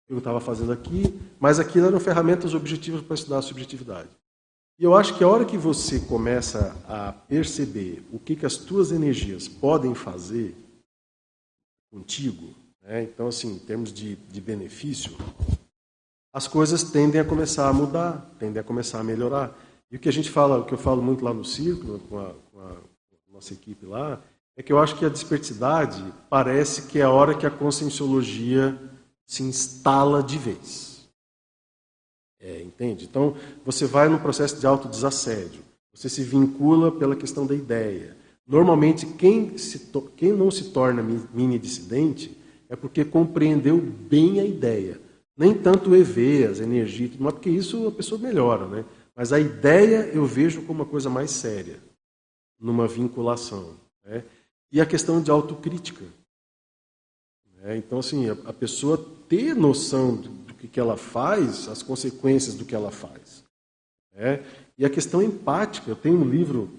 que 0.08 0.14
eu 0.14 0.18
estava 0.18 0.40
fazendo 0.40 0.72
aqui, 0.72 1.04
mas 1.40 1.60
aquilo 1.60 1.86
eram 1.86 2.00
ferramentas 2.00 2.56
objetivas 2.56 3.04
para 3.04 3.14
estudar 3.14 3.38
a 3.38 3.44
subjetividade. 3.44 4.10
E 4.80 4.84
eu 4.84 4.96
acho 4.96 5.16
que 5.16 5.24
a 5.24 5.28
hora 5.28 5.46
que 5.46 5.60
você 5.60 6.00
começa 6.00 6.76
a 6.88 7.12
perceber 7.14 8.04
o 8.12 8.18
que, 8.18 8.36
que 8.36 8.48
as 8.48 8.58
tuas 8.58 8.92
energias 8.92 9.48
podem 9.48 9.94
fazer 9.94 10.56
contigo, 11.92 12.56
né? 12.82 13.04
então, 13.04 13.28
assim, 13.28 13.54
em 13.54 13.60
termos 13.60 13.94
de, 13.94 14.16
de 14.16 14.42
benefício, 14.42 15.16
as 16.34 16.48
coisas 16.48 16.82
tendem 16.82 17.22
a 17.22 17.26
começar 17.26 17.70
a 17.70 17.74
mudar, 17.74 18.36
tendem 18.40 18.60
a 18.60 18.64
começar 18.64 19.00
a 19.00 19.04
melhorar. 19.04 19.56
E 19.92 19.98
o 19.98 20.00
que 20.00 20.10
a 20.10 20.12
gente 20.12 20.32
fala, 20.32 20.58
o 20.58 20.66
que 20.66 20.74
eu 20.74 20.80
falo 20.80 21.00
muito 21.00 21.24
lá 21.24 21.32
no 21.32 21.46
círculo, 21.46 22.00
com 22.00 22.18
a, 22.18 22.34
nossa 23.36 23.54
equipe 23.54 23.86
lá, 23.86 24.24
é 24.56 24.64
que 24.64 24.72
eu 24.72 24.80
acho 24.80 24.96
que 24.96 25.04
a 25.04 25.10
desperticidade 25.10 26.02
parece 26.30 26.84
que 26.84 27.00
é 27.00 27.04
a 27.04 27.10
hora 27.10 27.36
que 27.36 27.46
a 27.46 27.52
conscienciologia 27.52 28.80
se 29.28 29.44
instala 29.44 30.24
de 30.24 30.38
vez. 30.38 31.10
É, 32.40 32.62
entende? 32.62 33.04
Então, 33.04 33.36
você 33.66 33.86
vai 33.86 34.08
no 34.08 34.20
processo 34.20 34.58
de 34.58 34.66
autodesassédio, 34.66 35.62
você 35.94 36.08
se 36.08 36.24
vincula 36.24 36.94
pela 36.94 37.16
questão 37.16 37.46
da 37.46 37.54
ideia. 37.54 38.16
Normalmente, 38.48 39.06
quem, 39.06 39.58
se 39.58 39.92
quem 40.16 40.32
não 40.32 40.50
se 40.50 40.72
torna 40.72 41.04
mini 41.04 41.60
dissidente 41.60 42.38
é 42.70 42.76
porque 42.76 43.04
compreendeu 43.04 43.78
bem 43.78 44.40
a 44.40 44.46
ideia. 44.46 45.02
Nem 45.36 45.54
tanto 45.54 45.90
o 45.90 45.96
EV, 45.96 46.46
as 46.46 46.62
energias, 46.62 47.18
porque 47.18 47.50
isso 47.50 47.86
a 47.88 47.92
pessoa 47.92 48.22
melhora, 48.22 48.66
né? 48.68 48.86
Mas 49.14 49.34
a 49.34 49.40
ideia 49.40 50.10
eu 50.14 50.26
vejo 50.26 50.62
como 50.62 50.84
uma 50.84 50.90
coisa 50.90 51.10
mais 51.10 51.32
séria, 51.32 51.80
numa 52.60 52.88
vinculação. 52.88 53.76
Né? 54.04 54.24
E 54.72 54.82
a 54.82 54.86
questão 54.86 55.22
de 55.22 55.32
autocrítica. 55.32 56.06
Né? 57.58 57.78
Então, 57.78 58.00
assim, 58.00 58.30
a, 58.30 58.34
a, 58.46 58.54
pessoa 58.54 59.04
ter 59.28 59.56
noção 59.56 60.16
do, 60.16 60.30
do 60.30 60.54
que, 60.54 60.68
que 60.68 60.80
ela 60.80 60.98
faz, 60.98 61.68
as 61.68 61.82
consequências 61.82 62.56
do 62.56 62.66
que 62.66 62.76
ela 62.76 62.92
faz. 62.92 63.44
Né? 64.14 64.44
E 64.78 64.86
a 64.86 64.90
questão 64.90 65.22
empática. 65.22 65.90
Eu 65.90 65.96
tenho 65.96 66.20
um 66.20 66.30
livro 66.30 66.70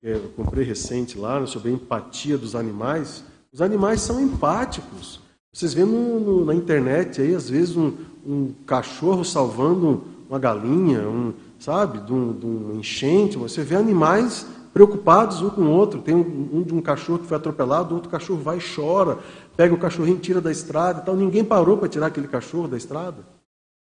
que 0.00 0.08
eu 0.08 0.30
comprei 0.36 0.64
recente 0.64 1.18
lá 1.18 1.44
sobre 1.46 1.70
a 1.70 1.72
empatia 1.72 2.38
dos 2.38 2.54
animais. 2.54 3.24
Os 3.52 3.60
animais 3.60 4.00
são 4.00 4.20
empáticos. 4.20 5.20
Vocês 5.52 5.72
vêem 5.72 5.86
no, 5.86 6.18
no, 6.18 6.44
na 6.44 6.54
internet 6.54 7.20
aí, 7.20 7.34
às 7.34 7.48
vezes, 7.48 7.76
um, 7.76 7.92
um, 8.26 8.52
cachorro 8.66 9.24
salvando 9.24 10.02
uma 10.28 10.38
galinha, 10.38 11.08
um, 11.08 11.32
sabe, 11.60 12.00
de 12.00 12.12
um, 12.12 12.32
de 12.32 12.44
um, 12.44 12.78
enchente. 12.78 13.36
Você 13.36 13.62
vê 13.62 13.76
animais 13.76 14.46
preocupados 14.74 15.40
um 15.40 15.48
com 15.48 15.62
o 15.62 15.70
outro. 15.70 16.02
Tem 16.02 16.14
um, 16.14 16.62
de 16.64 16.74
um 16.74 16.82
cachorro 16.82 17.20
que 17.20 17.26
foi 17.26 17.36
atropelado, 17.36 17.94
outro 17.94 18.10
cachorro 18.10 18.42
vai 18.42 18.58
e 18.58 18.74
chora, 18.74 19.20
pega 19.56 19.72
o 19.72 19.78
cachorrinho, 19.78 20.18
tira 20.18 20.40
da 20.40 20.50
estrada 20.50 21.00
e 21.00 21.04
tal. 21.04 21.16
Ninguém 21.16 21.44
parou 21.44 21.78
para 21.78 21.88
tirar 21.88 22.08
aquele 22.08 22.26
cachorro 22.26 22.66
da 22.66 22.76
estrada. 22.76 23.24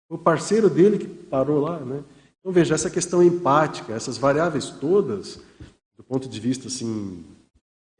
Foi 0.09 0.17
o 0.17 0.21
parceiro 0.21 0.69
dele 0.69 0.99
que 0.99 1.07
parou 1.07 1.61
lá, 1.61 1.79
né? 1.79 2.03
Então 2.39 2.51
veja 2.51 2.75
essa 2.75 2.89
questão 2.89 3.23
empática, 3.23 3.93
essas 3.93 4.17
variáveis 4.17 4.69
todas, 4.69 5.39
do 5.95 6.03
ponto 6.03 6.27
de 6.27 6.39
vista 6.41 6.67
assim 6.67 7.23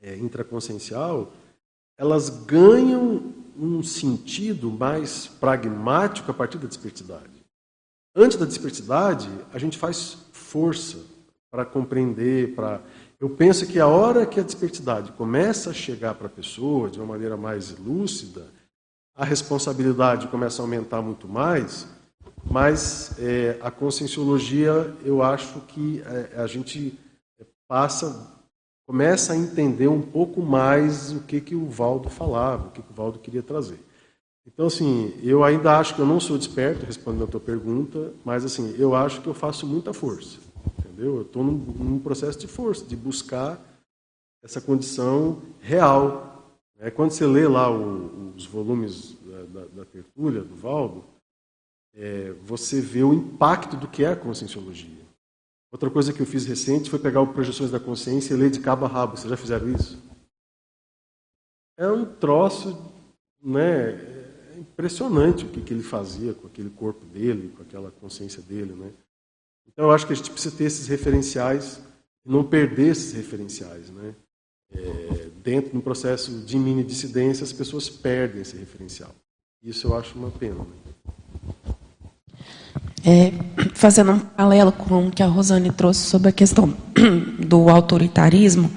é, 0.01 0.17
intraconsciencial, 0.17 1.31
elas 1.97 2.29
ganham 2.29 3.33
um 3.57 3.81
sentido 3.81 4.69
mais 4.69 5.27
pragmático 5.27 6.29
a 6.29 6.33
partir 6.33 6.57
da 6.57 6.67
desperticidade. 6.67 7.45
Antes 8.13 8.37
da 8.37 8.45
desperticidade, 8.45 9.29
a 9.53 9.57
gente 9.57 9.77
faz 9.77 10.17
força 10.33 11.12
para 11.53 11.63
compreender, 11.63 12.55
para 12.55 12.81
eu 13.21 13.29
penso 13.29 13.67
que 13.67 13.79
a 13.79 13.85
hora 13.85 14.25
que 14.25 14.39
a 14.39 14.43
desperticidade 14.43 15.11
começa 15.11 15.69
a 15.69 15.73
chegar 15.73 16.15
para 16.15 16.25
a 16.25 16.29
pessoa 16.29 16.89
de 16.89 16.97
uma 16.99 17.05
maneira 17.05 17.37
mais 17.37 17.77
lúcida, 17.77 18.47
a 19.15 19.23
responsabilidade 19.23 20.27
começa 20.29 20.63
a 20.63 20.65
aumentar 20.65 21.03
muito 21.03 21.27
mais, 21.27 21.87
mas 22.43 23.15
é, 23.19 23.59
a 23.61 23.69
conscienciologia, 23.69 24.95
eu 25.05 25.21
acho 25.21 25.61
que 25.67 26.01
é, 26.01 26.41
a 26.41 26.47
gente 26.47 26.97
passa 27.67 28.31
começa 28.87 29.33
a 29.33 29.37
entender 29.37 29.87
um 29.87 30.01
pouco 30.01 30.41
mais 30.41 31.11
o 31.11 31.19
que, 31.21 31.39
que 31.39 31.55
o 31.55 31.67
Valdo 31.67 32.09
falava, 32.09 32.67
o 32.67 32.71
que, 32.71 32.81
que 32.81 32.91
o 32.91 32.95
Valdo 32.95 33.19
queria 33.19 33.43
trazer. 33.43 33.79
Então, 34.45 34.65
assim, 34.65 35.13
eu 35.23 35.43
ainda 35.43 35.77
acho 35.77 35.95
que 35.95 36.01
eu 36.01 36.05
não 36.05 36.19
sou 36.19 36.37
desperto, 36.37 36.85
respondendo 36.85 37.23
a 37.23 37.27
tua 37.27 37.39
pergunta, 37.39 38.11
mas, 38.25 38.43
assim, 38.43 38.75
eu 38.77 38.93
acho 38.93 39.21
que 39.21 39.27
eu 39.27 39.33
faço 39.33 39.65
muita 39.65 39.93
força, 39.93 40.39
entendeu? 40.93 41.17
Eu 41.17 41.21
estou 41.23 41.43
num, 41.43 41.53
num, 41.53 41.99
processo 41.99 42.37
de 42.37 42.47
força, 42.47 42.85
de 42.85 42.95
buscar 42.95 43.59
essa 44.43 44.61
condição 44.61 45.41
real. 45.59 46.53
É, 46.79 46.91
quando 46.91 47.11
você 47.11 47.25
lê 47.25 47.47
lá 47.47 47.71
o, 47.71 48.33
os 48.35 48.45
volumes 48.45 49.17
da, 49.23 49.43
da, 49.43 49.65
da, 49.67 49.85
tertúlia, 49.85 50.41
do 50.41 50.55
Valdo, 50.55 51.03
é, 51.95 52.31
você 52.43 52.79
vê 52.79 53.03
o 53.03 53.13
impacto 53.13 53.75
do 53.75 53.87
que 53.87 54.03
é 54.03 54.11
a 54.11 54.15
conscienciologia. 54.15 55.03
Outra 55.71 55.89
coisa 55.89 56.13
que 56.13 56.21
eu 56.21 56.25
fiz 56.25 56.45
recente 56.45 56.89
foi 56.89 56.99
pegar 56.99 57.21
o 57.21 57.33
Projeções 57.33 57.71
da 57.71 57.79
Consciência 57.79 58.33
e 58.33 58.37
ler 58.37 58.51
de 58.51 58.59
cabo 58.59 58.85
a 58.85 58.87
rabo. 58.87 59.17
Vocês 59.17 59.29
já 59.29 59.37
fizeram 59.37 59.69
isso? 59.69 60.01
É 61.77 61.89
um 61.89 62.05
troço 62.05 62.77
né, 63.43 63.89
é 64.53 64.59
impressionante 64.59 65.45
o 65.45 65.49
que, 65.49 65.61
que 65.61 65.73
ele 65.73 65.81
fazia 65.81 66.33
com 66.33 66.45
aquele 66.45 66.69
corpo 66.69 67.03
dele, 67.05 67.51
com 67.55 67.63
aquela 67.63 67.89
consciência 67.89 68.41
dele. 68.41 68.73
Né? 68.73 68.93
Então 69.73 69.85
eu 69.85 69.91
acho 69.91 70.07
que 70.07 70.13
a 70.13 70.15
gente 70.15 70.31
precisa 70.31 70.55
ter 70.55 70.65
esses 70.65 70.87
referenciais 70.87 71.81
não 72.25 72.43
perder 72.43 72.91
esses 72.91 73.13
referenciais. 73.13 73.89
Né? 73.89 74.13
É, 74.73 75.27
dentro 75.43 75.73
do 75.73 75.81
processo 75.81 76.31
de 76.45 76.57
mini 76.57 76.83
dissidência, 76.83 77.43
as 77.43 77.53
pessoas 77.53 77.89
perdem 77.89 78.41
esse 78.41 78.57
referencial. 78.57 79.11
Isso 79.63 79.87
eu 79.87 79.97
acho 79.97 80.17
uma 80.17 80.31
pena. 80.31 80.55
Né? 80.55 81.73
É, 83.05 83.33
fazendo 83.73 84.13
um 84.13 84.19
paralelo 84.19 84.71
com 84.71 85.07
o 85.07 85.11
que 85.11 85.21
a 85.21 85.27
Rosane 85.27 85.71
trouxe 85.71 86.05
sobre 86.05 86.29
a 86.29 86.31
questão 86.31 86.73
do 87.45 87.69
autoritarismo, 87.69 88.71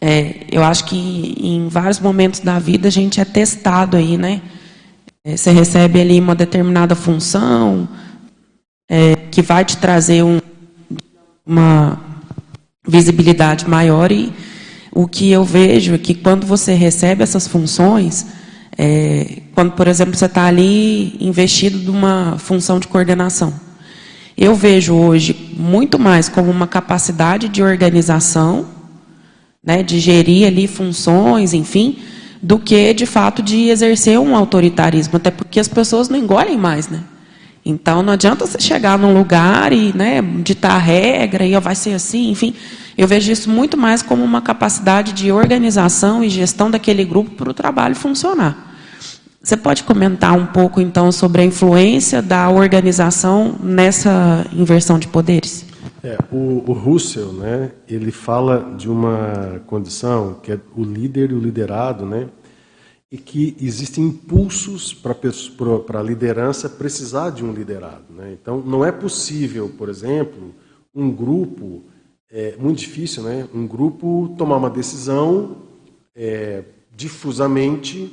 é, 0.00 0.46
eu 0.50 0.62
acho 0.62 0.86
que 0.86 0.96
em 1.38 1.68
vários 1.68 2.00
momentos 2.00 2.40
da 2.40 2.58
vida 2.58 2.88
a 2.88 2.90
gente 2.90 3.20
é 3.20 3.24
testado 3.24 3.96
aí, 3.96 4.16
né? 4.16 4.42
É, 5.22 5.36
você 5.36 5.50
recebe 5.50 6.00
ali 6.00 6.20
uma 6.20 6.34
determinada 6.34 6.94
função 6.94 7.88
é, 8.88 9.16
que 9.30 9.42
vai 9.42 9.64
te 9.64 9.76
trazer 9.76 10.22
um, 10.22 10.40
uma, 11.46 12.00
visibilidade 12.86 13.68
maior 13.68 14.12
e 14.12 14.32
o 14.92 15.08
que 15.08 15.30
eu 15.30 15.44
vejo 15.44 15.94
é 15.94 15.98
que 15.98 16.14
quando 16.14 16.46
você 16.46 16.74
recebe 16.74 17.22
essas 17.22 17.48
funções, 17.48 18.26
é, 18.76 19.38
quando, 19.54 19.72
por 19.72 19.88
exemplo, 19.88 20.14
você 20.14 20.26
está 20.26 20.44
ali 20.44 21.16
investido 21.18 21.78
numa 21.78 22.36
função 22.38 22.78
de 22.78 22.86
coordenação, 22.86 23.52
eu 24.36 24.54
vejo 24.54 24.94
hoje 24.94 25.54
muito 25.56 25.98
mais 25.98 26.28
como 26.28 26.50
uma 26.50 26.66
capacidade 26.66 27.48
de 27.48 27.62
organização, 27.62 28.66
né, 29.62 29.82
de 29.82 29.98
gerir 29.98 30.46
ali 30.46 30.66
funções, 30.66 31.54
enfim, 31.54 31.98
do 32.42 32.58
que 32.58 32.92
de 32.92 33.06
fato 33.06 33.42
de 33.42 33.68
exercer 33.68 34.18
um 34.18 34.36
autoritarismo, 34.36 35.16
até 35.16 35.30
porque 35.30 35.58
as 35.58 35.68
pessoas 35.68 36.08
não 36.08 36.18
engolem 36.18 36.58
mais, 36.58 36.88
né? 36.88 37.02
Então 37.64 38.02
não 38.02 38.12
adianta 38.12 38.46
você 38.46 38.60
chegar 38.60 38.98
num 38.98 39.16
lugar 39.16 39.72
e 39.72 39.96
né, 39.96 40.20
ditar 40.20 40.76
regra 40.78 41.46
e 41.46 41.58
vai 41.58 41.74
ser 41.74 41.94
assim, 41.94 42.30
enfim. 42.30 42.54
Eu 42.96 43.08
vejo 43.08 43.32
isso 43.32 43.50
muito 43.50 43.76
mais 43.76 44.02
como 44.02 44.22
uma 44.22 44.42
capacidade 44.42 45.12
de 45.12 45.32
organização 45.32 46.22
e 46.22 46.28
gestão 46.28 46.70
daquele 46.70 47.04
grupo 47.04 47.30
para 47.30 47.50
o 47.50 47.54
trabalho 47.54 47.96
funcionar. 47.96 48.74
Você 49.42 49.56
pode 49.58 49.82
comentar 49.82 50.38
um 50.38 50.46
pouco, 50.46 50.80
então, 50.80 51.12
sobre 51.12 51.42
a 51.42 51.44
influência 51.44 52.22
da 52.22 52.48
organização 52.48 53.56
nessa 53.62 54.46
inversão 54.54 54.98
de 54.98 55.06
poderes? 55.06 55.66
É, 56.02 56.16
o, 56.32 56.62
o 56.66 56.72
Russell, 56.72 57.32
né, 57.32 57.70
ele 57.86 58.10
fala 58.10 58.74
de 58.76 58.88
uma 58.88 59.60
condição 59.66 60.38
que 60.42 60.52
é 60.52 60.58
o 60.74 60.82
líder 60.82 61.30
e 61.30 61.34
o 61.34 61.38
liderado, 61.38 62.06
né, 62.06 62.26
e 63.10 63.18
que 63.18 63.56
existem 63.60 64.04
impulsos 64.04 64.92
para 64.94 66.00
a 66.00 66.02
liderança 66.02 66.68
precisar 66.68 67.30
de 67.30 67.44
um 67.44 67.52
liderado. 67.52 68.04
Né? 68.10 68.36
Então, 68.40 68.60
não 68.60 68.84
é 68.84 68.90
possível, 68.90 69.70
por 69.76 69.88
exemplo, 69.88 70.54
um 70.94 71.10
grupo 71.10 71.82
é 72.36 72.56
muito 72.58 72.80
difícil, 72.80 73.22
né? 73.22 73.46
Um 73.54 73.64
grupo 73.64 74.34
tomar 74.36 74.56
uma 74.56 74.68
decisão 74.68 75.58
é, 76.16 76.64
difusamente 76.92 78.12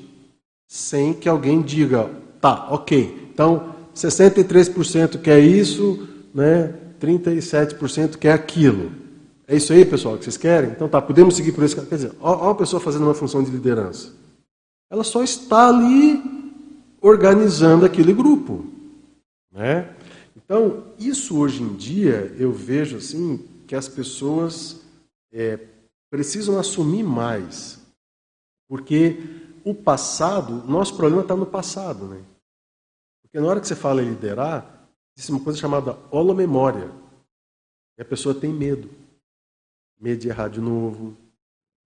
sem 0.68 1.12
que 1.12 1.28
alguém 1.28 1.60
diga, 1.60 2.08
tá, 2.40 2.68
ok, 2.70 3.30
então 3.34 3.74
63% 3.96 5.20
quer 5.20 5.40
isso, 5.40 6.08
né? 6.36 6.72
37% 7.02 8.18
quer 8.18 8.32
aquilo. 8.34 8.92
É 9.48 9.56
isso 9.56 9.74
aí, 9.74 9.84
pessoal, 9.84 10.18
que 10.20 10.24
vocês 10.24 10.38
querem? 10.38 10.70
Então 10.70 10.88
tá, 10.88 11.02
podemos 11.02 11.36
seguir 11.36 11.52
por 11.52 11.64
esse 11.64 11.76
Quer 11.76 11.96
dizer, 11.96 12.12
ó, 12.22 12.46
uma 12.46 12.56
pessoa 12.56 12.80
fazendo 12.80 13.06
uma 13.06 13.16
função 13.16 13.44
de 13.44 13.50
liderança. 13.50 14.14
Ela 14.92 15.06
só 15.06 15.24
está 15.24 15.70
ali 15.70 16.22
organizando 17.00 17.86
aquele 17.86 18.14
grupo. 18.14 18.66
Né? 19.50 19.96
Então, 20.36 20.94
isso 21.00 21.40
hoje 21.40 21.64
em 21.64 21.74
dia 21.78 22.36
eu 22.38 22.52
vejo 22.52 22.98
assim 22.98 23.38
que 23.66 23.74
as 23.74 23.88
pessoas 23.88 24.82
é, 25.32 25.58
precisam 26.10 26.60
assumir 26.60 27.04
mais. 27.04 27.80
Porque 28.68 29.18
o 29.64 29.74
passado, 29.74 30.68
nosso 30.68 30.98
problema 30.98 31.22
está 31.22 31.38
no 31.38 31.46
passado. 31.46 32.06
Né? 32.08 32.22
Porque 33.22 33.40
na 33.40 33.48
hora 33.48 33.62
que 33.62 33.68
você 33.70 33.76
fala 33.78 34.04
em 34.04 34.10
liderar, 34.10 34.90
existe 35.16 35.32
uma 35.32 35.42
coisa 35.42 35.58
chamada 35.58 35.98
holomemória. 36.12 36.92
E 37.98 38.02
a 38.02 38.06
pessoa 38.06 38.36
tem 38.36 38.52
medo. 38.52 38.90
Medo 39.98 40.20
de 40.20 40.28
errar 40.28 40.50
de 40.50 40.60
novo, 40.60 41.16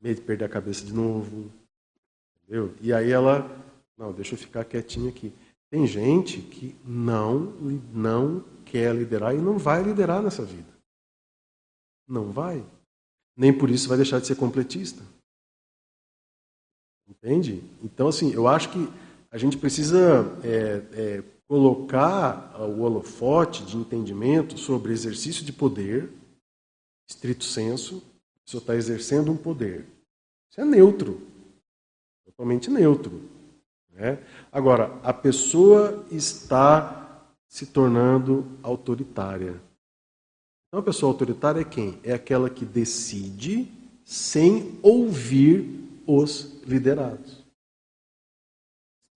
medo 0.01 0.15
de 0.15 0.21
perder 0.21 0.45
a 0.45 0.49
cabeça 0.49 0.83
de 0.83 0.93
novo. 0.93 1.51
Entendeu? 2.45 2.73
E 2.79 2.93
aí 2.93 3.11
ela, 3.11 3.49
não, 3.97 4.13
deixa 4.13 4.35
eu 4.35 4.37
ficar 4.37 4.63
quietinho 4.63 5.09
aqui. 5.09 5.33
Tem 5.69 5.85
gente 5.87 6.41
que 6.41 6.75
não, 6.85 7.37
não 7.91 8.45
quer 8.65 8.95
liderar 8.95 9.35
e 9.35 9.39
não 9.39 9.57
vai 9.57 9.83
liderar 9.83 10.21
nessa 10.21 10.45
vida. 10.45 10.69
Não 12.07 12.31
vai. 12.31 12.63
Nem 13.35 13.51
por 13.51 13.69
isso 13.69 13.89
vai 13.89 13.97
deixar 13.97 14.19
de 14.19 14.27
ser 14.27 14.35
completista. 14.35 15.03
Entende? 17.07 17.63
Então, 17.83 18.07
assim, 18.07 18.31
eu 18.31 18.47
acho 18.47 18.71
que 18.71 18.87
a 19.31 19.37
gente 19.37 19.57
precisa 19.57 20.39
é, 20.43 20.83
é, 20.93 21.23
colocar 21.47 22.55
o 22.59 22.81
holofote 22.81 23.65
de 23.65 23.75
entendimento 23.75 24.57
sobre 24.57 24.93
exercício 24.93 25.43
de 25.43 25.51
poder, 25.51 26.09
estrito 27.09 27.43
senso, 27.43 27.97
a 27.97 28.45
pessoa 28.45 28.61
está 28.61 28.75
exercendo 28.75 29.31
um 29.31 29.37
poder. 29.37 29.85
Isso 30.49 30.61
é 30.61 30.65
neutro, 30.65 31.21
totalmente 32.35 32.69
neutro. 32.69 33.21
Né? 33.91 34.19
Agora, 34.51 34.99
a 35.01 35.13
pessoa 35.13 36.05
está 36.11 37.25
se 37.47 37.65
tornando 37.65 38.45
autoritária. 38.61 39.61
Então, 40.67 40.81
a 40.81 40.83
pessoa 40.83 41.11
autoritária 41.11 41.61
é 41.61 41.63
quem? 41.63 41.97
É 42.03 42.13
aquela 42.13 42.49
que 42.49 42.65
decide 42.65 43.71
sem 44.03 44.77
ouvir 44.83 46.03
os 46.05 46.61
liderados. 46.63 47.43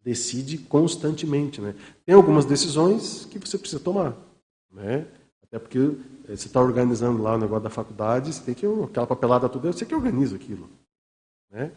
Decide 0.01 0.57
constantemente. 0.57 1.59
Né? 1.59 1.75
Tem 2.05 2.15
algumas 2.15 2.45
decisões 2.45 3.25
que 3.25 3.37
você 3.37 3.57
precisa 3.57 3.83
tomar. 3.83 4.15
Né? 4.71 5.05
Até 5.43 5.59
porque 5.59 5.79
eh, 5.79 6.35
você 6.35 6.47
está 6.47 6.61
organizando 6.61 7.21
lá 7.21 7.35
o 7.35 7.37
negócio 7.37 7.63
da 7.63 7.69
faculdade, 7.69 8.31
você 8.31 8.41
tem 8.41 8.55
que. 8.55 8.65
aquela 8.65 9.05
papelada 9.05 9.49
toda, 9.49 9.73
você 9.73 9.85
que 9.85 9.93
organiza 9.93 10.37
aquilo. 10.37 10.69
Né? 11.51 11.71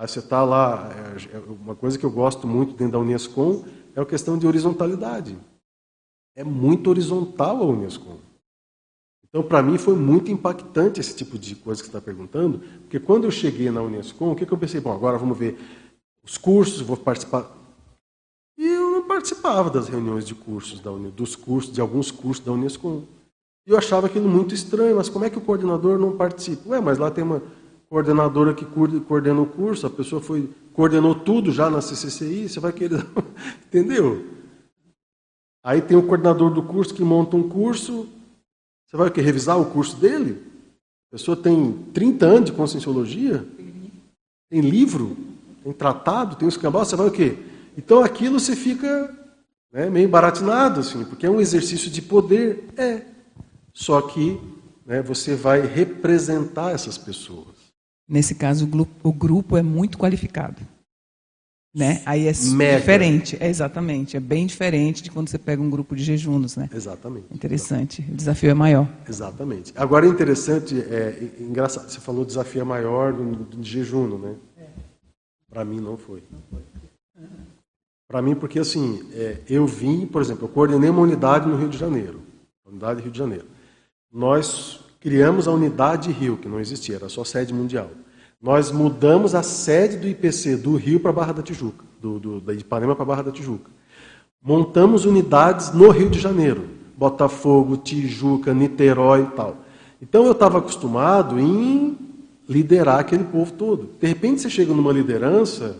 Você 0.00 0.18
está 0.18 0.42
lá. 0.44 0.90
É, 0.90 1.36
é, 1.36 1.38
uma 1.38 1.74
coisa 1.74 1.98
que 1.98 2.04
eu 2.04 2.10
gosto 2.10 2.46
muito 2.46 2.74
dentro 2.74 2.92
da 2.92 2.98
Unescom 2.98 3.64
é 3.94 4.00
a 4.00 4.06
questão 4.06 4.38
de 4.38 4.46
horizontalidade. 4.46 5.36
É 6.34 6.42
muito 6.42 6.88
horizontal 6.88 7.58
a 7.58 7.66
Unescom. 7.66 8.18
Então, 9.28 9.42
para 9.42 9.62
mim, 9.62 9.78
foi 9.78 9.94
muito 9.94 10.30
impactante 10.30 10.98
esse 10.98 11.14
tipo 11.14 11.38
de 11.38 11.54
coisa 11.54 11.80
que 11.80 11.86
você 11.86 11.96
está 11.96 12.00
perguntando, 12.00 12.58
porque 12.80 12.98
quando 12.98 13.24
eu 13.24 13.30
cheguei 13.30 13.70
na 13.70 13.80
Unescom, 13.80 14.32
o 14.32 14.34
que, 14.34 14.44
que 14.44 14.52
eu 14.52 14.58
pensei? 14.58 14.80
Bom, 14.80 14.92
agora 14.92 15.18
vamos 15.18 15.38
ver 15.38 15.56
os 16.24 16.36
cursos, 16.36 16.80
vou 16.80 16.96
participar. 16.96 17.48
E 18.58 18.66
eu 18.66 18.90
não 18.90 19.06
participava 19.06 19.70
das 19.70 19.88
reuniões 19.88 20.26
de 20.26 20.34
cursos, 20.34 20.80
da 20.80 20.90
Uni, 20.90 21.10
dos 21.10 21.36
cursos, 21.36 21.72
de 21.72 21.80
alguns 21.80 22.10
cursos 22.10 22.44
da 22.44 22.52
Unescom. 22.52 23.04
E 23.66 23.70
eu 23.70 23.78
achava 23.78 24.08
aquilo 24.08 24.28
muito 24.28 24.52
estranho, 24.52 24.96
mas 24.96 25.08
como 25.08 25.24
é 25.24 25.30
que 25.30 25.38
o 25.38 25.42
coordenador 25.42 25.98
não 25.98 26.16
participa? 26.16 26.70
Ué, 26.70 26.80
mas 26.80 26.98
lá 26.98 27.10
tem 27.10 27.22
uma 27.22 27.40
coordenadora 27.90 28.54
que 28.54 28.64
coordena 28.64 29.40
o 29.40 29.46
curso, 29.46 29.84
a 29.84 29.90
pessoa 29.90 30.22
foi 30.22 30.48
coordenou 30.72 31.12
tudo 31.12 31.50
já 31.50 31.68
na 31.68 31.82
CCCI, 31.82 32.48
você 32.48 32.60
vai 32.60 32.72
querer. 32.72 33.04
Entendeu? 33.66 34.24
Aí 35.62 35.82
tem 35.82 35.96
o 35.96 36.06
coordenador 36.06 36.50
do 36.54 36.62
curso 36.62 36.94
que 36.94 37.02
monta 37.02 37.36
um 37.36 37.48
curso, 37.48 38.08
você 38.86 38.96
vai 38.96 39.10
quê? 39.10 39.20
Revisar 39.20 39.60
o 39.60 39.66
curso 39.66 39.96
dele? 39.96 40.40
A 41.08 41.16
pessoa 41.16 41.36
tem 41.36 41.72
30 41.92 42.26
anos 42.26 42.44
de 42.46 42.52
conscienciologia? 42.52 43.44
Tem 44.48 44.60
livro? 44.60 45.16
Tem 45.64 45.72
tratado? 45.72 46.36
Tem 46.36 46.48
escambau? 46.48 46.84
Você 46.84 46.94
vai 46.94 47.08
o 47.08 47.12
quê? 47.12 47.36
Então 47.76 48.04
aquilo 48.04 48.38
você 48.38 48.54
fica 48.54 49.12
né, 49.72 49.90
meio 49.90 50.08
baratinado, 50.08 50.80
assim, 50.80 51.04
porque 51.04 51.26
é 51.26 51.30
um 51.30 51.40
exercício 51.40 51.90
de 51.90 52.00
poder. 52.00 52.68
É. 52.76 53.02
Só 53.74 54.00
que 54.00 54.40
né, 54.86 55.02
você 55.02 55.34
vai 55.34 55.60
representar 55.60 56.70
essas 56.70 56.96
pessoas. 56.96 57.59
Nesse 58.10 58.34
caso, 58.34 58.68
o 59.04 59.12
grupo 59.12 59.56
é 59.56 59.62
muito 59.62 59.96
qualificado. 59.96 60.60
Né? 61.72 62.02
Aí 62.04 62.26
é 62.26 62.32
Mega. 62.50 62.78
diferente, 62.80 63.36
é 63.38 63.48
exatamente, 63.48 64.16
é 64.16 64.20
bem 64.20 64.44
diferente 64.44 65.04
de 65.04 65.10
quando 65.12 65.28
você 65.28 65.38
pega 65.38 65.62
um 65.62 65.70
grupo 65.70 65.94
de 65.94 66.02
jejunos, 66.02 66.56
né? 66.56 66.68
Exatamente. 66.74 67.26
Interessante, 67.32 68.04
o 68.10 68.16
desafio 68.16 68.50
é 68.50 68.54
maior. 68.54 68.88
Exatamente. 69.08 69.72
Agora 69.76 70.04
é 70.04 70.08
interessante, 70.08 70.74
é, 70.80 71.30
é 71.38 71.42
engraçado, 71.42 71.88
você 71.88 72.00
falou 72.00 72.24
desafio 72.24 72.62
é 72.62 72.64
maior 72.64 73.12
do, 73.12 73.44
do 73.44 73.62
jejuno, 73.62 74.18
né? 74.18 74.34
É. 74.58 74.66
Para 75.48 75.64
mim 75.64 75.78
não 75.78 75.96
foi. 75.96 76.24
foi. 76.50 76.60
Para 78.08 78.20
mim 78.20 78.34
porque 78.34 78.58
assim, 78.58 79.08
é, 79.12 79.36
eu 79.48 79.64
vim, 79.64 80.04
por 80.06 80.20
exemplo, 80.20 80.46
eu 80.46 80.48
coordenei 80.48 80.90
uma 80.90 81.02
unidade 81.02 81.46
no 81.48 81.56
Rio 81.56 81.68
de 81.68 81.78
Janeiro, 81.78 82.20
unidade 82.66 83.00
Rio 83.00 83.12
de 83.12 83.18
Janeiro. 83.18 83.46
Nós 84.12 84.80
criamos 84.98 85.46
a 85.48 85.52
unidade 85.52 86.10
Rio, 86.10 86.36
que 86.36 86.48
não 86.48 86.58
existia, 86.58 86.96
era 86.96 87.08
só 87.08 87.22
sede 87.22 87.54
mundial. 87.54 87.90
Nós 88.40 88.70
mudamos 88.70 89.34
a 89.34 89.42
sede 89.42 89.98
do 89.98 90.08
IPC 90.08 90.56
do 90.56 90.74
Rio 90.74 90.98
para 90.98 91.12
Barra 91.12 91.32
da 91.32 91.42
Tijuca, 91.42 91.84
do, 92.00 92.18
do, 92.18 92.40
da 92.40 92.54
Ipanema 92.54 92.96
para 92.96 93.04
Barra 93.04 93.22
da 93.22 93.32
Tijuca. 93.32 93.70
Montamos 94.42 95.04
unidades 95.04 95.72
no 95.72 95.90
Rio 95.90 96.08
de 96.08 96.18
Janeiro, 96.18 96.66
Botafogo, 96.96 97.76
Tijuca, 97.76 98.54
Niterói 98.54 99.24
e 99.24 99.36
tal. 99.36 99.58
Então 100.00 100.24
eu 100.24 100.32
estava 100.32 100.58
acostumado 100.58 101.38
em 101.38 101.98
liderar 102.48 103.00
aquele 103.00 103.24
povo 103.24 103.52
todo. 103.52 103.90
De 104.00 104.06
repente 104.06 104.40
você 104.40 104.48
chega 104.48 104.72
numa 104.72 104.92
liderança 104.92 105.78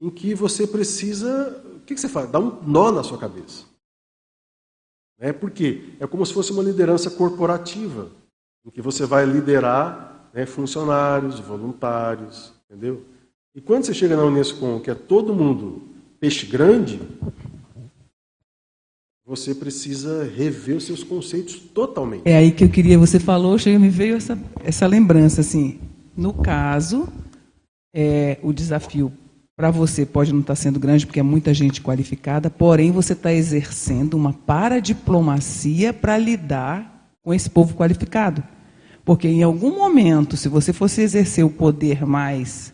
em 0.00 0.08
que 0.08 0.34
você 0.34 0.66
precisa. 0.66 1.62
O 1.76 1.80
que, 1.80 1.94
que 1.94 2.00
você 2.00 2.08
faz? 2.08 2.30
Dá 2.30 2.38
um 2.38 2.58
nó 2.66 2.90
na 2.90 3.02
sua 3.02 3.18
cabeça. 3.18 3.64
É 5.18 5.30
Por 5.34 5.50
quê? 5.50 5.90
É 6.00 6.06
como 6.06 6.24
se 6.24 6.32
fosse 6.32 6.50
uma 6.50 6.62
liderança 6.62 7.10
corporativa, 7.10 8.08
em 8.64 8.70
que 8.70 8.80
você 8.80 9.04
vai 9.04 9.26
liderar 9.26 10.09
né, 10.32 10.46
funcionários, 10.46 11.38
voluntários, 11.38 12.52
entendeu? 12.68 13.04
E 13.54 13.60
quando 13.60 13.84
você 13.84 13.94
chega 13.94 14.16
na 14.16 14.24
Unesco, 14.24 14.80
que 14.80 14.90
é 14.90 14.94
todo 14.94 15.34
mundo 15.34 15.82
peixe 16.20 16.46
grande, 16.46 17.00
você 19.26 19.54
precisa 19.54 20.24
rever 20.24 20.76
os 20.76 20.84
seus 20.84 21.02
conceitos 21.02 21.56
totalmente. 21.56 22.22
É 22.24 22.36
aí 22.36 22.50
que 22.52 22.64
eu 22.64 22.68
queria, 22.68 22.98
você 22.98 23.18
falou, 23.18 23.56
me 23.66 23.88
veio 23.88 24.16
essa, 24.16 24.38
essa 24.64 24.86
lembrança, 24.86 25.40
assim, 25.40 25.78
no 26.16 26.32
caso, 26.32 27.08
é, 27.94 28.38
o 28.42 28.52
desafio 28.52 29.12
para 29.56 29.70
você 29.70 30.06
pode 30.06 30.32
não 30.32 30.40
estar 30.40 30.54
tá 30.54 30.56
sendo 30.56 30.80
grande, 30.80 31.06
porque 31.06 31.20
é 31.20 31.22
muita 31.22 31.52
gente 31.52 31.82
qualificada, 31.82 32.48
porém 32.48 32.90
você 32.90 33.12
está 33.12 33.32
exercendo 33.32 34.14
uma 34.14 34.32
paradiplomacia 34.32 35.92
para 35.92 36.16
lidar 36.16 37.10
com 37.22 37.34
esse 37.34 37.50
povo 37.50 37.74
qualificado. 37.74 38.42
Porque 39.04 39.26
em 39.28 39.42
algum 39.42 39.76
momento, 39.76 40.36
se 40.36 40.48
você 40.48 40.72
fosse 40.72 41.00
exercer 41.02 41.44
o 41.44 41.50
poder 41.50 42.06
mais 42.06 42.72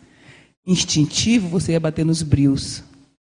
instintivo, 0.65 1.47
você 1.47 1.71
ia 1.73 1.79
bater 1.79 2.05
nos 2.05 2.21
brios. 2.21 2.83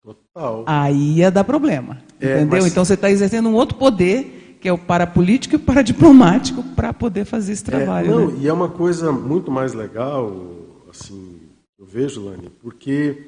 Total. 0.04 0.64
Aí 0.68 1.18
ia 1.18 1.30
dar 1.32 1.44
problema. 1.44 2.02
É, 2.20 2.38
entendeu? 2.38 2.62
mas- 2.62 2.72
Então 2.72 2.86
você 2.86 2.94
está 2.94 3.10
exercendo 3.12 3.50
um 3.50 3.54
outro 3.56 3.78
poder, 3.78 4.58
que 4.62 4.68
é 4.68 4.74
o 4.74 4.78
parapolítico 4.78 5.56
e 5.56 5.58
o 5.58 5.60
paradiplomático, 5.60 6.64
para 6.76 6.94
poder 6.94 7.26
fazer 7.26 7.52
esse 7.54 7.64
trabalho. 7.64 8.08
É, 8.08 8.12
não, 8.12 8.28
né? 8.32 8.38
E 8.42 8.48
é 8.48 8.54
uma 8.54 8.70
coisa 8.70 9.12
muito 9.12 9.52
mais 9.52 9.74
legal, 9.74 10.34
assim, 10.90 11.40
eu 11.78 11.86
vejo, 11.86 12.24
Lani, 12.26 12.50
porque 12.62 13.28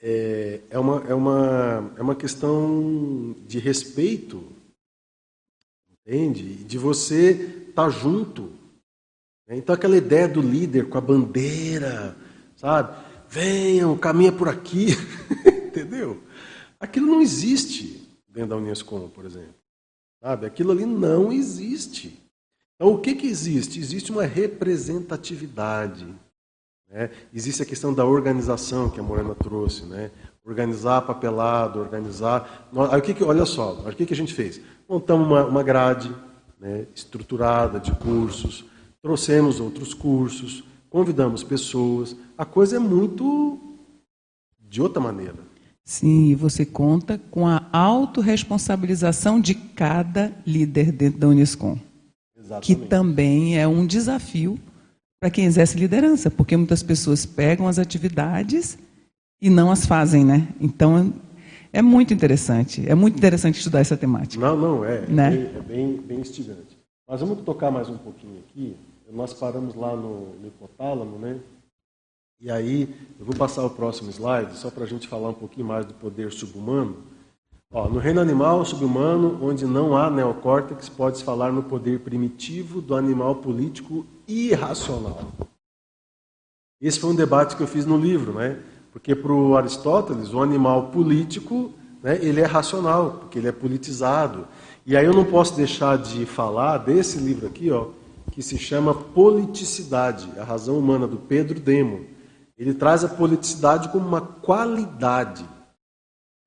é, 0.00 0.60
é, 0.70 0.78
uma, 0.78 1.02
é, 1.08 1.14
uma, 1.14 1.90
é 1.96 2.02
uma 2.02 2.14
questão 2.14 3.34
de 3.46 3.58
respeito, 3.58 4.42
entende? 6.06 6.42
De 6.64 6.78
você 6.78 7.64
estar 7.68 7.88
junto. 7.90 8.50
Né? 9.48 9.56
Então, 9.56 9.74
aquela 9.74 9.96
ideia 9.96 10.28
do 10.28 10.42
líder 10.42 10.88
com 10.88 10.98
a 10.98 11.00
bandeira, 11.00 12.14
sabe? 12.54 12.94
Venham, 13.28 13.96
caminha 13.96 14.30
por 14.30 14.48
aqui, 14.48 14.88
entendeu? 15.66 16.22
Aquilo 16.78 17.06
não 17.06 17.22
existe 17.22 18.06
dentro 18.28 18.50
da 18.50 18.56
Unescom, 18.56 19.08
por 19.08 19.24
exemplo. 19.24 19.54
Sabe? 20.22 20.46
Aquilo 20.46 20.72
ali 20.72 20.84
não 20.84 21.32
existe. 21.32 22.20
Então, 22.76 22.92
o 22.92 23.00
que, 23.00 23.14
que 23.14 23.26
existe? 23.26 23.80
Existe 23.80 24.12
uma 24.12 24.24
representatividade. 24.24 26.06
né? 26.88 27.10
Existe 27.34 27.62
a 27.62 27.66
questão 27.66 27.92
da 27.92 28.04
organização 28.04 28.90
que 28.90 29.00
a 29.00 29.02
Morena 29.02 29.34
trouxe. 29.34 29.84
Né? 29.84 30.10
Organizar 30.44 31.02
papelado, 31.02 31.80
organizar. 31.80 32.68
Aí, 32.90 32.98
o 32.98 33.02
que 33.02 33.14
que, 33.14 33.24
olha 33.24 33.44
só, 33.44 33.72
o 33.72 33.94
que, 33.94 34.06
que 34.06 34.14
a 34.14 34.16
gente 34.16 34.34
fez? 34.34 34.60
Montamos 34.88 35.26
uma, 35.26 35.44
uma 35.44 35.62
grade 35.62 36.14
né, 36.58 36.86
estruturada 36.94 37.78
de 37.78 37.92
cursos, 37.92 38.64
trouxemos 39.02 39.60
outros 39.60 39.94
cursos, 39.94 40.64
convidamos 40.90 41.42
pessoas. 41.42 42.16
A 42.36 42.44
coisa 42.44 42.76
é 42.76 42.78
muito 42.78 43.58
de 44.60 44.82
outra 44.82 45.00
maneira. 45.00 45.36
Sim, 45.84 46.26
e 46.26 46.34
você 46.34 46.66
conta 46.66 47.18
com 47.30 47.46
a 47.46 47.66
autorresponsabilização 47.72 49.40
de 49.40 49.54
cada 49.54 50.32
líder 50.46 50.92
dentro 50.92 51.18
da 51.18 51.28
Unescom. 51.28 51.78
Que 52.60 52.74
também 52.74 53.58
é 53.58 53.66
um 53.66 53.86
desafio 53.86 54.58
para 55.20 55.30
quem 55.30 55.44
exerce 55.44 55.78
liderança, 55.78 56.30
porque 56.30 56.56
muitas 56.56 56.82
pessoas 56.82 57.26
pegam 57.26 57.66
as 57.66 57.78
atividades 57.78 58.78
e 59.40 59.50
não 59.50 59.70
as 59.70 59.86
fazem, 59.86 60.24
né? 60.24 60.48
Então 60.60 61.12
é 61.72 61.82
muito 61.82 62.14
interessante, 62.14 62.88
é 62.88 62.94
muito 62.94 63.16
interessante 63.16 63.58
estudar 63.58 63.80
essa 63.80 63.96
temática. 63.96 64.40
Não, 64.44 64.56
não, 64.56 64.84
é. 64.84 65.06
Né? 65.06 65.26
É, 65.26 65.30
bem, 65.30 65.56
é 65.56 65.60
bem, 65.60 65.96
bem 65.96 66.20
instigante. 66.20 66.78
Mas 67.08 67.20
vamos 67.20 67.40
tocar 67.42 67.70
mais 67.70 67.88
um 67.88 67.96
pouquinho 67.96 68.38
aqui. 68.40 68.76
Nós 69.10 69.32
paramos 69.32 69.74
lá 69.74 69.96
no, 69.96 70.34
no 70.36 70.48
hipotálamo, 70.48 71.18
né? 71.18 71.40
E 72.40 72.50
aí, 72.50 72.94
eu 73.18 73.24
vou 73.24 73.34
passar 73.34 73.64
o 73.64 73.70
próximo 73.70 74.10
slide, 74.10 74.56
só 74.56 74.70
para 74.70 74.84
a 74.84 74.86
gente 74.86 75.08
falar 75.08 75.30
um 75.30 75.34
pouquinho 75.34 75.66
mais 75.66 75.86
do 75.86 75.94
poder 75.94 76.30
subhumano. 76.30 76.98
Ó, 77.70 77.88
no 77.88 77.98
reino 77.98 78.20
animal 78.20 78.64
subhumano, 78.64 79.38
onde 79.42 79.66
não 79.66 79.96
há 79.96 80.10
neocórtex, 80.10 80.88
pode-se 80.88 81.24
falar 81.24 81.50
no 81.50 81.62
poder 81.62 82.00
primitivo 82.00 82.80
do 82.80 82.94
animal 82.94 83.36
político 83.36 84.06
irracional. 84.26 85.20
Esse 86.80 87.00
foi 87.00 87.10
um 87.10 87.16
debate 87.16 87.56
que 87.56 87.62
eu 87.62 87.66
fiz 87.66 87.84
no 87.84 87.98
livro, 87.98 88.34
né? 88.34 88.62
Porque 88.92 89.14
para 89.14 89.32
o 89.32 89.56
Aristóteles, 89.56 90.32
o 90.32 90.42
animal 90.42 90.90
político, 90.90 91.72
né, 92.02 92.18
ele 92.22 92.40
é 92.40 92.46
racional, 92.46 93.12
porque 93.20 93.38
ele 93.38 93.48
é 93.48 93.52
politizado. 93.52 94.46
E 94.86 94.96
aí 94.96 95.04
eu 95.04 95.12
não 95.12 95.24
posso 95.24 95.56
deixar 95.56 95.98
de 95.98 96.24
falar 96.24 96.78
desse 96.78 97.18
livro 97.18 97.46
aqui, 97.46 97.70
ó, 97.70 97.88
que 98.38 98.42
se 98.44 98.56
chama 98.56 98.94
Politicidade, 98.94 100.30
a 100.38 100.44
razão 100.44 100.78
humana, 100.78 101.08
do 101.08 101.16
Pedro 101.16 101.58
Demo. 101.58 102.06
Ele 102.56 102.72
traz 102.72 103.02
a 103.02 103.08
politicidade 103.08 103.88
como 103.88 104.06
uma 104.06 104.20
qualidade. 104.20 105.44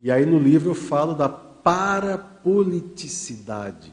E 0.01 0.09
aí 0.09 0.25
no 0.25 0.39
livro 0.39 0.69
eu 0.69 0.73
falo 0.73 1.13
da 1.13 1.27
parapoliticidade, 1.27 3.91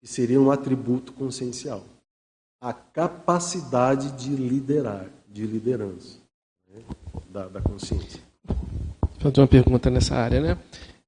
que 0.00 0.08
seria 0.08 0.40
um 0.40 0.50
atributo 0.50 1.12
consciencial. 1.12 1.84
A 2.60 2.72
capacidade 2.72 4.10
de 4.10 4.30
liderar, 4.30 5.06
de 5.28 5.46
liderança 5.46 6.18
né, 6.68 6.82
da, 7.30 7.46
da 7.46 7.60
consciência. 7.60 8.20
Fazer 9.20 9.40
uma 9.40 9.46
pergunta 9.46 9.88
nessa 9.88 10.16
área, 10.16 10.40
né? 10.40 10.58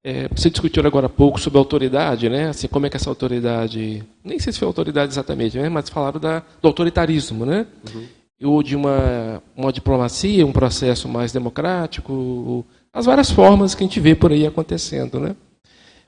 É, 0.04 0.28
você 0.28 0.50
discutiu 0.50 0.84
agora 0.84 1.06
há 1.06 1.08
pouco 1.08 1.40
sobre 1.40 1.58
autoridade, 1.58 2.28
né? 2.28 2.48
Assim, 2.48 2.66
como 2.66 2.86
é 2.86 2.90
que 2.90 2.96
essa 2.96 3.08
autoridade, 3.08 4.02
nem 4.24 4.38
sei 4.38 4.52
se 4.52 4.58
foi 4.58 4.66
autoridade 4.66 5.12
exatamente, 5.12 5.56
né? 5.56 5.68
Mas 5.68 5.88
falaram 5.88 6.18
da, 6.18 6.40
do 6.60 6.68
autoritarismo, 6.68 7.46
né? 7.46 7.66
Uhum. 7.94 8.06
Ou 8.42 8.62
de 8.62 8.74
uma, 8.74 9.40
uma 9.56 9.72
diplomacia, 9.72 10.44
um 10.44 10.52
processo 10.52 11.08
mais 11.08 11.30
democrático, 11.30 12.66
as 12.92 13.06
várias 13.06 13.30
formas 13.30 13.74
que 13.74 13.84
a 13.84 13.86
gente 13.86 14.00
vê 14.00 14.16
por 14.16 14.32
aí 14.32 14.44
acontecendo, 14.44 15.20
né? 15.20 15.36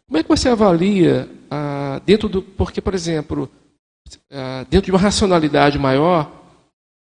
Como 0.07 0.19
é 0.19 0.23
que 0.25 0.29
você 0.29 0.49
avalia 0.49 1.29
ah, 1.49 2.01
dentro 2.05 2.29
do, 2.29 2.43
porque 2.43 2.81
por 2.81 2.95
exemplo, 2.95 3.49
ah, 4.31 4.67
dentro 4.69 4.87
de 4.87 4.91
uma 4.91 4.99
racionalidade 4.99 5.79
maior, 5.79 6.31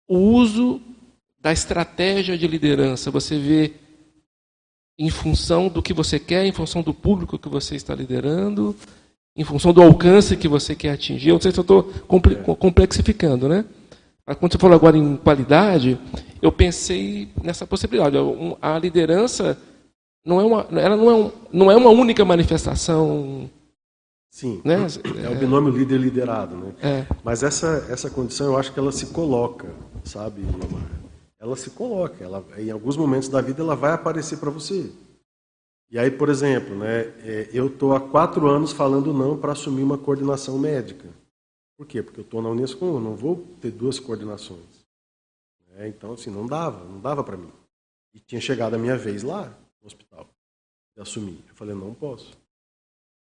o 0.09 0.17
uso 0.17 0.81
da 1.41 1.53
estratégia 1.53 2.39
de 2.39 2.47
liderança, 2.47 3.11
você 3.11 3.37
vê 3.37 3.73
em 4.99 5.11
função 5.11 5.69
do 5.69 5.83
que 5.83 5.93
você 5.93 6.19
quer, 6.19 6.45
em 6.45 6.53
função 6.53 6.83
do 6.83 6.93
público 6.93 7.39
que 7.39 7.49
você 7.49 7.77
está 7.77 7.95
liderando, 7.95 8.75
em 9.37 9.45
função 9.45 9.73
do 9.73 9.81
alcance 9.81 10.37
que 10.37 10.49
você 10.49 10.75
quer 10.75 10.91
atingir. 10.91 11.29
Eu 11.29 11.35
não 11.35 11.41
sei 11.41 11.53
se 11.53 11.59
eu 11.59 11.63
estou 11.63 11.85
comple 12.09 12.35
complexificando, 12.59 13.49
né? 13.49 13.65
Mas 14.27 14.37
quando 14.37 14.53
você 14.53 14.59
falou 14.59 14.75
agora 14.75 14.99
em 14.99 15.17
qualidade, 15.17 15.99
eu 16.43 16.51
pensei 16.51 17.29
nessa 17.43 17.67
possibilidade. 17.67 18.17
A 18.61 18.79
liderança 18.79 19.57
não 20.27 20.41
é 20.41 20.45
uma, 20.45 20.67
ela 20.73 20.97
não 20.97 21.11
é, 21.11 21.15
um, 21.15 21.33
não 21.53 21.71
é 21.71 21.77
uma 21.77 21.91
única 21.91 22.25
manifestação. 22.25 23.49
Sim, 24.31 24.61
né? 24.63 24.87
é 25.25 25.31
o 25.31 25.37
binômio 25.37 25.73
líder-liderado, 25.73 26.55
né? 26.57 26.73
É. 26.83 27.07
Mas 27.25 27.43
essa, 27.43 27.87
essa 27.89 28.11
condição 28.11 28.49
eu 28.49 28.59
acho 28.59 28.73
que 28.73 28.79
ela 28.79 28.93
se 28.93 29.07
coloca, 29.07 29.69
sabe, 30.05 30.43
Omar? 30.43 30.98
Ela 31.39 31.57
se 31.57 31.71
coloca, 31.71 32.23
ela, 32.23 32.45
em 32.59 32.71
alguns 32.71 32.97
momentos 32.97 33.29
da 33.29 33.41
vida 33.41 33.63
ela 33.63 33.77
vai 33.77 33.93
aparecer 33.93 34.39
para 34.39 34.51
você. 34.51 34.93
E 35.91 35.99
aí, 35.99 36.11
por 36.11 36.29
exemplo, 36.29 36.77
né, 36.77 37.03
é, 37.25 37.49
eu 37.53 37.69
estou 37.69 37.95
há 37.95 38.01
quatro 38.01 38.47
anos 38.47 38.73
falando 38.73 39.13
não 39.13 39.39
para 39.39 39.53
assumir 39.53 39.83
uma 39.83 39.97
coordenação 39.97 40.59
médica. 40.59 41.09
Por 41.77 41.87
quê? 41.87 42.03
Porque 42.03 42.21
eu 42.21 42.25
estou 42.25 42.43
na 42.43 42.51
Unesco, 42.51 42.85
eu 42.85 43.01
não 43.01 43.15
vou 43.15 43.47
ter 43.61 43.71
duas 43.71 43.99
coordenações. 44.01 44.85
É, 45.77 45.87
então, 45.87 46.13
assim, 46.13 46.29
não 46.29 46.47
dava, 46.47 46.85
não 46.85 47.01
dava 47.01 47.23
para 47.23 47.37
mim. 47.37 47.53
E 48.13 48.19
tinha 48.19 48.41
chegado 48.41 48.75
a 48.75 48.79
minha 48.79 48.97
vez 48.97 49.23
lá, 49.23 49.47
no 49.81 49.87
hospital, 49.87 50.29
de 50.95 51.01
assumir. 51.01 51.43
Eu 51.49 51.55
falei, 51.55 51.75
não 51.75 51.95
posso. 51.95 52.37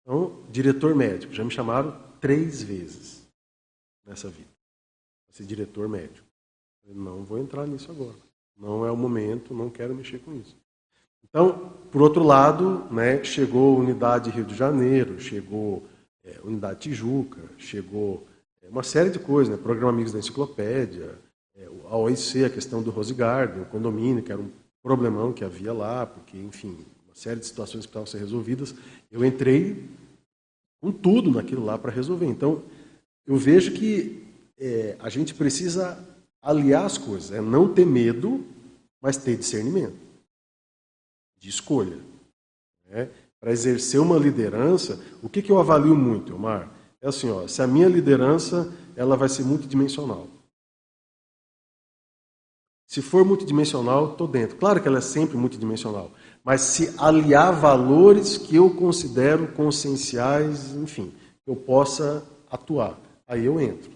Então, 0.01 0.43
diretor 0.49 0.95
médico, 0.95 1.31
já 1.31 1.43
me 1.43 1.51
chamaram 1.51 1.95
três 2.19 2.63
vezes 2.63 3.23
nessa 4.03 4.29
vida. 4.29 4.49
Para 5.27 5.37
ser 5.37 5.45
diretor 5.45 5.87
médico. 5.87 6.27
Não 6.93 7.23
vou 7.23 7.37
entrar 7.37 7.67
nisso 7.67 7.91
agora. 7.91 8.17
Não 8.57 8.85
é 8.85 8.91
o 8.91 8.97
momento, 8.97 9.53
não 9.53 9.69
quero 9.69 9.95
mexer 9.95 10.19
com 10.19 10.33
isso. 10.33 10.55
Então, 11.23 11.73
por 11.91 12.01
outro 12.01 12.23
lado, 12.23 12.85
né, 12.91 13.23
chegou 13.23 13.77
Unidade 13.77 14.31
Rio 14.31 14.43
de 14.43 14.55
Janeiro, 14.55 15.19
chegou 15.19 15.83
é, 16.23 16.39
Unidade 16.43 16.79
Tijuca, 16.79 17.41
chegou 17.57 18.27
é, 18.63 18.67
uma 18.67 18.83
série 18.83 19.09
de 19.09 19.19
coisas, 19.19 19.55
né, 19.55 19.61
Programa 19.61 19.91
Amigos 19.91 20.11
da 20.11 20.19
Enciclopédia, 20.19 21.15
é, 21.55 21.67
a 21.89 21.95
OIC, 21.95 22.43
a 22.43 22.49
questão 22.49 22.81
do 22.81 22.89
Rose 22.89 23.13
Garden, 23.13 23.61
o 23.61 23.65
condomínio, 23.65 24.23
que 24.23 24.31
era 24.31 24.41
um 24.41 24.49
problemão 24.81 25.31
que 25.31 25.43
havia 25.43 25.71
lá, 25.71 26.05
porque, 26.05 26.37
enfim, 26.37 26.85
uma 27.05 27.15
série 27.15 27.39
de 27.39 27.45
situações 27.45 27.85
que 27.85 27.91
precisavam 27.91 28.07
ser 28.07 28.17
resolvidas. 28.17 28.73
Eu 29.11 29.23
entrei 29.23 29.87
com 30.81 30.91
tudo 30.91 31.31
naquilo 31.31 31.63
lá 31.63 31.77
para 31.77 31.91
resolver. 31.91 32.25
Então, 32.25 32.63
eu 33.27 33.35
vejo 33.35 33.73
que 33.73 34.23
é, 34.57 34.95
a 34.99 35.09
gente 35.09 35.33
precisa 35.35 35.97
aliar 36.41 36.85
as 36.85 36.97
coisas, 36.97 37.31
é 37.31 37.41
não 37.41 37.73
ter 37.73 37.85
medo, 37.85 38.45
mas 39.01 39.17
ter 39.17 39.37
discernimento 39.37 39.97
de 41.37 41.49
escolha. 41.49 41.97
Né? 42.85 43.09
Para 43.39 43.51
exercer 43.51 43.99
uma 43.99 44.17
liderança, 44.17 44.99
o 45.23 45.29
que, 45.29 45.41
que 45.41 45.51
eu 45.51 45.59
avalio 45.59 45.95
muito, 45.95 46.35
Omar? 46.35 46.69
É 47.01 47.07
assim, 47.07 47.29
ó, 47.29 47.47
se 47.47 47.61
a 47.61 47.67
minha 47.67 47.87
liderança 47.87 48.73
ela 48.95 49.15
vai 49.15 49.29
ser 49.29 49.43
multidimensional. 49.43 50.27
Se 52.85 53.01
for 53.01 53.23
multidimensional, 53.23 54.11
estou 54.11 54.27
dentro. 54.27 54.57
Claro 54.57 54.81
que 54.81 54.87
ela 54.87 54.97
é 54.97 55.01
sempre 55.01 55.37
multidimensional. 55.37 56.11
mas 56.43 56.61
se 56.61 56.93
aliar 56.97 57.53
valores 57.53 58.37
que 58.37 58.55
eu 58.55 58.75
considero 58.75 59.49
conscienciais, 59.49 60.73
enfim, 60.75 61.13
eu 61.45 61.55
possa 61.55 62.25
atuar. 62.49 62.99
Aí 63.27 63.45
eu 63.45 63.61
entro. 63.61 63.91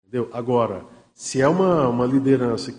Entendeu? 0.00 0.30
Agora, 0.32 0.86
se 1.22 1.40
é 1.40 1.46
uma, 1.46 1.86
uma 1.86 2.04
liderança 2.04 2.76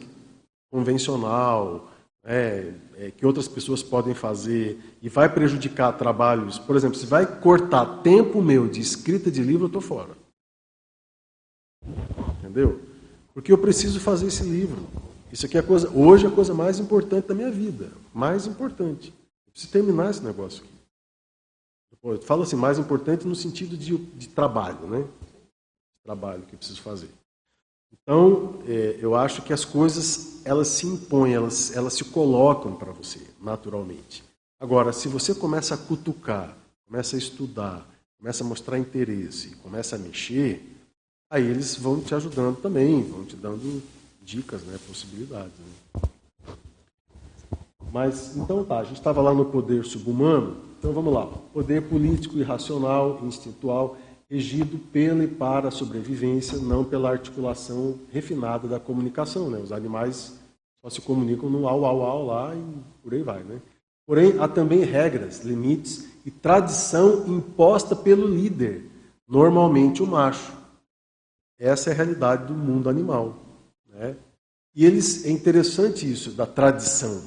convencional, 0.69 1.89
é, 2.25 2.73
é, 2.97 3.09
que 3.09 3.25
outras 3.25 3.47
pessoas 3.47 3.81
podem 3.81 4.13
fazer 4.13 4.77
e 5.01 5.07
vai 5.07 5.33
prejudicar 5.33 5.93
trabalhos, 5.93 6.59
por 6.59 6.75
exemplo, 6.75 6.97
se 6.97 7.05
vai 7.05 7.39
cortar 7.39 8.01
tempo 8.01 8.41
meu 8.41 8.67
de 8.67 8.81
escrita 8.81 9.31
de 9.31 9.41
livro, 9.41 9.63
eu 9.63 9.67
estou 9.67 9.81
fora. 9.81 10.17
Entendeu? 12.39 12.81
Porque 13.33 13.49
eu 13.49 13.57
preciso 13.57 14.01
fazer 14.01 14.27
esse 14.27 14.43
livro. 14.43 14.85
Isso 15.31 15.45
aqui 15.45 15.55
é 15.55 15.61
a 15.61 15.63
coisa, 15.63 15.89
hoje 15.91 16.25
é 16.25 16.27
a 16.27 16.35
coisa 16.35 16.53
mais 16.53 16.79
importante 16.79 17.29
da 17.29 17.33
minha 17.33 17.49
vida. 17.49 17.93
Mais 18.13 18.45
importante. 18.45 19.13
Eu 19.47 19.51
preciso 19.53 19.71
terminar 19.71 20.11
esse 20.11 20.21
negócio 20.21 20.65
aqui. 20.65 20.73
Eu 22.03 22.21
falo 22.21 22.43
assim, 22.43 22.57
mais 22.57 22.77
importante 22.77 23.25
no 23.25 23.35
sentido 23.35 23.77
de, 23.77 23.95
de 23.97 24.27
trabalho, 24.27 24.85
né? 24.85 25.07
Trabalho 26.03 26.41
que 26.41 26.55
eu 26.55 26.57
preciso 26.57 26.81
fazer. 26.81 27.09
Então, 28.01 28.55
é, 28.67 28.97
eu 28.99 29.15
acho 29.15 29.41
que 29.41 29.53
as 29.53 29.63
coisas 29.63 30.41
elas 30.45 30.67
se 30.67 30.85
impõem, 30.85 31.33
elas, 31.33 31.75
elas 31.75 31.93
se 31.93 32.03
colocam 32.05 32.75
para 32.75 32.91
você, 32.91 33.21
naturalmente. 33.41 34.23
Agora, 34.59 34.91
se 34.91 35.07
você 35.07 35.33
começa 35.33 35.75
a 35.75 35.77
cutucar, 35.77 36.55
começa 36.87 37.15
a 37.15 37.19
estudar, 37.19 37.87
começa 38.17 38.43
a 38.43 38.47
mostrar 38.47 38.77
interesse, 38.77 39.55
começa 39.57 39.95
a 39.95 39.99
mexer, 39.99 40.61
aí 41.29 41.45
eles 41.45 41.75
vão 41.75 42.01
te 42.01 42.13
ajudando 42.15 42.57
também, 42.57 43.03
vão 43.03 43.25
te 43.25 43.35
dando 43.35 43.81
dicas, 44.21 44.63
né, 44.63 44.77
possibilidades. 44.87 45.53
Né? 45.59 46.03
Mas, 47.91 48.35
então 48.35 48.63
tá, 48.65 48.79
a 48.79 48.83
gente 48.83 48.97
estava 48.97 49.21
lá 49.21 49.33
no 49.33 49.45
poder 49.45 49.85
subhumano, 49.85 50.57
então 50.79 50.91
vamos 50.91 51.13
lá. 51.13 51.27
Poder 51.53 51.83
político, 51.83 52.37
irracional, 52.37 53.19
instintual, 53.23 53.97
regido 54.33 54.79
pela 54.91 55.23
e 55.23 55.27
para 55.27 55.67
a 55.67 55.71
sobrevivência, 55.71 56.57
não 56.57 56.83
pela 56.83 57.11
articulação 57.11 57.99
refinada 58.11 58.67
da 58.67 58.79
comunicação. 58.79 59.47
Né? 59.47 59.59
Os 59.59 59.71
animais 59.71 60.39
só 60.81 60.89
se 60.89 61.01
comunicam 61.01 61.51
no 61.51 61.67
au, 61.67 61.85
au, 61.85 62.01
au 62.01 62.25
lá 62.25 62.55
e 62.55 62.77
por 63.03 63.13
aí 63.13 63.21
vai. 63.21 63.43
Né? 63.43 63.61
Porém, 64.07 64.39
há 64.39 64.47
também 64.47 64.79
regras, 64.79 65.41
limites 65.41 66.07
e 66.25 66.31
tradição 66.31 67.27
imposta 67.27 67.95
pelo 67.95 68.25
líder, 68.25 68.89
normalmente 69.27 70.01
o 70.01 70.07
macho. 70.07 70.51
Essa 71.59 71.91
é 71.91 71.93
a 71.93 71.95
realidade 71.95 72.47
do 72.47 72.55
mundo 72.55 72.89
animal. 72.89 73.37
Né? 73.87 74.15
E 74.73 74.83
eles, 74.83 75.25
é 75.25 75.29
interessante 75.29 76.11
isso, 76.11 76.31
da 76.31 76.47
tradição. 76.47 77.21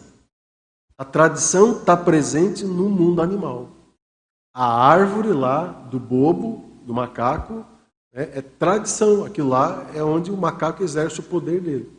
A 0.99 1.05
tradição 1.05 1.78
está 1.78 1.97
presente 1.97 2.65
no 2.65 2.89
mundo 2.89 3.23
animal. 3.23 3.69
A 4.53 4.89
árvore 4.89 5.28
lá 5.28 5.66
do 5.69 6.01
bobo 6.01 6.65
do 6.86 6.94
macaco 6.94 7.66
né, 8.12 8.30
é 8.32 8.40
tradição. 8.40 9.24
Aquilo 9.24 9.50
lá 9.50 9.90
é 9.94 10.02
onde 10.02 10.30
o 10.30 10.36
macaco 10.36 10.82
exerce 10.82 11.20
o 11.20 11.24
poder 11.24 11.60
dele. 11.60 11.90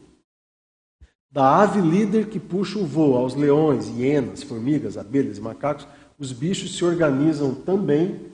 Da 1.30 1.62
ave 1.62 1.82
líder 1.82 2.30
que 2.30 2.40
puxa 2.40 2.80
o 2.80 2.86
voo 2.86 3.18
aos 3.18 3.36
leões, 3.36 3.90
hienas, 3.90 4.42
formigas, 4.42 4.98
abelhas 4.98 5.38
e 5.38 5.42
macacos, 5.42 5.86
os 6.18 6.32
bichos 6.32 6.76
se 6.76 6.84
organizam 6.84 7.54
também. 7.54 8.26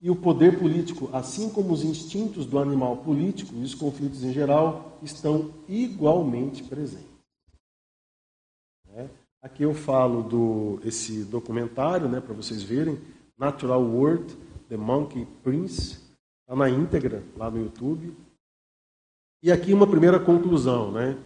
E 0.00 0.10
o 0.10 0.16
poder 0.16 0.58
político, 0.58 1.10
assim 1.12 1.50
como 1.50 1.72
os 1.72 1.84
instintos 1.84 2.46
do 2.46 2.58
animal 2.58 2.98
político 2.98 3.52
e 3.56 3.62
os 3.62 3.74
conflitos 3.74 4.22
em 4.22 4.32
geral, 4.32 4.96
estão 5.02 5.52
igualmente 5.68 6.62
presentes. 6.62 7.06
Né? 8.86 9.10
Aqui 9.42 9.64
eu 9.64 9.74
falo 9.74 10.22
do 10.22 10.80
esse 10.84 11.24
documentário, 11.24 12.08
né, 12.08 12.20
para 12.20 12.34
vocês 12.34 12.62
verem, 12.62 12.98
Natural 13.36 13.82
World, 13.82 14.36
The 14.68 14.76
Monkey 14.76 15.26
Prince, 15.42 15.98
está 16.40 16.54
na 16.56 16.68
íntegra 16.68 17.22
lá 17.36 17.50
no 17.50 17.58
YouTube. 17.58 18.14
E 19.42 19.50
aqui 19.50 19.72
uma 19.72 19.86
primeira 19.86 20.18
conclusão, 20.18 20.92
né? 20.92 21.16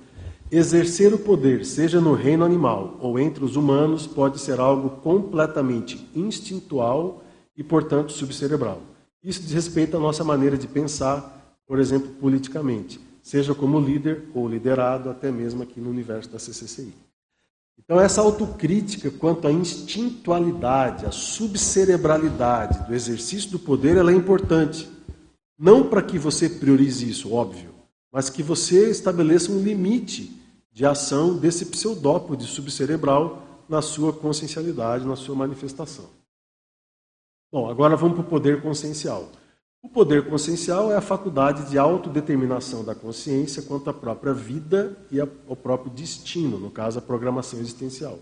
Exercer 0.51 1.15
o 1.15 1.19
poder, 1.19 1.65
seja 1.65 2.01
no 2.01 2.13
reino 2.13 2.45
animal 2.45 2.99
ou 3.01 3.19
entre 3.19 3.43
os 3.45 3.57
humanos, 3.57 4.07
pode 4.07 4.39
ser 4.39 4.61
algo 4.61 5.01
completamente 5.01 6.09
instintual 6.15 7.25
e, 7.57 7.65
portanto, 7.65 8.13
subcerebral. 8.13 8.83
Isso 9.23 9.41
diz 9.41 9.53
respeito 9.53 9.97
à 9.97 10.01
nossa 10.01 10.23
maneira 10.23 10.59
de 10.59 10.69
pensar, 10.69 11.57
por 11.67 11.79
exemplo, 11.79 12.11
politicamente, 12.21 13.01
seja 13.23 13.55
como 13.55 13.81
líder 13.81 14.29
ou 14.35 14.49
liderado, 14.49 15.09
até 15.09 15.31
mesmo 15.31 15.63
aqui 15.63 15.81
no 15.81 15.89
universo 15.89 16.31
da 16.31 16.39
CCCI. 16.39 16.93
Então, 17.93 18.01
essa 18.01 18.23
autocrítica 18.23 19.11
quanto 19.11 19.47
à 19.47 19.53
instintualidade, 19.53 21.05
à 21.05 21.11
subcerebralidade 21.11 22.87
do 22.87 22.95
exercício 22.95 23.51
do 23.51 23.59
poder, 23.59 23.99
ela 23.99 24.11
é 24.11 24.15
importante. 24.15 24.89
Não 25.59 25.87
para 25.87 26.01
que 26.01 26.19
você 26.19 26.49
priorize 26.49 27.07
isso, 27.07 27.35
óbvio, 27.35 27.75
mas 28.11 28.31
que 28.31 28.43
você 28.43 28.89
estabeleça 28.89 29.53
um 29.53 29.63
limite 29.63 30.35
de 30.73 30.87
ação 30.87 31.37
desse 31.37 31.67
pseudópio 31.67 32.35
de 32.35 32.47
subcerebral 32.47 33.43
na 33.69 33.83
sua 33.83 34.11
consciencialidade, 34.11 35.07
na 35.07 35.15
sua 35.15 35.35
manifestação. 35.35 36.07
Bom, 37.53 37.69
agora 37.69 37.95
vamos 37.95 38.17
para 38.17 38.25
o 38.25 38.31
poder 38.31 38.63
consciencial. 38.63 39.29
O 39.83 39.89
poder 39.89 40.29
consciencial 40.29 40.93
é 40.93 40.97
a 40.97 41.01
faculdade 41.01 41.69
de 41.69 41.77
autodeterminação 41.77 42.85
da 42.85 42.95
consciência 42.95 43.63
quanto 43.63 43.91
à 43.91 43.93
própria 43.93 44.33
vida 44.33 44.97
e 45.11 45.21
ao 45.21 45.57
próprio 45.57 45.91
destino, 45.91 46.57
no 46.57 46.71
caso, 46.71 47.01
a 47.01 47.03
programação 47.03 47.59
existencial. 47.59 48.21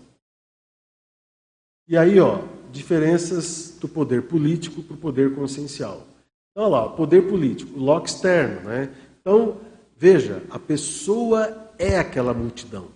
E 1.87 1.95
aí, 1.95 2.19
ó, 2.19 2.39
diferenças 2.71 3.77
do 3.79 3.87
poder 3.87 4.23
político 4.23 4.81
para 4.81 4.95
o 4.95 4.99
poder 4.99 5.35
consciencial. 5.35 6.07
Então, 6.51 6.63
olha 6.63 6.67
lá, 6.67 6.89
poder 6.89 7.29
político, 7.29 7.77
loco 7.77 8.07
externo, 8.07 8.61
né? 8.61 8.95
Então, 9.19 9.61
veja, 9.95 10.43
a 10.49 10.57
pessoa 10.57 11.71
é 11.77 11.99
aquela 11.99 12.33
multidão. 12.33 12.87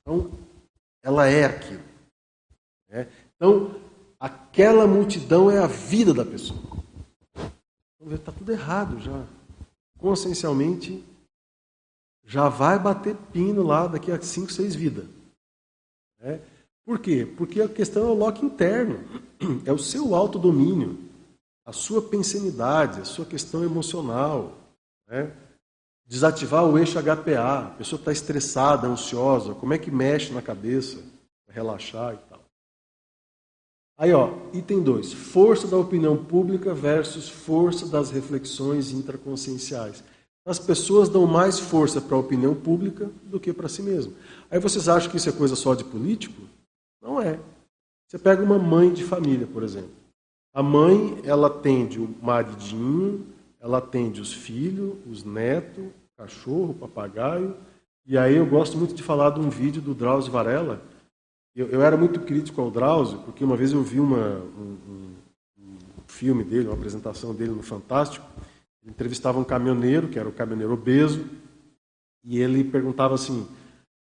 Então, 0.00 0.30
ela 1.02 1.26
é 1.26 1.44
aquilo. 1.44 1.82
Né? 2.88 3.08
Então, 3.34 3.74
aquela 4.20 4.86
multidão 4.86 5.50
é 5.50 5.58
a 5.58 5.66
vida 5.66 6.14
da 6.14 6.24
pessoa. 6.24 6.60
Está 8.00 8.30
tudo 8.32 8.52
errado 8.52 9.00
já. 9.00 9.24
Consciencialmente, 9.98 11.04
já 12.24 12.48
vai 12.48 12.78
bater 12.78 13.16
pino 13.32 13.62
lá 13.62 13.86
daqui 13.86 14.12
a 14.12 14.20
cinco, 14.20 14.52
seis 14.52 14.74
vidas. 14.74 15.06
É. 16.20 16.40
Por 16.84 16.98
quê? 17.00 17.26
Porque 17.36 17.60
a 17.60 17.68
questão 17.68 18.06
é 18.06 18.10
o 18.10 18.14
loco 18.14 18.44
interno. 18.44 19.00
É 19.64 19.72
o 19.72 19.78
seu 19.78 20.14
autodomínio, 20.14 20.98
a 21.64 21.72
sua 21.72 22.02
pensenidade, 22.02 23.00
a 23.00 23.04
sua 23.04 23.24
questão 23.24 23.62
emocional. 23.62 24.56
Né? 25.06 25.32
Desativar 26.06 26.64
o 26.64 26.78
eixo 26.78 26.98
HPA. 27.00 27.66
A 27.66 27.70
pessoa 27.70 27.98
está 27.98 28.10
estressada, 28.10 28.88
ansiosa. 28.88 29.54
Como 29.54 29.72
é 29.72 29.78
que 29.78 29.90
mexe 29.90 30.32
na 30.32 30.42
cabeça? 30.42 31.02
Relaxar 31.48 32.14
e 32.14 32.18
tal. 32.27 32.27
Aí, 33.98 34.12
ó, 34.12 34.30
item 34.52 34.80
2. 34.80 35.12
Força 35.12 35.66
da 35.66 35.76
opinião 35.76 36.16
pública 36.16 36.72
versus 36.72 37.28
força 37.28 37.84
das 37.84 38.12
reflexões 38.12 38.92
intraconscienciais. 38.92 40.04
As 40.46 40.60
pessoas 40.60 41.08
dão 41.08 41.26
mais 41.26 41.58
força 41.58 42.00
para 42.00 42.16
a 42.16 42.20
opinião 42.20 42.54
pública 42.54 43.10
do 43.24 43.40
que 43.40 43.52
para 43.52 43.68
si 43.68 43.82
mesmo. 43.82 44.14
Aí 44.48 44.60
vocês 44.60 44.88
acham 44.88 45.10
que 45.10 45.16
isso 45.16 45.28
é 45.28 45.32
coisa 45.32 45.56
só 45.56 45.74
de 45.74 45.82
político? 45.82 46.40
Não 47.02 47.20
é. 47.20 47.40
Você 48.06 48.18
pega 48.18 48.40
uma 48.40 48.58
mãe 48.58 48.92
de 48.92 49.02
família, 49.02 49.48
por 49.48 49.64
exemplo. 49.64 49.90
A 50.54 50.62
mãe, 50.62 51.20
ela 51.24 51.48
atende 51.48 51.98
o 51.98 52.08
maridinho, 52.22 53.26
ela 53.60 53.78
atende 53.78 54.20
os 54.20 54.32
filhos, 54.32 54.94
os 55.10 55.24
netos, 55.24 55.84
cachorro, 56.16 56.72
papagaio. 56.72 57.56
E 58.06 58.16
aí 58.16 58.36
eu 58.36 58.46
gosto 58.46 58.78
muito 58.78 58.94
de 58.94 59.02
falar 59.02 59.30
de 59.30 59.40
um 59.40 59.50
vídeo 59.50 59.82
do 59.82 59.92
Drauzio 59.92 60.32
Varela, 60.32 60.80
eu, 61.58 61.68
eu, 61.70 61.82
era 61.82 61.96
muito 61.96 62.20
crítico 62.20 62.60
ao 62.60 62.70
Drauzio, 62.70 63.18
porque 63.22 63.42
uma 63.42 63.56
vez 63.56 63.72
eu 63.72 63.82
vi 63.82 63.98
uma, 63.98 64.36
um, 64.56 64.78
um, 64.88 65.14
filme 66.06 66.44
dele, 66.44 66.68
uma 66.68 66.74
apresentação 66.74 67.34
dele 67.34 67.50
no 67.50 67.64
Fantástico. 67.64 68.24
Ele 68.80 68.92
entrevistava 68.92 69.40
um 69.40 69.44
caminhoneiro, 69.44 70.08
que 70.08 70.20
era 70.20 70.28
o 70.28 70.30
um 70.30 70.34
caminhoneiro 70.34 70.72
obeso, 70.72 71.26
e 72.24 72.38
ele 72.38 72.62
perguntava 72.62 73.16
assim: 73.16 73.44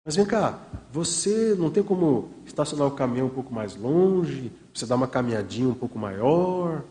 Mas 0.04 0.16
vem 0.16 0.26
cá, 0.26 0.60
você 0.90 1.54
não 1.54 1.70
tem 1.70 1.82
como 1.82 2.28
estacionar 2.44 2.88
o 2.88 2.96
caminhão 2.96 3.28
um 3.28 3.34
pouco 3.34 3.54
mais 3.54 3.76
longe, 3.76 4.50
você 4.74 4.84
dar 4.84 4.96
uma 4.96 5.06
caminhadinha 5.06 5.68
um 5.68 5.74
pouco 5.74 5.96
maior? 5.96 6.82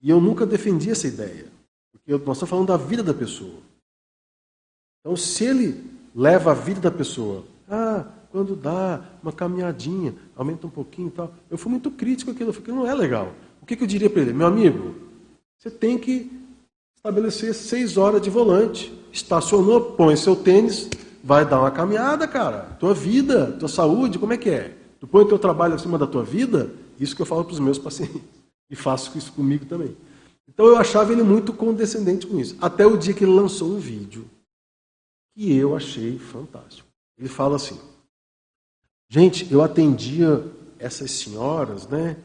E 0.00 0.08
eu 0.08 0.22
nunca 0.22 0.46
defendi 0.46 0.90
essa 0.90 1.06
ideia, 1.06 1.48
porque 1.92 2.12
nós 2.12 2.38
estamos 2.38 2.48
falando 2.48 2.68
da 2.68 2.78
vida 2.78 3.02
da 3.02 3.12
pessoa. 3.12 3.60
Então, 5.00 5.14
se 5.16 5.44
ele 5.44 5.84
leva 6.14 6.52
a 6.52 6.54
vida 6.54 6.80
da 6.80 6.90
pessoa, 6.90 7.44
ah, 7.68 8.06
quando 8.30 8.54
dá 8.54 9.02
uma 9.22 9.32
caminhadinha, 9.32 10.14
aumenta 10.36 10.66
um 10.66 10.70
pouquinho 10.70 11.08
e 11.08 11.10
tal. 11.10 11.32
Eu 11.50 11.58
fui 11.58 11.70
muito 11.70 11.90
crítico 11.90 12.30
aquilo, 12.30 12.52
falei, 12.52 12.74
não 12.74 12.86
é 12.86 12.94
legal. 12.94 13.32
O 13.62 13.66
que, 13.66 13.76
que 13.76 13.82
eu 13.82 13.86
diria 13.86 14.08
para 14.08 14.22
ele? 14.22 14.32
Meu 14.32 14.46
amigo, 14.46 14.94
você 15.58 15.70
tem 15.70 15.98
que 15.98 16.30
estabelecer 16.96 17.54
seis 17.54 17.96
horas 17.96 18.20
de 18.20 18.30
volante. 18.30 18.92
Estacionou, 19.12 19.92
põe 19.92 20.16
seu 20.16 20.36
tênis, 20.36 20.88
vai 21.24 21.44
dar 21.44 21.60
uma 21.60 21.70
caminhada, 21.70 22.28
cara. 22.28 22.76
Tua 22.78 22.94
vida, 22.94 23.52
tua 23.52 23.68
saúde, 23.68 24.18
como 24.18 24.32
é 24.32 24.36
que 24.36 24.50
é? 24.50 24.76
Tu 25.00 25.06
põe 25.06 25.26
teu 25.26 25.38
trabalho 25.38 25.74
acima 25.74 25.98
da 25.98 26.06
tua 26.06 26.22
vida? 26.22 26.70
Isso 26.98 27.16
que 27.16 27.22
eu 27.22 27.26
falo 27.26 27.44
para 27.44 27.54
os 27.54 27.60
meus 27.60 27.78
pacientes. 27.78 28.20
E 28.70 28.76
faço 28.76 29.16
isso 29.16 29.32
comigo 29.32 29.64
também. 29.64 29.96
Então 30.46 30.66
eu 30.66 30.76
achava 30.76 31.12
ele 31.12 31.22
muito 31.22 31.52
condescendente 31.52 32.26
com 32.26 32.38
isso. 32.38 32.56
Até 32.60 32.86
o 32.86 32.96
dia 32.96 33.14
que 33.14 33.24
ele 33.24 33.32
lançou 33.32 33.70
um 33.70 33.78
vídeo 33.78 34.24
que 35.34 35.56
eu 35.56 35.76
achei 35.76 36.18
fantástico. 36.18 36.88
Ele 37.18 37.28
fala 37.28 37.56
assim: 37.56 37.78
Gente, 39.10 39.50
eu 39.50 39.62
atendia 39.62 40.44
essas 40.78 41.10
senhoras, 41.10 41.88
né? 41.88 42.18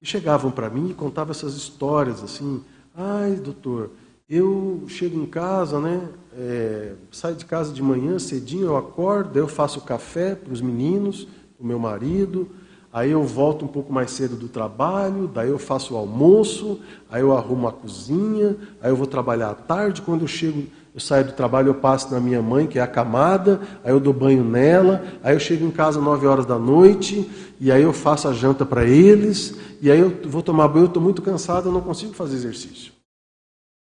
E 0.00 0.06
chegavam 0.06 0.50
para 0.50 0.70
mim 0.70 0.88
e 0.88 0.94
contavam 0.94 1.32
essas 1.32 1.52
histórias 1.54 2.24
assim. 2.24 2.64
Ai, 2.96 3.34
doutor, 3.34 3.90
eu 4.26 4.82
chego 4.88 5.20
em 5.20 5.26
casa, 5.26 5.78
né? 5.78 6.08
É, 6.34 6.94
saio 7.12 7.36
de 7.36 7.44
casa 7.44 7.74
de 7.74 7.82
manhã 7.82 8.18
cedinho, 8.18 8.68
eu 8.68 8.76
acordo, 8.78 9.38
eu 9.38 9.46
faço 9.46 9.82
café 9.82 10.34
para 10.34 10.50
os 10.50 10.62
meninos, 10.62 11.28
o 11.58 11.66
meu 11.66 11.78
marido, 11.78 12.48
aí 12.90 13.10
eu 13.10 13.22
volto 13.22 13.66
um 13.66 13.68
pouco 13.68 13.92
mais 13.92 14.10
cedo 14.10 14.34
do 14.34 14.48
trabalho, 14.48 15.28
daí 15.28 15.50
eu 15.50 15.58
faço 15.58 15.92
o 15.92 15.96
almoço, 15.98 16.80
aí 17.10 17.20
eu 17.20 17.36
arrumo 17.36 17.68
a 17.68 17.72
cozinha, 17.72 18.56
aí 18.80 18.90
eu 18.90 18.96
vou 18.96 19.06
trabalhar 19.06 19.50
à 19.50 19.54
tarde, 19.54 20.00
quando 20.00 20.22
eu 20.22 20.28
chego, 20.28 20.62
eu 20.92 21.00
saio 21.00 21.24
do 21.24 21.32
trabalho, 21.32 21.68
eu 21.68 21.74
passo 21.74 22.10
na 22.10 22.18
minha 22.18 22.42
mãe, 22.42 22.66
que 22.66 22.78
é 22.78 22.82
acamada, 22.82 23.60
aí 23.84 23.92
eu 23.92 24.00
dou 24.00 24.12
banho 24.12 24.44
nela, 24.44 25.04
aí 25.22 25.34
eu 25.34 25.40
chego 25.40 25.64
em 25.64 25.70
casa 25.70 26.00
nove 26.00 26.26
horas 26.26 26.44
da 26.44 26.58
noite, 26.58 27.30
e 27.60 27.70
aí 27.70 27.82
eu 27.82 27.92
faço 27.92 28.26
a 28.26 28.32
janta 28.32 28.66
para 28.66 28.84
eles, 28.84 29.54
e 29.80 29.90
aí 29.90 30.00
eu 30.00 30.10
vou 30.28 30.42
tomar 30.42 30.68
banho, 30.68 30.84
eu 30.84 30.88
estou 30.88 31.02
muito 31.02 31.22
cansado, 31.22 31.68
eu 31.68 31.72
não 31.72 31.80
consigo 31.80 32.12
fazer 32.12 32.36
exercício. 32.36 32.92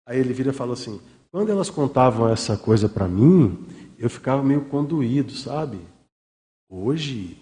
Aí 0.05 0.19
ele 0.19 0.33
vira 0.33 0.49
e 0.49 0.53
fala 0.53 0.73
assim: 0.73 0.99
quando 1.31 1.49
elas 1.49 1.69
contavam 1.69 2.27
essa 2.27 2.57
coisa 2.57 2.89
para 2.89 3.07
mim, 3.07 3.65
eu 3.97 4.09
ficava 4.09 4.43
meio 4.43 4.65
conduído, 4.65 5.31
sabe? 5.31 5.79
Hoje, 6.69 7.37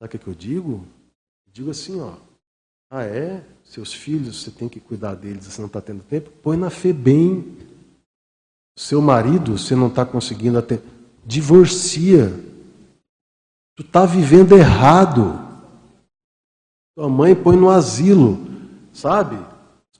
sabe 0.00 0.16
o 0.16 0.18
que 0.18 0.28
eu 0.28 0.34
digo? 0.34 0.86
Eu 1.46 1.52
digo 1.52 1.70
assim, 1.70 2.00
ó. 2.00 2.12
Ah, 2.90 3.02
é? 3.02 3.44
Seus 3.64 3.92
filhos, 3.92 4.42
você 4.42 4.50
tem 4.50 4.68
que 4.68 4.80
cuidar 4.80 5.14
deles, 5.14 5.44
você 5.44 5.60
não 5.60 5.66
está 5.66 5.80
tendo 5.80 6.02
tempo? 6.04 6.30
Põe 6.42 6.56
na 6.56 6.70
FEBEM. 6.70 7.57
Seu 8.78 9.02
marido, 9.02 9.58
você 9.58 9.74
não 9.74 9.88
está 9.88 10.06
conseguindo 10.06 10.56
até. 10.56 10.78
Divorcia. 11.26 12.32
Tu 13.74 13.82
está 13.82 14.06
vivendo 14.06 14.56
errado. 14.56 15.36
Tua 16.96 17.08
mãe 17.08 17.34
põe 17.34 17.56
no 17.56 17.70
asilo, 17.70 18.38
sabe? 18.92 19.36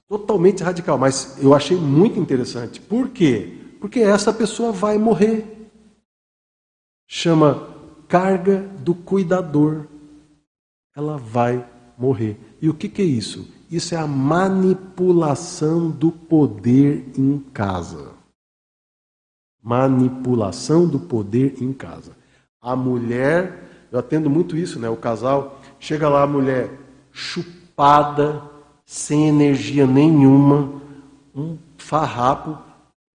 totalmente 0.08 0.62
radical, 0.62 0.96
mas 0.96 1.36
eu 1.42 1.54
achei 1.54 1.76
muito 1.76 2.18
interessante. 2.18 2.80
Por 2.80 3.10
quê? 3.10 3.58
Porque 3.80 4.00
essa 4.00 4.32
pessoa 4.32 4.72
vai 4.72 4.96
morrer. 4.96 5.70
Chama 7.06 7.68
carga 8.08 8.60
do 8.78 8.94
cuidador. 8.94 9.86
Ela 10.96 11.18
vai 11.18 11.68
morrer. 11.98 12.38
E 12.62 12.68
o 12.68 12.74
que, 12.74 12.88
que 12.88 13.02
é 13.02 13.04
isso? 13.04 13.52
Isso 13.70 13.94
é 13.94 13.98
a 13.98 14.06
manipulação 14.06 15.90
do 15.90 16.10
poder 16.10 17.12
em 17.18 17.38
casa. 17.52 18.17
Manipulação 19.68 20.88
do 20.88 20.98
poder 20.98 21.62
em 21.62 21.74
casa. 21.74 22.16
A 22.58 22.74
mulher, 22.74 23.86
eu 23.92 23.98
atendo 23.98 24.30
muito 24.30 24.56
isso, 24.56 24.80
né? 24.80 24.88
O 24.88 24.96
casal 24.96 25.60
chega 25.78 26.08
lá, 26.08 26.22
a 26.22 26.26
mulher 26.26 26.70
chupada, 27.12 28.42
sem 28.86 29.28
energia 29.28 29.86
nenhuma, 29.86 30.80
um 31.34 31.58
farrapo, 31.76 32.56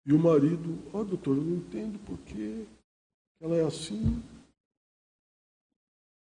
e 0.05 0.13
o 0.13 0.19
marido, 0.19 0.77
ó 0.93 0.99
oh, 0.99 1.03
doutor, 1.03 1.35
eu 1.38 1.43
não 1.43 1.55
entendo 1.55 1.97
por 2.05 2.19
que 2.19 2.67
ela 3.41 3.55
é 3.55 3.65
assim. 3.65 4.21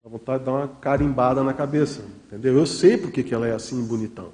Dá 0.01 0.09
vontade 0.09 0.39
de 0.39 0.45
dar 0.45 0.53
uma 0.53 0.67
carimbada 0.69 1.43
na 1.43 1.53
cabeça, 1.53 2.03
entendeu? 2.25 2.57
Eu 2.57 2.65
sei 2.65 2.97
por 2.97 3.11
que 3.11 3.33
ela 3.33 3.47
é 3.49 3.53
assim, 3.53 3.85
bonitão. 3.85 4.31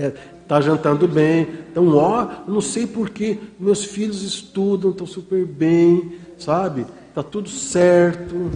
É, 0.00 0.12
tá 0.46 0.60
jantando 0.60 1.08
bem, 1.08 1.40
então, 1.72 1.88
ó, 1.96 2.28
não 2.46 2.60
sei 2.60 2.86
por 2.86 3.10
que 3.10 3.36
meus 3.58 3.82
filhos 3.82 4.22
estudam, 4.22 4.92
estão 4.92 5.04
super 5.04 5.44
bem, 5.44 6.20
sabe? 6.38 6.86
Tá 7.12 7.20
tudo 7.20 7.48
certo. 7.48 8.52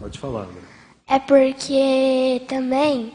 Pode 0.00 0.18
falar, 0.18 0.44
André. 0.44 0.60
É 1.06 1.18
porque 1.18 2.40
também 2.48 3.12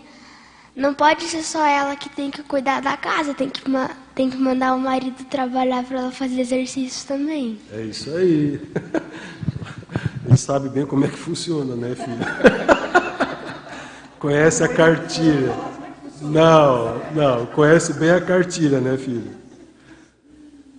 não 0.75 0.93
pode 0.93 1.23
ser 1.23 1.41
só 1.41 1.65
ela 1.65 1.95
que 1.95 2.07
tem 2.07 2.29
que 2.29 2.43
cuidar 2.43 2.79
da 2.79 2.95
casa, 2.95 3.33
tem 3.33 3.49
que, 3.49 3.63
tem 4.13 4.29
que 4.29 4.37
mandar 4.37 4.75
o 4.75 4.79
marido 4.79 5.23
trabalhar 5.23 5.83
para 5.83 5.97
ela 5.97 6.11
fazer 6.11 6.41
exercício 6.41 7.07
também. 7.07 7.57
É 7.73 7.81
isso 7.81 8.07
aí. 8.11 8.61
Ele 10.27 10.37
sabe 10.37 10.69
bem 10.69 10.85
como 10.85 11.05
é 11.05 11.07
que 11.07 11.17
funciona, 11.17 11.75
né, 11.75 11.95
filho? 11.95 12.19
conhece 14.21 14.63
a 14.63 14.69
cartilha. 14.69 15.51
Não, 16.21 16.99
não, 17.11 17.47
conhece 17.47 17.93
bem 17.93 18.11
a 18.11 18.21
cartilha, 18.21 18.79
né, 18.79 18.95
filho? 18.95 19.41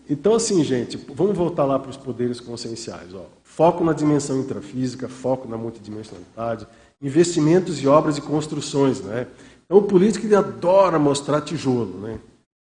Então, 0.09 0.35
assim, 0.37 0.63
gente, 0.63 0.97
vamos 0.97 1.37
voltar 1.37 1.65
lá 1.65 1.79
para 1.79 1.91
os 1.91 1.97
poderes 1.97 2.39
conscienciais. 2.39 3.13
Ó. 3.13 3.25
Foco 3.43 3.83
na 3.83 3.93
dimensão 3.93 4.39
intrafísica, 4.39 5.09
foco 5.09 5.49
na 5.49 5.57
multidimensionalidade, 5.57 6.67
investimentos 7.01 7.83
e 7.83 7.89
obras 7.89 8.17
e 8.17 8.23
construções. 8.23 9.01
Né? 9.01 9.27
Então, 9.65 9.79
o 9.79 9.83
político 9.83 10.25
ele 10.25 10.37
adora 10.37 10.99
mostrar 10.99 11.41
tijolo, 11.41 11.99
né? 11.99 12.21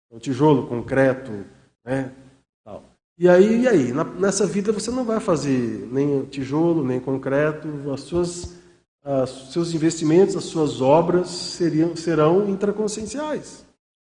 Então, 0.07 0.19
tijolo, 0.19 0.67
concreto, 0.67 1.31
né? 1.85 2.11
Tal. 2.65 2.83
E 3.19 3.29
aí, 3.29 3.63
e 3.63 3.69
aí? 3.69 3.93
Nessa 4.19 4.47
vida 4.47 4.73
você 4.73 4.91
não 4.91 5.05
vai 5.05 5.21
fazer 5.21 5.89
nem 5.93 6.25
tijolo, 6.25 6.85
nem 6.85 6.99
concreto, 6.99 7.69
as 7.93 8.01
suas, 8.01 8.56
os 9.07 9.53
seus 9.53 9.73
investimentos, 9.73 10.37
as 10.37 10.45
suas 10.45 10.81
obras 10.81 11.29
seriam, 11.29 11.95
serão 11.95 12.49
intraconscienciais. 12.49 13.65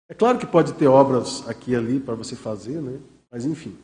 É 0.08 0.14
claro 0.14 0.38
que 0.38 0.46
pode 0.46 0.72
ter 0.72 0.88
obras 0.88 1.48
aqui 1.48 1.70
e 1.70 1.76
ali 1.76 2.00
para 2.00 2.16
você 2.16 2.34
fazer, 2.34 2.82
né? 2.82 2.98
mas 3.30 3.46
enfim. 3.46 3.76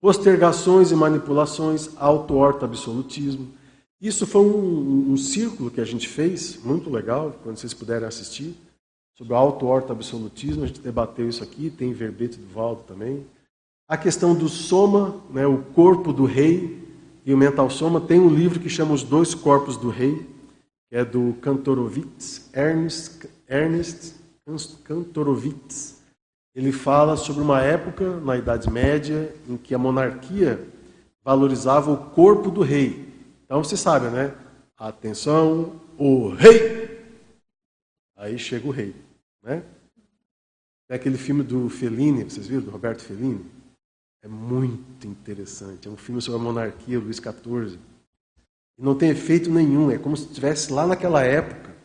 Postergações 0.00 0.90
e 0.90 0.96
manipulações, 0.96 1.90
auto-orto-absolutismo, 1.96 3.54
isso 4.00 4.26
foi 4.26 4.42
um, 4.42 5.12
um, 5.12 5.16
círculo 5.16 5.70
que 5.70 5.80
a 5.80 5.84
gente 5.84 6.08
fez, 6.08 6.62
muito 6.62 6.90
legal, 6.90 7.34
quando 7.42 7.56
vocês 7.56 7.72
puderem 7.72 8.06
assistir, 8.06 8.54
sobre 9.16 9.32
o 9.32 9.36
auto-orto-absolutismo. 9.36 10.64
A 10.64 10.66
gente 10.66 10.80
debateu 10.80 11.26
isso 11.26 11.42
aqui, 11.42 11.70
tem 11.70 11.92
verbete 11.92 12.36
do 12.36 12.52
Valdo 12.52 12.82
também. 12.82 13.24
A 13.88 13.96
questão 13.96 14.34
do 14.34 14.46
soma, 14.46 15.22
né, 15.30 15.46
o 15.46 15.62
corpo 15.72 16.12
do 16.12 16.26
rei 16.26 16.83
e 17.24 17.32
o 17.32 17.36
mental 17.36 17.70
soma. 17.70 18.00
Tem 18.00 18.20
um 18.20 18.28
livro 18.28 18.60
que 18.60 18.68
chama 18.68 18.94
Os 18.94 19.02
Dois 19.02 19.34
Corpos 19.34 19.76
do 19.76 19.88
Rei, 19.88 20.26
que 20.88 20.96
é 20.96 21.04
do 21.04 21.34
Kantorowicz, 21.40 22.50
Ernest, 22.52 23.28
Ernest 23.48 24.14
Kantorowicz. 24.84 26.02
Ele 26.54 26.70
fala 26.70 27.16
sobre 27.16 27.42
uma 27.42 27.60
época, 27.60 28.20
na 28.20 28.36
Idade 28.36 28.70
Média, 28.70 29.34
em 29.48 29.56
que 29.56 29.74
a 29.74 29.78
monarquia 29.78 30.68
valorizava 31.24 31.90
o 31.90 31.96
corpo 32.10 32.50
do 32.50 32.62
rei 32.62 33.14
então 33.44 33.62
você 33.62 33.76
sabe, 33.76 34.08
né? 34.08 34.34
Atenção, 34.76 35.80
o 35.98 36.28
rei! 36.30 37.04
Aí 38.16 38.38
chega 38.38 38.66
o 38.66 38.70
rei, 38.70 38.94
né? 39.42 39.62
É 40.88 40.94
aquele 40.96 41.18
filme 41.18 41.42
do 41.42 41.68
Fellini, 41.68 42.24
vocês 42.24 42.46
viram, 42.46 42.62
do 42.62 42.70
Roberto 42.70 43.02
Fellini? 43.02 43.44
É 44.24 44.28
muito 44.28 45.06
interessante. 45.06 45.86
É 45.86 45.90
um 45.90 45.98
filme 45.98 46.22
sobre 46.22 46.40
a 46.40 46.42
monarquia, 46.42 46.98
Luís 46.98 47.18
XIV. 47.18 47.78
E 48.78 48.82
não 48.82 48.94
tem 48.94 49.10
efeito 49.10 49.50
nenhum, 49.50 49.90
é 49.90 49.98
como 49.98 50.16
se 50.16 50.24
estivesse 50.24 50.72
lá 50.72 50.86
naquela 50.86 51.22
época. 51.22 51.76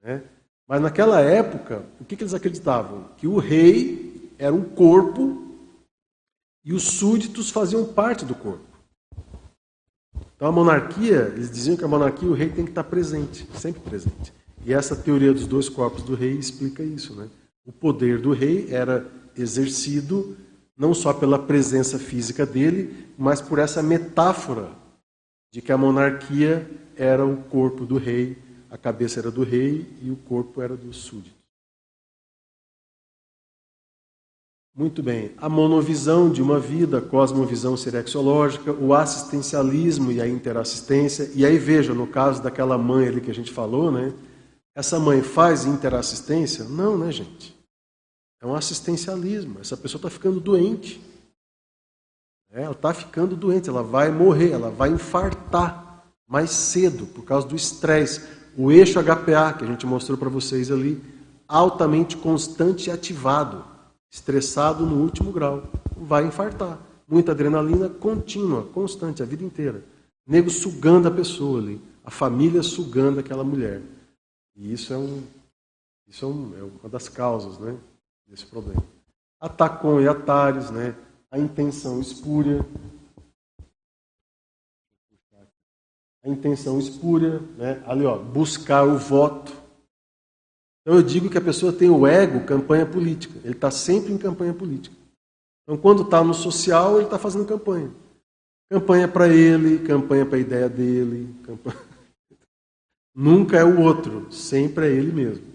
Né? 0.00 0.22
Mas 0.68 0.80
naquela 0.80 1.20
época, 1.20 1.84
o 2.00 2.04
que, 2.04 2.14
que 2.14 2.22
eles 2.22 2.32
acreditavam? 2.32 3.08
Que 3.16 3.26
o 3.26 3.38
rei 3.38 4.30
era 4.38 4.54
um 4.54 4.62
corpo 4.62 5.58
e 6.64 6.72
os 6.72 6.84
súditos 6.84 7.50
faziam 7.50 7.84
parte 7.84 8.24
do 8.24 8.36
corpo. 8.36 8.64
Então 10.36 10.46
a 10.46 10.52
monarquia, 10.52 11.32
eles 11.34 11.50
diziam 11.50 11.76
que 11.76 11.84
a 11.84 11.88
monarquia, 11.88 12.28
o 12.28 12.34
rei 12.34 12.50
tem 12.50 12.64
que 12.64 12.70
estar 12.70 12.84
presente, 12.84 13.48
sempre 13.58 13.80
presente. 13.80 14.32
E 14.64 14.72
essa 14.72 14.94
teoria 14.94 15.32
dos 15.32 15.48
dois 15.48 15.68
corpos 15.68 16.04
do 16.04 16.14
rei 16.14 16.38
explica 16.38 16.84
isso. 16.84 17.16
Né? 17.16 17.28
O 17.66 17.72
poder 17.72 18.20
do 18.20 18.32
rei 18.32 18.68
era 18.70 19.10
exercido 19.36 20.36
não 20.76 20.92
só 20.92 21.12
pela 21.12 21.38
presença 21.38 21.98
física 21.98 22.44
dele, 22.44 23.06
mas 23.16 23.40
por 23.40 23.58
essa 23.58 23.82
metáfora 23.82 24.70
de 25.52 25.62
que 25.62 25.70
a 25.70 25.78
monarquia 25.78 26.68
era 26.96 27.24
o 27.24 27.36
corpo 27.44 27.84
do 27.84 27.96
rei, 27.96 28.36
a 28.70 28.76
cabeça 28.76 29.20
era 29.20 29.30
do 29.30 29.44
rei 29.44 29.86
e 30.02 30.10
o 30.10 30.16
corpo 30.16 30.60
era 30.60 30.76
do 30.76 30.92
súdito. 30.92 31.44
Muito 34.76 35.00
bem. 35.00 35.30
A 35.36 35.48
monovisão 35.48 36.28
de 36.28 36.42
uma 36.42 36.58
vida, 36.58 36.98
a 36.98 37.00
cosmovisão 37.00 37.76
serexológica, 37.76 38.72
o 38.72 38.92
assistencialismo 38.92 40.10
e 40.10 40.20
a 40.20 40.26
interassistência. 40.26 41.30
E 41.32 41.46
aí 41.46 41.56
veja, 41.56 41.94
no 41.94 42.08
caso 42.08 42.42
daquela 42.42 42.76
mãe 42.76 43.06
ali 43.06 43.20
que 43.20 43.30
a 43.30 43.34
gente 43.34 43.52
falou, 43.52 43.92
né? 43.92 44.12
Essa 44.74 44.98
mãe 44.98 45.22
faz 45.22 45.64
interassistência? 45.64 46.64
Não, 46.64 46.98
né, 46.98 47.12
gente? 47.12 47.53
É 48.44 48.46
um 48.46 48.54
assistencialismo. 48.54 49.58
Essa 49.58 49.74
pessoa 49.74 49.98
está 49.98 50.10
ficando 50.10 50.38
doente. 50.38 51.00
É, 52.52 52.64
ela 52.64 52.72
está 52.72 52.92
ficando 52.92 53.34
doente, 53.34 53.70
ela 53.70 53.82
vai 53.82 54.12
morrer, 54.12 54.50
ela 54.50 54.68
vai 54.68 54.90
infartar 54.90 56.04
mais 56.28 56.50
cedo 56.50 57.06
por 57.06 57.24
causa 57.24 57.48
do 57.48 57.56
estresse. 57.56 58.28
O 58.54 58.70
eixo 58.70 59.02
HPA, 59.02 59.54
que 59.54 59.64
a 59.64 59.66
gente 59.66 59.86
mostrou 59.86 60.18
para 60.18 60.28
vocês 60.28 60.70
ali, 60.70 61.02
altamente 61.48 62.18
constante 62.18 62.88
e 62.88 62.92
ativado, 62.92 63.64
estressado 64.12 64.84
no 64.84 65.02
último 65.02 65.32
grau, 65.32 65.62
vai 65.96 66.26
infartar. 66.26 66.78
Muita 67.08 67.32
adrenalina 67.32 67.88
contínua, 67.88 68.64
constante, 68.74 69.22
a 69.22 69.26
vida 69.26 69.42
inteira. 69.42 69.82
Nego 70.26 70.50
sugando 70.50 71.08
a 71.08 71.10
pessoa 71.10 71.60
ali, 71.60 71.80
a 72.04 72.10
família 72.10 72.62
sugando 72.62 73.20
aquela 73.20 73.42
mulher. 73.42 73.80
E 74.54 74.70
isso 74.70 74.92
é, 74.92 74.98
um, 74.98 75.22
isso 76.06 76.26
é, 76.26 76.28
um, 76.28 76.52
é 76.58 76.62
uma 76.62 76.90
das 76.90 77.08
causas 77.08 77.58
né, 77.58 77.74
desse 78.34 78.46
problema. 78.46 78.84
Atacon 79.40 80.00
e 80.00 80.08
Atares, 80.08 80.70
né, 80.70 80.94
a 81.30 81.38
intenção 81.38 82.00
espúria. 82.00 82.66
A 86.24 86.28
intenção 86.28 86.78
espúria, 86.78 87.38
né, 87.56 87.82
ali 87.86 88.04
ó, 88.04 88.18
buscar 88.18 88.84
o 88.84 88.98
voto. 88.98 89.52
Então 90.80 90.98
eu 90.98 91.02
digo 91.02 91.30
que 91.30 91.38
a 91.38 91.42
pessoa 91.42 91.72
tem 91.72 91.88
o 91.88 92.06
ego 92.06 92.46
campanha 92.46 92.84
política. 92.84 93.38
Ele 93.44 93.52
está 93.52 93.70
sempre 93.70 94.12
em 94.12 94.18
campanha 94.18 94.52
política. 94.52 94.96
Então 95.62 95.80
quando 95.80 96.02
está 96.02 96.24
no 96.24 96.34
social, 96.34 96.96
ele 96.96 97.04
está 97.04 97.18
fazendo 97.18 97.46
campanha. 97.46 97.90
Campanha 98.70 99.06
para 99.06 99.28
ele, 99.28 99.86
campanha 99.86 100.26
para 100.26 100.36
a 100.36 100.40
ideia 100.40 100.68
dele. 100.68 101.34
Campanha... 101.42 101.76
Nunca 103.14 103.58
é 103.58 103.64
o 103.64 103.80
outro, 103.80 104.32
sempre 104.32 104.86
é 104.86 104.90
ele 104.90 105.12
mesmo. 105.12 105.53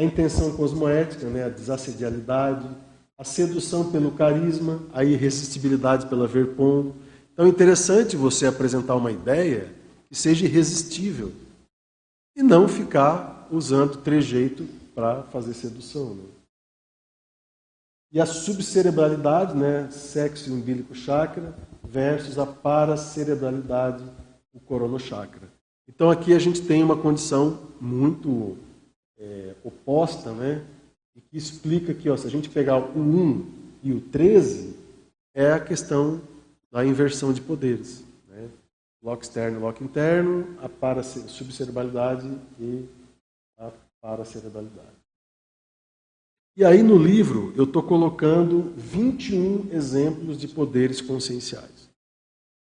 A 0.00 0.02
intenção 0.02 0.56
cosmoética, 0.56 1.26
né, 1.28 1.44
a 1.44 1.50
desassedialidade, 1.50 2.66
a 3.18 3.22
sedução 3.22 3.92
pelo 3.92 4.12
carisma, 4.12 4.80
a 4.94 5.04
irresistibilidade 5.04 6.06
pela 6.06 6.26
verpom. 6.26 6.94
Então 7.34 7.44
é 7.44 7.48
interessante 7.50 8.16
você 8.16 8.46
apresentar 8.46 8.94
uma 8.94 9.12
ideia 9.12 9.70
que 10.08 10.14
seja 10.14 10.46
irresistível 10.46 11.30
e 12.34 12.42
não 12.42 12.66
ficar 12.66 13.46
usando 13.50 13.98
trejeito 13.98 14.66
para 14.94 15.24
fazer 15.24 15.52
sedução. 15.52 16.14
Né? 16.14 16.24
E 18.12 18.20
a 18.22 18.24
subcerebralidade, 18.24 19.54
né, 19.54 19.90
sexo 19.90 20.48
e 20.48 20.52
umbilico 20.54 20.94
chakra, 20.94 21.54
versus 21.84 22.38
a 22.38 22.46
paracerebralidade, 22.46 24.02
o 24.54 24.60
coronochakra. 24.60 25.52
Então 25.86 26.10
aqui 26.10 26.32
a 26.32 26.38
gente 26.38 26.62
tem 26.62 26.82
uma 26.82 26.96
condição 26.96 27.68
muito 27.78 28.56
é, 29.20 29.54
oposta, 29.62 30.32
né? 30.32 30.66
e 31.14 31.20
que 31.20 31.36
explica 31.36 31.92
que 31.94 32.08
ó, 32.08 32.16
se 32.16 32.26
a 32.26 32.30
gente 32.30 32.48
pegar 32.48 32.78
o 32.78 32.98
1 32.98 33.78
e 33.82 33.92
o 33.92 34.00
13, 34.00 34.76
é 35.34 35.52
a 35.52 35.60
questão 35.60 36.20
da 36.70 36.84
inversão 36.84 37.32
de 37.32 37.40
poderes. 37.40 38.04
Né? 38.28 38.48
Loco 39.02 39.22
externo 39.22 39.58
e 39.58 39.60
loco 39.60 39.84
interno, 39.84 40.56
a 40.60 41.02
subcerebralidade 41.02 42.26
e 42.58 42.86
a 43.58 43.70
paracerebralidade. 44.00 45.00
E 46.56 46.64
aí 46.64 46.82
no 46.82 46.98
livro 46.98 47.52
eu 47.56 47.64
estou 47.64 47.82
colocando 47.82 48.72
21 48.76 49.72
exemplos 49.72 50.38
de 50.38 50.48
poderes 50.48 51.00
conscienciais. 51.00 51.88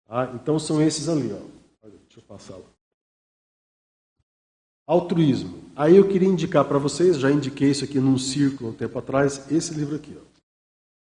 Tá? 0.07 0.31
Então 0.35 0.57
são 0.57 0.81
esses 0.81 1.09
ali. 1.09 1.31
Ó. 1.31 1.87
Deixa 1.87 2.19
eu 2.19 2.23
passar 2.23 2.57
lá. 2.57 2.69
Altruísmo. 4.85 5.62
Aí 5.75 5.95
eu 5.97 6.07
queria 6.07 6.27
indicar 6.27 6.65
para 6.65 6.77
vocês, 6.77 7.17
já 7.17 7.31
indiquei 7.31 7.71
isso 7.71 7.83
aqui 7.83 7.99
num 7.99 8.17
círculo 8.17 8.69
um 8.69 8.73
tempo 8.73 8.97
atrás, 8.99 9.51
esse 9.51 9.73
livro 9.73 9.95
aqui, 9.95 10.15
ó, 10.15 10.21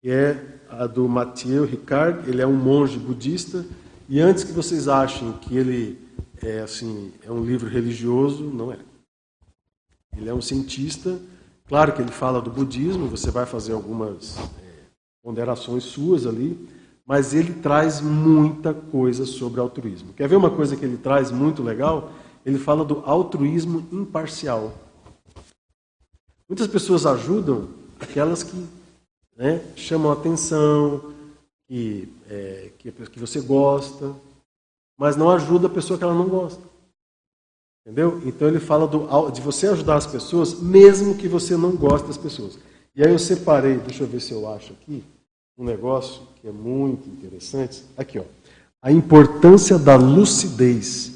que 0.02 0.12
é 0.12 0.60
a 0.70 0.86
do 0.86 1.08
Mathieu 1.08 1.66
Ricard. 1.66 2.30
Ele 2.30 2.42
é 2.42 2.46
um 2.46 2.56
monge 2.56 3.00
budista 3.00 3.66
e 4.08 4.20
antes 4.20 4.44
que 4.44 4.52
vocês 4.52 4.88
achem 4.88 5.34
que 5.34 5.58
ele 5.58 6.00
é 6.42 6.60
assim 6.60 7.12
é 7.26 7.32
um 7.32 7.44
livro 7.44 7.68
religioso, 7.68 8.44
não 8.44 8.72
é. 8.72 8.78
Ele 10.16 10.30
é 10.30 10.34
um 10.34 10.42
cientista. 10.42 11.20
Claro 11.68 11.94
que 11.94 12.02
ele 12.02 12.12
fala 12.12 12.42
do 12.42 12.52
budismo. 12.52 13.08
Você 13.08 13.32
vai 13.32 13.46
fazer 13.46 13.74
algumas 13.74 14.38
é, 14.38 14.42
ponderações 15.24 15.84
suas 15.84 16.28
ali, 16.28 16.70
mas 17.06 17.34
ele 17.34 17.54
traz 17.54 18.02
muita 18.02 18.74
coisa 18.74 19.26
sobre 19.26 19.60
altruísmo. 19.60 20.14
Quer 20.14 20.28
ver 20.28 20.36
uma 20.36 20.52
coisa 20.52 20.76
que 20.76 20.86
ele 20.86 20.98
traz 20.98 21.32
muito 21.32 21.64
legal? 21.64 22.12
Ele 22.46 22.58
fala 22.58 22.84
do 22.84 23.02
altruísmo 23.06 23.88
imparcial. 23.92 24.74
Muitas 26.48 26.68
pessoas 26.68 27.06
ajudam 27.06 27.70
aquelas 28.00 28.44
que 28.44 28.68
né, 29.36 29.64
chamam 29.76 30.12
atenção, 30.12 31.14
que, 31.68 32.12
é, 32.30 32.72
que, 32.78 32.92
que 32.92 33.20
você 33.20 33.42
gosta, 33.42 34.14
mas 34.98 35.16
não 35.16 35.30
ajuda 35.30 35.68
a 35.68 35.72
pessoa 35.72 35.98
que 35.98 36.04
ela 36.04 36.14
não 36.14 36.28
gosta. 36.28 36.62
Entendeu? 37.86 38.22
Então 38.26 38.48
ele 38.48 38.60
fala 38.60 38.88
do, 38.88 39.30
de 39.32 39.42
você 39.42 39.68
ajudar 39.68 39.96
as 39.96 40.08
pessoas, 40.08 40.60
mesmo 40.60 41.18
que 41.18 41.28
você 41.28 41.58
não 41.58 41.76
goste 41.76 42.08
das 42.08 42.18
pessoas. 42.18 42.58
E 42.96 43.04
aí 43.04 43.12
eu 43.12 43.20
separei, 43.20 43.78
deixa 43.78 44.04
eu 44.04 44.08
ver 44.08 44.22
se 44.22 44.32
eu 44.32 44.48
acho 44.48 44.74
aqui, 44.74 45.04
um 45.58 45.66
negócio 45.66 46.22
que 46.40 46.48
é 46.48 46.52
muito 46.52 47.10
interessante. 47.10 47.84
Aqui, 47.98 48.20
ó. 48.20 48.24
A 48.82 48.92
importância 48.92 49.78
da 49.78 49.96
lucidez. 49.96 51.13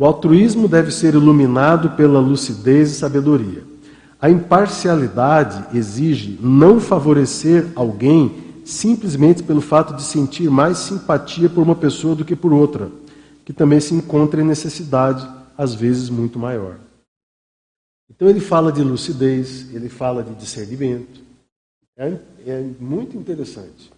O 0.00 0.06
altruísmo 0.06 0.66
deve 0.66 0.90
ser 0.90 1.12
iluminado 1.12 1.90
pela 1.90 2.18
lucidez 2.20 2.90
e 2.90 2.94
sabedoria. 2.94 3.62
A 4.18 4.30
imparcialidade 4.30 5.76
exige 5.76 6.38
não 6.40 6.80
favorecer 6.80 7.70
alguém 7.76 8.62
simplesmente 8.64 9.42
pelo 9.42 9.60
fato 9.60 9.94
de 9.94 10.02
sentir 10.02 10.48
mais 10.48 10.78
simpatia 10.78 11.50
por 11.50 11.60
uma 11.60 11.74
pessoa 11.74 12.16
do 12.16 12.24
que 12.24 12.34
por 12.34 12.50
outra, 12.50 12.90
que 13.44 13.52
também 13.52 13.78
se 13.78 13.92
encontra 13.92 14.40
em 14.40 14.44
necessidade, 14.46 15.28
às 15.54 15.74
vezes 15.74 16.08
muito 16.08 16.38
maior. 16.38 16.80
Então 18.08 18.26
ele 18.26 18.40
fala 18.40 18.72
de 18.72 18.82
lucidez, 18.82 19.70
ele 19.74 19.90
fala 19.90 20.24
de 20.24 20.34
discernimento. 20.34 21.20
É, 21.98 22.18
é 22.46 22.62
muito 22.80 23.18
interessante. 23.18 23.92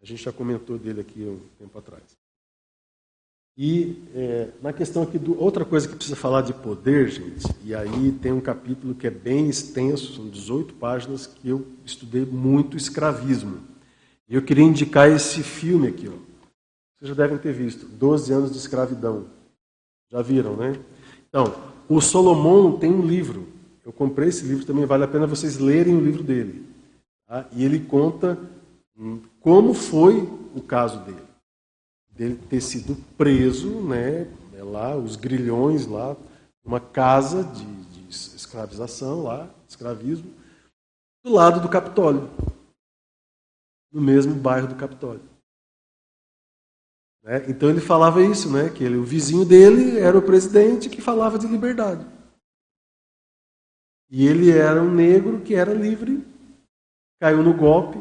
A 0.00 0.06
gente 0.06 0.22
já 0.22 0.32
comentou 0.32 0.78
dele 0.78 1.00
aqui 1.00 1.24
um 1.24 1.40
tempo 1.58 1.76
atrás. 1.76 2.23
E 3.56 4.02
é, 4.12 4.48
na 4.60 4.72
questão 4.72 5.04
aqui, 5.04 5.16
do, 5.16 5.40
outra 5.40 5.64
coisa 5.64 5.86
que 5.86 5.94
precisa 5.94 6.16
falar 6.16 6.42
de 6.42 6.52
poder, 6.52 7.08
gente, 7.08 7.46
e 7.64 7.72
aí 7.72 8.10
tem 8.20 8.32
um 8.32 8.40
capítulo 8.40 8.96
que 8.96 9.06
é 9.06 9.10
bem 9.10 9.48
extenso, 9.48 10.12
são 10.14 10.28
18 10.28 10.74
páginas, 10.74 11.24
que 11.24 11.48
eu 11.48 11.64
estudei 11.84 12.24
muito 12.24 12.76
escravismo. 12.76 13.60
E 14.28 14.34
eu 14.34 14.42
queria 14.42 14.64
indicar 14.64 15.08
esse 15.08 15.42
filme 15.42 15.86
aqui, 15.86 16.08
ó. 16.08 16.34
Vocês 16.98 17.10
já 17.10 17.14
devem 17.14 17.38
ter 17.38 17.52
visto, 17.52 17.86
12 17.86 18.32
anos 18.32 18.50
de 18.50 18.58
escravidão. 18.58 19.26
Já 20.10 20.20
viram, 20.20 20.56
né? 20.56 20.76
Então, 21.28 21.54
o 21.88 22.00
Solomon 22.00 22.72
tem 22.78 22.90
um 22.90 23.06
livro. 23.06 23.46
Eu 23.84 23.92
comprei 23.92 24.30
esse 24.30 24.44
livro 24.44 24.64
também, 24.64 24.84
vale 24.84 25.04
a 25.04 25.08
pena 25.08 25.26
vocês 25.26 25.58
lerem 25.58 25.94
o 25.94 26.00
livro 26.00 26.24
dele. 26.24 26.66
Tá? 27.28 27.46
E 27.52 27.64
ele 27.64 27.78
conta 27.78 28.36
hum, 28.98 29.20
como 29.40 29.74
foi 29.74 30.28
o 30.54 30.60
caso 30.60 30.98
dele 31.04 31.23
dele 32.14 32.36
ter 32.48 32.60
sido 32.60 32.94
preso, 33.16 33.80
né, 33.82 34.22
é 34.54 34.62
lá, 34.62 34.96
os 34.96 35.16
grilhões 35.16 35.86
lá, 35.86 36.16
uma 36.64 36.80
casa 36.80 37.42
de, 37.42 37.64
de 37.64 38.08
escravização 38.08 39.22
lá, 39.22 39.52
escravismo, 39.68 40.32
do 41.24 41.32
lado 41.32 41.60
do 41.60 41.68
Capitólio, 41.68 42.30
no 43.92 44.00
mesmo 44.00 44.34
bairro 44.34 44.68
do 44.68 44.76
Capitólio. 44.76 45.22
Né? 47.22 47.44
Então 47.48 47.68
ele 47.68 47.80
falava 47.80 48.22
isso, 48.22 48.52
né, 48.52 48.70
que 48.70 48.84
ele, 48.84 48.96
o 48.96 49.04
vizinho 49.04 49.44
dele 49.44 49.98
era 49.98 50.16
o 50.16 50.22
presidente 50.22 50.88
que 50.88 51.02
falava 51.02 51.38
de 51.38 51.46
liberdade. 51.46 52.06
E 54.10 54.26
ele 54.26 54.50
era 54.50 54.80
um 54.80 54.94
negro 54.94 55.40
que 55.40 55.54
era 55.54 55.74
livre, 55.74 56.24
caiu 57.20 57.42
no 57.42 57.56
golpe, 57.56 57.98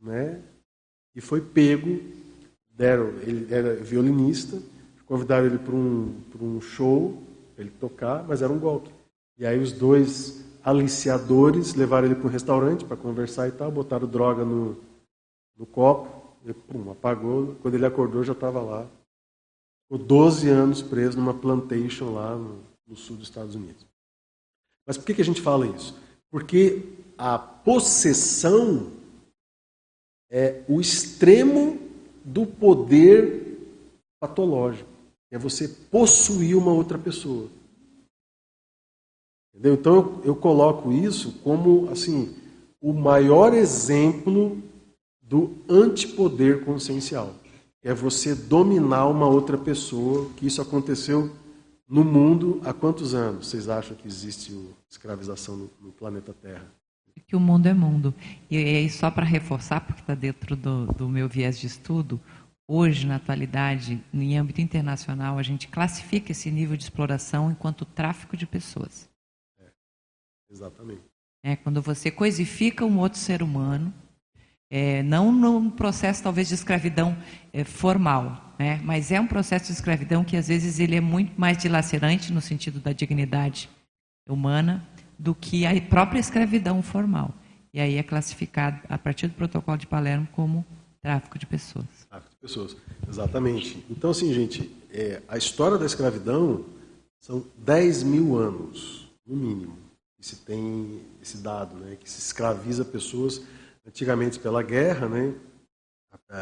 né, 0.00 0.40
e 1.14 1.20
foi 1.20 1.40
pego 1.40 2.19
deram, 2.80 3.08
ele 3.20 3.46
era 3.52 3.76
violinista, 3.76 4.58
convidaram 5.04 5.44
ele 5.44 5.58
para 5.58 5.74
um, 5.74 6.14
para 6.30 6.42
um 6.42 6.62
show, 6.62 7.22
ele 7.58 7.68
tocar, 7.68 8.24
mas 8.26 8.40
era 8.40 8.50
um 8.50 8.58
golpe. 8.58 8.90
E 9.38 9.44
aí 9.44 9.58
os 9.58 9.70
dois 9.70 10.42
aliciadores 10.64 11.74
levaram 11.74 12.06
ele 12.06 12.14
para 12.14 12.26
um 12.26 12.30
restaurante 12.30 12.86
para 12.86 12.96
conversar 12.96 13.48
e 13.48 13.52
tal, 13.52 13.70
botaram 13.70 14.08
droga 14.08 14.46
no, 14.46 14.78
no 15.58 15.66
copo, 15.66 16.38
ele 16.42 16.54
pum, 16.54 16.90
apagou. 16.90 17.54
Quando 17.60 17.74
ele 17.74 17.84
acordou 17.84 18.24
já 18.24 18.32
estava 18.32 18.62
lá. 18.62 18.88
Ficou 19.82 20.06
12 20.06 20.48
anos 20.48 20.80
preso 20.80 21.18
numa 21.18 21.34
plantation 21.34 22.14
lá 22.14 22.34
no, 22.34 22.62
no 22.86 22.96
sul 22.96 23.16
dos 23.16 23.28
Estados 23.28 23.54
Unidos. 23.54 23.84
Mas 24.86 24.96
por 24.96 25.04
que, 25.04 25.14
que 25.14 25.22
a 25.22 25.24
gente 25.24 25.42
fala 25.42 25.66
isso? 25.66 25.98
Porque 26.30 26.82
a 27.18 27.38
possessão 27.38 28.90
é 30.30 30.62
o 30.66 30.80
extremo 30.80 31.79
do 32.24 32.46
poder 32.46 33.58
patológico. 34.20 34.88
É 35.30 35.38
você 35.38 35.68
possuir 35.68 36.56
uma 36.56 36.72
outra 36.72 36.98
pessoa. 36.98 37.48
Entendeu? 39.52 39.74
Então 39.74 39.94
eu, 39.94 40.20
eu 40.24 40.36
coloco 40.36 40.92
isso 40.92 41.32
como 41.42 41.88
assim 41.90 42.34
o 42.80 42.92
maior 42.92 43.52
exemplo 43.52 44.60
do 45.20 45.54
antipoder 45.68 46.64
consciencial. 46.64 47.34
É 47.82 47.94
você 47.94 48.34
dominar 48.34 49.06
uma 49.06 49.28
outra 49.28 49.56
pessoa, 49.56 50.28
que 50.36 50.46
isso 50.46 50.60
aconteceu 50.60 51.30
no 51.88 52.04
mundo 52.04 52.60
há 52.64 52.72
quantos 52.72 53.14
anos 53.14 53.48
vocês 53.48 53.68
acham 53.68 53.96
que 53.96 54.06
existe 54.06 54.56
escravização 54.88 55.56
no, 55.56 55.70
no 55.80 55.92
planeta 55.92 56.32
Terra? 56.32 56.79
Que 57.26 57.36
o 57.36 57.40
mundo 57.40 57.66
é 57.66 57.74
mundo. 57.74 58.14
E 58.50 58.56
aí, 58.56 58.90
só 58.90 59.10
para 59.10 59.24
reforçar, 59.24 59.80
porque 59.80 60.00
está 60.00 60.14
dentro 60.14 60.56
do, 60.56 60.86
do 60.86 61.08
meu 61.08 61.28
viés 61.28 61.58
de 61.58 61.66
estudo, 61.66 62.20
hoje, 62.66 63.06
na 63.06 63.16
atualidade, 63.16 64.02
em 64.12 64.36
âmbito 64.36 64.60
internacional, 64.60 65.38
a 65.38 65.42
gente 65.42 65.68
classifica 65.68 66.32
esse 66.32 66.50
nível 66.50 66.76
de 66.76 66.82
exploração 66.82 67.50
enquanto 67.50 67.84
tráfico 67.84 68.36
de 68.36 68.46
pessoas. 68.46 69.08
É, 69.60 69.70
exatamente. 70.50 71.02
É 71.42 71.56
quando 71.56 71.80
você 71.80 72.10
coisifica 72.10 72.84
um 72.84 72.98
outro 72.98 73.18
ser 73.18 73.42
humano, 73.42 73.92
é, 74.70 75.02
não 75.02 75.32
num 75.32 75.68
processo 75.68 76.22
talvez 76.22 76.48
de 76.48 76.54
escravidão 76.54 77.16
é, 77.52 77.64
formal, 77.64 78.54
né? 78.58 78.80
mas 78.84 79.10
é 79.10 79.20
um 79.20 79.26
processo 79.26 79.66
de 79.66 79.72
escravidão 79.72 80.22
que 80.22 80.36
às 80.36 80.46
vezes 80.46 80.78
ele 80.78 80.94
é 80.94 81.00
muito 81.00 81.38
mais 81.40 81.58
dilacerante 81.58 82.32
no 82.32 82.40
sentido 82.40 82.78
da 82.78 82.92
dignidade 82.92 83.68
humana 84.28 84.86
do 85.20 85.34
que 85.34 85.66
a 85.66 85.80
própria 85.82 86.18
escravidão 86.18 86.82
formal. 86.82 87.34
E 87.74 87.80
aí 87.80 87.96
é 87.96 88.02
classificado 88.02 88.80
a 88.88 88.96
partir 88.96 89.28
do 89.28 89.34
protocolo 89.34 89.76
de 89.76 89.86
Palermo 89.86 90.26
como 90.32 90.64
tráfico 91.02 91.38
de 91.38 91.46
pessoas. 91.46 91.84
Tráfico 92.08 92.30
de 92.32 92.40
pessoas, 92.40 92.76
exatamente. 93.06 93.84
Então, 93.90 94.10
assim, 94.10 94.32
gente, 94.32 94.74
é, 94.90 95.20
a 95.28 95.36
história 95.36 95.76
da 95.76 95.84
escravidão 95.84 96.64
são 97.20 97.44
10 97.58 98.02
mil 98.02 98.38
anos, 98.38 99.08
no 99.26 99.36
mínimo, 99.36 99.76
que 100.18 100.26
se 100.26 100.36
tem 100.36 101.02
esse 101.20 101.36
dado, 101.36 101.76
né, 101.76 101.96
que 102.00 102.10
se 102.10 102.18
escraviza 102.18 102.82
pessoas, 102.82 103.42
antigamente 103.86 104.38
pela 104.38 104.62
guerra, 104.62 105.06
né, 105.06 105.34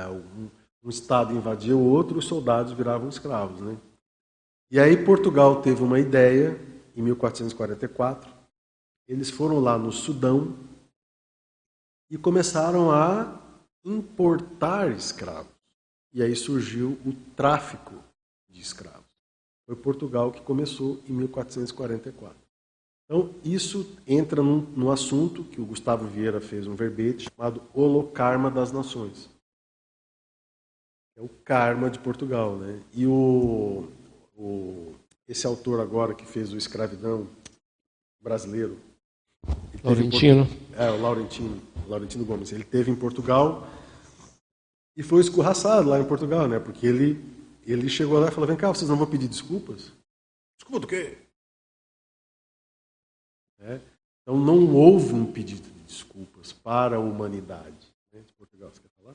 um, 0.08 0.48
um 0.84 0.88
estado 0.88 1.34
invadia 1.34 1.76
o 1.76 1.84
outro, 1.84 2.18
os 2.18 2.26
soldados 2.26 2.72
viravam 2.72 3.08
escravos. 3.08 3.60
Né? 3.60 3.76
E 4.70 4.78
aí 4.78 4.96
Portugal 5.04 5.60
teve 5.62 5.82
uma 5.82 5.98
ideia, 5.98 6.58
em 6.96 7.02
1444, 7.02 8.37
eles 9.08 9.30
foram 9.30 9.58
lá 9.58 9.78
no 9.78 9.90
Sudão 9.90 10.54
e 12.10 12.18
começaram 12.18 12.90
a 12.90 13.40
importar 13.84 14.90
escravos. 14.90 15.52
E 16.12 16.22
aí 16.22 16.36
surgiu 16.36 16.98
o 17.04 17.12
tráfico 17.34 17.94
de 18.48 18.60
escravos. 18.60 19.06
Foi 19.66 19.76
Portugal 19.76 20.30
que 20.30 20.40
começou 20.40 21.02
em 21.08 21.12
1444. 21.12 22.36
Então, 23.04 23.34
isso 23.42 23.96
entra 24.06 24.42
num, 24.42 24.90
assunto 24.90 25.42
que 25.44 25.60
o 25.60 25.64
Gustavo 25.64 26.06
Vieira 26.06 26.40
fez 26.40 26.66
um 26.66 26.74
verbete 26.74 27.30
chamado 27.30 27.62
Holocarma 27.72 28.50
das 28.50 28.70
Nações. 28.70 29.30
É 31.16 31.22
o 31.22 31.28
karma 31.28 31.88
de 31.88 31.98
Portugal. 31.98 32.56
Né? 32.56 32.82
E 32.92 33.06
o, 33.06 33.88
o, 34.36 34.94
esse 35.26 35.46
autor 35.46 35.80
agora 35.80 36.14
que 36.14 36.26
fez 36.26 36.52
o 36.52 36.58
Escravidão 36.58 37.26
brasileiro. 38.20 38.78
Laurentino. 39.82 40.46
É, 40.76 40.90
o 40.90 41.00
Laurentino, 41.00 41.62
Laurentino 41.86 42.24
Gomes. 42.24 42.52
Ele 42.52 42.64
teve 42.64 42.90
em 42.90 42.96
Portugal 42.96 43.68
e 44.96 45.02
foi 45.02 45.20
escorraçado 45.20 45.88
lá 45.88 45.98
em 45.98 46.04
Portugal, 46.04 46.48
né? 46.48 46.58
Porque 46.58 46.86
ele, 46.86 47.24
ele 47.64 47.88
chegou 47.88 48.18
lá 48.18 48.28
e 48.28 48.30
falou: 48.30 48.46
vem 48.46 48.56
cá, 48.56 48.68
vocês 48.68 48.88
não 48.88 48.96
vão 48.96 49.06
pedir 49.06 49.28
desculpas? 49.28 49.92
Desculpa 50.58 50.80
do 50.80 50.86
quê? 50.86 51.18
É? 53.60 53.80
Então 54.22 54.38
não 54.38 54.74
houve 54.74 55.14
um 55.14 55.30
pedido 55.32 55.68
de 55.70 55.80
desculpas 55.84 56.52
para 56.52 56.96
a 56.96 57.00
humanidade. 57.00 57.92
Né? 58.12 58.20
De 58.20 58.32
Portugal, 58.34 58.70
você 58.70 58.80
quer 58.80 58.90
falar? 58.96 59.14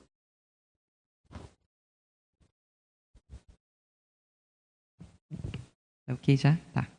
É 6.07 6.13
ok 6.13 6.35
já? 6.35 6.57
Tá. 6.73 6.92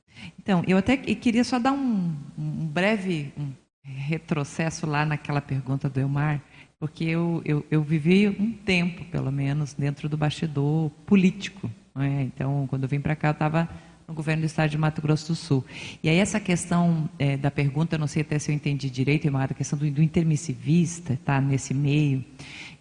Então, 0.45 0.63
eu 0.67 0.77
até 0.77 0.95
queria 0.95 1.43
só 1.43 1.59
dar 1.59 1.73
um, 1.73 2.15
um 2.39 2.67
breve 2.67 3.33
um 3.35 3.51
retrocesso 3.83 4.87
lá 4.87 5.07
naquela 5.07 5.41
pergunta 5.41 5.89
do 5.89 5.99
Elmar, 5.99 6.39
porque 6.79 7.05
eu, 7.05 7.41
eu, 7.47 7.65
eu 7.71 7.83
vivi 7.83 8.29
um 8.29 8.53
tempo, 8.53 9.07
pelo 9.07 9.33
menos, 9.33 9.73
dentro 9.73 10.07
do 10.07 10.19
bastidor 10.19 10.91
político. 11.07 11.71
É? 11.99 12.23
Então, 12.25 12.67
quando 12.69 12.83
eu 12.83 12.89
vim 12.91 13.01
para 13.01 13.17
cá, 13.17 13.29
eu 13.29 13.33
estava 13.33 13.71
no 14.07 14.13
governo 14.13 14.43
do 14.43 14.47
estado 14.47 14.69
de 14.69 14.77
Mato 14.77 15.01
Grosso 15.01 15.29
do 15.29 15.35
Sul. 15.35 15.65
E 16.03 16.11
aí 16.11 16.19
essa 16.19 16.39
questão 16.39 17.09
é, 17.19 17.39
da 17.39 17.51
pergunta, 17.51 17.97
não 17.97 18.07
sei 18.07 18.21
até 18.21 18.39
se 18.39 18.53
eu 18.53 18.55
entendi 18.55 18.91
direito, 18.91 19.27
Emar, 19.27 19.49
a 19.51 19.55
questão 19.55 19.79
do, 19.79 19.91
do 19.91 20.03
intermissivista, 20.03 21.19
tá, 21.25 21.41
nesse 21.41 21.73
meio, 21.73 22.23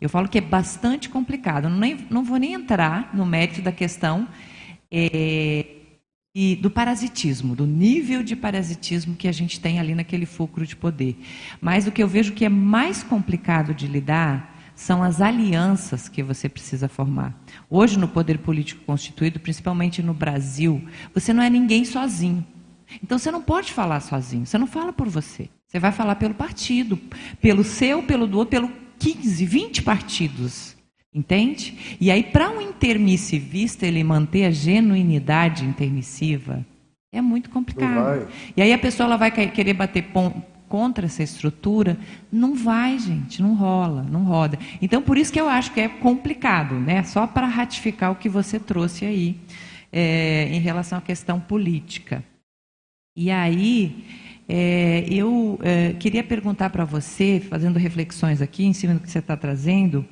eu 0.01 0.09
falo 0.09 0.27
que 0.27 0.37
é 0.37 0.41
bastante 0.41 1.07
complicado. 1.07 1.69
Não, 1.69 1.79
nem, 1.79 1.97
não 2.09 2.25
vou 2.25 2.35
nem 2.35 2.51
entrar 2.51 3.15
no 3.15 3.25
mérito 3.25 3.61
da 3.61 3.71
questão 3.71 4.27
é, 4.91 5.72
e 6.35 6.55
do 6.55 6.69
parasitismo, 6.71 7.55
do 7.55 7.67
nível 7.67 8.23
de 8.23 8.35
parasitismo 8.35 9.15
que 9.15 9.27
a 9.27 9.31
gente 9.31 9.59
tem 9.59 9.79
ali 9.79 9.93
naquele 9.93 10.25
fulcro 10.25 10.65
de 10.65 10.75
poder. 10.75 11.15
Mas 11.61 11.85
o 11.85 11.91
que 11.91 12.01
eu 12.01 12.07
vejo 12.07 12.33
que 12.33 12.43
é 12.43 12.49
mais 12.49 13.03
complicado 13.03 13.73
de 13.73 13.85
lidar 13.85 14.51
são 14.75 15.03
as 15.03 15.21
alianças 15.21 16.09
que 16.09 16.23
você 16.23 16.49
precisa 16.49 16.87
formar. 16.87 17.39
Hoje, 17.69 17.99
no 17.99 18.07
poder 18.07 18.39
político 18.39 18.83
constituído, 18.83 19.39
principalmente 19.39 20.01
no 20.01 20.15
Brasil, 20.15 20.83
você 21.13 21.31
não 21.31 21.43
é 21.43 21.49
ninguém 21.49 21.85
sozinho. 21.85 22.43
Então 23.03 23.19
você 23.19 23.29
não 23.29 23.41
pode 23.41 23.71
falar 23.71 23.99
sozinho, 23.99 24.45
você 24.45 24.57
não 24.57 24.67
fala 24.67 24.91
por 24.91 25.07
você. 25.07 25.49
Você 25.67 25.79
vai 25.79 25.91
falar 25.91 26.15
pelo 26.15 26.33
partido, 26.33 26.99
pelo 27.39 27.63
seu, 27.63 28.01
pelo 28.01 28.25
do 28.25 28.39
outro, 28.39 28.51
pelo 28.51 28.71
15, 28.97 29.45
20 29.45 29.83
partidos. 29.83 30.75
Entende? 31.13 31.97
E 32.01 32.09
aí, 32.09 32.23
para 32.23 32.49
um 32.49 32.59
intermissivista 32.59 33.85
ele 33.85 34.03
manter 34.03 34.45
a 34.45 34.51
genuinidade 34.51 35.63
intermissiva, 35.63 36.65
é 37.11 37.21
muito 37.21 37.51
complicado. 37.51 38.27
E 38.57 38.61
aí 38.61 38.73
a 38.73 38.77
pessoa 38.79 39.05
ela 39.05 39.17
vai 39.17 39.29
querer 39.29 39.73
bater 39.73 40.07
contra 40.67 41.05
essa 41.05 41.21
estrutura, 41.21 41.99
não 42.31 42.55
vai, 42.55 42.97
gente, 42.97 43.43
não 43.43 43.53
rola, 43.53 44.01
não 44.01 44.23
roda. 44.23 44.57
Então, 44.81 45.03
por 45.03 45.19
isso 45.19 45.31
que 45.31 45.39
eu 45.39 45.47
acho 45.47 45.71
que 45.71 45.79
é 45.79 45.87
complicado, 45.87 46.73
né? 46.79 47.03
Só 47.03 47.27
para 47.27 47.45
ratificar 47.45 48.11
o 48.11 48.15
que 48.15 48.27
você 48.27 48.59
trouxe 48.59 49.05
aí 49.05 49.37
é, 49.91 50.49
em 50.51 50.59
relação 50.59 50.97
à 50.97 51.01
questão 51.01 51.39
política. 51.39 52.23
E 53.15 53.29
aí, 53.29 54.03
é, 54.49 55.05
eu 55.07 55.59
é, 55.61 55.93
queria 55.93 56.23
perguntar 56.23 56.71
para 56.71 56.83
você, 56.83 57.39
fazendo 57.47 57.77
reflexões 57.77 58.41
aqui 58.41 58.65
em 58.65 58.73
cima 58.73 58.95
do 58.95 58.99
que 58.99 59.11
você 59.11 59.19
está 59.19 59.37
trazendo, 59.37 60.03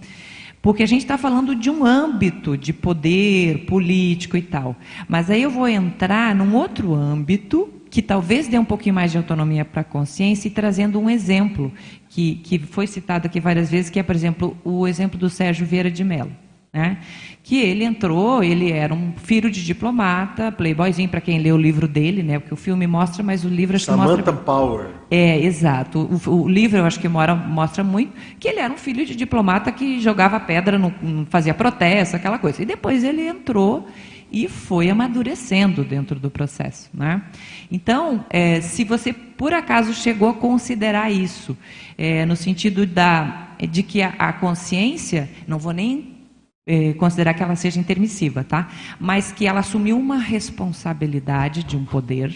porque 0.61 0.83
a 0.83 0.85
gente 0.85 1.01
está 1.01 1.17
falando 1.17 1.55
de 1.55 1.69
um 1.69 1.85
âmbito 1.85 2.55
de 2.55 2.71
poder 2.71 3.65
político 3.65 4.37
e 4.37 4.41
tal. 4.41 4.75
Mas 5.07 5.29
aí 5.29 5.41
eu 5.41 5.49
vou 5.49 5.67
entrar 5.67 6.35
num 6.35 6.55
outro 6.55 6.93
âmbito 6.93 7.69
que 7.89 8.01
talvez 8.01 8.47
dê 8.47 8.57
um 8.57 8.63
pouquinho 8.63 8.95
mais 8.95 9.11
de 9.11 9.17
autonomia 9.17 9.65
para 9.65 9.81
a 9.81 9.83
consciência 9.83 10.47
e 10.47 10.51
trazendo 10.51 10.99
um 10.99 11.09
exemplo 11.09 11.71
que, 12.09 12.35
que 12.35 12.57
foi 12.57 12.87
citado 12.87 13.27
aqui 13.27 13.39
várias 13.39 13.69
vezes, 13.69 13.89
que 13.89 13.99
é, 13.99 14.03
por 14.03 14.15
exemplo, 14.15 14.55
o 14.63 14.87
exemplo 14.87 15.19
do 15.19 15.29
Sérgio 15.29 15.65
Vieira 15.65 15.91
de 15.91 16.03
Mello. 16.03 16.31
Né? 16.73 16.99
Que 17.43 17.59
ele 17.59 17.83
entrou, 17.83 18.41
ele 18.41 18.71
era 18.71 18.93
um 18.93 19.11
filho 19.17 19.51
de 19.51 19.63
diplomata, 19.63 20.53
playboyzinho 20.53 21.09
para 21.09 21.19
quem 21.19 21.37
lê 21.37 21.51
o 21.51 21.57
livro 21.57 21.85
dele, 21.85 22.23
né? 22.23 22.39
Porque 22.39 22.53
o 22.53 22.57
filme 22.57 22.87
mostra, 22.87 23.21
mas 23.21 23.43
o 23.43 23.49
livro 23.49 23.75
acho 23.75 23.85
Samantha 23.85 24.15
mostra. 24.15 24.33
Power. 24.33 24.87
É, 25.09 25.37
exato. 25.39 25.99
O, 26.25 26.43
o, 26.43 26.47
livro 26.47 26.77
eu 26.77 26.85
acho 26.85 26.97
que 26.97 27.09
mora, 27.09 27.35
mostra 27.35 27.83
muito 27.83 28.13
que 28.39 28.47
ele 28.47 28.59
era 28.59 28.73
um 28.73 28.77
filho 28.77 29.05
de 29.05 29.15
diplomata 29.15 29.69
que 29.69 29.99
jogava 29.99 30.39
pedra, 30.39 30.79
no, 30.79 30.93
fazia 31.29 31.53
protesto, 31.53 32.15
aquela 32.15 32.39
coisa. 32.39 32.61
E 32.61 32.65
depois 32.65 33.03
ele 33.03 33.27
entrou 33.27 33.85
e 34.31 34.47
foi 34.47 34.89
amadurecendo 34.89 35.83
dentro 35.83 36.17
do 36.17 36.31
processo. 36.31 36.89
Né? 36.93 37.21
Então, 37.69 38.23
é, 38.29 38.61
se 38.61 38.85
você 38.85 39.11
por 39.11 39.53
acaso 39.53 39.93
chegou 39.93 40.29
a 40.29 40.33
considerar 40.33 41.11
isso, 41.11 41.57
é, 41.97 42.25
no 42.25 42.37
sentido 42.37 42.85
da, 42.85 43.49
de 43.69 43.83
que 43.83 44.01
a, 44.01 44.13
a 44.17 44.31
consciência, 44.31 45.29
não 45.45 45.59
vou 45.59 45.73
nem 45.73 46.20
é, 46.65 46.93
considerar 46.93 47.33
que 47.33 47.43
ela 47.43 47.55
seja 47.55 47.79
intermissiva, 47.79 48.43
tá? 48.43 48.69
Mas 48.99 49.31
que 49.31 49.47
ela 49.47 49.59
assumiu 49.59 49.97
uma 49.97 50.17
responsabilidade 50.17 51.63
de 51.63 51.75
um 51.75 51.85
poder, 51.85 52.33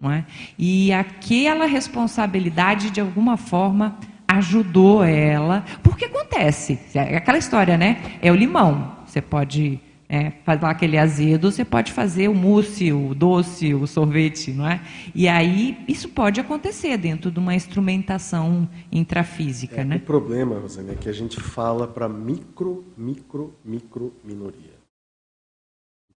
não 0.00 0.10
é? 0.10 0.24
E 0.58 0.92
aquela 0.92 1.66
responsabilidade 1.66 2.90
de 2.90 3.00
alguma 3.00 3.36
forma 3.36 3.98
ajudou 4.28 5.04
ela, 5.04 5.64
porque 5.82 6.06
acontece, 6.06 6.78
é 6.94 7.16
aquela 7.16 7.38
história, 7.38 7.76
né? 7.76 8.18
É 8.20 8.30
o 8.30 8.34
limão. 8.34 8.96
Você 9.06 9.20
pode 9.20 9.80
é, 10.08 10.30
faz 10.44 10.60
lá 10.60 10.70
aquele 10.70 10.96
azedo, 10.98 11.50
você 11.50 11.64
pode 11.64 11.92
fazer 11.92 12.28
o 12.28 12.34
mousse, 12.34 12.92
o 12.92 13.14
doce, 13.14 13.74
o 13.74 13.86
sorvete, 13.86 14.52
não 14.52 14.66
é? 14.66 14.80
E 15.14 15.26
aí 15.26 15.76
isso 15.88 16.08
pode 16.08 16.40
acontecer 16.40 16.96
dentro 16.96 17.30
de 17.30 17.38
uma 17.38 17.54
instrumentação 17.54 18.68
intrafísica, 18.92 19.80
é, 19.80 19.84
né? 19.84 19.96
O 19.96 20.00
problema, 20.00 20.58
Rosane, 20.58 20.92
é 20.92 20.94
que 20.94 21.08
a 21.08 21.12
gente 21.12 21.40
fala 21.40 21.86
para 21.88 22.08
micro, 22.08 22.84
micro, 22.96 23.54
micro 23.64 24.12
minoria. 24.22 24.76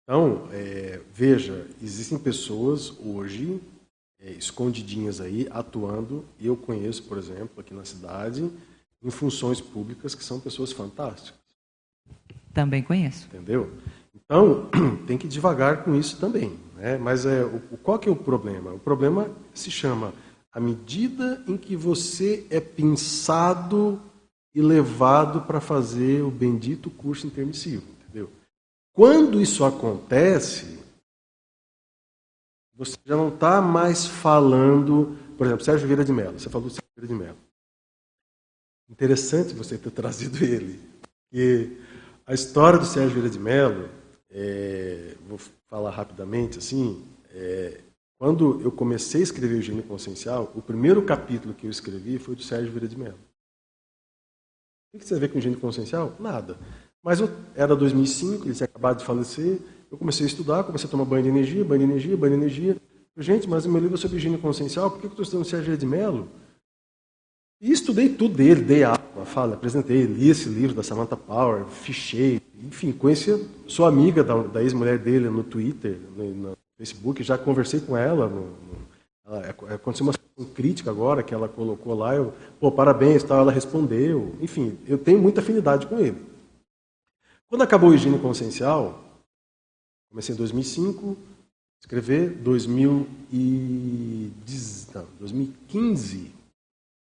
Então, 0.02 0.48
é, 0.52 1.00
veja, 1.14 1.66
existem 1.80 2.18
pessoas 2.18 2.92
hoje 2.98 3.60
é, 4.20 4.32
escondidinhas 4.32 5.20
aí, 5.20 5.48
atuando. 5.50 6.24
E 6.38 6.46
eu 6.46 6.56
conheço, 6.56 7.04
por 7.04 7.16
exemplo, 7.16 7.58
aqui 7.58 7.72
na 7.72 7.84
cidade, 7.84 8.50
em 9.02 9.10
funções 9.10 9.60
públicas 9.60 10.14
que 10.14 10.24
são 10.24 10.38
pessoas 10.38 10.72
fantásticas. 10.72 11.39
Também 12.52 12.82
conheço. 12.82 13.26
Entendeu? 13.26 13.70
Então, 14.14 14.68
tem 15.06 15.18
que 15.18 15.28
devagar 15.28 15.84
com 15.84 15.94
isso 15.94 16.18
também. 16.18 16.58
Né? 16.76 16.98
Mas 16.98 17.26
é, 17.26 17.44
o, 17.44 17.60
qual 17.78 17.98
que 17.98 18.08
é 18.08 18.12
o 18.12 18.16
problema? 18.16 18.72
O 18.72 18.78
problema 18.78 19.30
se 19.54 19.70
chama 19.70 20.12
a 20.52 20.58
medida 20.58 21.42
em 21.46 21.56
que 21.56 21.76
você 21.76 22.46
é 22.50 22.60
pensado 22.60 24.00
e 24.54 24.60
levado 24.60 25.42
para 25.42 25.60
fazer 25.60 26.22
o 26.22 26.30
bendito 26.30 26.90
curso 26.90 27.26
intermissivo. 27.26 27.84
Entendeu? 28.02 28.30
Quando 28.92 29.40
isso 29.40 29.64
acontece, 29.64 30.80
você 32.74 32.96
já 33.04 33.16
não 33.16 33.28
está 33.28 33.60
mais 33.60 34.06
falando, 34.06 35.16
por 35.36 35.46
exemplo, 35.46 35.64
Sérgio 35.64 35.86
Vieira 35.86 36.04
de 36.04 36.12
Mello. 36.12 36.38
Você 36.38 36.48
falou 36.48 36.68
do 36.68 36.74
Sérgio 36.74 36.90
Vieira 36.96 37.14
de 37.14 37.14
Mello. 37.14 37.38
Interessante 38.88 39.54
você 39.54 39.78
ter 39.78 39.90
trazido 39.90 40.44
ele. 40.44 40.80
E 41.32 41.76
a 42.30 42.34
história 42.34 42.78
do 42.78 42.86
Sérgio 42.86 43.14
Vieira 43.14 43.28
de 43.28 43.40
Mello, 43.40 43.88
é, 44.30 45.16
vou 45.26 45.36
falar 45.66 45.90
rapidamente 45.90 46.58
assim, 46.58 47.04
é, 47.30 47.80
quando 48.20 48.60
eu 48.62 48.70
comecei 48.70 49.20
a 49.20 49.24
escrever 49.24 49.56
o 49.56 49.60
Gênio 49.62 49.82
Consciencial, 49.82 50.52
o 50.54 50.62
primeiro 50.62 51.04
capítulo 51.04 51.52
que 51.52 51.66
eu 51.66 51.70
escrevi 51.72 52.20
foi 52.20 52.36
do 52.36 52.42
Sérgio 52.44 52.70
Vieira 52.70 52.86
de 52.86 52.96
Mello. 52.96 53.18
O 54.94 54.98
que 55.00 55.04
você 55.04 55.18
vê 55.18 55.26
com 55.26 55.38
o 55.38 55.40
Gênio 55.40 55.58
Consciencial? 55.58 56.14
Nada. 56.20 56.56
Mas 57.02 57.18
eu, 57.18 57.28
era 57.56 57.74
2005, 57.74 58.44
ele 58.44 58.54
tinha 58.54 58.64
acabado 58.64 58.98
de 58.98 59.04
falecer, 59.04 59.58
eu 59.90 59.98
comecei 59.98 60.24
a 60.24 60.28
estudar, 60.28 60.62
comecei 60.62 60.86
a 60.86 60.90
tomar 60.90 61.06
banho 61.06 61.24
de 61.24 61.30
energia, 61.30 61.64
banho 61.64 61.84
de 61.84 61.90
energia, 61.90 62.16
banho 62.16 62.36
de 62.36 62.42
energia. 62.42 62.76
Gente, 63.16 63.48
mas 63.48 63.66
o 63.66 63.68
meu 63.68 63.80
livro 63.80 63.96
é 63.96 64.00
sobre 64.00 64.18
higiene 64.18 64.38
consciencial, 64.38 64.88
por 64.88 65.00
que 65.00 65.06
eu 65.06 65.10
estou 65.10 65.24
estudando 65.24 65.46
Sérgio 65.46 65.76
de 65.76 65.84
Mello? 65.84 66.28
E 67.60 67.72
estudei 67.72 68.08
tudo 68.08 68.36
dele, 68.36 68.62
dei 68.62 68.84
aula, 68.84 68.99
fala, 69.24 69.54
apresentei, 69.54 70.04
li 70.04 70.28
esse 70.28 70.48
livro 70.48 70.74
da 70.74 70.82
Samantha 70.82 71.16
Power, 71.16 71.64
fichei, 71.66 72.40
enfim, 72.62 72.92
conheci, 72.92 73.46
sou 73.66 73.86
amiga 73.86 74.24
da, 74.24 74.36
da 74.42 74.62
ex-mulher 74.62 74.98
dele 74.98 75.28
no 75.28 75.42
Twitter, 75.42 75.98
no, 76.16 76.30
no, 76.30 76.58
Facebook, 76.78 77.22
já 77.22 77.36
conversei 77.36 77.80
com 77.80 77.96
ela, 77.96 78.26
no, 78.26 78.54
ela, 79.26 79.46
é, 79.46 79.74
aconteceu 79.74 80.06
uma 80.06 80.14
crítica 80.54 80.90
agora 80.90 81.22
que 81.22 81.34
ela 81.34 81.48
colocou 81.48 81.94
lá, 81.94 82.14
eu, 82.14 82.32
pô, 82.58 82.72
parabéns, 82.72 83.22
tal, 83.22 83.38
ela 83.38 83.52
respondeu, 83.52 84.34
enfim, 84.40 84.78
eu 84.86 84.96
tenho 84.96 85.18
muita 85.18 85.40
afinidade 85.40 85.86
com 85.86 85.98
ele. 85.98 86.16
Quando 87.48 87.62
acabou 87.62 87.90
o 87.90 87.94
higiene 87.94 88.18
consciencial, 88.18 89.10
Comecei 90.10 90.34
em 90.34 90.38
2005, 90.38 91.16
escrever 91.80 92.30
2010, 92.30 94.88
não, 94.92 95.06
2015. 95.20 96.32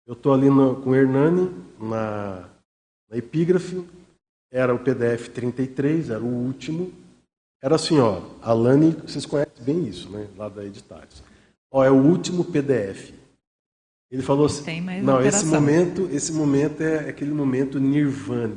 Eu 0.06 0.14
estou 0.14 0.32
ali 0.32 0.48
no, 0.48 0.76
com 0.76 0.90
o 0.90 0.94
Hernani 0.94 1.50
na, 1.82 2.48
na 3.10 3.16
epígrafe. 3.16 3.86
Era 4.50 4.74
o 4.74 4.78
PDF 4.78 5.28
33, 5.28 6.10
era 6.10 6.22
o 6.22 6.26
último. 6.26 6.92
Era 7.62 7.76
assim, 7.76 7.98
ó, 7.98 8.22
a 8.40 8.52
Lani, 8.52 8.92
vocês 8.92 9.24
conhecem 9.24 9.64
bem 9.64 9.86
isso, 9.86 10.10
né? 10.10 10.28
Lá 10.36 10.48
da 10.48 10.64
Editares. 10.64 11.22
Ó, 11.70 11.84
é 11.84 11.90
o 11.90 11.96
último 11.96 12.44
PDF. 12.44 13.12
Ele 14.10 14.22
falou 14.22 14.46
assim, 14.46 14.64
Tem 14.64 14.80
mais 14.80 15.02
não, 15.02 15.22
esse 15.22 15.46
momento, 15.46 16.08
esse 16.12 16.32
momento 16.32 16.82
é 16.82 17.08
aquele 17.08 17.32
momento 17.32 17.80
nirvana. 17.80 18.56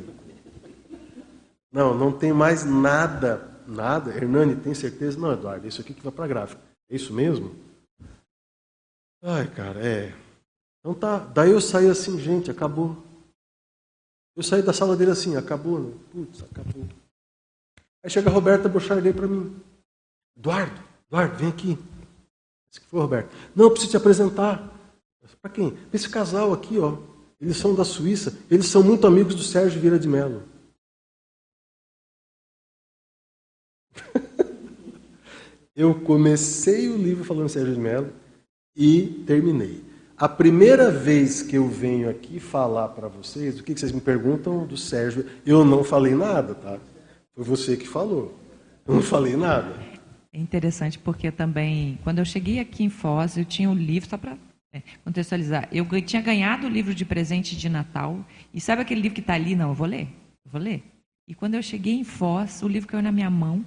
Não, 1.71 1.97
não 1.97 2.11
tem 2.11 2.33
mais 2.33 2.65
nada 2.65 3.55
Nada. 3.67 4.15
Hernani, 4.15 4.55
tem 4.55 4.73
certeza? 4.73 5.19
Não, 5.19 5.33
Eduardo, 5.33 5.67
isso 5.67 5.81
aqui 5.81 5.93
que 5.93 6.03
vai 6.03 6.11
para 6.11 6.27
gráfica. 6.27 6.61
É 6.89 6.95
isso 6.95 7.13
mesmo? 7.13 7.55
Ai, 9.23 9.47
cara, 9.47 9.85
é. 9.85 10.13
Então 10.79 10.93
tá. 10.93 11.17
Daí 11.17 11.51
eu 11.51 11.59
saí 11.59 11.89
assim, 11.89 12.19
gente, 12.19 12.51
acabou. 12.51 12.95
Eu 14.35 14.43
saí 14.43 14.61
da 14.61 14.73
sala 14.73 14.95
dele 14.95 15.11
assim, 15.11 15.35
acabou. 15.35 15.79
Né? 15.79 15.93
Putz, 16.11 16.43
acabou. 16.43 16.87
Aí 18.03 18.09
chega 18.09 18.29
a 18.29 18.33
Roberta 18.33 18.67
Bochardet 18.67 19.15
para 19.15 19.27
mim. 19.27 19.55
Eduardo, 20.37 20.79
Eduardo, 21.07 21.37
vem 21.37 21.49
aqui. 21.49 21.77
Esse 22.69 22.81
que 22.81 22.87
foi, 22.87 22.99
Roberto. 22.99 23.33
Não, 23.55 23.65
eu 23.65 23.71
preciso 23.71 23.91
te 23.91 23.97
apresentar. 23.97 24.71
Para 25.41 25.51
quem? 25.51 25.77
Esse 25.93 26.09
casal 26.09 26.51
aqui, 26.53 26.77
ó. 26.77 26.97
Eles 27.39 27.57
são 27.57 27.73
da 27.73 27.85
Suíça. 27.85 28.37
Eles 28.49 28.67
são 28.67 28.83
muito 28.83 29.07
amigos 29.07 29.33
do 29.35 29.43
Sérgio 29.43 29.79
Vieira 29.79 29.97
de 29.97 30.07
Mello. 30.07 30.43
eu 35.75 36.01
comecei 36.01 36.89
o 36.89 36.97
livro 36.97 37.23
falando 37.23 37.49
Sérgio 37.49 37.73
de 37.73 37.79
Mello 37.79 38.11
e 38.75 39.23
terminei. 39.25 39.83
A 40.17 40.29
primeira 40.29 40.89
vez 40.89 41.41
que 41.41 41.57
eu 41.57 41.67
venho 41.67 42.09
aqui 42.09 42.39
falar 42.39 42.87
para 42.89 43.09
vocês, 43.09 43.59
o 43.59 43.63
que 43.63 43.77
vocês 43.77 43.91
me 43.91 43.99
perguntam 43.99 44.65
do 44.65 44.77
Sérgio, 44.77 45.25
eu 45.45 45.65
não 45.65 45.83
falei 45.83 46.15
nada, 46.15 46.55
tá? 46.55 46.79
Foi 47.33 47.43
você 47.43 47.75
que 47.75 47.85
falou. 47.85 48.33
Eu 48.87 48.95
não 48.95 49.01
falei 49.01 49.35
nada. 49.35 49.75
É 50.31 50.39
interessante 50.39 50.97
porque 50.97 51.29
também, 51.31 51.99
quando 52.01 52.19
eu 52.19 52.25
cheguei 52.25 52.59
aqui 52.59 52.81
em 52.81 52.89
Foz, 52.89 53.37
eu 53.37 53.43
tinha 53.43 53.69
um 53.69 53.73
livro, 53.73 54.09
só 54.09 54.17
para 54.17 54.37
é, 54.71 54.81
contextualizar, 55.03 55.67
eu 55.69 55.85
tinha 56.01 56.21
ganhado 56.21 56.65
o 56.65 56.69
livro 56.69 56.95
de 56.95 57.03
presente 57.03 57.53
de 57.53 57.67
Natal, 57.67 58.17
e 58.53 58.61
sabe 58.61 58.83
aquele 58.83 59.01
livro 59.01 59.15
que 59.15 59.21
está 59.21 59.33
ali? 59.33 59.53
Não, 59.53 59.69
eu 59.69 59.75
vou 59.75 59.87
ler, 59.87 60.07
eu 60.45 60.51
vou 60.51 60.61
ler. 60.61 60.81
E 61.27 61.35
quando 61.35 61.55
eu 61.55 61.61
cheguei 61.61 61.93
em 61.93 62.05
Foz, 62.05 62.63
o 62.63 62.69
livro 62.69 62.87
caiu 62.87 63.03
na 63.03 63.11
minha 63.11 63.29
mão, 63.29 63.65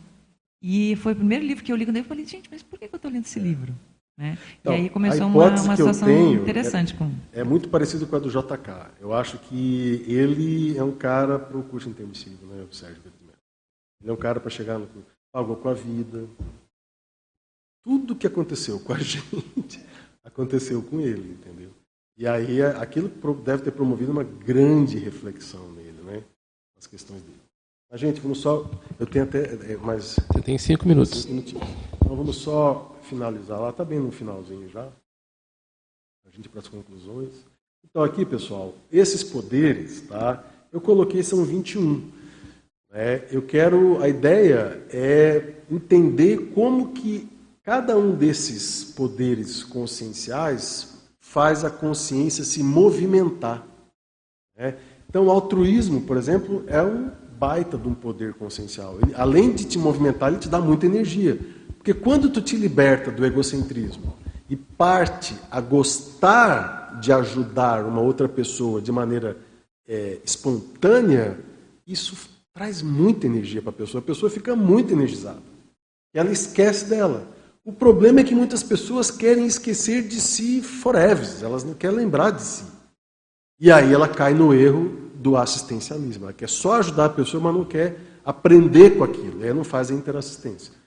e 0.63 0.97
foi 0.97 1.13
o 1.13 1.17
primeiro 1.17 1.45
livro 1.45 1.63
que 1.63 1.71
eu 1.71 1.77
li 1.77 1.87
eu 1.87 2.05
falei, 2.05 2.25
gente, 2.25 2.49
mas 2.51 2.63
por 2.63 2.79
que 2.79 2.87
eu 2.87 2.97
estou 2.97 3.11
lendo 3.11 3.27
esse 3.27 3.39
livro? 3.39 3.75
Né? 4.19 4.37
Então, 4.61 4.73
e 4.73 4.77
aí 4.77 4.91
começou 4.91 5.29
uma, 5.29 5.49
uma 5.49 5.77
situação 5.77 6.11
interessante. 6.35 6.93
É, 6.93 6.97
com... 6.97 7.13
é 7.33 7.45
muito 7.45 7.69
parecido 7.69 8.05
com 8.05 8.17
a 8.17 8.19
do 8.19 8.29
JK. 8.29 8.91
Eu 9.01 9.15
acho 9.15 9.39
que 9.39 10.05
ele 10.09 10.77
é 10.77 10.83
um 10.83 10.91
cara 10.91 11.39
para 11.39 11.57
o 11.57 11.63
curso 11.63 11.89
intermissivo, 11.89 12.45
né, 12.47 12.67
o 12.69 12.75
Sérgio 12.75 13.01
Bertimel. 13.01 13.37
Ele 14.03 14.11
é 14.11 14.13
um 14.13 14.17
cara 14.17 14.41
para 14.41 14.51
chegar 14.51 14.77
no 14.77 14.89
pagou 15.33 15.55
com 15.55 15.69
a 15.69 15.75
vida. 15.75 16.27
Tudo 17.85 18.17
que 18.17 18.27
aconteceu 18.27 18.81
com 18.81 18.93
a 18.93 18.99
gente 18.99 19.87
aconteceu 20.25 20.83
com 20.83 21.01
ele, 21.01 21.35
entendeu? 21.35 21.71
E 22.17 22.27
aí 22.27 22.61
aquilo 22.61 23.09
deve 23.37 23.63
ter 23.63 23.71
promovido 23.71 24.11
uma 24.11 24.25
grande 24.25 24.99
reflexão 24.99 25.71
nele, 25.73 26.03
né? 26.03 26.25
As 26.77 26.89
questões 26.89 27.23
dele. 27.23 27.39
Mas, 27.91 28.01
gente, 28.01 28.21
vamos 28.21 28.41
só. 28.41 28.69
Eu 28.99 29.07
tenho 29.07 29.25
até 29.25 29.73
é, 29.73 29.77
mais. 29.77 30.17
Você 30.33 30.43
tem 30.43 30.59
cinco 30.59 30.87
minutos. 30.87 31.23
Cinco 31.23 31.57
então 31.95 32.17
vamos 32.17 32.37
só 32.37 32.98
finalizar 33.09 33.61
lá. 33.61 33.71
Está 33.71 33.85
bem 33.85 33.99
no 33.99 34.13
finalzinho 34.13 34.69
já. 34.69 34.89
A 36.27 36.31
gente 36.31 36.49
para 36.49 36.61
as 36.61 36.69
conclusões. 36.69 37.31
Então, 37.85 38.03
aqui, 38.03 38.25
pessoal, 38.25 38.75
esses 38.93 39.25
poderes, 39.25 40.03
tá? 40.03 40.45
Eu 40.73 40.81
coloquei 40.81 41.23
são 41.23 41.45
21. 41.45 42.11
Né? 42.91 43.27
Eu 43.31 43.43
quero. 43.43 44.03
A 44.03 44.09
ideia 44.09 44.87
é 44.91 45.55
entender 45.71 46.53
como 46.55 46.93
que 46.93 47.29
cada 47.63 47.97
um 47.97 48.15
desses 48.15 48.85
poderes 48.85 49.65
conscienciais 49.65 50.99
faz 51.21 51.65
a 51.65 51.71
consciência 51.71 52.45
se 52.45 52.63
movimentar. 52.63 53.67
Né? 54.57 54.79
Então, 55.09 55.27
o 55.27 55.31
altruísmo, 55.31 56.03
por 56.03 56.17
exemplo, 56.17 56.65
é 56.67 56.83
um 56.83 57.11
baita 57.39 57.79
de 57.79 57.89
um 57.89 57.95
poder 57.95 58.35
consciencial. 58.35 58.99
Ele, 59.01 59.15
além 59.15 59.53
de 59.55 59.65
te 59.65 59.79
movimentar, 59.79 60.31
ele 60.31 60.41
te 60.41 60.49
dá 60.49 60.61
muita 60.61 60.87
energia. 60.87 61.39
Porque 61.89 62.05
quando 62.05 62.29
tu 62.29 62.43
te 62.43 62.55
liberta 62.55 63.11
do 63.11 63.25
egocentrismo 63.25 64.15
e 64.47 64.55
parte 64.55 65.35
a 65.51 65.59
gostar 65.59 66.99
de 67.01 67.11
ajudar 67.11 67.83
uma 67.87 68.03
outra 68.03 68.29
pessoa 68.29 68.83
de 68.83 68.93
maneira 68.93 69.39
é, 69.89 70.19
espontânea, 70.23 71.39
isso 71.87 72.29
traz 72.53 72.83
muita 72.83 73.25
energia 73.25 73.63
para 73.63 73.71
a 73.71 73.73
pessoa. 73.73 74.03
A 74.03 74.05
pessoa 74.05 74.29
fica 74.29 74.55
muito 74.55 74.93
energizada. 74.93 75.41
E 76.15 76.19
ela 76.19 76.31
esquece 76.31 76.85
dela. 76.85 77.27
O 77.65 77.73
problema 77.73 78.21
é 78.21 78.25
que 78.25 78.35
muitas 78.35 78.63
pessoas 78.63 79.11
querem 79.11 79.47
esquecer 79.47 80.07
de 80.07 80.21
si 80.21 80.61
forever, 80.61 81.27
elas 81.41 81.65
não 81.65 81.73
querem 81.73 81.97
lembrar 81.97 82.33
de 82.33 82.43
si. 82.43 82.65
E 83.59 83.73
aí 83.73 83.95
ela 83.95 84.09
cai 84.09 84.35
no 84.35 84.53
erro 84.53 84.95
do 85.15 85.39
assistencialismo. 85.39 86.25
Ela 86.25 86.35
quer 86.35 86.51
só 86.51 86.81
ajudar 86.81 87.07
a 87.07 87.09
pessoa, 87.09 87.43
mas 87.43 87.55
não 87.55 87.65
quer 87.65 87.99
aprender 88.27 88.99
com 88.99 89.05
aquilo. 89.05 89.43
Ela 89.43 89.55
não 89.55 89.65
faz 89.65 89.91
a 89.91 89.95
interassistência. 89.95 90.78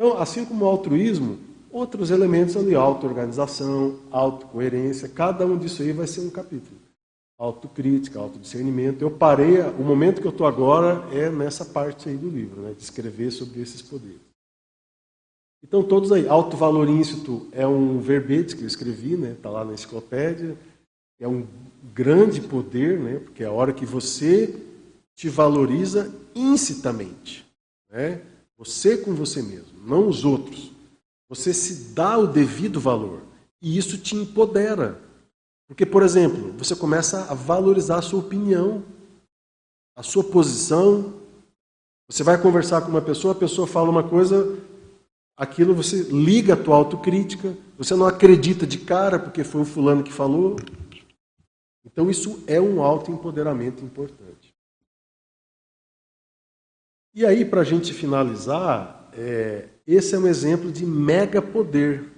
Então, 0.00 0.16
assim 0.16 0.46
como 0.46 0.64
o 0.64 0.68
altruísmo, 0.68 1.38
outros 1.70 2.10
elementos 2.10 2.56
ali, 2.56 2.74
auto-organização, 2.74 4.00
autocoerência, 4.10 5.10
cada 5.10 5.44
um 5.44 5.58
disso 5.58 5.82
aí 5.82 5.92
vai 5.92 6.06
ser 6.06 6.22
um 6.22 6.30
capítulo. 6.30 6.80
Autocrítica, 7.38 8.18
autodiscernimento. 8.18 9.02
Eu 9.02 9.10
parei, 9.10 9.60
o 9.60 9.82
momento 9.82 10.22
que 10.22 10.26
eu 10.26 10.30
estou 10.30 10.46
agora 10.46 11.06
é 11.14 11.28
nessa 11.28 11.66
parte 11.66 12.08
aí 12.08 12.16
do 12.16 12.30
livro, 12.30 12.62
né, 12.62 12.72
de 12.72 12.82
escrever 12.82 13.30
sobre 13.30 13.60
esses 13.60 13.82
poderes. 13.82 14.22
Então, 15.62 15.82
todos 15.82 16.10
aí. 16.12 16.26
Alto 16.26 16.56
valor 16.56 16.88
íncito 16.88 17.46
é 17.52 17.66
um 17.66 17.98
verbete 18.00 18.56
que 18.56 18.62
eu 18.62 18.66
escrevi, 18.66 19.12
está 19.12 19.26
né, 19.26 19.36
tá 19.42 19.50
lá 19.50 19.66
na 19.66 19.74
enciclopédia. 19.74 20.56
É 21.20 21.28
um 21.28 21.46
grande 21.92 22.40
poder, 22.40 22.98
né? 22.98 23.18
porque 23.18 23.42
é 23.42 23.46
a 23.48 23.52
hora 23.52 23.74
que 23.74 23.84
você 23.84 24.58
te 25.14 25.28
valoriza 25.28 26.10
incitamente. 26.34 27.46
Né? 27.92 28.22
Você 28.60 28.98
com 28.98 29.14
você 29.14 29.40
mesmo, 29.40 29.72
não 29.86 30.06
os 30.06 30.22
outros. 30.22 30.70
Você 31.30 31.54
se 31.54 31.94
dá 31.94 32.18
o 32.18 32.26
devido 32.26 32.78
valor. 32.78 33.22
E 33.62 33.78
isso 33.78 33.96
te 33.96 34.14
empodera. 34.14 35.00
Porque, 35.66 35.86
por 35.86 36.02
exemplo, 36.02 36.52
você 36.58 36.76
começa 36.76 37.24
a 37.30 37.34
valorizar 37.34 37.96
a 37.96 38.02
sua 38.02 38.20
opinião, 38.20 38.84
a 39.96 40.02
sua 40.02 40.22
posição. 40.22 41.14
Você 42.06 42.22
vai 42.22 42.36
conversar 42.36 42.82
com 42.82 42.88
uma 42.88 43.00
pessoa, 43.00 43.32
a 43.32 43.38
pessoa 43.38 43.66
fala 43.66 43.88
uma 43.88 44.06
coisa, 44.06 44.58
aquilo 45.38 45.74
você 45.74 46.02
liga 46.02 46.52
a 46.52 46.62
tua 46.62 46.76
autocrítica, 46.76 47.56
você 47.78 47.94
não 47.94 48.04
acredita 48.04 48.66
de 48.66 48.76
cara 48.76 49.18
porque 49.18 49.42
foi 49.42 49.62
o 49.62 49.64
fulano 49.64 50.02
que 50.02 50.12
falou. 50.12 50.56
Então 51.82 52.10
isso 52.10 52.44
é 52.46 52.60
um 52.60 52.82
autoempoderamento 52.82 53.82
importante. 53.82 54.19
E 57.12 57.26
aí, 57.26 57.44
para 57.44 57.62
a 57.62 57.64
gente 57.64 57.92
finalizar, 57.92 59.10
é, 59.12 59.68
esse 59.86 60.14
é 60.14 60.18
um 60.18 60.26
exemplo 60.26 60.70
de 60.70 60.86
mega 60.86 61.42
poder, 61.42 62.08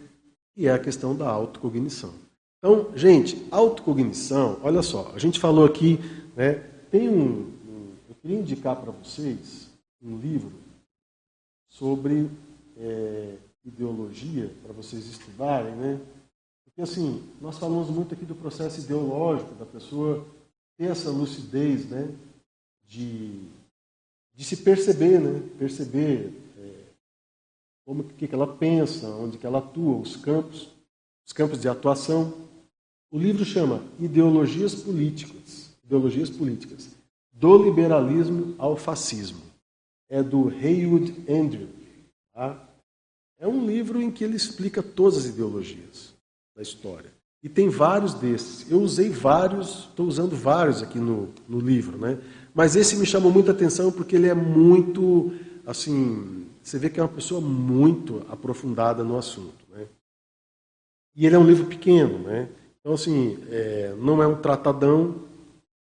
que 0.55 0.67
é 0.67 0.73
a 0.73 0.79
questão 0.79 1.17
da 1.17 1.29
autocognição. 1.29 2.13
Então, 2.59 2.91
gente, 2.95 3.47
autocognição, 3.51 4.61
olha 4.63 4.83
só, 4.83 5.11
a 5.15 5.19
gente 5.19 5.41
falou 5.41 5.65
aqui, 5.65 5.99
né, 6.37 6.55
tem 6.91 7.09
um, 7.09 7.51
um 7.67 7.93
eu 8.09 8.15
queria 8.15 8.39
indicar 8.39 8.77
para 8.77 8.93
vocês 8.93 9.71
um 10.03 10.19
livro 10.19 10.53
sobre 11.69 12.31
é, 12.77 13.37
ideologia, 13.65 14.53
para 14.63 14.73
vocês 14.73 15.07
estudarem, 15.07 15.75
né? 15.75 16.01
Porque 16.65 16.83
assim, 16.83 17.23
nós 17.41 17.59
falamos 17.59 17.89
muito 17.89 18.15
aqui 18.15 18.25
do 18.25 18.35
processo 18.35 18.81
ideológico, 18.81 19.55
da 19.55 19.67
pessoa 19.67 20.27
ter 20.77 20.91
essa 20.91 21.11
lucidez, 21.11 21.89
né? 21.89 22.15
De, 22.85 23.49
de 24.35 24.45
se 24.45 24.59
perceber, 24.59 25.21
né? 25.21 25.43
Perceber 25.59 26.33
é, 26.59 26.71
como 27.85 28.05
que, 28.05 28.27
que 28.27 28.35
ela 28.35 28.47
pensa, 28.47 29.09
onde 29.09 29.39
que 29.39 29.47
ela 29.47 29.59
atua, 29.59 29.99
os 29.99 30.17
campos, 30.17 30.69
os 31.27 31.33
campos 31.33 31.61
de 31.61 31.69
atuação. 31.69 32.35
O 33.11 33.19
livro 33.19 33.45
chama 33.45 33.83
Ideologias 34.01 34.75
Políticas, 34.75 35.71
Ideologias 35.85 36.31
Políticas, 36.31 36.91
do 37.33 37.63
liberalismo 37.63 38.55
ao 38.59 38.77
fascismo. 38.77 39.43
É 40.09 40.23
do 40.23 40.49
Haywood 40.49 41.15
Andrew. 41.29 41.69
Tá? 42.33 42.69
É 43.39 43.47
um 43.47 43.67
livro 43.67 44.01
em 44.01 44.11
que 44.11 44.23
ele 44.23 44.37
explica 44.37 44.83
todas 44.83 45.19
as 45.19 45.25
ideologias 45.27 46.15
da 46.55 46.63
história. 46.63 47.13
E 47.43 47.49
tem 47.49 47.69
vários 47.69 48.15
desses. 48.15 48.71
Eu 48.71 48.81
usei 48.81 49.09
vários, 49.09 49.89
estou 49.89 50.07
usando 50.07 50.37
vários 50.37 50.83
aqui 50.83 50.99
no, 50.99 51.29
no 51.49 51.59
livro, 51.59 51.99
né? 51.99 52.19
Mas 52.55 52.77
esse 52.77 52.97
me 52.97 53.07
chamou 53.07 53.33
muita 53.33 53.53
atenção 53.53 53.91
porque 53.91 54.17
ele 54.17 54.29
é 54.29 54.35
muito, 54.35 55.33
assim, 55.67 56.47
você 56.63 56.79
vê 56.79 56.91
que 56.91 57.01
é 57.01 57.03
uma 57.03 57.09
pessoa 57.09 57.41
muito 57.41 58.23
aprofundada 58.29 59.03
no 59.03 59.17
assunto, 59.17 59.65
né? 59.75 59.87
E 61.17 61.27
ele 61.27 61.35
é 61.35 61.39
um 61.39 61.47
livro 61.47 61.67
pequeno, 61.67 62.19
né? 62.19 62.49
Então, 62.81 62.95
assim, 62.95 63.39
é, 63.51 63.95
não 63.99 64.23
é 64.23 64.27
um 64.27 64.37
tratadão, 64.37 65.17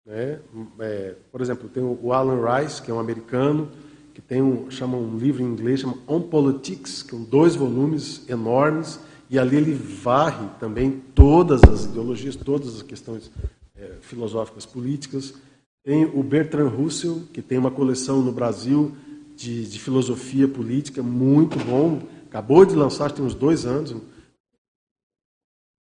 né? 0.05 0.39
É, 0.79 1.15
por 1.31 1.41
exemplo, 1.41 1.69
tem 1.69 1.83
o 1.83 2.13
Alan 2.13 2.39
Rice, 2.43 2.81
que 2.81 2.91
é 2.91 2.93
um 2.93 2.99
americano, 2.99 3.69
que 4.13 4.21
tem 4.21 4.41
um, 4.41 4.69
chama 4.71 4.97
um 4.97 5.17
livro 5.17 5.43
em 5.43 5.45
inglês, 5.45 5.81
chama 5.81 5.97
On 6.07 6.21
Politics, 6.21 7.03
que 7.03 7.11
são 7.11 7.23
dois 7.23 7.55
volumes 7.55 8.27
enormes, 8.27 8.99
e 9.29 9.37
ali 9.37 9.57
ele 9.57 9.73
varre 9.73 10.47
também 10.59 11.03
todas 11.13 11.61
as 11.63 11.85
ideologias, 11.85 12.35
todas 12.35 12.75
as 12.75 12.81
questões 12.81 13.31
é, 13.75 13.91
filosóficas 14.01 14.65
políticas. 14.65 15.33
Tem 15.87 16.03
o 16.03 16.21
Bertrand 16.21 16.67
Russell, 16.67 17.21
que 17.31 17.41
tem 17.41 17.57
uma 17.57 17.71
coleção 17.71 18.21
no 18.21 18.33
Brasil 18.33 18.93
de, 19.37 19.65
de 19.65 19.79
filosofia 19.79 20.45
política 20.45 21.01
muito 21.01 21.57
bom, 21.59 22.01
acabou 22.25 22.65
de 22.65 22.75
lançar, 22.75 23.09
tem 23.09 23.23
uns 23.23 23.33
dois 23.33 23.65
anos. 23.65 23.95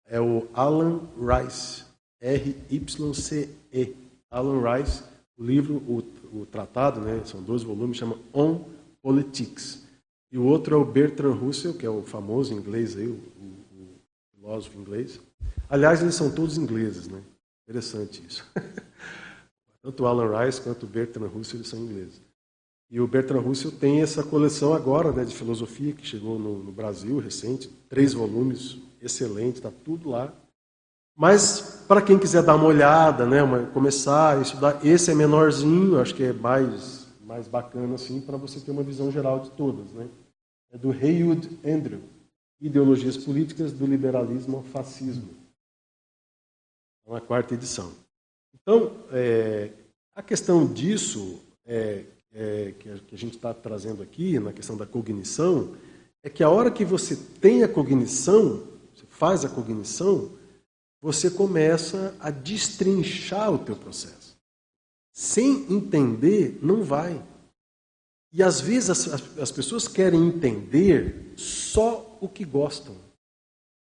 É 0.05 0.17
o 0.21 0.47
Alan 0.53 1.01
Rice, 1.17 1.84
R-Y-C-E. 2.21 3.93
Alan 4.31 4.61
Rice, 4.73 5.03
o 5.38 5.43
livro, 5.43 5.76
o, 5.85 6.01
o 6.31 6.45
tratado, 6.45 7.01
né, 7.01 7.21
são 7.26 7.43
dois 7.43 7.61
volumes, 7.61 7.97
chama 7.97 8.17
On 8.34 8.63
Politics. 9.01 9.85
E 10.31 10.38
o 10.38 10.45
outro 10.45 10.76
é 10.76 10.77
o 10.77 10.85
Bertrand 10.85 11.34
Russell, 11.34 11.73
que 11.73 11.85
é 11.85 11.89
o 11.89 12.03
famoso 12.03 12.53
inglês 12.53 12.95
aí, 12.95 13.05
o, 13.05 13.15
o, 13.15 13.76
o 13.76 13.99
filósofo 14.34 14.80
inglês. 14.80 15.19
Aliás, 15.69 16.01
eles 16.01 16.15
são 16.15 16.31
todos 16.31 16.57
ingleses, 16.57 17.09
né? 17.09 17.21
Interessante 17.67 18.23
isso. 18.26 18.49
Tanto 19.81 20.06
Alan 20.06 20.45
Rice 20.45 20.61
quanto 20.61 20.85
Bertrand 20.85 21.27
Russell 21.27 21.64
são 21.64 21.80
ingleses. 21.80 22.22
E 22.91 22.99
o 22.99 23.07
Bertrand 23.07 23.41
Russell 23.41 23.72
tem 23.72 24.01
essa 24.01 24.23
coleção 24.23 24.73
agora 24.73 25.11
né, 25.11 25.23
de 25.23 25.35
filosofia 25.35 25.93
que 25.93 26.06
chegou 26.06 26.39
no, 26.39 26.64
no 26.64 26.72
Brasil 26.72 27.19
recente, 27.19 27.69
três 27.88 28.14
volumes, 28.14 28.77
excelente, 28.99 29.57
está 29.57 29.72
tudo 29.72 30.10
lá. 30.10 30.34
Mas 31.15 31.84
para 31.88 32.01
quem 32.01 32.18
quiser 32.18 32.41
dar 32.41 32.56
uma 32.56 32.65
olhada, 32.65 33.26
né, 33.26 33.43
uma, 33.43 33.68
começar 33.68 34.38
a 34.38 34.41
estudar, 34.41 34.84
esse 34.84 35.11
é 35.11 35.15
menorzinho, 35.15 35.99
acho 35.99 36.15
que 36.15 36.23
é 36.23 36.34
mais, 36.34 37.07
mais 37.22 37.47
bacana 37.47 37.93
assim, 37.93 38.19
para 38.22 38.38
você 38.38 38.60
ter 38.60 38.72
uma 38.72 38.84
visão 38.84 39.11
geral 39.11 39.39
de 39.39 39.51
todas. 39.51 39.91
Né? 39.91 40.10
É 40.72 40.77
do 40.77 40.91
Haywood 40.91 41.60
Andrew, 41.64 42.01
Ideologias 42.60 43.18
Políticas 43.18 43.72
do 43.72 43.85
Liberalismo 43.85 44.57
ao 44.57 44.64
Fascismo. 44.64 45.30
É 47.06 47.10
uma 47.10 47.22
quarta 47.22 47.53
edição. 47.53 47.91
Então, 48.53 49.05
é, 49.11 49.71
a 50.15 50.21
questão 50.21 50.71
disso 50.71 51.39
é, 51.65 52.03
é, 52.34 52.73
que, 52.77 52.89
a, 52.89 52.97
que 52.99 53.15
a 53.15 53.17
gente 53.17 53.35
está 53.35 53.53
trazendo 53.53 54.03
aqui, 54.03 54.39
na 54.39 54.53
questão 54.53 54.77
da 54.77 54.85
cognição, 54.85 55.76
é 56.23 56.30
que 56.30 56.43
a 56.43 56.49
hora 56.49 56.71
que 56.71 56.84
você 56.84 57.15
tem 57.15 57.63
a 57.63 57.67
cognição, 57.67 58.67
você 58.93 59.05
faz 59.09 59.45
a 59.45 59.49
cognição, 59.49 60.31
você 61.01 61.30
começa 61.30 62.15
a 62.19 62.30
destrinchar 62.30 63.53
o 63.53 63.59
teu 63.59 63.76
processo. 63.76 64.38
Sem 65.13 65.71
entender, 65.71 66.59
não 66.61 66.84
vai. 66.84 67.23
E 68.31 68.43
às 68.43 68.59
vezes 68.61 68.89
as, 68.89 69.39
as 69.39 69.51
pessoas 69.51 69.88
querem 69.88 70.27
entender 70.27 71.34
só 71.35 72.17
o 72.21 72.27
que 72.27 72.45
gostam. 72.45 72.95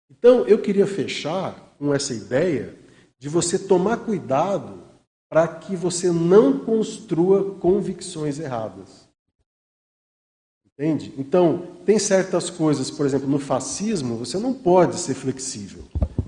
Então 0.09 0.45
eu 0.47 0.61
queria 0.61 0.85
fechar 0.85 1.75
com 1.79 1.93
essa 1.93 2.13
ideia 2.13 2.75
de 3.19 3.29
você 3.29 3.57
tomar 3.57 3.97
cuidado 3.97 4.83
para 5.29 5.47
que 5.47 5.75
você 5.75 6.11
não 6.11 6.59
construa 6.59 7.55
convicções 7.55 8.39
erradas. 8.39 9.07
Entende? 10.65 11.13
Então, 11.17 11.67
tem 11.85 11.97
certas 11.97 12.49
coisas, 12.49 12.91
por 12.91 13.05
exemplo, 13.05 13.27
no 13.27 13.39
fascismo, 13.39 14.17
você 14.17 14.37
não 14.37 14.53
pode 14.53 14.97
ser 14.99 15.13
flexível. 15.13 15.83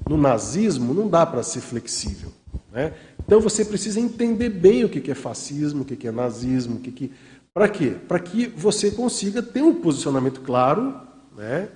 No 0.10 0.18
nazismo 0.18 0.94
não 0.94 1.08
dá 1.08 1.26
para 1.26 1.44
ser 1.44 1.60
flexível. 1.60 2.32
Né? 2.72 2.94
Então 3.20 3.42
você 3.42 3.66
precisa 3.66 4.00
entender 4.00 4.50
bem 4.50 4.86
o 4.86 4.90
que 4.90 5.12
é 5.12 5.16
fascismo, 5.16 5.82
o 5.82 5.86
que 5.86 6.08
é 6.08 6.12
nazismo, 6.12 6.76
o 6.76 6.80
que, 6.80 6.92
que... 6.92 7.12
para 7.54 7.68
quê? 7.68 7.96
Para 8.08 8.20
que 8.20 8.48
você 8.48 8.92
consiga 8.92 9.44
ter 9.44 9.62
um 9.62 9.76
posicionamento 9.76 10.42
claro, 10.42 10.96
né? 11.36 11.70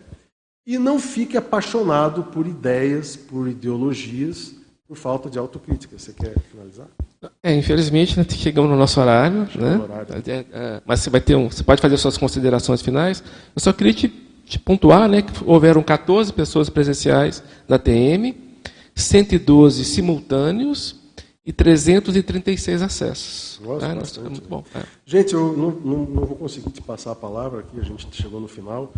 E 0.65 0.77
não 0.77 0.99
fique 0.99 1.35
apaixonado 1.35 2.25
por 2.25 2.47
ideias, 2.47 3.15
por 3.15 3.47
ideologias, 3.47 4.55
por 4.91 4.97
falta 4.97 5.29
de 5.29 5.39
autocrítica. 5.39 5.97
Você 5.97 6.11
quer 6.11 6.37
finalizar? 6.51 6.87
É, 7.41 7.55
infelizmente, 7.55 8.19
né, 8.19 8.25
chegamos 8.29 8.69
no 8.69 8.75
nosso 8.75 8.99
horário, 8.99 9.47
né? 9.55 9.77
Horário. 9.81 10.15
É, 10.27 10.45
é, 10.51 10.81
mas 10.85 10.99
você 10.99 11.09
vai 11.09 11.21
ter 11.21 11.33
um, 11.33 11.49
você 11.49 11.63
pode 11.63 11.81
fazer 11.81 11.95
suas 11.95 12.17
considerações 12.17 12.81
finais. 12.81 13.23
Eu 13.55 13.61
só 13.61 13.71
queria 13.71 13.93
te 13.93 14.27
de 14.43 14.59
pontuar 14.59 15.07
né, 15.07 15.21
que 15.21 15.31
houveram 15.45 15.81
14 15.81 16.33
pessoas 16.33 16.69
presenciais 16.69 17.41
na 17.69 17.79
TM, 17.79 18.35
112 18.93 19.85
simultâneos 19.85 20.97
e 21.45 21.53
336 21.53 22.81
acessos. 22.81 23.61
Nossa, 23.63 23.85
é, 23.85 23.95
bastante, 23.95 24.29
muito 24.29 24.49
bom. 24.49 24.61
É. 24.75 24.81
Gente, 25.05 25.33
eu 25.33 25.55
não, 25.55 25.71
não, 25.71 26.05
não, 26.05 26.25
vou 26.25 26.35
conseguir 26.35 26.69
te 26.69 26.81
passar 26.81 27.11
a 27.11 27.15
palavra 27.15 27.61
aqui, 27.61 27.79
a 27.79 27.83
gente 27.83 28.05
chegou 28.11 28.41
no 28.41 28.47
final. 28.49 28.91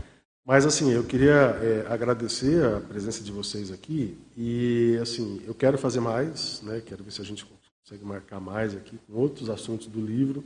Mas, 0.46 0.66
assim, 0.66 0.92
eu 0.92 1.04
queria 1.06 1.32
é, 1.32 1.86
agradecer 1.90 2.66
a 2.66 2.82
presença 2.82 3.24
de 3.24 3.32
vocês 3.32 3.72
aqui 3.72 4.18
e, 4.36 4.98
assim, 5.02 5.42
eu 5.48 5.56
quero 5.56 5.78
fazer 5.78 6.02
mais, 6.02 6.62
né, 6.64 6.82
quero 6.86 7.02
ver 7.02 7.12
se 7.12 7.22
a 7.22 7.26
gente 7.26 7.46
consegue 7.46 8.04
marcar 8.04 8.42
mais 8.42 8.76
aqui 8.76 9.00
com 9.08 9.14
outros 9.14 9.50
assuntos 9.50 9.88
do 9.88 10.02
livro. 10.06 10.44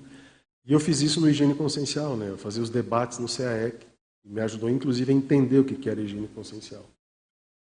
E 0.63 0.71
eu 0.71 0.79
fiz 0.79 1.01
isso 1.01 1.19
no 1.19 1.27
Higiene 1.27 1.55
Consciencial, 1.55 2.15
né, 2.15 2.29
eu 2.29 2.37
fazia 2.37 2.61
os 2.61 2.69
debates 2.69 3.17
no 3.17 3.27
CAEC, 3.27 3.87
me 4.23 4.41
ajudou, 4.41 4.69
inclusive, 4.69 5.11
a 5.11 5.15
entender 5.15 5.59
o 5.59 5.63
que 5.63 5.89
era 5.89 6.01
higiene 6.01 6.27
consciencial. 6.27 6.85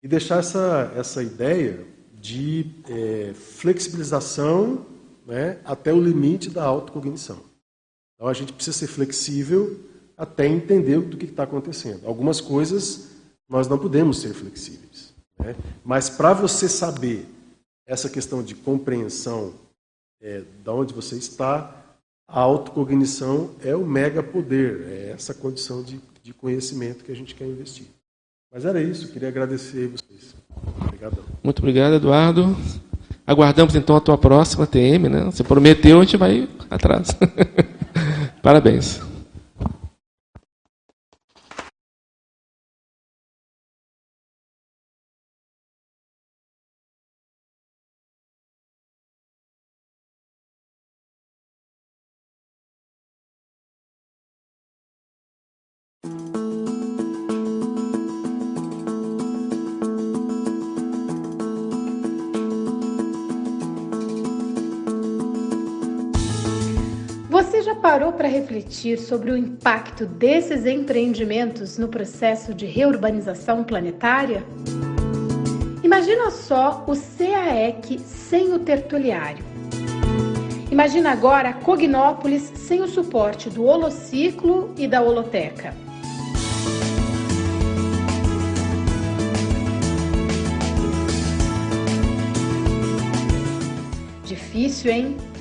E 0.02 0.08
deixar 0.08 0.38
essa, 0.38 0.92
essa 0.96 1.22
ideia 1.22 1.84
de 2.14 2.66
é, 2.88 3.34
flexibilização 3.34 4.86
né, 5.26 5.58
até 5.64 5.92
o 5.92 6.00
limite 6.00 6.48
da 6.48 6.62
autocognição. 6.62 7.40
Então, 8.14 8.28
a 8.28 8.32
gente 8.32 8.52
precisa 8.52 8.78
ser 8.78 8.86
flexível 8.86 9.91
até 10.22 10.46
entender 10.46 11.00
do 11.00 11.16
que 11.16 11.24
está 11.24 11.42
acontecendo. 11.42 12.06
Algumas 12.06 12.40
coisas 12.40 13.10
nós 13.48 13.68
não 13.68 13.78
podemos 13.78 14.20
ser 14.20 14.32
flexíveis. 14.34 15.12
Né? 15.38 15.54
Mas 15.84 16.08
para 16.08 16.32
você 16.32 16.68
saber 16.68 17.26
essa 17.86 18.08
questão 18.08 18.42
de 18.42 18.54
compreensão 18.54 19.54
é, 20.20 20.42
da 20.64 20.72
onde 20.72 20.94
você 20.94 21.16
está, 21.16 21.76
a 22.28 22.40
autocognição 22.40 23.50
é 23.62 23.74
o 23.74 23.84
mega 23.84 24.22
poder, 24.22 24.82
é 24.88 25.10
essa 25.10 25.34
condição 25.34 25.82
de 25.82 26.00
de 26.22 26.32
conhecimento 26.32 27.04
que 27.04 27.10
a 27.10 27.16
gente 27.16 27.34
quer 27.34 27.46
investir. 27.46 27.86
Mas 28.52 28.64
era 28.64 28.80
isso, 28.80 29.08
queria 29.08 29.28
agradecer 29.28 29.88
vocês. 29.88 30.34
Obrigado. 30.80 31.24
Muito 31.42 31.58
obrigado, 31.58 31.94
Eduardo. 31.94 32.56
Aguardamos 33.26 33.74
então 33.74 33.96
a 33.96 34.00
tua 34.00 34.18
próxima 34.18 34.66
TM, 34.66 35.08
né? 35.08 35.24
Você 35.24 35.42
prometeu, 35.42 35.98
a 36.00 36.04
gente 36.04 36.16
vai 36.16 36.48
atrás. 36.70 37.16
Parabéns. 38.42 39.11
Parou 67.92 68.10
para 68.10 68.26
refletir 68.26 68.98
sobre 68.98 69.30
o 69.30 69.36
impacto 69.36 70.06
desses 70.06 70.64
empreendimentos 70.64 71.76
no 71.76 71.88
processo 71.88 72.54
de 72.54 72.64
reurbanização 72.64 73.62
planetária? 73.62 74.42
Imagina 75.82 76.30
só 76.30 76.86
o 76.88 76.94
CAEC 76.96 77.98
sem 77.98 78.54
o 78.54 78.60
tertuliário. 78.60 79.44
Imagina 80.70 81.10
agora 81.10 81.50
a 81.50 81.52
Cognópolis 81.52 82.50
sem 82.56 82.80
o 82.80 82.88
suporte 82.88 83.50
do 83.50 83.64
Holociclo 83.64 84.72
e 84.78 84.88
da 84.88 85.02
Holoteca. 85.02 85.74
Difícil, 94.24 94.90
hein? 94.90 95.31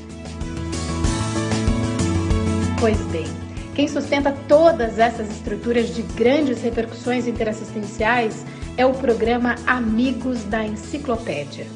Pois 2.82 2.98
bem, 3.12 3.28
quem 3.76 3.88
sustenta 3.88 4.32
todas 4.48 4.98
essas 4.98 5.30
estruturas 5.30 5.94
de 5.94 6.02
grandes 6.02 6.64
repercussões 6.64 7.28
interassistenciais 7.28 8.44
é 8.76 8.84
o 8.84 8.92
programa 8.92 9.56
Amigos 9.68 10.44
da 10.46 10.66
Enciclopédia. 10.66 11.68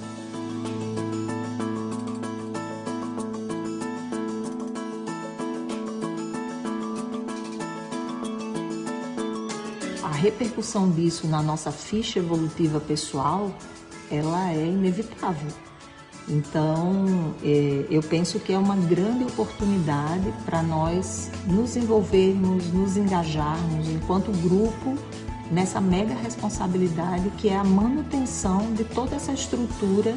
A 10.01 10.11
repercussão 10.11 10.89
disso 10.89 11.27
na 11.27 11.43
nossa 11.43 11.71
ficha 11.71 12.17
evolutiva 12.17 12.79
pessoal, 12.79 13.53
ela 14.09 14.51
é 14.51 14.65
inevitável. 14.65 15.51
Então, 16.27 17.35
é, 17.43 17.85
eu 17.89 18.01
penso 18.01 18.39
que 18.39 18.51
é 18.51 18.57
uma 18.57 18.75
grande 18.75 19.23
oportunidade 19.23 20.33
para 20.43 20.63
nós 20.63 21.29
nos 21.45 21.75
envolvermos, 21.75 22.71
nos 22.71 22.97
engajarmos 22.97 23.87
enquanto 23.89 24.31
grupo 24.41 24.97
nessa 25.51 25.79
mega 25.79 26.15
responsabilidade 26.15 27.29
que 27.37 27.49
é 27.49 27.55
a 27.55 27.63
manutenção 27.63 28.73
de 28.73 28.83
toda 28.83 29.15
essa 29.15 29.31
estrutura 29.31 30.15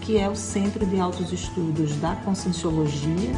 que 0.00 0.18
é 0.18 0.28
o 0.28 0.36
Centro 0.36 0.86
de 0.86 1.00
Altos 1.00 1.32
Estudos 1.32 1.96
da 1.96 2.14
Conscienciologia. 2.16 3.32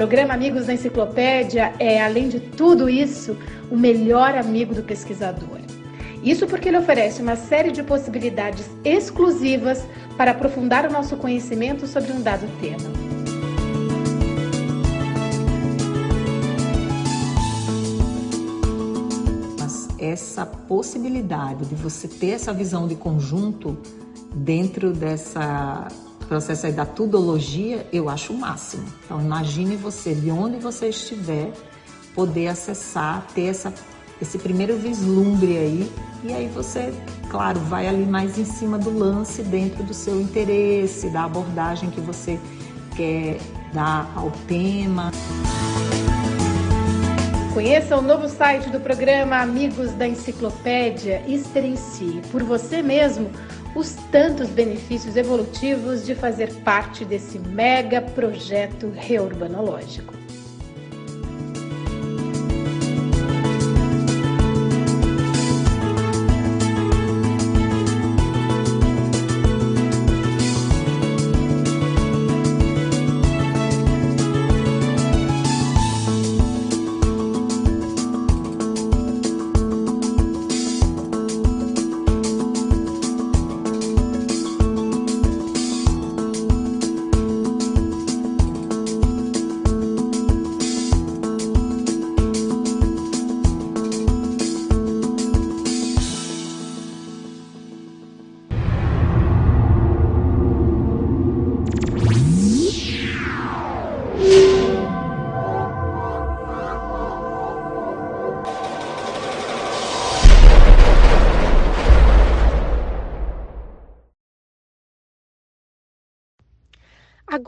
Programa 0.00 0.32
Amigos 0.32 0.64
da 0.64 0.72
Enciclopédia 0.72 1.74
é, 1.78 2.02
além 2.02 2.30
de 2.30 2.40
tudo 2.40 2.88
isso, 2.88 3.36
o 3.70 3.76
melhor 3.76 4.34
amigo 4.34 4.74
do 4.74 4.82
pesquisador. 4.82 5.60
Isso 6.24 6.46
porque 6.46 6.70
ele 6.70 6.78
oferece 6.78 7.20
uma 7.20 7.36
série 7.36 7.70
de 7.70 7.82
possibilidades 7.82 8.64
exclusivas 8.82 9.86
para 10.16 10.30
aprofundar 10.30 10.86
o 10.86 10.90
nosso 10.90 11.18
conhecimento 11.18 11.86
sobre 11.86 12.12
um 12.12 12.22
dado 12.22 12.46
tema. 12.62 12.90
Mas 19.60 19.86
essa 19.98 20.46
possibilidade 20.46 21.66
de 21.66 21.74
você 21.74 22.08
ter 22.08 22.30
essa 22.30 22.54
visão 22.54 22.88
de 22.88 22.94
conjunto 22.94 23.76
dentro 24.34 24.94
dessa 24.94 25.88
processo 26.30 26.66
aí 26.66 26.72
da 26.72 26.86
tudologia, 26.86 27.84
eu 27.92 28.08
acho 28.08 28.32
o 28.32 28.38
máximo. 28.38 28.84
Então 29.04 29.20
imagine 29.20 29.74
você, 29.74 30.14
de 30.14 30.30
onde 30.30 30.58
você 30.58 30.90
estiver, 30.90 31.50
poder 32.14 32.46
acessar, 32.46 33.26
ter 33.34 33.46
essa, 33.46 33.74
esse 34.22 34.38
primeiro 34.38 34.76
vislumbre 34.76 35.58
aí, 35.58 35.92
e 36.22 36.32
aí 36.32 36.46
você, 36.46 36.94
claro, 37.28 37.58
vai 37.58 37.88
ali 37.88 38.06
mais 38.06 38.38
em 38.38 38.44
cima 38.44 38.78
do 38.78 38.96
lance, 38.96 39.42
dentro 39.42 39.82
do 39.82 39.92
seu 39.92 40.20
interesse, 40.20 41.10
da 41.10 41.24
abordagem 41.24 41.90
que 41.90 42.00
você 42.00 42.38
quer 42.96 43.38
dar 43.72 44.08
ao 44.14 44.30
tema. 44.46 45.10
Conheça 47.52 47.96
o 47.96 48.02
novo 48.02 48.28
site 48.28 48.70
do 48.70 48.78
programa 48.78 49.38
Amigos 49.38 49.90
da 49.94 50.06
Enciclopédia 50.06 51.24
experiencie 51.26 52.22
por 52.30 52.44
você 52.44 52.80
mesmo 52.80 53.28
os 53.74 53.94
tantos 54.10 54.48
benefícios 54.48 55.16
evolutivos 55.16 56.04
de 56.04 56.14
fazer 56.14 56.52
parte 56.62 57.04
desse 57.04 57.38
mega 57.38 58.00
projeto 58.00 58.90
reurbanológico. 58.94 60.19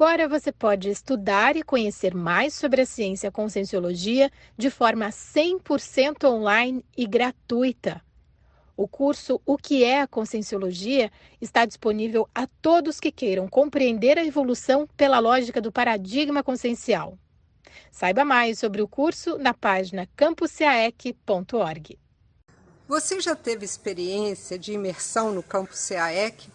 Agora 0.03 0.27
você 0.27 0.51
pode 0.51 0.91
estudar 0.91 1.55
e 1.55 1.63
conhecer 1.63 2.13
mais 2.13 2.55
sobre 2.55 2.81
a 2.83 2.87
ciência 2.87 3.31
conscienciologia 3.31 4.33
de 4.59 4.69
forma 4.69 5.09
100% 5.11 6.25
online 6.25 6.85
e 6.97 7.07
gratuita. 7.07 8.03
O 8.77 8.89
curso 8.89 9.41
O 9.47 9.57
que 9.57 9.85
é 9.85 10.01
a 10.01 10.09
Conscienciologia 10.09 11.09
está 11.41 11.65
disponível 11.65 12.29
a 12.35 12.49
todos 12.61 12.99
que 12.99 13.13
queiram 13.13 13.47
compreender 13.47 14.19
a 14.19 14.25
evolução 14.25 14.89
pela 14.97 15.21
lógica 15.21 15.61
do 15.61 15.71
paradigma 15.71 16.43
consciencial. 16.43 17.17
Saiba 17.93 18.25
mais 18.25 18.59
sobre 18.59 18.83
o 18.83 18.89
curso 18.89 19.39
na 19.39 19.55
página 19.55 20.09
campuscaec.org. 20.17 21.97
Você 22.89 23.21
já 23.21 23.37
teve 23.37 23.65
experiência 23.65 24.59
de 24.59 24.73
imersão 24.73 25.31
no 25.31 25.45
campus 25.45 25.87
CAEC? 25.89 26.51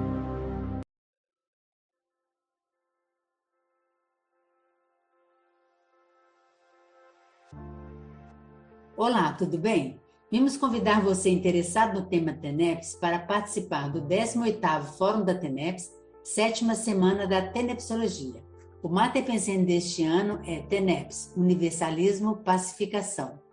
Olá, 8.98 9.34
tudo 9.34 9.60
bem? 9.60 10.02
Vimos 10.32 10.58
convidar 10.58 11.04
você 11.04 11.30
interessado 11.30 12.00
no 12.00 12.08
tema 12.08 12.34
TENEPS 12.34 12.96
para 12.96 13.20
participar 13.20 13.92
do 13.92 14.02
18º 14.02 14.86
Fórum 14.98 15.24
da 15.24 15.36
TENEPS, 15.36 15.92
sétima 16.24 16.74
semana 16.74 17.28
da 17.28 17.44
Tenepsologia. 17.44 18.44
O 18.82 18.90
mate 18.90 19.22
pensando 19.22 19.68
deste 19.68 20.04
ano 20.04 20.40
é 20.48 20.62
TENEPS, 20.62 21.32
Universalismo, 21.38 22.38
Pacificação. 22.38 23.46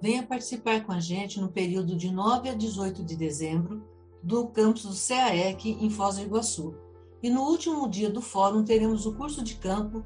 Venha 0.00 0.22
participar 0.22 0.84
com 0.84 0.92
a 0.92 1.00
gente 1.00 1.40
no 1.40 1.48
período 1.48 1.96
de 1.96 2.10
9 2.10 2.50
a 2.50 2.54
18 2.54 3.02
de 3.02 3.16
dezembro 3.16 3.82
do 4.22 4.46
campus 4.48 4.84
do 4.84 5.08
CAEC 5.08 5.70
em 5.80 5.90
Foz 5.90 6.16
do 6.16 6.22
Iguaçu. 6.22 6.74
E 7.22 7.28
no 7.28 7.42
último 7.42 7.88
dia 7.88 8.08
do 8.08 8.22
fórum 8.22 8.62
teremos 8.62 9.06
o 9.06 9.14
curso 9.14 9.42
de 9.42 9.56
campo 9.56 10.04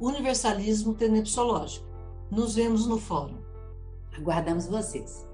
Universalismo 0.00 0.94
Tenepsológico. 0.94 1.86
Nos 2.30 2.54
vemos 2.56 2.86
no 2.86 2.98
fórum. 2.98 3.38
Aguardamos 4.16 4.66
vocês. 4.66 5.27